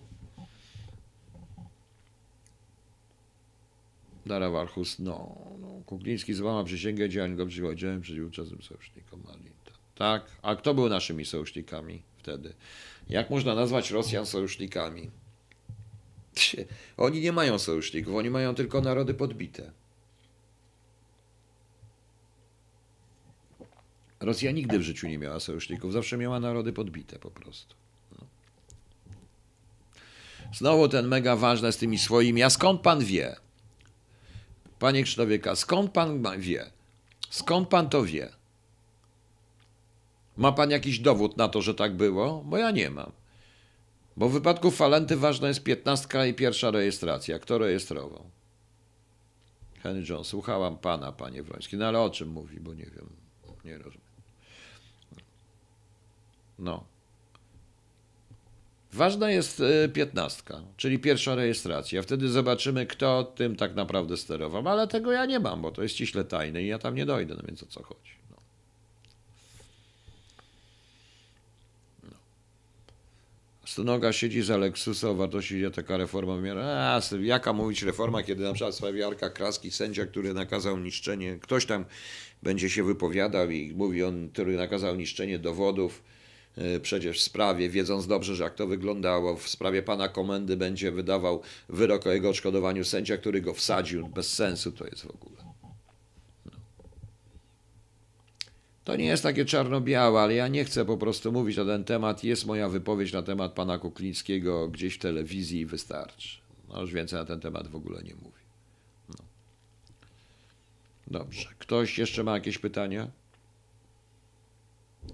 Dara 4.25 4.49
Warchus, 4.49 4.99
no, 4.99 5.37
no. 5.61 5.81
Kukliński 5.85 6.33
złama 6.33 6.63
przysięgę 6.63 7.09
działań 7.09 7.35
go 7.35 7.45
przychodziłem 7.45 8.01
przeciw 8.01 8.25
ówczesnym 8.25 8.61
sojusznikom 8.61 9.23
Malinta. 9.27 9.71
Tak, 9.95 10.25
a 10.41 10.55
kto 10.55 10.73
był 10.73 10.89
naszymi 10.89 11.25
sojusznikami 11.25 12.01
wtedy? 12.17 12.53
Jak 13.09 13.29
można 13.29 13.55
nazwać 13.55 13.91
Rosjan 13.91 14.25
sojusznikami? 14.25 15.11
Oni 16.97 17.21
nie 17.21 17.31
mają 17.31 17.59
sojuszników, 17.59 18.15
oni 18.15 18.29
mają 18.29 18.55
tylko 18.55 18.81
narody 18.81 19.13
podbite. 19.13 19.71
Rosja 24.19 24.51
nigdy 24.51 24.79
w 24.79 24.81
życiu 24.81 25.07
nie 25.07 25.17
miała 25.17 25.39
sojuszników, 25.39 25.93
zawsze 25.93 26.17
miała 26.17 26.39
narody 26.39 26.73
podbite 26.73 27.19
po 27.19 27.31
prostu. 27.31 27.75
No. 28.11 28.27
Znowu 30.53 30.87
ten 30.89 31.07
mega 31.07 31.35
ważne 31.35 31.71
z 31.71 31.77
tymi 31.77 31.97
swoimi. 31.97 32.43
A 32.43 32.49
skąd 32.49 32.81
pan 32.81 32.99
wie? 33.05 33.35
Panie 34.83 35.03
Krzysztofieka, 35.03 35.55
skąd 35.55 35.91
pan 35.91 36.23
wie? 36.39 36.71
Skąd 37.29 37.69
pan 37.69 37.89
to 37.89 38.03
wie? 38.03 38.29
Ma 40.37 40.51
pan 40.51 40.71
jakiś 40.71 40.99
dowód 40.99 41.37
na 41.37 41.49
to, 41.49 41.61
że 41.61 41.75
tak 41.75 41.95
było? 41.95 42.43
Bo 42.45 42.57
ja 42.57 42.71
nie 42.71 42.89
mam. 42.89 43.11
Bo 44.17 44.29
w 44.29 44.33
wypadku 44.33 44.71
Falenty 44.71 45.17
ważna 45.17 45.47
jest 45.47 45.63
piętnastka 45.63 46.25
i 46.25 46.33
pierwsza 46.33 46.71
rejestracja. 46.71 47.39
Kto 47.39 47.57
rejestrował? 47.57 48.29
Henry 49.83 50.05
John, 50.09 50.23
słuchałam 50.23 50.77
pana, 50.77 51.11
panie 51.11 51.43
Wroński. 51.43 51.77
No 51.77 51.87
ale 51.87 52.01
o 52.01 52.09
czym 52.09 52.29
mówi, 52.29 52.59
bo 52.59 52.73
nie 52.73 52.85
wiem. 52.85 53.09
Nie 53.65 53.77
rozumiem. 53.77 54.01
No. 56.59 56.83
Ważna 58.93 59.31
jest 59.31 59.59
y, 59.59 59.89
piętnastka, 59.93 60.61
czyli 60.77 60.99
pierwsza 60.99 61.35
rejestracja. 61.35 62.01
Wtedy 62.01 62.29
zobaczymy, 62.29 62.85
kto 62.85 63.23
tym 63.23 63.55
tak 63.55 63.75
naprawdę 63.75 64.17
sterował. 64.17 64.67
Ale 64.67 64.87
tego 64.87 65.11
ja 65.11 65.25
nie 65.25 65.39
mam, 65.39 65.61
bo 65.61 65.71
to 65.71 65.83
jest 65.83 65.95
ściśle 65.95 66.23
tajne 66.23 66.63
i 66.63 66.67
ja 66.67 66.79
tam 66.79 66.95
nie 66.95 67.05
dojdę, 67.05 67.35
no 67.35 67.43
więc 67.47 67.63
o 67.63 67.65
co 67.65 67.83
chodzi. 67.83 68.11
No. 68.31 68.37
No. 73.77 74.11
Siedzi 74.11 74.41
za 74.41 74.57
Lexusa 74.57 75.09
o 75.09 75.15
wartości, 75.15 75.57
gdzie 75.57 75.71
taka 75.71 75.97
reforma 75.97 76.35
wymiara. 76.35 76.63
A, 76.63 77.01
jaka 77.21 77.53
mówić 77.53 77.83
reforma, 77.83 78.23
kiedy 78.23 78.43
na 78.43 78.53
przykład 78.53 78.73
w 78.73 78.77
sprawie 78.77 79.07
Arka 79.07 79.29
Kraski 79.29 79.71
sędzia, 79.71 80.05
który 80.05 80.33
nakazał 80.33 80.79
niszczenie, 80.79 81.37
ktoś 81.41 81.65
tam 81.65 81.85
będzie 82.43 82.69
się 82.69 82.83
wypowiadał 82.83 83.49
i 83.49 83.73
mówi 83.75 84.03
on, 84.03 84.29
który 84.29 84.57
nakazał 84.57 84.95
niszczenie 84.95 85.39
dowodów, 85.39 86.03
przecież 86.81 87.19
w 87.19 87.23
sprawie, 87.23 87.69
wiedząc 87.69 88.07
dobrze, 88.07 88.35
że 88.35 88.43
jak 88.43 88.55
to 88.55 88.67
wyglądało, 88.67 89.37
w 89.37 89.49
sprawie 89.49 89.83
pana 89.83 90.07
komendy 90.07 90.57
będzie 90.57 90.91
wydawał 90.91 91.41
wyrok 91.69 92.07
o 92.07 92.11
jego 92.11 92.29
odszkodowaniu 92.29 92.83
sędzia, 92.83 93.17
który 93.17 93.41
go 93.41 93.53
wsadził. 93.53 94.07
Bez 94.07 94.33
sensu 94.33 94.71
to 94.71 94.85
jest 94.85 95.01
w 95.05 95.09
ogóle. 95.09 95.37
No. 96.45 96.51
To 98.83 98.95
nie 98.95 99.05
jest 99.05 99.23
takie 99.23 99.45
czarno-białe, 99.45 100.21
ale 100.21 100.33
ja 100.33 100.47
nie 100.47 100.65
chcę 100.65 100.85
po 100.85 100.97
prostu 100.97 101.31
mówić 101.31 101.57
na 101.57 101.65
ten 101.65 101.83
temat. 101.83 102.23
Jest 102.23 102.45
moja 102.45 102.69
wypowiedź 102.69 103.13
na 103.13 103.23
temat 103.23 103.53
pana 103.53 103.77
Kuklińskiego 103.77 104.67
gdzieś 104.67 104.95
w 104.95 104.99
telewizji 104.99 105.59
i 105.59 105.65
wystarczy. 105.65 106.37
No 106.69 106.81
już 106.81 106.93
więcej 106.93 107.19
na 107.19 107.25
ten 107.25 107.39
temat 107.39 107.67
w 107.67 107.75
ogóle 107.75 108.03
nie 108.03 108.15
mówię. 108.15 108.43
No. 109.09 109.15
Dobrze. 111.07 111.49
Ktoś 111.59 111.97
jeszcze 111.97 112.23
ma 112.23 112.33
jakieś 112.33 112.57
pytania? 112.57 113.22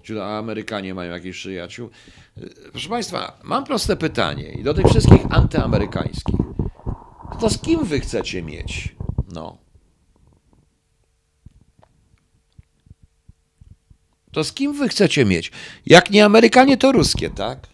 Czy 0.02 0.22
Amerykanie 0.22 0.94
mają 0.94 1.12
jakichś 1.12 1.38
przyjaciół? 1.38 1.90
Proszę 2.70 2.88
Państwa, 2.88 3.38
mam 3.42 3.64
proste 3.64 3.96
pytanie 3.96 4.52
i 4.52 4.62
do 4.62 4.74
tych 4.74 4.86
wszystkich 4.86 5.20
antyamerykańskich. 5.30 6.36
To 7.40 7.50
z 7.50 7.58
kim 7.58 7.84
wy 7.84 8.00
chcecie 8.00 8.42
mieć? 8.42 8.96
No. 9.32 9.58
To 14.32 14.44
z 14.44 14.52
kim 14.52 14.72
wy 14.72 14.88
chcecie 14.88 15.24
mieć? 15.24 15.52
Jak 15.86 16.10
nie 16.10 16.24
Amerykanie, 16.24 16.76
to 16.76 16.92
ruskie, 16.92 17.30
tak? 17.30 17.66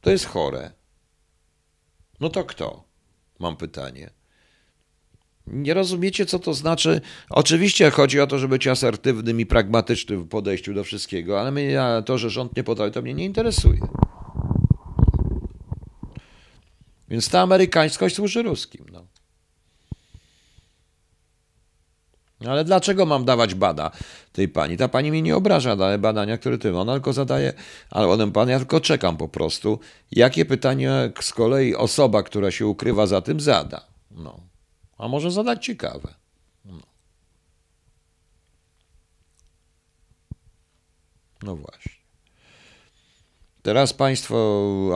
To 0.00 0.10
jest 0.10 0.26
chore. 0.26 0.72
No 2.20 2.28
to 2.28 2.44
kto? 2.44 2.84
Mam 3.38 3.56
pytanie. 3.56 4.10
Nie 5.46 5.74
rozumiecie, 5.74 6.26
co 6.26 6.38
to 6.38 6.54
znaczy? 6.54 7.00
Oczywiście 7.30 7.90
chodzi 7.90 8.20
o 8.20 8.26
to, 8.26 8.38
żeby 8.38 8.54
być 8.54 8.66
asertywnym 8.66 9.40
i 9.40 9.46
pragmatycznym 9.46 10.22
w 10.22 10.28
podejściu 10.28 10.74
do 10.74 10.84
wszystkiego, 10.84 11.40
ale 11.40 11.52
mnie, 11.52 11.80
to, 12.06 12.18
że 12.18 12.30
rząd 12.30 12.56
nie 12.56 12.64
potrafi, 12.64 12.92
to 12.92 13.02
mnie 13.02 13.14
nie 13.14 13.24
interesuje. 13.24 13.80
Więc 17.08 17.28
ta 17.28 17.40
amerykańskość 17.40 18.16
służy 18.16 18.42
ruskim. 18.42 18.86
No. 18.92 19.06
Ale 22.46 22.64
dlaczego 22.64 23.06
mam 23.06 23.24
dawać 23.24 23.54
bada 23.54 23.90
tej 24.32 24.48
pani? 24.48 24.76
Ta 24.76 24.88
pani 24.88 25.10
mnie 25.10 25.22
nie 25.22 25.36
obraża, 25.36 25.76
daje 25.76 25.98
badania, 25.98 26.38
które 26.38 26.58
ty 26.58 26.78
ona 26.78 26.92
tylko 26.92 27.12
zadaje, 27.12 27.52
ale 27.90 28.08
onem 28.08 28.32
pan, 28.32 28.48
ja 28.48 28.58
tylko 28.58 28.80
czekam 28.80 29.16
po 29.16 29.28
prostu, 29.28 29.78
jakie 30.12 30.44
pytania 30.44 30.92
z 31.20 31.32
kolei 31.32 31.74
osoba, 31.76 32.22
która 32.22 32.50
się 32.50 32.66
ukrywa 32.66 33.06
za 33.06 33.20
tym, 33.20 33.40
zada. 33.40 33.86
No. 34.10 34.51
A 35.02 35.08
może 35.08 35.30
zadać 35.30 35.64
ciekawe. 35.64 36.14
No, 36.64 36.78
no 41.42 41.56
właśnie. 41.56 41.92
Teraz 43.62 43.92
państwo, 43.92 44.36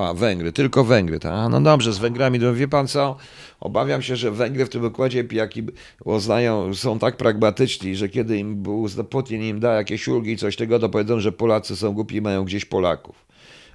a 0.08 0.14
Węgry, 0.14 0.52
tylko 0.52 0.84
Węgry. 0.84 1.20
Tak? 1.20 1.50
No 1.50 1.60
dobrze, 1.60 1.92
z 1.92 1.98
Węgrami, 1.98 2.40
to 2.40 2.54
wie 2.54 2.68
pan 2.68 2.88
co? 2.88 3.16
Obawiam 3.60 4.02
się, 4.02 4.16
że 4.16 4.30
Węgry 4.30 4.66
w 4.66 4.68
tym 4.68 4.84
układzie 4.84 5.24
pijaki 5.24 5.62
uznają, 6.04 6.74
są 6.74 6.98
tak 6.98 7.16
pragmatyczni, 7.16 7.96
że 7.96 8.08
kiedy 8.08 8.38
im 8.38 8.64
Putin 9.10 9.42
im 9.42 9.60
da 9.60 9.74
jakieś 9.74 10.08
ulgi 10.08 10.32
i 10.32 10.36
coś 10.36 10.56
tego, 10.56 10.78
to 10.78 10.88
powiedzą, 10.88 11.20
że 11.20 11.32
Polacy 11.32 11.76
są 11.76 11.92
głupi 11.92 12.16
i 12.16 12.20
mają 12.20 12.44
gdzieś 12.44 12.64
Polaków. 12.64 13.26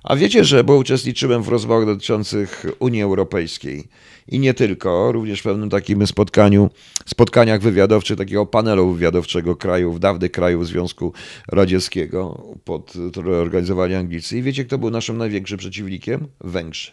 A 0.03 0.15
wiecie, 0.15 0.43
że 0.43 0.63
bo 0.63 0.75
uczestniczyłem 0.75 1.43
w 1.43 1.47
rozmowach 1.47 1.85
dotyczących 1.85 2.65
Unii 2.79 3.01
Europejskiej 3.01 3.87
i 4.27 4.39
nie 4.39 4.53
tylko, 4.53 5.11
również 5.11 5.39
w 5.39 5.43
pewnym 5.43 5.69
takim 5.69 6.07
spotkaniu, 6.07 6.69
spotkaniach 7.06 7.61
wywiadowczych, 7.61 8.18
takiego 8.18 8.45
panelu 8.45 8.93
wywiadowczego 8.93 9.56
krajów, 9.56 9.99
dawnych 9.99 10.31
krajów 10.31 10.68
Związku 10.68 11.14
Radzieckiego, 11.48 12.43
pod, 12.64 12.93
które 13.11 13.38
organizowali 13.38 13.95
Anglicy. 13.95 14.38
I 14.38 14.41
wiecie, 14.41 14.65
kto 14.65 14.77
był 14.77 14.89
naszym 14.89 15.18
największym 15.18 15.57
przeciwnikiem? 15.57 16.27
Węgrzy. 16.39 16.91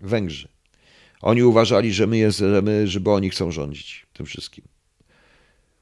Węgrzy. 0.00 0.48
Oni 1.20 1.42
uważali, 1.42 1.92
że 1.92 2.06
my, 2.06 2.18
jest, 2.18 2.38
że 2.38 2.62
my, 2.62 2.88
żeby 2.88 3.10
oni 3.10 3.30
chcą 3.30 3.50
rządzić 3.50 4.06
tym 4.12 4.26
wszystkim. 4.26 4.64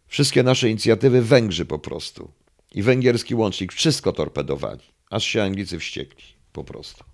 Wszystkie 0.06 0.42
nasze 0.42 0.68
inicjatywy 0.68 1.22
Węgrzy 1.22 1.64
po 1.64 1.78
prostu. 1.78 2.30
I 2.74 2.82
węgierski 2.82 3.34
łącznik 3.34 3.72
wszystko 3.72 4.12
torpedowali 4.12 4.80
aż 5.10 5.24
się 5.24 5.42
Anglicy 5.42 5.78
wściekli, 5.78 6.24
po 6.52 6.64
prostu. 6.64 7.04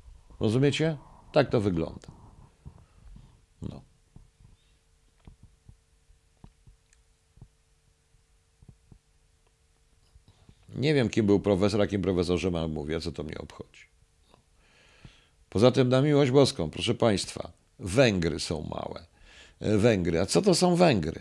Rozumiecie? 0.41 0.97
Tak 1.33 1.51
to 1.51 1.61
wygląda. 1.61 2.09
No. 3.63 3.83
Nie 10.75 10.95
wiem, 10.95 11.09
kim 11.09 11.27
był 11.27 11.41
profesor, 11.41 11.83
a 11.83 11.87
kim 11.87 12.03
profesorze 12.03 12.51
mam 12.51 12.73
mówię, 12.73 13.01
co 13.01 13.13
to 13.13 13.23
mnie 13.23 13.39
obchodzi. 13.39 13.81
Poza 15.49 15.71
tym 15.71 15.89
na 15.89 16.03
miłość 16.03 16.31
boską, 16.31 16.71
proszę 16.71 16.95
Państwa, 16.95 17.53
Węgry 17.79 18.41
są 18.41 18.63
małe. 18.63 19.07
Węgry. 19.61 20.21
A 20.21 20.27
co 20.27 20.43
to 20.43 20.55
są 20.55 20.77
Węgry? 20.77 21.21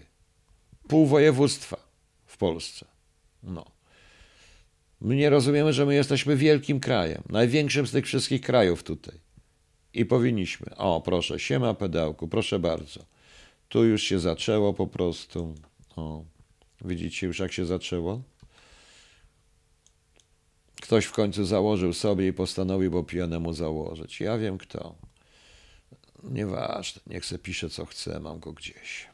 Pół 0.88 1.06
województwa 1.06 1.78
w 2.26 2.38
Polsce. 2.38 2.86
No. 3.44 3.66
My 5.02 5.16
nie 5.16 5.30
rozumiemy, 5.30 5.74
że 5.74 5.86
my 5.86 5.96
jesteśmy 5.96 6.36
wielkim 6.36 6.80
krajem, 6.80 7.24
największym 7.30 7.88
z 7.88 7.92
tych 7.92 8.06
wszystkich 8.06 8.42
krajów 8.42 8.84
tutaj. 8.84 9.25
I 9.96 10.06
powinniśmy. 10.06 10.76
O, 10.78 11.02
proszę, 11.02 11.40
siema 11.40 11.74
pedałku, 11.74 12.28
proszę 12.28 12.60
bardzo. 12.60 13.06
Tu 13.70 13.86
już 13.86 14.04
się 14.04 14.20
zaczęło 14.20 14.74
po 14.74 14.88
prostu. 14.88 15.56
O, 15.96 16.24
widzicie 16.82 17.28
już 17.28 17.40
jak 17.40 17.52
się 17.52 17.66
zaczęło? 17.66 18.22
Ktoś 20.82 21.06
w 21.06 21.12
końcu 21.12 21.46
założył 21.46 21.94
sobie 21.94 22.28
i 22.28 22.34
postanowił 22.34 22.92
po 22.92 23.04
pijanemu 23.04 23.54
założyć. 23.54 24.20
Ja 24.22 24.38
wiem 24.38 24.58
kto. 24.58 24.96
Nieważne, 26.24 27.02
niech 27.08 27.26
se 27.26 27.40
pisze 27.40 27.70
co 27.70 27.86
chce, 27.86 28.20
mam 28.20 28.40
go 28.40 28.54
gdzieś. 28.54 29.08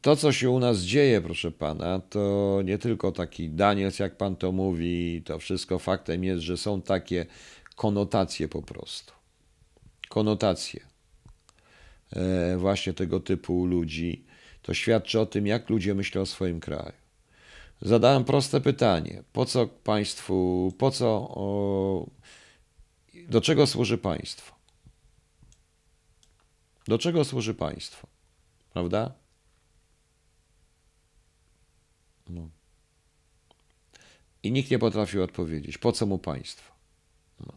To, 0.00 0.16
co 0.16 0.32
się 0.32 0.50
u 0.50 0.58
nas 0.58 0.78
dzieje, 0.78 1.20
proszę 1.20 1.50
pana, 1.50 2.00
to 2.00 2.60
nie 2.64 2.78
tylko 2.78 3.12
taki 3.12 3.50
Daniels, 3.50 3.98
jak 3.98 4.16
pan 4.16 4.36
to 4.36 4.52
mówi, 4.52 5.22
to 5.24 5.38
wszystko 5.38 5.78
faktem 5.78 6.24
jest, 6.24 6.42
że 6.42 6.56
są 6.56 6.82
takie 6.82 7.26
konotacje 7.76 8.48
po 8.48 8.62
prostu. 8.62 9.12
Konotacje 10.08 10.86
e, 12.12 12.56
właśnie 12.56 12.92
tego 12.92 13.20
typu 13.20 13.66
ludzi. 13.66 14.24
To 14.62 14.74
świadczy 14.74 15.20
o 15.20 15.26
tym, 15.26 15.46
jak 15.46 15.70
ludzie 15.70 15.94
myślą 15.94 16.20
o 16.20 16.26
swoim 16.26 16.60
kraju. 16.60 16.92
Zadałem 17.82 18.24
proste 18.24 18.60
pytanie: 18.60 19.22
po 19.32 19.44
co 19.44 19.66
państwu, 19.66 20.72
po 20.78 20.90
co, 20.90 21.06
o, 21.30 22.06
do 23.28 23.40
czego 23.40 23.66
służy 23.66 23.98
państwo? 23.98 24.54
Do 26.88 26.98
czego 26.98 27.24
służy 27.24 27.54
państwo? 27.54 28.06
Prawda? 28.72 29.27
No. 32.28 32.48
I 34.42 34.52
nikt 34.52 34.70
nie 34.70 34.78
potrafił 34.78 35.22
odpowiedzieć, 35.22 35.78
po 35.78 35.92
co 35.92 36.06
mu 36.06 36.18
państwo. 36.18 36.72
No. 37.46 37.52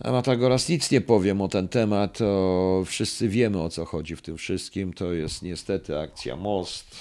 A 0.00 0.12
Matagoras 0.12 0.68
nic 0.68 0.90
nie 0.90 1.00
powiem 1.00 1.40
o 1.40 1.48
ten 1.48 1.68
temat, 1.68 2.18
to 2.18 2.82
wszyscy 2.86 3.28
wiemy 3.28 3.62
o 3.62 3.68
co 3.68 3.84
chodzi 3.84 4.16
w 4.16 4.22
tym 4.22 4.36
wszystkim. 4.36 4.92
To 4.92 5.12
jest 5.12 5.42
niestety 5.42 5.98
akcja 5.98 6.36
Most, 6.36 6.96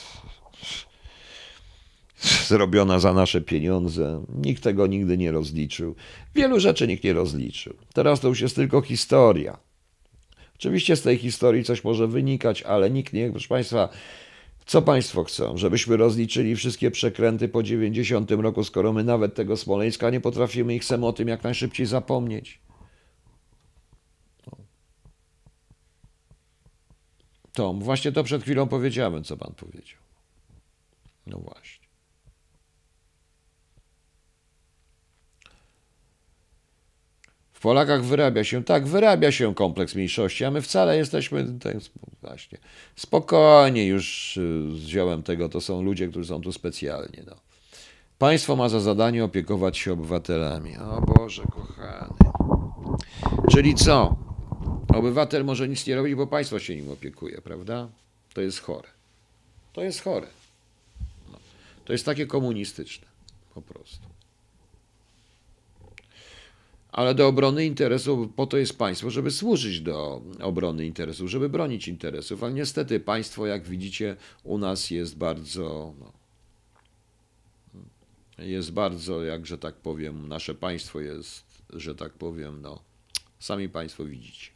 zrobiona 2.47 2.99
za 2.99 3.13
nasze 3.13 3.41
pieniądze. 3.41 4.25
Nikt 4.35 4.63
tego 4.63 4.87
nigdy 4.87 5.17
nie 5.17 5.31
rozliczył. 5.31 5.95
Wielu 6.35 6.59
rzeczy 6.59 6.87
nikt 6.87 7.03
nie 7.03 7.13
rozliczył. 7.13 7.73
Teraz 7.93 8.19
to 8.19 8.27
już 8.27 8.41
jest 8.41 8.55
tylko 8.55 8.81
historia. 8.81 9.57
Oczywiście 10.55 10.95
z 10.95 11.01
tej 11.01 11.17
historii 11.17 11.63
coś 11.63 11.83
może 11.83 12.07
wynikać, 12.07 12.61
ale 12.63 12.89
nikt 12.89 13.13
nie, 13.13 13.31
proszę 13.31 13.47
Państwa, 13.47 13.89
co 14.65 14.81
Państwo 14.81 15.23
chcą? 15.23 15.57
Żebyśmy 15.57 15.97
rozliczyli 15.97 16.55
wszystkie 16.55 16.91
przekręty 16.91 17.49
po 17.49 17.63
90 17.63 18.31
roku, 18.31 18.63
skoro 18.63 18.93
my 18.93 19.03
nawet 19.03 19.35
tego 19.35 19.57
Smoleńska 19.57 20.09
nie 20.09 20.21
potrafimy 20.21 20.75
i 20.75 20.79
chcemy 20.79 21.05
o 21.05 21.13
tym 21.13 21.27
jak 21.27 21.43
najszybciej 21.43 21.85
zapomnieć. 21.85 22.59
To 27.53 27.73
właśnie 27.73 28.11
to 28.11 28.23
przed 28.23 28.43
chwilą 28.43 28.67
powiedziałem, 28.67 29.23
co 29.23 29.37
Pan 29.37 29.53
powiedział. 29.53 29.99
No 31.27 31.37
właśnie. 31.37 31.82
Polakach 37.63 38.03
wyrabia 38.03 38.43
się, 38.43 38.63
tak, 38.63 38.87
wyrabia 38.87 39.31
się 39.31 39.55
kompleks 39.55 39.95
mniejszości, 39.95 40.45
a 40.45 40.51
my 40.51 40.61
wcale 40.61 40.97
jesteśmy 40.97 41.59
tak, 41.59 41.75
właśnie 42.21 42.57
spokojnie 42.95 43.87
już 43.87 44.37
y, 44.37 44.69
z 44.75 44.87
ziołem 44.87 45.23
tego, 45.23 45.49
to 45.49 45.61
są 45.61 45.81
ludzie, 45.81 46.07
którzy 46.07 46.29
są 46.29 46.41
tu 46.41 46.51
specjalnie. 46.51 47.23
No. 47.27 47.35
Państwo 48.17 48.55
ma 48.55 48.69
za 48.69 48.79
zadanie 48.79 49.23
opiekować 49.23 49.77
się 49.77 49.93
obywatelami. 49.93 50.77
O 50.77 51.01
Boże, 51.01 51.43
kochany. 51.51 52.13
Czyli 53.51 53.75
co? 53.75 54.15
Obywatel 54.93 55.45
może 55.45 55.67
nic 55.67 55.87
nie 55.87 55.95
robić, 55.95 56.15
bo 56.15 56.27
państwo 56.27 56.59
się 56.59 56.75
nim 56.75 56.89
opiekuje, 56.89 57.41
prawda? 57.41 57.89
To 58.33 58.41
jest 58.41 58.59
chore. 58.59 58.89
To 59.73 59.81
jest 59.81 60.01
chore. 60.01 60.27
No. 61.31 61.37
To 61.85 61.93
jest 61.93 62.05
takie 62.05 62.25
komunistyczne, 62.25 63.07
po 63.53 63.61
prostu 63.61 64.12
ale 66.93 67.15
do 67.15 67.27
obrony 67.27 67.65
interesów 67.65 68.29
po 68.35 68.47
to 68.47 68.57
jest 68.57 68.77
państwo, 68.77 69.09
żeby 69.09 69.31
służyć 69.31 69.81
do 69.81 70.21
obrony 70.39 70.85
interesów, 70.85 71.29
żeby 71.29 71.49
bronić 71.49 71.87
interesów. 71.87 72.43
Ale 72.43 72.53
niestety 72.53 72.99
państwo, 72.99 73.47
jak 73.47 73.63
widzicie, 73.63 74.15
u 74.43 74.57
nas 74.57 74.91
jest 74.91 75.17
bardzo, 75.17 75.93
no, 75.99 76.13
jest 78.37 78.71
bardzo, 78.71 79.23
jakże 79.23 79.57
tak 79.57 79.75
powiem, 79.75 80.27
nasze 80.27 80.53
państwo 80.55 80.99
jest, 80.99 81.45
że 81.69 81.95
tak 81.95 82.13
powiem, 82.13 82.61
no, 82.61 82.79
sami 83.39 83.69
państwo 83.69 84.05
widzicie 84.05 84.53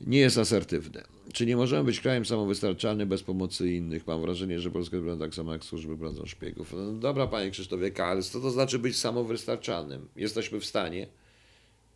nie 0.00 0.18
jest 0.18 0.38
asertywne. 0.38 1.13
Czy 1.32 1.46
nie 1.46 1.56
możemy 1.56 1.84
być 1.84 2.00
krajem 2.00 2.24
samowystarczalnym 2.24 3.08
bez 3.08 3.22
pomocy 3.22 3.72
innych? 3.72 4.06
Mam 4.06 4.22
wrażenie, 4.22 4.60
że 4.60 4.70
Polska 4.70 4.96
wygląda 4.96 5.24
tak 5.24 5.34
samo 5.34 5.52
jak 5.52 5.64
służby 5.64 5.96
bronią 5.96 6.26
szpiegów. 6.26 6.72
No, 6.76 6.92
dobra, 6.92 7.26
panie 7.26 7.50
Krzysztofie 7.50 8.04
ale 8.04 8.22
co 8.22 8.40
to 8.40 8.50
znaczy 8.50 8.78
być 8.78 8.96
samowystarczalnym? 8.96 10.08
Jesteśmy 10.16 10.60
w 10.60 10.64
stanie. 10.64 11.06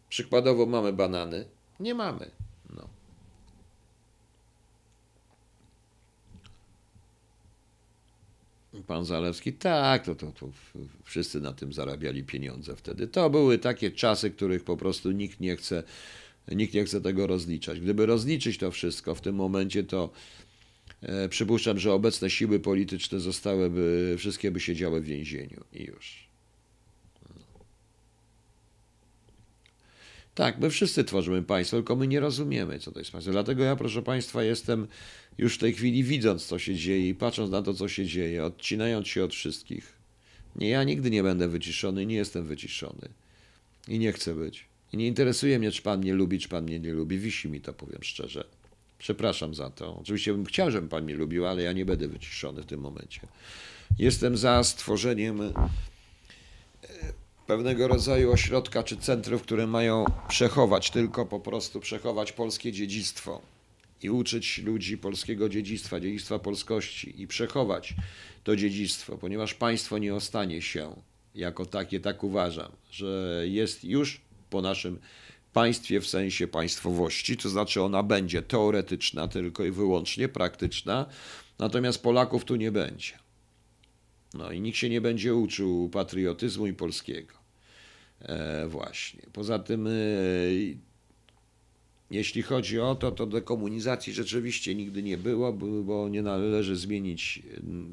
Przykładowo 0.09 0.67
mamy 0.67 0.93
banany. 0.93 1.45
Nie 1.81 1.95
mamy. 1.95 2.31
No. 2.77 2.89
Pan 8.87 9.05
Zalewski, 9.05 9.53
tak, 9.53 10.05
to, 10.05 10.15
to, 10.15 10.33
to 10.33 10.49
wszyscy 11.05 11.41
na 11.41 11.53
tym 11.53 11.73
zarabiali 11.73 12.25
pieniądze 12.25 12.77
wtedy. 12.77 13.09
To 13.09 13.31
były 13.31 13.59
takie 13.59 13.91
czasy, 13.91 14.31
których 14.31 14.65
po 14.65 14.77
prostu 14.77 15.11
nikt 15.11 15.41
nie 15.41 15.57
chce 15.57 15.83
Nikt 16.53 16.75
nie 16.75 16.85
chce 16.85 17.01
tego 17.01 17.27
rozliczać. 17.27 17.81
Gdyby 17.81 18.07
rozliczyć 18.07 18.59
to 18.59 18.71
wszystko 18.71 19.15
w 19.15 19.21
tym 19.21 19.35
momencie, 19.35 19.85
to 19.85 20.11
e, 21.03 21.29
przypuszczam, 21.29 21.79
że 21.79 21.93
obecne 21.93 22.31
siły 22.31 22.61
polityczne 22.61 23.21
zostałyby, 23.21 24.15
wszystkie 24.19 24.51
by 24.51 24.61
siedziały 24.61 25.01
w 25.01 25.05
więzieniu 25.05 25.65
i 25.73 25.85
już. 25.85 26.29
Tak, 30.39 30.59
my 30.59 30.71
wszyscy 30.71 31.05
tworzymy 31.05 31.43
państwo, 31.43 31.77
tylko 31.77 31.97
my 31.97 32.09
nie 32.09 32.21
rozumiemy, 32.21 32.79
co 32.79 32.93
to 32.93 32.99
jest 32.99 33.11
państwo. 33.11 33.33
Dlatego 33.33 33.65
ja, 33.65 33.77
proszę 33.77 34.03
Państwa, 34.03 34.43
jestem 34.43 34.87
już 35.39 35.55
w 35.55 35.59
tej 35.59 35.73
chwili 35.73 36.05
widząc, 36.05 36.47
co 36.47 36.59
się 36.59 36.75
dzieje 36.75 37.09
i 37.09 37.15
patrząc 37.15 37.51
na 37.51 37.63
to, 37.63 37.75
co 37.75 37.89
się 37.89 38.07
dzieje, 38.07 38.45
odcinając 38.45 39.09
się 39.09 39.25
od 39.25 39.35
wszystkich. 39.35 39.93
Nie, 40.57 40.69
ja 40.69 40.85
nigdy 40.85 41.11
nie 41.11 41.23
będę 41.23 41.49
wyciszony, 41.49 42.07
nie 42.07 42.17
jestem 42.17 42.47
wyciszony 42.47 43.09
i 43.89 43.99
nie 43.99 44.13
chcę 44.13 44.35
być. 44.35 44.68
I 44.93 44.97
nie 44.97 45.07
interesuje 45.07 45.59
mnie, 45.59 45.73
czy 45.73 45.83
pan 45.83 46.01
mnie 46.01 46.15
lubi, 46.15 46.39
czy 46.39 46.49
pan 46.49 46.65
mnie 46.65 46.81
nie 46.81 46.93
lubi. 46.93 47.19
Wisi 47.19 47.49
mi 47.49 47.61
to, 47.61 47.73
powiem 47.73 48.03
szczerze. 48.03 48.45
Przepraszam 48.99 49.55
za 49.55 49.71
to. 49.71 49.97
Oczywiście 49.97 50.33
bym 50.33 50.45
chciał, 50.45 50.71
żeby 50.71 50.89
pan 50.89 51.05
mnie 51.05 51.15
lubił, 51.15 51.47
ale 51.47 51.63
ja 51.63 51.73
nie 51.73 51.85
będę 51.85 52.09
wyciszony 52.09 52.63
w 52.63 52.67
tym 52.67 52.81
momencie. 52.81 53.21
Jestem 53.99 54.37
za 54.37 54.65
stworzeniem 54.65 55.41
e, 55.41 55.53
pewnego 57.47 57.89
rodzaju 57.89 58.33
ośrodka 58.33 58.83
czy 58.83 58.97
centrów, 58.97 59.43
które 59.43 59.67
mają 59.67 60.05
przechować, 60.29 60.91
tylko 60.91 61.27
po 61.27 61.41
prostu 61.41 61.81
przechować 61.81 62.33
polskie 62.33 62.73
dziedzictwo 62.73 63.43
i 64.03 64.11
uczyć 64.11 64.59
ludzi 64.59 64.99
polskiego 64.99 65.49
dziedzictwa, 65.49 66.01
dziedzictwa 66.01 66.39
polskości 66.39 67.23
i 67.23 67.27
przechować 67.27 67.95
to 68.45 68.57
dziedzictwo, 68.57 69.19
ponieważ 69.19 69.55
państwo 69.55 69.99
nie 69.99 70.15
ostanie 70.15 70.63
się 70.63 70.97
jako 71.35 71.67
takie, 71.67 72.01
tak 72.01 72.25
uważam, 72.25 72.73
że 72.91 73.43
jest 73.49 73.85
już 73.85 74.21
po 74.51 74.63
naszym 74.63 74.99
państwie 75.53 76.01
w 76.01 76.07
sensie 76.07 76.49
państwowości, 76.49 77.37
to 77.37 77.49
znaczy 77.49 77.83
ona 77.83 78.03
będzie 78.03 78.43
teoretyczna 78.43 79.29
tylko 79.29 79.65
i 79.65 79.71
wyłącznie, 79.71 80.29
praktyczna, 80.29 81.07
natomiast 81.59 82.03
Polaków 82.03 82.45
tu 82.45 82.57
nie 82.57 82.73
będzie. 82.73 83.13
No 84.35 84.53
i 84.53 84.61
nikt 84.61 84.79
się 84.79 84.89
nie 84.89 85.01
będzie 85.01 85.35
uczył 85.35 85.89
patriotyzmu 85.89 86.67
i 86.67 86.73
polskiego. 86.73 87.35
E, 88.21 88.69
właśnie. 88.69 89.23
Poza 89.33 89.59
tym, 89.59 89.87
e, 89.87 89.91
jeśli 92.11 92.43
chodzi 92.43 92.81
o 92.81 92.95
to, 92.95 93.11
to 93.11 93.27
dekomunizacji 93.27 94.13
rzeczywiście 94.13 94.75
nigdy 94.75 95.03
nie 95.03 95.19
było, 95.19 95.53
bo 95.85 96.09
nie 96.09 96.23
należy 96.23 96.77
zmienić. 96.77 97.43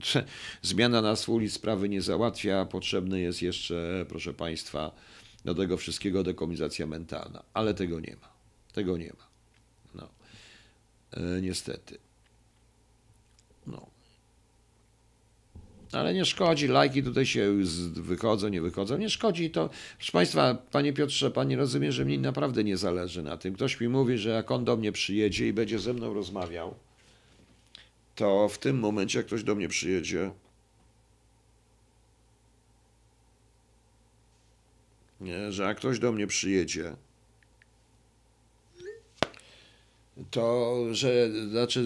Zmiana 0.61 1.01
nazw 1.01 1.29
ulic 1.29 1.53
sprawy 1.53 1.89
nie 1.89 2.01
załatwia. 2.01 2.65
Potrzebny 2.65 3.21
jest 3.21 3.41
jeszcze, 3.41 4.05
proszę 4.09 4.33
Państwa, 4.33 4.91
do 5.45 5.55
tego 5.55 5.77
wszystkiego 5.77 6.23
dekomunizacja 6.23 6.87
mentalna, 6.87 7.43
ale 7.53 7.73
tego 7.73 7.99
nie 7.99 8.15
ma. 8.21 8.29
Tego 8.73 8.97
nie 8.97 9.13
ma. 9.17 9.27
No. 9.95 10.09
E, 11.11 11.41
niestety. 11.41 11.97
No. 13.67 13.87
Ale 15.91 16.13
nie 16.13 16.25
szkodzi, 16.25 16.67
lajki 16.67 17.03
tutaj 17.03 17.25
się 17.25 17.53
wychodzą, 17.93 18.47
nie 18.47 18.61
wychodzą, 18.61 18.97
nie 18.97 19.09
szkodzi 19.09 19.51
to. 19.51 19.69
Proszę 19.97 20.11
Państwa, 20.11 20.55
Panie 20.71 20.93
Piotrze, 20.93 21.31
Pan 21.31 21.47
nie 21.47 21.55
rozumie, 21.57 21.91
że 21.91 22.05
mi 22.05 22.19
naprawdę 22.19 22.63
nie 22.63 22.77
zależy 22.77 23.23
na 23.23 23.37
tym. 23.37 23.53
Ktoś 23.53 23.79
mi 23.79 23.89
mówi, 23.89 24.17
że 24.17 24.29
jak 24.29 24.51
on 24.51 24.65
do 24.65 24.77
mnie 24.77 24.91
przyjedzie 24.91 25.47
i 25.47 25.53
będzie 25.53 25.79
ze 25.79 25.93
mną 25.93 26.13
rozmawiał, 26.13 26.75
to 28.15 28.49
w 28.49 28.57
tym 28.57 28.79
momencie, 28.79 29.19
jak 29.19 29.25
ktoś 29.25 29.43
do 29.43 29.55
mnie 29.55 29.67
przyjedzie, 29.67 30.31
nie, 35.25 35.51
że 35.51 35.63
jak 35.63 35.77
ktoś 35.77 35.99
do 35.99 36.11
mnie 36.11 36.27
przyjedzie, 36.27 36.95
to, 40.31 40.75
że 40.91 41.31
znaczy 41.49 41.85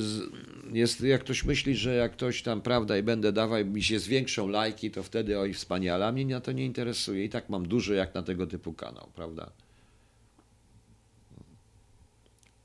jest, 0.73 1.01
jak 1.01 1.21
ktoś 1.21 1.45
myśli, 1.45 1.75
że 1.75 1.95
jak 1.95 2.11
ktoś 2.11 2.41
tam, 2.41 2.61
prawda, 2.61 2.97
i 2.97 3.03
będę 3.03 3.31
dawał, 3.31 3.65
mi 3.65 3.83
się 3.83 3.99
zwiększą 3.99 4.47
lajki, 4.47 4.91
to 4.91 5.03
wtedy 5.03 5.39
oj 5.39 5.53
wspaniale, 5.53 6.07
a 6.07 6.11
mnie 6.11 6.25
na 6.25 6.41
to 6.41 6.51
nie 6.51 6.65
interesuje. 6.65 7.25
I 7.25 7.29
tak 7.29 7.49
mam 7.49 7.67
dużo 7.67 7.93
jak 7.93 8.15
na 8.15 8.23
tego 8.23 8.47
typu 8.47 8.73
kanał, 8.73 9.09
prawda? 9.15 9.51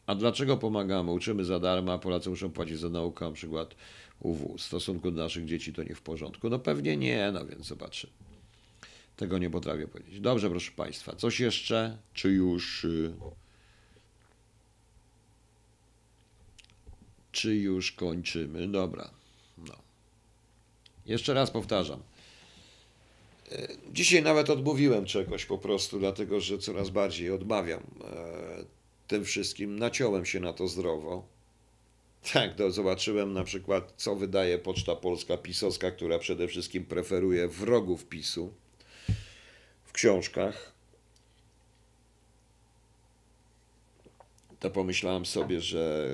A 0.06 0.14
dlaczego 0.14 0.56
pomagamy? 0.56 1.10
Uczymy 1.10 1.44
za 1.44 1.60
darmo, 1.60 1.92
a 1.92 1.98
Polacy 1.98 2.30
muszą 2.30 2.50
płacić 2.50 2.78
za 2.78 2.88
naukę, 2.88 3.24
na 3.24 3.32
przykład 3.32 3.74
UW. 4.20 4.56
W 4.58 4.62
stosunku 4.62 5.10
do 5.10 5.22
naszych 5.22 5.44
dzieci 5.44 5.72
to 5.72 5.82
nie 5.82 5.94
w 5.94 6.02
porządku. 6.02 6.50
No 6.50 6.58
pewnie 6.58 6.96
nie, 6.96 7.30
no 7.32 7.46
więc 7.46 7.66
zobaczy. 7.66 8.08
Tego 9.16 9.38
nie 9.38 9.50
potrafię 9.50 9.88
powiedzieć. 9.88 10.20
Dobrze, 10.20 10.50
proszę 10.50 10.72
Państwa. 10.72 11.16
Coś 11.16 11.40
jeszcze? 11.40 11.98
Czy 12.14 12.30
już... 12.30 12.84
y, 12.84 13.14
Czy 17.32 17.54
już 17.56 17.92
kończymy? 17.92 18.68
Dobra. 18.68 19.10
No. 19.58 19.74
Jeszcze 21.06 21.34
raz 21.34 21.50
powtarzam. 21.50 22.02
E, 23.52 23.68
Dzisiaj 23.92 24.22
nawet 24.22 24.50
odmówiłem 24.50 25.04
czegoś 25.04 25.46
po 25.46 25.58
prostu, 25.58 25.98
dlatego 25.98 26.40
że 26.40 26.58
coraz 26.58 26.90
bardziej 26.90 27.30
odmawiam 27.30 27.82
e, 28.04 28.64
tym 29.08 29.24
wszystkim. 29.24 29.78
Naciąłem 29.78 30.26
się 30.26 30.40
na 30.40 30.52
to 30.52 30.68
zdrowo. 30.68 31.26
Tak, 32.32 32.54
to 32.54 32.70
zobaczyłem 32.70 33.32
na 33.32 33.44
przykład, 33.44 33.92
co 33.96 34.16
wydaje 34.16 34.58
Poczta 34.58 34.96
Polska 34.96 35.36
pisowska, 35.36 35.90
która 35.90 36.18
przede 36.18 36.48
wszystkim 36.48 36.84
preferuje 36.84 37.48
wrogów 37.48 38.06
PiSu 38.06 38.52
książkach. 39.94 40.72
To 44.60 44.70
pomyślałem 44.70 45.26
sobie, 45.26 45.60
że 45.60 46.08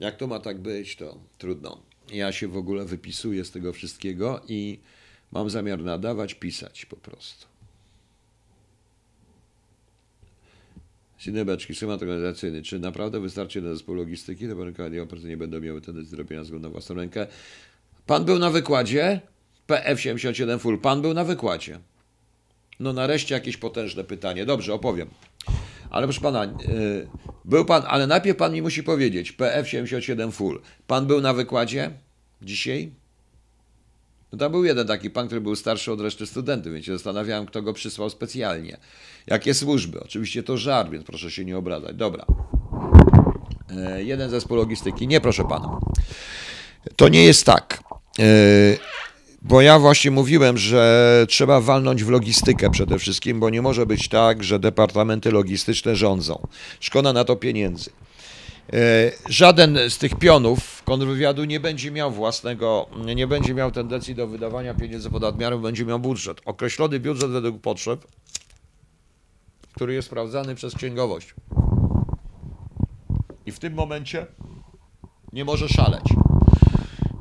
jak 0.00 0.16
to 0.16 0.26
ma 0.26 0.40
tak 0.40 0.58
być, 0.58 0.96
to 0.96 1.18
trudno. 1.38 1.82
Ja 2.12 2.32
się 2.32 2.48
w 2.48 2.56
ogóle 2.56 2.84
wypisuję 2.84 3.44
z 3.44 3.50
tego 3.50 3.72
wszystkiego 3.72 4.40
i 4.48 4.78
mam 5.32 5.50
zamiar 5.50 5.82
nadawać, 5.82 6.34
pisać 6.34 6.86
po 6.86 6.96
prostu. 6.96 7.46
Synebeczki, 11.18 11.74
schemat 11.74 12.02
organizacyjny. 12.02 12.62
Czy 12.62 12.78
naprawdę 12.78 13.20
wystarczy 13.20 13.62
na 13.62 13.74
zespół 13.74 13.94
logistyki? 13.94 14.48
To 14.48 14.64
rynka 14.64 14.88
nie 14.88 15.02
operacyjnie 15.02 15.30
nie 15.30 15.36
będą 15.36 15.60
miały 15.60 15.80
tendencji 15.80 16.10
do 16.10 16.16
robienia 16.16 16.42
względu 16.42 16.68
na 16.68 16.72
własną 16.72 16.94
rękę. 16.94 17.26
Pan 18.06 18.24
był 18.24 18.38
na 18.38 18.50
wykładzie? 18.50 19.20
PF77 19.68 20.58
Full. 20.58 20.78
Pan 20.78 21.02
był 21.02 21.14
na 21.14 21.24
wykładzie. 21.24 21.80
No 22.80 22.92
nareszcie 22.92 23.34
jakieś 23.34 23.56
potężne 23.56 24.04
pytanie. 24.04 24.46
Dobrze, 24.46 24.74
opowiem. 24.74 25.08
Ale 25.90 26.06
proszę 26.06 26.20
pana, 26.20 26.44
yy, 26.44 27.08
był 27.44 27.64
pan, 27.64 27.82
ale 27.86 28.06
najpierw 28.06 28.38
pan 28.38 28.52
mi 28.52 28.62
musi 28.62 28.82
powiedzieć, 28.82 29.32
PF77 29.32 30.32
Full. 30.32 30.60
Pan 30.86 31.06
był 31.06 31.20
na 31.20 31.34
wykładzie 31.34 31.90
dzisiaj? 32.42 32.92
No 34.32 34.38
tam 34.38 34.52
był 34.52 34.64
jeden 34.64 34.86
taki 34.86 35.10
pan, 35.10 35.26
który 35.26 35.40
był 35.40 35.56
starszy 35.56 35.92
od 35.92 36.00
reszty 36.00 36.26
studentów, 36.26 36.72
więc 36.72 36.86
się 36.86 36.92
zastanawiałem, 36.92 37.46
kto 37.46 37.62
go 37.62 37.72
przysłał 37.72 38.10
specjalnie. 38.10 38.76
Jakie 39.26 39.54
służby? 39.54 40.00
Oczywiście 40.00 40.42
to 40.42 40.56
żart, 40.56 40.90
więc 40.90 41.04
proszę 41.04 41.30
się 41.30 41.44
nie 41.44 41.58
obrażać. 41.58 41.96
Dobra. 41.96 42.26
E, 43.76 44.04
jeden 44.04 44.30
zespół 44.30 44.56
logistyki. 44.56 45.08
Nie, 45.08 45.20
proszę 45.20 45.44
pana. 45.44 45.80
To 46.96 47.08
nie 47.08 47.24
jest 47.24 47.46
tak. 47.46 47.82
E, 48.18 48.24
bo 49.44 49.60
ja 49.60 49.78
właśnie 49.78 50.10
mówiłem, 50.10 50.58
że 50.58 51.26
trzeba 51.28 51.60
walnąć 51.60 52.04
w 52.04 52.08
logistykę 52.08 52.70
przede 52.70 52.98
wszystkim, 52.98 53.40
bo 53.40 53.50
nie 53.50 53.62
może 53.62 53.86
być 53.86 54.08
tak, 54.08 54.44
że 54.44 54.58
departamenty 54.58 55.30
logistyczne 55.30 55.96
rządzą. 55.96 56.46
Szkoda 56.80 57.12
na 57.12 57.24
to 57.24 57.36
pieniędzy. 57.36 57.90
E, 58.72 58.76
Żaden 59.28 59.78
z 59.88 59.98
tych 59.98 60.14
pionów 60.14 60.82
kontrwywiadu 60.84 61.44
nie 61.44 61.60
będzie 61.60 61.90
miał 61.90 62.12
własnego, 62.12 62.86
nie 63.16 63.26
będzie 63.26 63.54
miał 63.54 63.70
tendencji 63.70 64.14
do 64.14 64.26
wydawania 64.26 64.74
pieniędzy 64.74 65.10
pod 65.10 65.22
nadmiarem, 65.22 65.62
będzie 65.62 65.84
miał 65.84 65.98
budżet. 65.98 66.40
Określony 66.44 67.00
budżet 67.00 67.30
według 67.30 67.60
potrzeb, 67.60 68.06
który 69.74 69.94
jest 69.94 70.08
sprawdzany 70.08 70.54
przez 70.54 70.74
księgowość. 70.74 71.34
I 73.46 73.52
w 73.52 73.58
tym 73.58 73.74
momencie 73.74 74.26
nie 75.32 75.44
może 75.44 75.68
szaleć. 75.68 76.04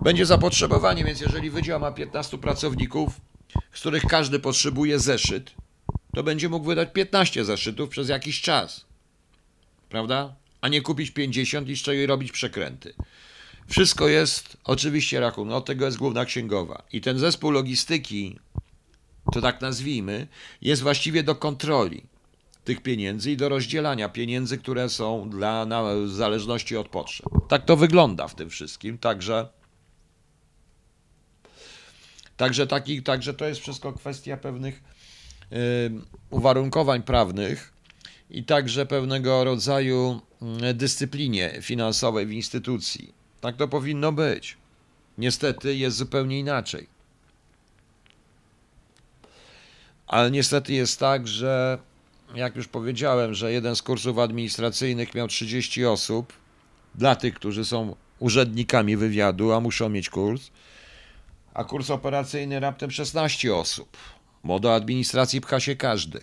Będzie 0.04 0.26
zapotrzebowanie, 0.26 1.04
więc 1.04 1.22
jeżeli 1.22 1.50
wydział 1.50 1.80
ma 1.80 1.92
15 1.92 2.38
pracowników, 2.38 3.22
z 3.74 3.80
których 3.80 4.06
każdy 4.06 4.40
potrzebuje 4.40 5.00
zeszyt, 5.00 5.52
to 6.16 6.24
będzie 6.24 6.50
mógł 6.50 6.66
wydać 6.66 6.90
15 6.94 7.46
zeszytów 7.46 7.90
przez 7.90 8.10
jakiś 8.10 8.42
czas. 8.42 8.86
Prawda? 9.90 10.36
A 10.62 10.68
nie 10.68 10.82
kupić 10.82 11.12
50 11.12 11.70
i 11.70 11.78
z 11.78 11.82
czego 11.82 12.08
robić 12.08 12.32
przekręty. 12.32 12.94
Wszystko 13.68 14.08
jest 14.08 14.58
oczywiście 14.64 15.20
rachunek, 15.20 15.56
od 15.56 15.66
tego 15.66 15.86
jest 15.86 15.98
główna 15.98 16.26
księgowa. 16.26 16.84
I 16.94 17.02
ten 17.02 17.20
zespół 17.20 17.52
logistyki, 17.52 18.40
to 19.34 19.42
tak 19.42 19.62
nazwijmy, 19.62 20.28
jest 20.62 20.82
właściwie 20.82 21.24
do 21.24 21.36
kontroli 21.36 22.04
tych 22.64 22.82
pieniędzy 22.82 23.32
i 23.32 23.38
do 23.38 23.50
rozdzielania 23.50 24.10
pieniędzy, 24.10 24.58
które 24.58 24.90
są 24.90 25.30
dla, 25.30 25.66
na, 25.66 25.84
w 25.84 26.10
zależności 26.10 26.78
od 26.78 26.90
potrzeb. 26.90 27.26
Tak 27.48 27.66
to 27.66 27.78
wygląda 27.78 28.28
w 28.28 28.36
tym 28.36 28.50
wszystkim, 28.50 28.98
także 28.98 29.63
Także, 32.38 32.68
taki, 32.68 33.04
także 33.04 33.34
to 33.34 33.46
jest 33.46 33.62
wszystko 33.62 33.94
kwestia 33.94 34.38
pewnych 34.38 34.84
y, 35.52 35.56
uwarunkowań 36.30 37.04
prawnych 37.04 37.74
i 38.30 38.44
także 38.44 38.86
pewnego 38.86 39.44
rodzaju 39.44 40.22
y, 40.70 40.74
dyscyplinie 40.74 41.58
finansowej 41.62 42.26
w 42.26 42.32
instytucji. 42.32 43.14
Tak 43.42 43.56
to 43.56 43.68
powinno 43.68 44.12
być. 44.12 44.58
Niestety 45.18 45.76
jest 45.76 45.98
zupełnie 45.98 46.40
inaczej. 46.40 46.88
Ale 50.08 50.32
niestety 50.32 50.74
jest 50.74 51.00
tak, 51.00 51.28
że 51.28 51.78
jak 52.36 52.56
już 52.56 52.68
powiedziałem, 52.68 53.34
że 53.34 53.52
jeden 53.52 53.76
z 53.76 53.82
kursów 53.82 54.18
administracyjnych 54.18 55.16
miał 55.16 55.28
30 55.28 55.86
osób 55.86 56.34
dla 56.96 57.16
tych, 57.16 57.34
którzy 57.34 57.66
są 57.66 57.96
urzędnikami 58.20 58.98
wywiadu, 58.98 59.54
a 59.54 59.60
muszą 59.60 59.90
mieć 59.90 60.10
kurs 60.10 60.52
a 61.54 61.64
kurs 61.64 61.90
operacyjny 61.90 62.60
raptem 62.60 62.92
16 62.92 63.56
osób, 63.56 63.98
bo 64.44 64.60
do 64.60 64.76
administracji 64.76 65.42
pcha 65.42 65.60
się 65.60 65.76
każdy. 65.76 66.20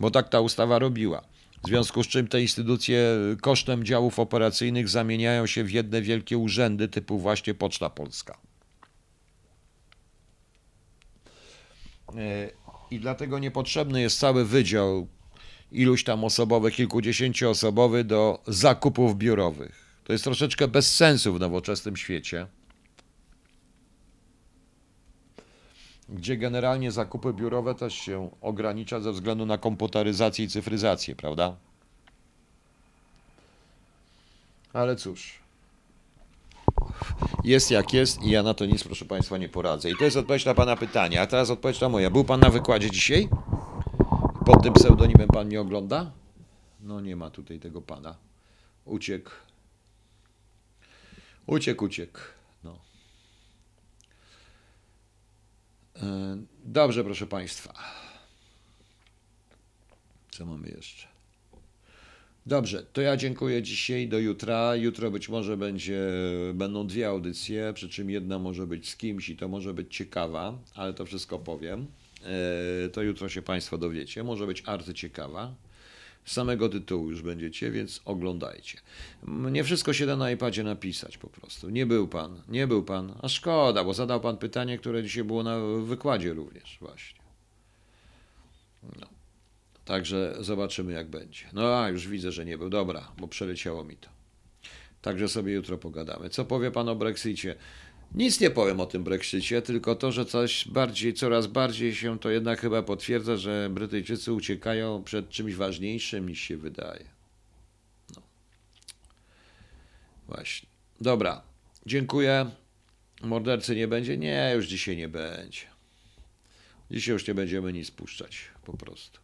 Bo 0.00 0.10
tak 0.10 0.28
ta 0.28 0.40
ustawa 0.40 0.78
robiła. 0.78 1.22
W 1.64 1.68
związku 1.68 2.04
z 2.04 2.08
czym 2.08 2.28
te 2.28 2.42
instytucje 2.42 3.16
kosztem 3.40 3.84
działów 3.84 4.18
operacyjnych 4.18 4.88
zamieniają 4.88 5.46
się 5.46 5.64
w 5.64 5.70
jedne 5.70 6.02
wielkie 6.02 6.38
urzędy 6.38 6.88
typu 6.88 7.18
właśnie 7.18 7.54
Poczta 7.54 7.90
Polska. 7.90 8.38
E, 12.16 12.50
I 12.90 13.00
dlatego 13.00 13.38
niepotrzebny 13.38 14.00
jest 14.00 14.18
cały 14.18 14.44
wydział 14.44 15.06
iluś 15.72 16.04
tam 16.04 16.24
osobowy, 16.24 16.70
kilkudziesięcioosobowy 16.70 18.04
do 18.04 18.42
zakupów 18.46 19.16
biurowych. 19.16 19.81
To 20.04 20.12
jest 20.12 20.24
troszeczkę 20.24 20.68
bez 20.68 20.96
sensu 20.96 21.34
w 21.34 21.40
nowoczesnym 21.40 21.96
świecie, 21.96 22.46
gdzie 26.08 26.36
generalnie 26.36 26.92
zakupy 26.92 27.32
biurowe 27.32 27.74
też 27.74 27.94
się 27.94 28.30
ogranicza 28.40 29.00
ze 29.00 29.12
względu 29.12 29.46
na 29.46 29.58
komputeryzację 29.58 30.44
i 30.44 30.48
cyfryzację, 30.48 31.16
prawda? 31.16 31.56
Ale 34.72 34.96
cóż. 34.96 35.38
Jest 37.44 37.70
jak 37.70 37.92
jest 37.92 38.22
i 38.22 38.30
ja 38.30 38.42
na 38.42 38.54
to 38.54 38.66
nic, 38.66 38.84
proszę 38.84 39.04
Państwa, 39.04 39.38
nie 39.38 39.48
poradzę. 39.48 39.90
I 39.90 39.96
to 39.96 40.04
jest 40.04 40.16
odpowiedź 40.16 40.44
na 40.44 40.54
Pana 40.54 40.76
pytanie. 40.76 41.20
A 41.20 41.26
teraz 41.26 41.50
odpowiedź 41.50 41.80
na 41.80 41.88
moja. 41.88 42.10
Był 42.10 42.24
Pan 42.24 42.40
na 42.40 42.50
wykładzie 42.50 42.90
dzisiaj? 42.90 43.28
Pod 44.46 44.62
tym 44.62 44.72
pseudonimem 44.72 45.28
Pan 45.28 45.46
mnie 45.46 45.60
ogląda? 45.60 46.10
No 46.80 47.00
nie 47.00 47.16
ma 47.16 47.30
tutaj 47.30 47.60
tego 47.60 47.82
Pana. 47.82 48.16
Uciekł. 48.84 49.30
Uciekł, 51.46 51.84
uciekł. 51.84 52.18
No. 52.64 52.78
E, 55.96 56.36
Dobrze, 56.64 57.04
proszę 57.04 57.26
Państwa. 57.26 57.74
Co 60.30 60.46
mamy 60.46 60.68
jeszcze? 60.68 61.06
Dobrze, 62.46 62.82
to 62.92 63.00
ja 63.00 63.16
dziękuję 63.16 63.62
dzisiaj 63.62 64.08
do 64.08 64.18
jutra. 64.18 64.76
Jutro 64.76 65.10
być 65.10 65.28
może 65.28 65.56
będzie, 65.56 66.00
będą 66.54 66.86
dwie 66.86 67.08
audycje, 67.08 67.72
przy 67.74 67.88
czym 67.88 68.10
jedna 68.10 68.38
może 68.38 68.66
być 68.66 68.90
z 68.90 68.96
kimś 68.96 69.28
i 69.28 69.36
to 69.36 69.48
może 69.48 69.74
być 69.74 69.96
ciekawa, 69.96 70.58
ale 70.74 70.94
to 70.94 71.06
wszystko 71.06 71.38
powiem. 71.38 71.86
E, 72.84 72.88
To 72.88 73.02
jutro 73.02 73.28
się 73.28 73.42
Państwo 73.42 73.78
dowiecie. 73.78 74.22
Może 74.24 74.46
być 74.46 74.62
arcyciekawa. 74.66 75.54
Samego 76.24 76.68
tytułu 76.68 77.10
już 77.10 77.22
będziecie, 77.22 77.70
więc 77.70 78.00
oglądajcie. 78.04 78.78
Nie 79.26 79.64
wszystko 79.64 79.92
się 79.92 80.06
da 80.06 80.16
na 80.16 80.30
iPadzie 80.30 80.62
napisać 80.62 81.18
po 81.18 81.28
prostu. 81.28 81.70
Nie 81.70 81.86
był 81.86 82.08
Pan, 82.08 82.42
nie 82.48 82.66
był 82.66 82.82
Pan, 82.82 83.14
a 83.22 83.28
szkoda, 83.28 83.84
bo 83.84 83.94
zadał 83.94 84.20
Pan 84.20 84.36
pytanie, 84.36 84.78
które 84.78 85.02
dzisiaj 85.02 85.24
było 85.24 85.42
na 85.42 85.58
wykładzie 85.84 86.32
również 86.32 86.78
właśnie. 86.80 87.20
No. 89.00 89.06
Także 89.84 90.36
zobaczymy, 90.40 90.92
jak 90.92 91.08
będzie. 91.08 91.44
No 91.52 91.82
a 91.82 91.88
już 91.88 92.08
widzę, 92.08 92.32
że 92.32 92.44
nie 92.44 92.58
był. 92.58 92.70
Dobra, 92.70 93.12
bo 93.18 93.28
przeleciało 93.28 93.84
mi 93.84 93.96
to. 93.96 94.08
Także 95.02 95.28
sobie 95.28 95.52
jutro 95.52 95.78
pogadamy. 95.78 96.30
Co 96.30 96.44
powie 96.44 96.70
pan 96.70 96.88
o 96.88 96.96
Brexicie? 96.96 97.54
Nic 98.14 98.40
nie 98.40 98.50
powiem 98.50 98.80
o 98.80 98.86
tym 98.86 99.04
Brexicie, 99.04 99.62
tylko 99.62 99.94
to, 99.94 100.12
że 100.12 100.24
coś 100.24 100.68
bardziej, 100.68 101.14
coraz 101.14 101.46
bardziej 101.46 101.94
się 101.94 102.18
to 102.18 102.30
jednak 102.30 102.60
chyba 102.60 102.82
potwierdza, 102.82 103.36
że 103.36 103.70
Brytyjczycy 103.70 104.32
uciekają 104.32 105.02
przed 105.04 105.28
czymś 105.28 105.54
ważniejszym 105.54 106.28
niż 106.28 106.40
się 106.40 106.56
wydaje. 106.56 107.04
No. 108.16 108.22
Właśnie. 110.28 110.68
Dobra. 111.00 111.42
Dziękuję. 111.86 112.50
Mordercy 113.22 113.76
nie 113.76 113.88
będzie? 113.88 114.18
Nie, 114.18 114.52
już 114.54 114.66
dzisiaj 114.66 114.96
nie 114.96 115.08
będzie. 115.08 115.60
Dzisiaj 116.90 117.12
już 117.12 117.28
nie 117.28 117.34
będziemy 117.34 117.72
nic 117.72 117.90
puszczać, 117.90 118.38
po 118.64 118.76
prostu. 118.76 119.20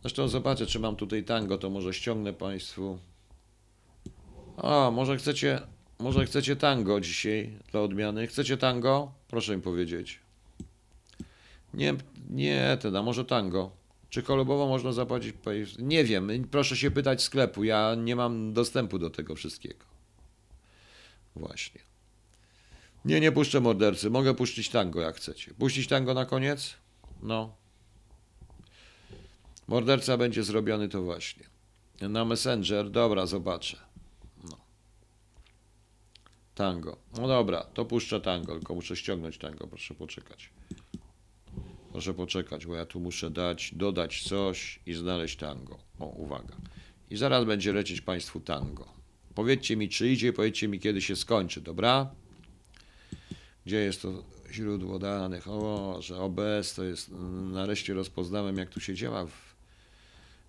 Zresztą 0.00 0.28
zobaczę, 0.28 0.66
czy 0.66 0.78
mam 0.78 0.96
tutaj 0.96 1.24
tango, 1.24 1.58
to 1.58 1.70
może 1.70 1.94
ściągnę 1.94 2.32
Państwu. 2.32 2.98
O, 4.56 4.90
może 4.90 5.16
chcecie, 5.16 5.60
może 6.02 6.26
chcecie 6.26 6.56
tango 6.56 7.00
dzisiaj 7.00 7.58
dla 7.70 7.80
odmiany? 7.80 8.26
Chcecie 8.26 8.56
tango? 8.56 9.12
Proszę 9.28 9.56
mi 9.56 9.62
powiedzieć. 9.62 10.20
Nie, 11.74 11.94
nie, 12.30 12.78
ten, 12.80 12.96
a 12.96 13.02
może 13.02 13.24
tango. 13.24 13.70
Czy 14.10 14.22
kolubowo 14.22 14.66
można 14.68 14.92
zapłacić? 14.92 15.34
Nie 15.78 16.04
wiem, 16.04 16.48
proszę 16.50 16.76
się 16.76 16.90
pytać 16.90 17.22
sklepu, 17.22 17.64
ja 17.64 17.94
nie 17.94 18.16
mam 18.16 18.52
dostępu 18.52 18.98
do 18.98 19.10
tego 19.10 19.34
wszystkiego. 19.34 19.84
Właśnie. 21.36 21.80
Nie, 23.04 23.20
nie 23.20 23.32
puszczę 23.32 23.60
mordercy, 23.60 24.10
mogę 24.10 24.34
puścić 24.34 24.68
tango 24.68 25.00
jak 25.00 25.16
chcecie. 25.16 25.54
Puścić 25.54 25.88
tango 25.88 26.14
na 26.14 26.24
koniec? 26.26 26.74
No. 27.22 27.54
Morderca 29.68 30.16
będzie 30.16 30.42
zrobiony 30.42 30.88
to 30.88 31.02
właśnie. 31.02 31.44
Na 32.00 32.24
Messenger, 32.24 32.90
dobra, 32.90 33.26
zobaczę. 33.26 33.91
Tango. 36.54 36.96
No 37.16 37.28
dobra, 37.28 37.64
to 37.64 37.84
puszczę 37.84 38.20
tango, 38.20 38.52
tylko 38.52 38.74
muszę 38.74 38.96
ściągnąć 38.96 39.38
tango, 39.38 39.66
proszę 39.66 39.94
poczekać. 39.94 40.50
Proszę 41.92 42.14
poczekać, 42.14 42.66
bo 42.66 42.74
ja 42.74 42.86
tu 42.86 43.00
muszę 43.00 43.30
dać, 43.30 43.74
dodać 43.74 44.22
coś 44.22 44.80
i 44.86 44.94
znaleźć 44.94 45.36
tango. 45.36 45.78
O, 45.98 46.06
uwaga. 46.06 46.56
I 47.10 47.16
zaraz 47.16 47.44
będzie 47.44 47.72
lecieć 47.72 48.00
Państwu 48.00 48.40
tango. 48.40 48.88
Powiedzcie 49.34 49.76
mi, 49.76 49.88
czy 49.88 50.08
idzie, 50.08 50.32
powiedzcie 50.32 50.68
mi, 50.68 50.80
kiedy 50.80 51.02
się 51.02 51.16
skończy, 51.16 51.60
dobra? 51.60 52.10
Gdzie 53.66 53.76
jest 53.76 54.02
to 54.02 54.24
źródło 54.50 54.98
danych? 54.98 55.48
O, 55.48 55.96
że 56.00 56.18
OBS 56.18 56.74
to 56.74 56.84
jest, 56.84 57.10
nareszcie 57.52 57.94
rozpoznałem, 57.94 58.56
jak 58.56 58.70
tu 58.70 58.80
się 58.80 58.94
działa 58.94 59.26
w, 59.26 59.54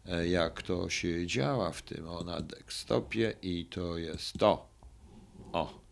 e, 0.05 0.27
jak 0.27 0.61
to 0.61 0.89
się 0.89 1.27
działa 1.27 1.71
w 1.71 1.81
tym, 1.81 2.07
o, 2.07 2.23
na 2.23 2.41
desktopie 2.41 3.33
i 3.41 3.65
to 3.65 3.97
jest 3.97 4.37
to. 4.37 4.67
O. 5.53 5.82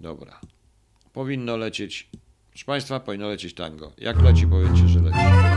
Dobra. 0.00 0.40
Powinno 1.12 1.56
lecieć, 1.56 2.10
proszę 2.50 2.64
Państwa, 2.64 3.00
powinno 3.00 3.28
lecieć 3.28 3.54
tango. 3.54 3.92
Jak 3.98 4.22
leci, 4.22 4.46
powiedzcie, 4.46 4.88
że 4.88 5.00
leci. 5.00 5.49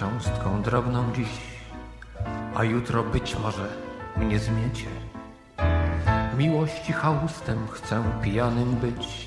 Cząstką 0.00 0.62
drobną 0.62 1.12
dziś, 1.12 1.28
a 2.56 2.64
jutro 2.64 3.02
być 3.02 3.36
może 3.38 3.68
mnie 4.16 4.38
zmiecie. 4.38 4.86
Miłości 6.38 6.92
chałustem 6.92 7.68
chcę 7.70 8.02
pijanym 8.22 8.76
być, 8.76 9.26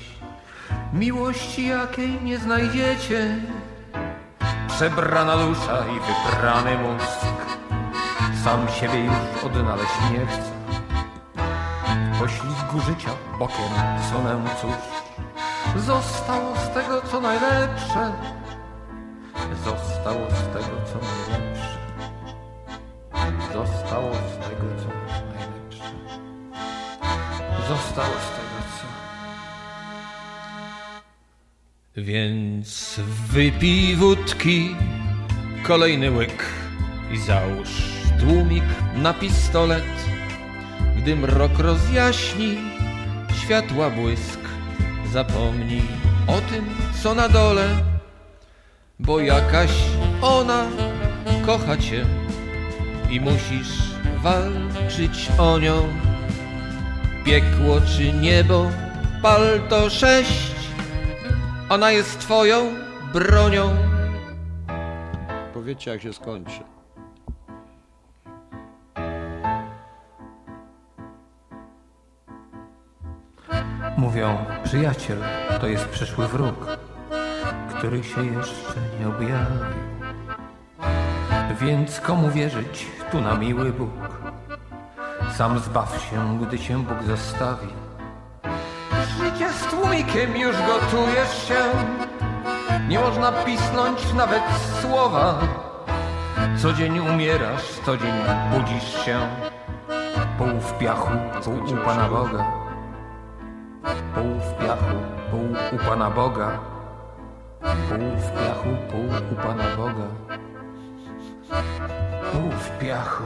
miłości 0.92 1.66
jakiej 1.66 2.22
nie 2.22 2.38
znajdziecie. 2.38 3.36
Przebrana 4.68 5.36
dusza 5.36 5.78
i 5.78 6.00
wyprany 6.00 6.78
mózg, 6.78 7.20
sam 8.44 8.68
siebie 8.68 9.04
już 9.04 9.44
odnaleźć 9.44 10.00
nie 10.12 10.26
chcę. 10.26 10.52
Poślizgu 12.18 12.80
życia 12.80 13.10
bokiem 13.38 13.72
sunę 14.10 14.42
cóż, 14.60 14.74
zostało 15.82 16.56
z 16.56 16.74
tego 16.74 17.02
co 17.02 17.20
najlepsze 17.20 18.12
zostało 19.64 20.26
z 20.30 20.46
tego, 20.52 20.76
co 20.92 20.98
najlepsze. 21.06 21.78
Zostało 23.52 24.14
z 24.14 24.36
tego, 24.48 24.66
co 24.82 24.88
najlepsze. 25.34 25.90
Zostało 27.68 28.14
z 28.14 28.30
tego, 28.36 28.58
co... 28.76 28.86
Więc 31.96 33.00
wypij 33.30 33.96
wódki, 33.96 34.76
kolejny 35.62 36.10
łyk 36.10 36.46
i 37.12 37.18
załóż 37.18 37.68
tłumik 38.20 38.64
na 38.96 39.14
pistolet. 39.14 39.84
Gdy 40.96 41.16
mrok 41.16 41.58
rozjaśni, 41.58 42.56
światła 43.42 43.90
błysk, 43.90 44.40
zapomnij 45.12 45.88
o 46.26 46.40
tym, 46.50 46.64
co 47.02 47.14
na 47.14 47.28
dole 47.28 47.93
bo 48.98 49.20
jakaś 49.20 49.70
ona 50.22 50.66
kocha 51.46 51.76
cię 51.76 52.06
i 53.10 53.20
musisz 53.20 53.94
walczyć 54.22 55.30
o 55.38 55.58
nią. 55.58 55.88
Piekło 57.24 57.80
czy 57.80 58.12
niebo, 58.12 58.70
pal 59.22 59.60
to 59.68 59.90
sześć, 59.90 60.54
ona 61.68 61.90
jest 61.92 62.18
twoją 62.18 62.74
bronią. 63.12 63.76
Powiedzcie, 65.54 65.90
jak 65.90 66.02
się 66.02 66.12
skończy. 66.12 66.60
Mówią, 73.96 74.44
przyjaciel 74.64 75.18
to 75.60 75.66
jest 75.66 75.88
przyszły 75.88 76.28
wróg, 76.28 76.66
który 77.68 78.04
się 78.04 78.26
jeszcze 78.26 78.74
nie 79.00 79.08
objawił. 79.08 79.64
Więc 81.60 82.00
komu 82.00 82.30
wierzyć 82.30 82.86
tu 83.12 83.20
na 83.20 83.34
miły 83.34 83.72
Bóg? 83.72 83.90
Sam 85.32 85.58
zbaw 85.58 86.02
się, 86.10 86.38
gdy 86.40 86.58
cię 86.58 86.78
Bóg 86.78 87.02
zostawi. 87.02 87.68
Życie 89.18 89.52
z 89.52 89.66
tłumikiem 89.66 90.36
już 90.36 90.56
gotujesz 90.56 91.48
się. 91.48 91.60
Nie 92.88 92.98
można 92.98 93.32
pisnąć 93.32 94.12
nawet 94.12 94.42
słowa. 94.80 95.38
Co 96.56 96.72
dzień 96.72 96.98
umierasz, 96.98 97.62
co 97.86 97.96
dzień 97.96 98.12
budzisz 98.52 99.04
się. 99.04 99.18
pół 100.38 100.60
w 100.60 100.78
piachu, 100.78 101.12
pół 101.44 101.54
u 101.54 101.84
Pana 101.84 102.08
Boga. 102.08 102.44
Pół 104.14 104.40
w 104.40 104.58
piachu, 104.58 104.96
pół 105.30 105.78
u 105.78 105.88
Pana 105.88 106.10
Boga. 106.10 106.73
Pół 107.88 108.16
w 108.18 108.32
piachu, 108.32 108.68
pół 108.90 109.32
u 109.32 109.42
Pana 109.42 109.76
Boga. 109.76 110.08
Pół 112.32 112.50
w 112.50 112.78
piachu. 112.78 113.24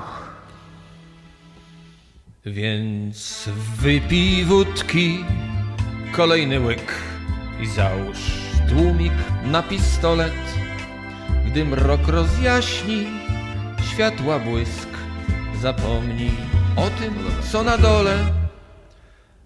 Więc 2.47 3.49
wypij 3.81 4.45
wódki, 4.45 5.25
kolejny 6.13 6.61
łyk 6.61 6.93
i 7.61 7.67
załóż 7.67 8.19
tłumik 8.69 9.13
na 9.45 9.63
pistolet. 9.63 10.33
Gdy 11.47 11.65
mrok 11.65 12.09
rozjaśni, 12.09 13.07
światła 13.93 14.39
błysk, 14.39 14.89
zapomnij 15.63 16.31
o 16.77 16.91
tym, 16.91 17.15
co 17.53 17.63
na 17.63 17.79
dole, 17.79 18.17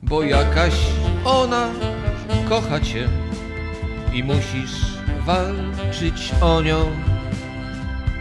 bo 0.02 0.22
jakaś 0.22 0.74
ona 1.24 1.70
kocha 2.48 2.80
cię 2.80 3.08
i 4.12 4.24
musisz 4.24 4.91
walczyć 5.26 6.32
o 6.40 6.62
nią. 6.62 6.90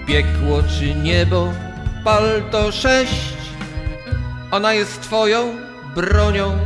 Piekło 0.08 0.64
czy 0.64 0.96
niebo, 0.96 1.54
pal 2.04 2.24
to 2.52 2.72
sześć, 2.72 3.38
ona 4.52 4.74
jest 4.74 5.02
twoją 5.02 5.56
bronią. 5.96 6.58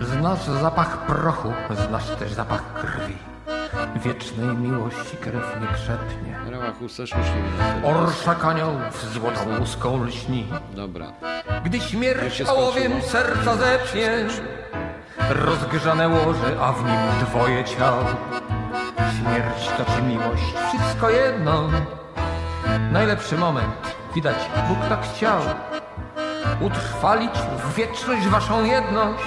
Znasz 0.00 0.44
zapach 0.44 1.06
prochu, 1.06 1.52
znasz 1.88 2.16
też 2.18 2.32
zapach 2.32 2.74
krwi. 2.74 3.37
Wiecznej 4.04 4.56
miłości 4.56 5.16
krew 5.16 5.60
nie 5.60 5.66
krzepnie. 5.66 6.38
Orszak 7.84 8.44
aniołów 8.44 9.12
złotą 9.12 9.58
łuską 9.60 10.04
lśni. 10.04 10.46
Dobra. 10.72 11.12
Gdy 11.64 11.80
śmierć 11.80 12.42
ołowiem 12.42 13.02
serca 13.02 13.56
zepnie, 13.56 14.26
rozgrzane 15.30 16.08
łoże, 16.08 16.60
a 16.60 16.72
w 16.72 16.84
nim 16.84 17.26
dwoje 17.26 17.64
ciał. 17.64 17.94
Śmierć 19.18 19.68
to 19.76 19.84
czy 19.92 20.02
miłość, 20.02 20.54
wszystko 20.68 21.10
jedno. 21.10 21.68
Najlepszy 22.92 23.38
moment, 23.38 23.96
widać, 24.14 24.36
Bóg 24.68 24.78
tak 24.88 25.02
chciał. 25.02 25.40
Utrwalić 26.60 27.34
w 27.64 27.74
wieczność 27.74 28.26
waszą 28.28 28.64
jedność. 28.64 29.24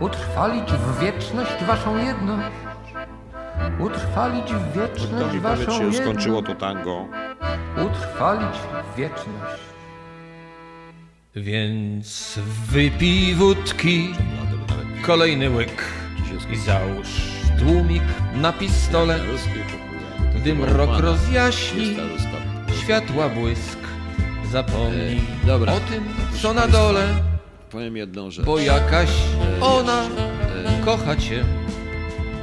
Utrwalić 0.00 0.72
w 0.72 0.98
wieczność 0.98 1.64
waszą 1.64 1.96
jedność. 1.96 2.67
Utrwalić 3.78 4.52
w 4.52 4.72
wieczność 4.78 5.34
mi 5.34 5.40
waszą 5.40 5.64
się 5.64 5.72
jedność. 5.72 5.98
skończyło 5.98 6.42
to 6.42 6.54
tango. 6.54 7.06
Utrwalić 7.86 8.56
w 8.94 8.96
wieczność. 8.96 9.62
Więc 11.36 12.38
wypij 12.70 13.34
wódki, 13.34 14.08
kolejny 15.06 15.50
łyk 15.50 15.84
i 16.52 16.56
załóż 16.56 17.08
tłumik 17.58 18.02
na 18.34 18.52
pistolet. 18.52 19.22
Gdy 20.40 20.54
mrok 20.54 20.90
rozjaśni, 20.98 21.96
światła 22.82 23.28
błysk, 23.28 23.78
zapomnij 24.52 25.20
E, 25.42 25.46
dobra. 25.46 25.72
o 25.72 25.80
tym, 25.80 26.04
co 26.42 26.54
na 26.54 26.66
dole, 26.68 27.06
Powiem 27.70 27.96
jedną 27.96 28.30
rzecz. 28.30 28.46
bo 28.46 28.58
jakaś 28.58 29.08
ona 29.60 30.02
E, 30.02 30.84
kocha 30.84 31.16
cię 31.16 31.44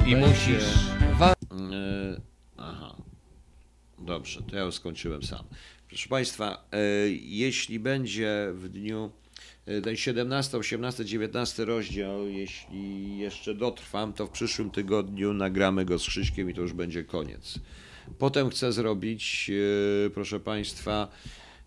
i 0.06 0.12
będzie- 0.16 0.28
musisz. 0.28 0.64
E, 0.92 0.95
aha. 2.57 2.95
Dobrze, 3.99 4.41
to 4.41 4.56
ja 4.56 4.64
już 4.64 4.76
skończyłem 4.76 5.23
sam. 5.23 5.44
Proszę 5.88 6.10
Państwa, 6.10 6.68
e, 6.72 6.77
jeśli 7.22 7.80
będzie 7.80 8.48
w 8.53 8.69
dniu 8.69 9.11
e, 9.65 9.82
ten 9.82 9.95
17, 9.95 10.57
18, 10.57 11.06
19 11.06 11.65
rozdział, 11.65 12.27
jeśli 12.27 13.18
jeszcze 13.18 13.53
dotrwam, 13.53 14.14
to 14.14 14.27
w 14.27 14.30
przyszłym 14.30 14.72
tygodniu 14.72 15.34
nagramy 15.34 15.86
go 15.86 15.99
z 15.99 16.07
Krzyśkiem 16.07 16.49
i 16.49 16.53
to 16.53 16.61
już 16.61 16.73
będzie 16.73 17.03
koniec. 17.03 17.60
Potem 18.18 18.49
chcę 18.49 18.72
zrobić, 18.72 19.52
e, 20.06 20.10
proszę 20.10 20.40
Państwa, 20.40 21.07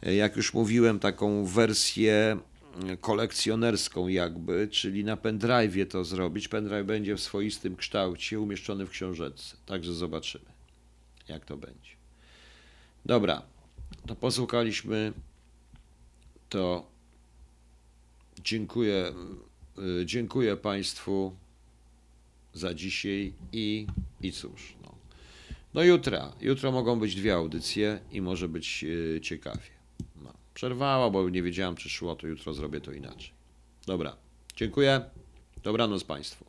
e, 0.03 0.15
jak 0.15 0.37
już 0.37 0.55
mówiłem, 0.55 0.99
taką 0.99 1.45
wersję 1.45 2.13
e, 2.13 2.58
kolekcjonerską 3.01 4.09
jakby, 4.09 4.69
czyli 4.71 5.05
na 5.05 5.17
pendrive'ie 5.17 5.87
to 5.87 6.05
zrobić. 6.05 6.49
Pendrive 6.49 6.87
będzie 6.87 7.17
w 7.17 7.21
swoistym 7.21 7.77
kształcie, 7.77 8.41
umieszczony 8.41 8.87
w 8.87 8.91
książeczce. 8.91 9.57
Także 9.67 9.95
zobaczymy, 9.95 10.45
jak 11.29 11.45
to 11.45 11.57
będzie. 11.57 11.91
Dobra, 13.07 13.43
to 14.07 14.17
posłuchaliśmy. 14.17 15.13
To 16.49 16.87
dziękuję, 18.45 19.13
y, 20.01 20.07
dziękuję 20.07 20.57
Państwu 20.57 21.37
za 22.55 22.75
dzisiaj 22.75 23.33
i, 23.53 23.87
i 24.21 24.33
cóż. 24.33 24.75
No. 24.83 24.95
Do 25.75 25.85
jutra. 25.85 26.33
Jutro 26.41 26.73
mogą 26.73 26.99
być 26.99 27.15
dwie 27.15 27.35
audycje 27.35 28.01
i 28.13 28.21
może 28.21 28.49
być 28.49 28.85
y, 28.85 29.21
ciekawie. 29.23 29.78
Przerwała, 30.59 31.11
bo 31.11 31.29
nie 31.29 31.43
wiedziałem, 31.43 31.77
czy 31.77 31.89
szło, 31.89 32.17
to 32.17 32.27
jutro 32.27 32.55
zrobię 32.55 32.81
to 32.81 32.93
inaczej. 32.93 33.31
Dobra, 33.87 34.17
dziękuję. 34.57 35.11
Dobranoc 35.63 36.05
Państwu. 36.05 36.45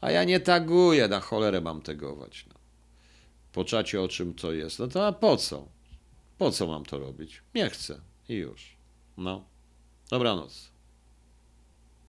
A 0.00 0.10
ja 0.10 0.24
nie 0.24 0.40
taguję, 0.40 1.08
na 1.08 1.20
cholerę 1.20 1.60
mam 1.60 1.82
tegować. 1.82 2.46
No. 2.48 2.54
Po 3.52 3.64
czacie 3.64 4.02
o 4.02 4.08
czym 4.08 4.34
to 4.34 4.52
jest. 4.52 4.78
No 4.78 4.88
to 4.88 5.06
a 5.06 5.12
po 5.12 5.36
co? 5.36 5.68
Po 6.38 6.50
co 6.50 6.66
mam 6.66 6.84
to 6.84 6.98
robić? 6.98 7.42
Nie 7.54 7.70
chcę. 7.70 8.00
I 8.28 8.34
już. 8.34 8.76
No. 9.16 9.44
Dobranoc. 10.10 10.71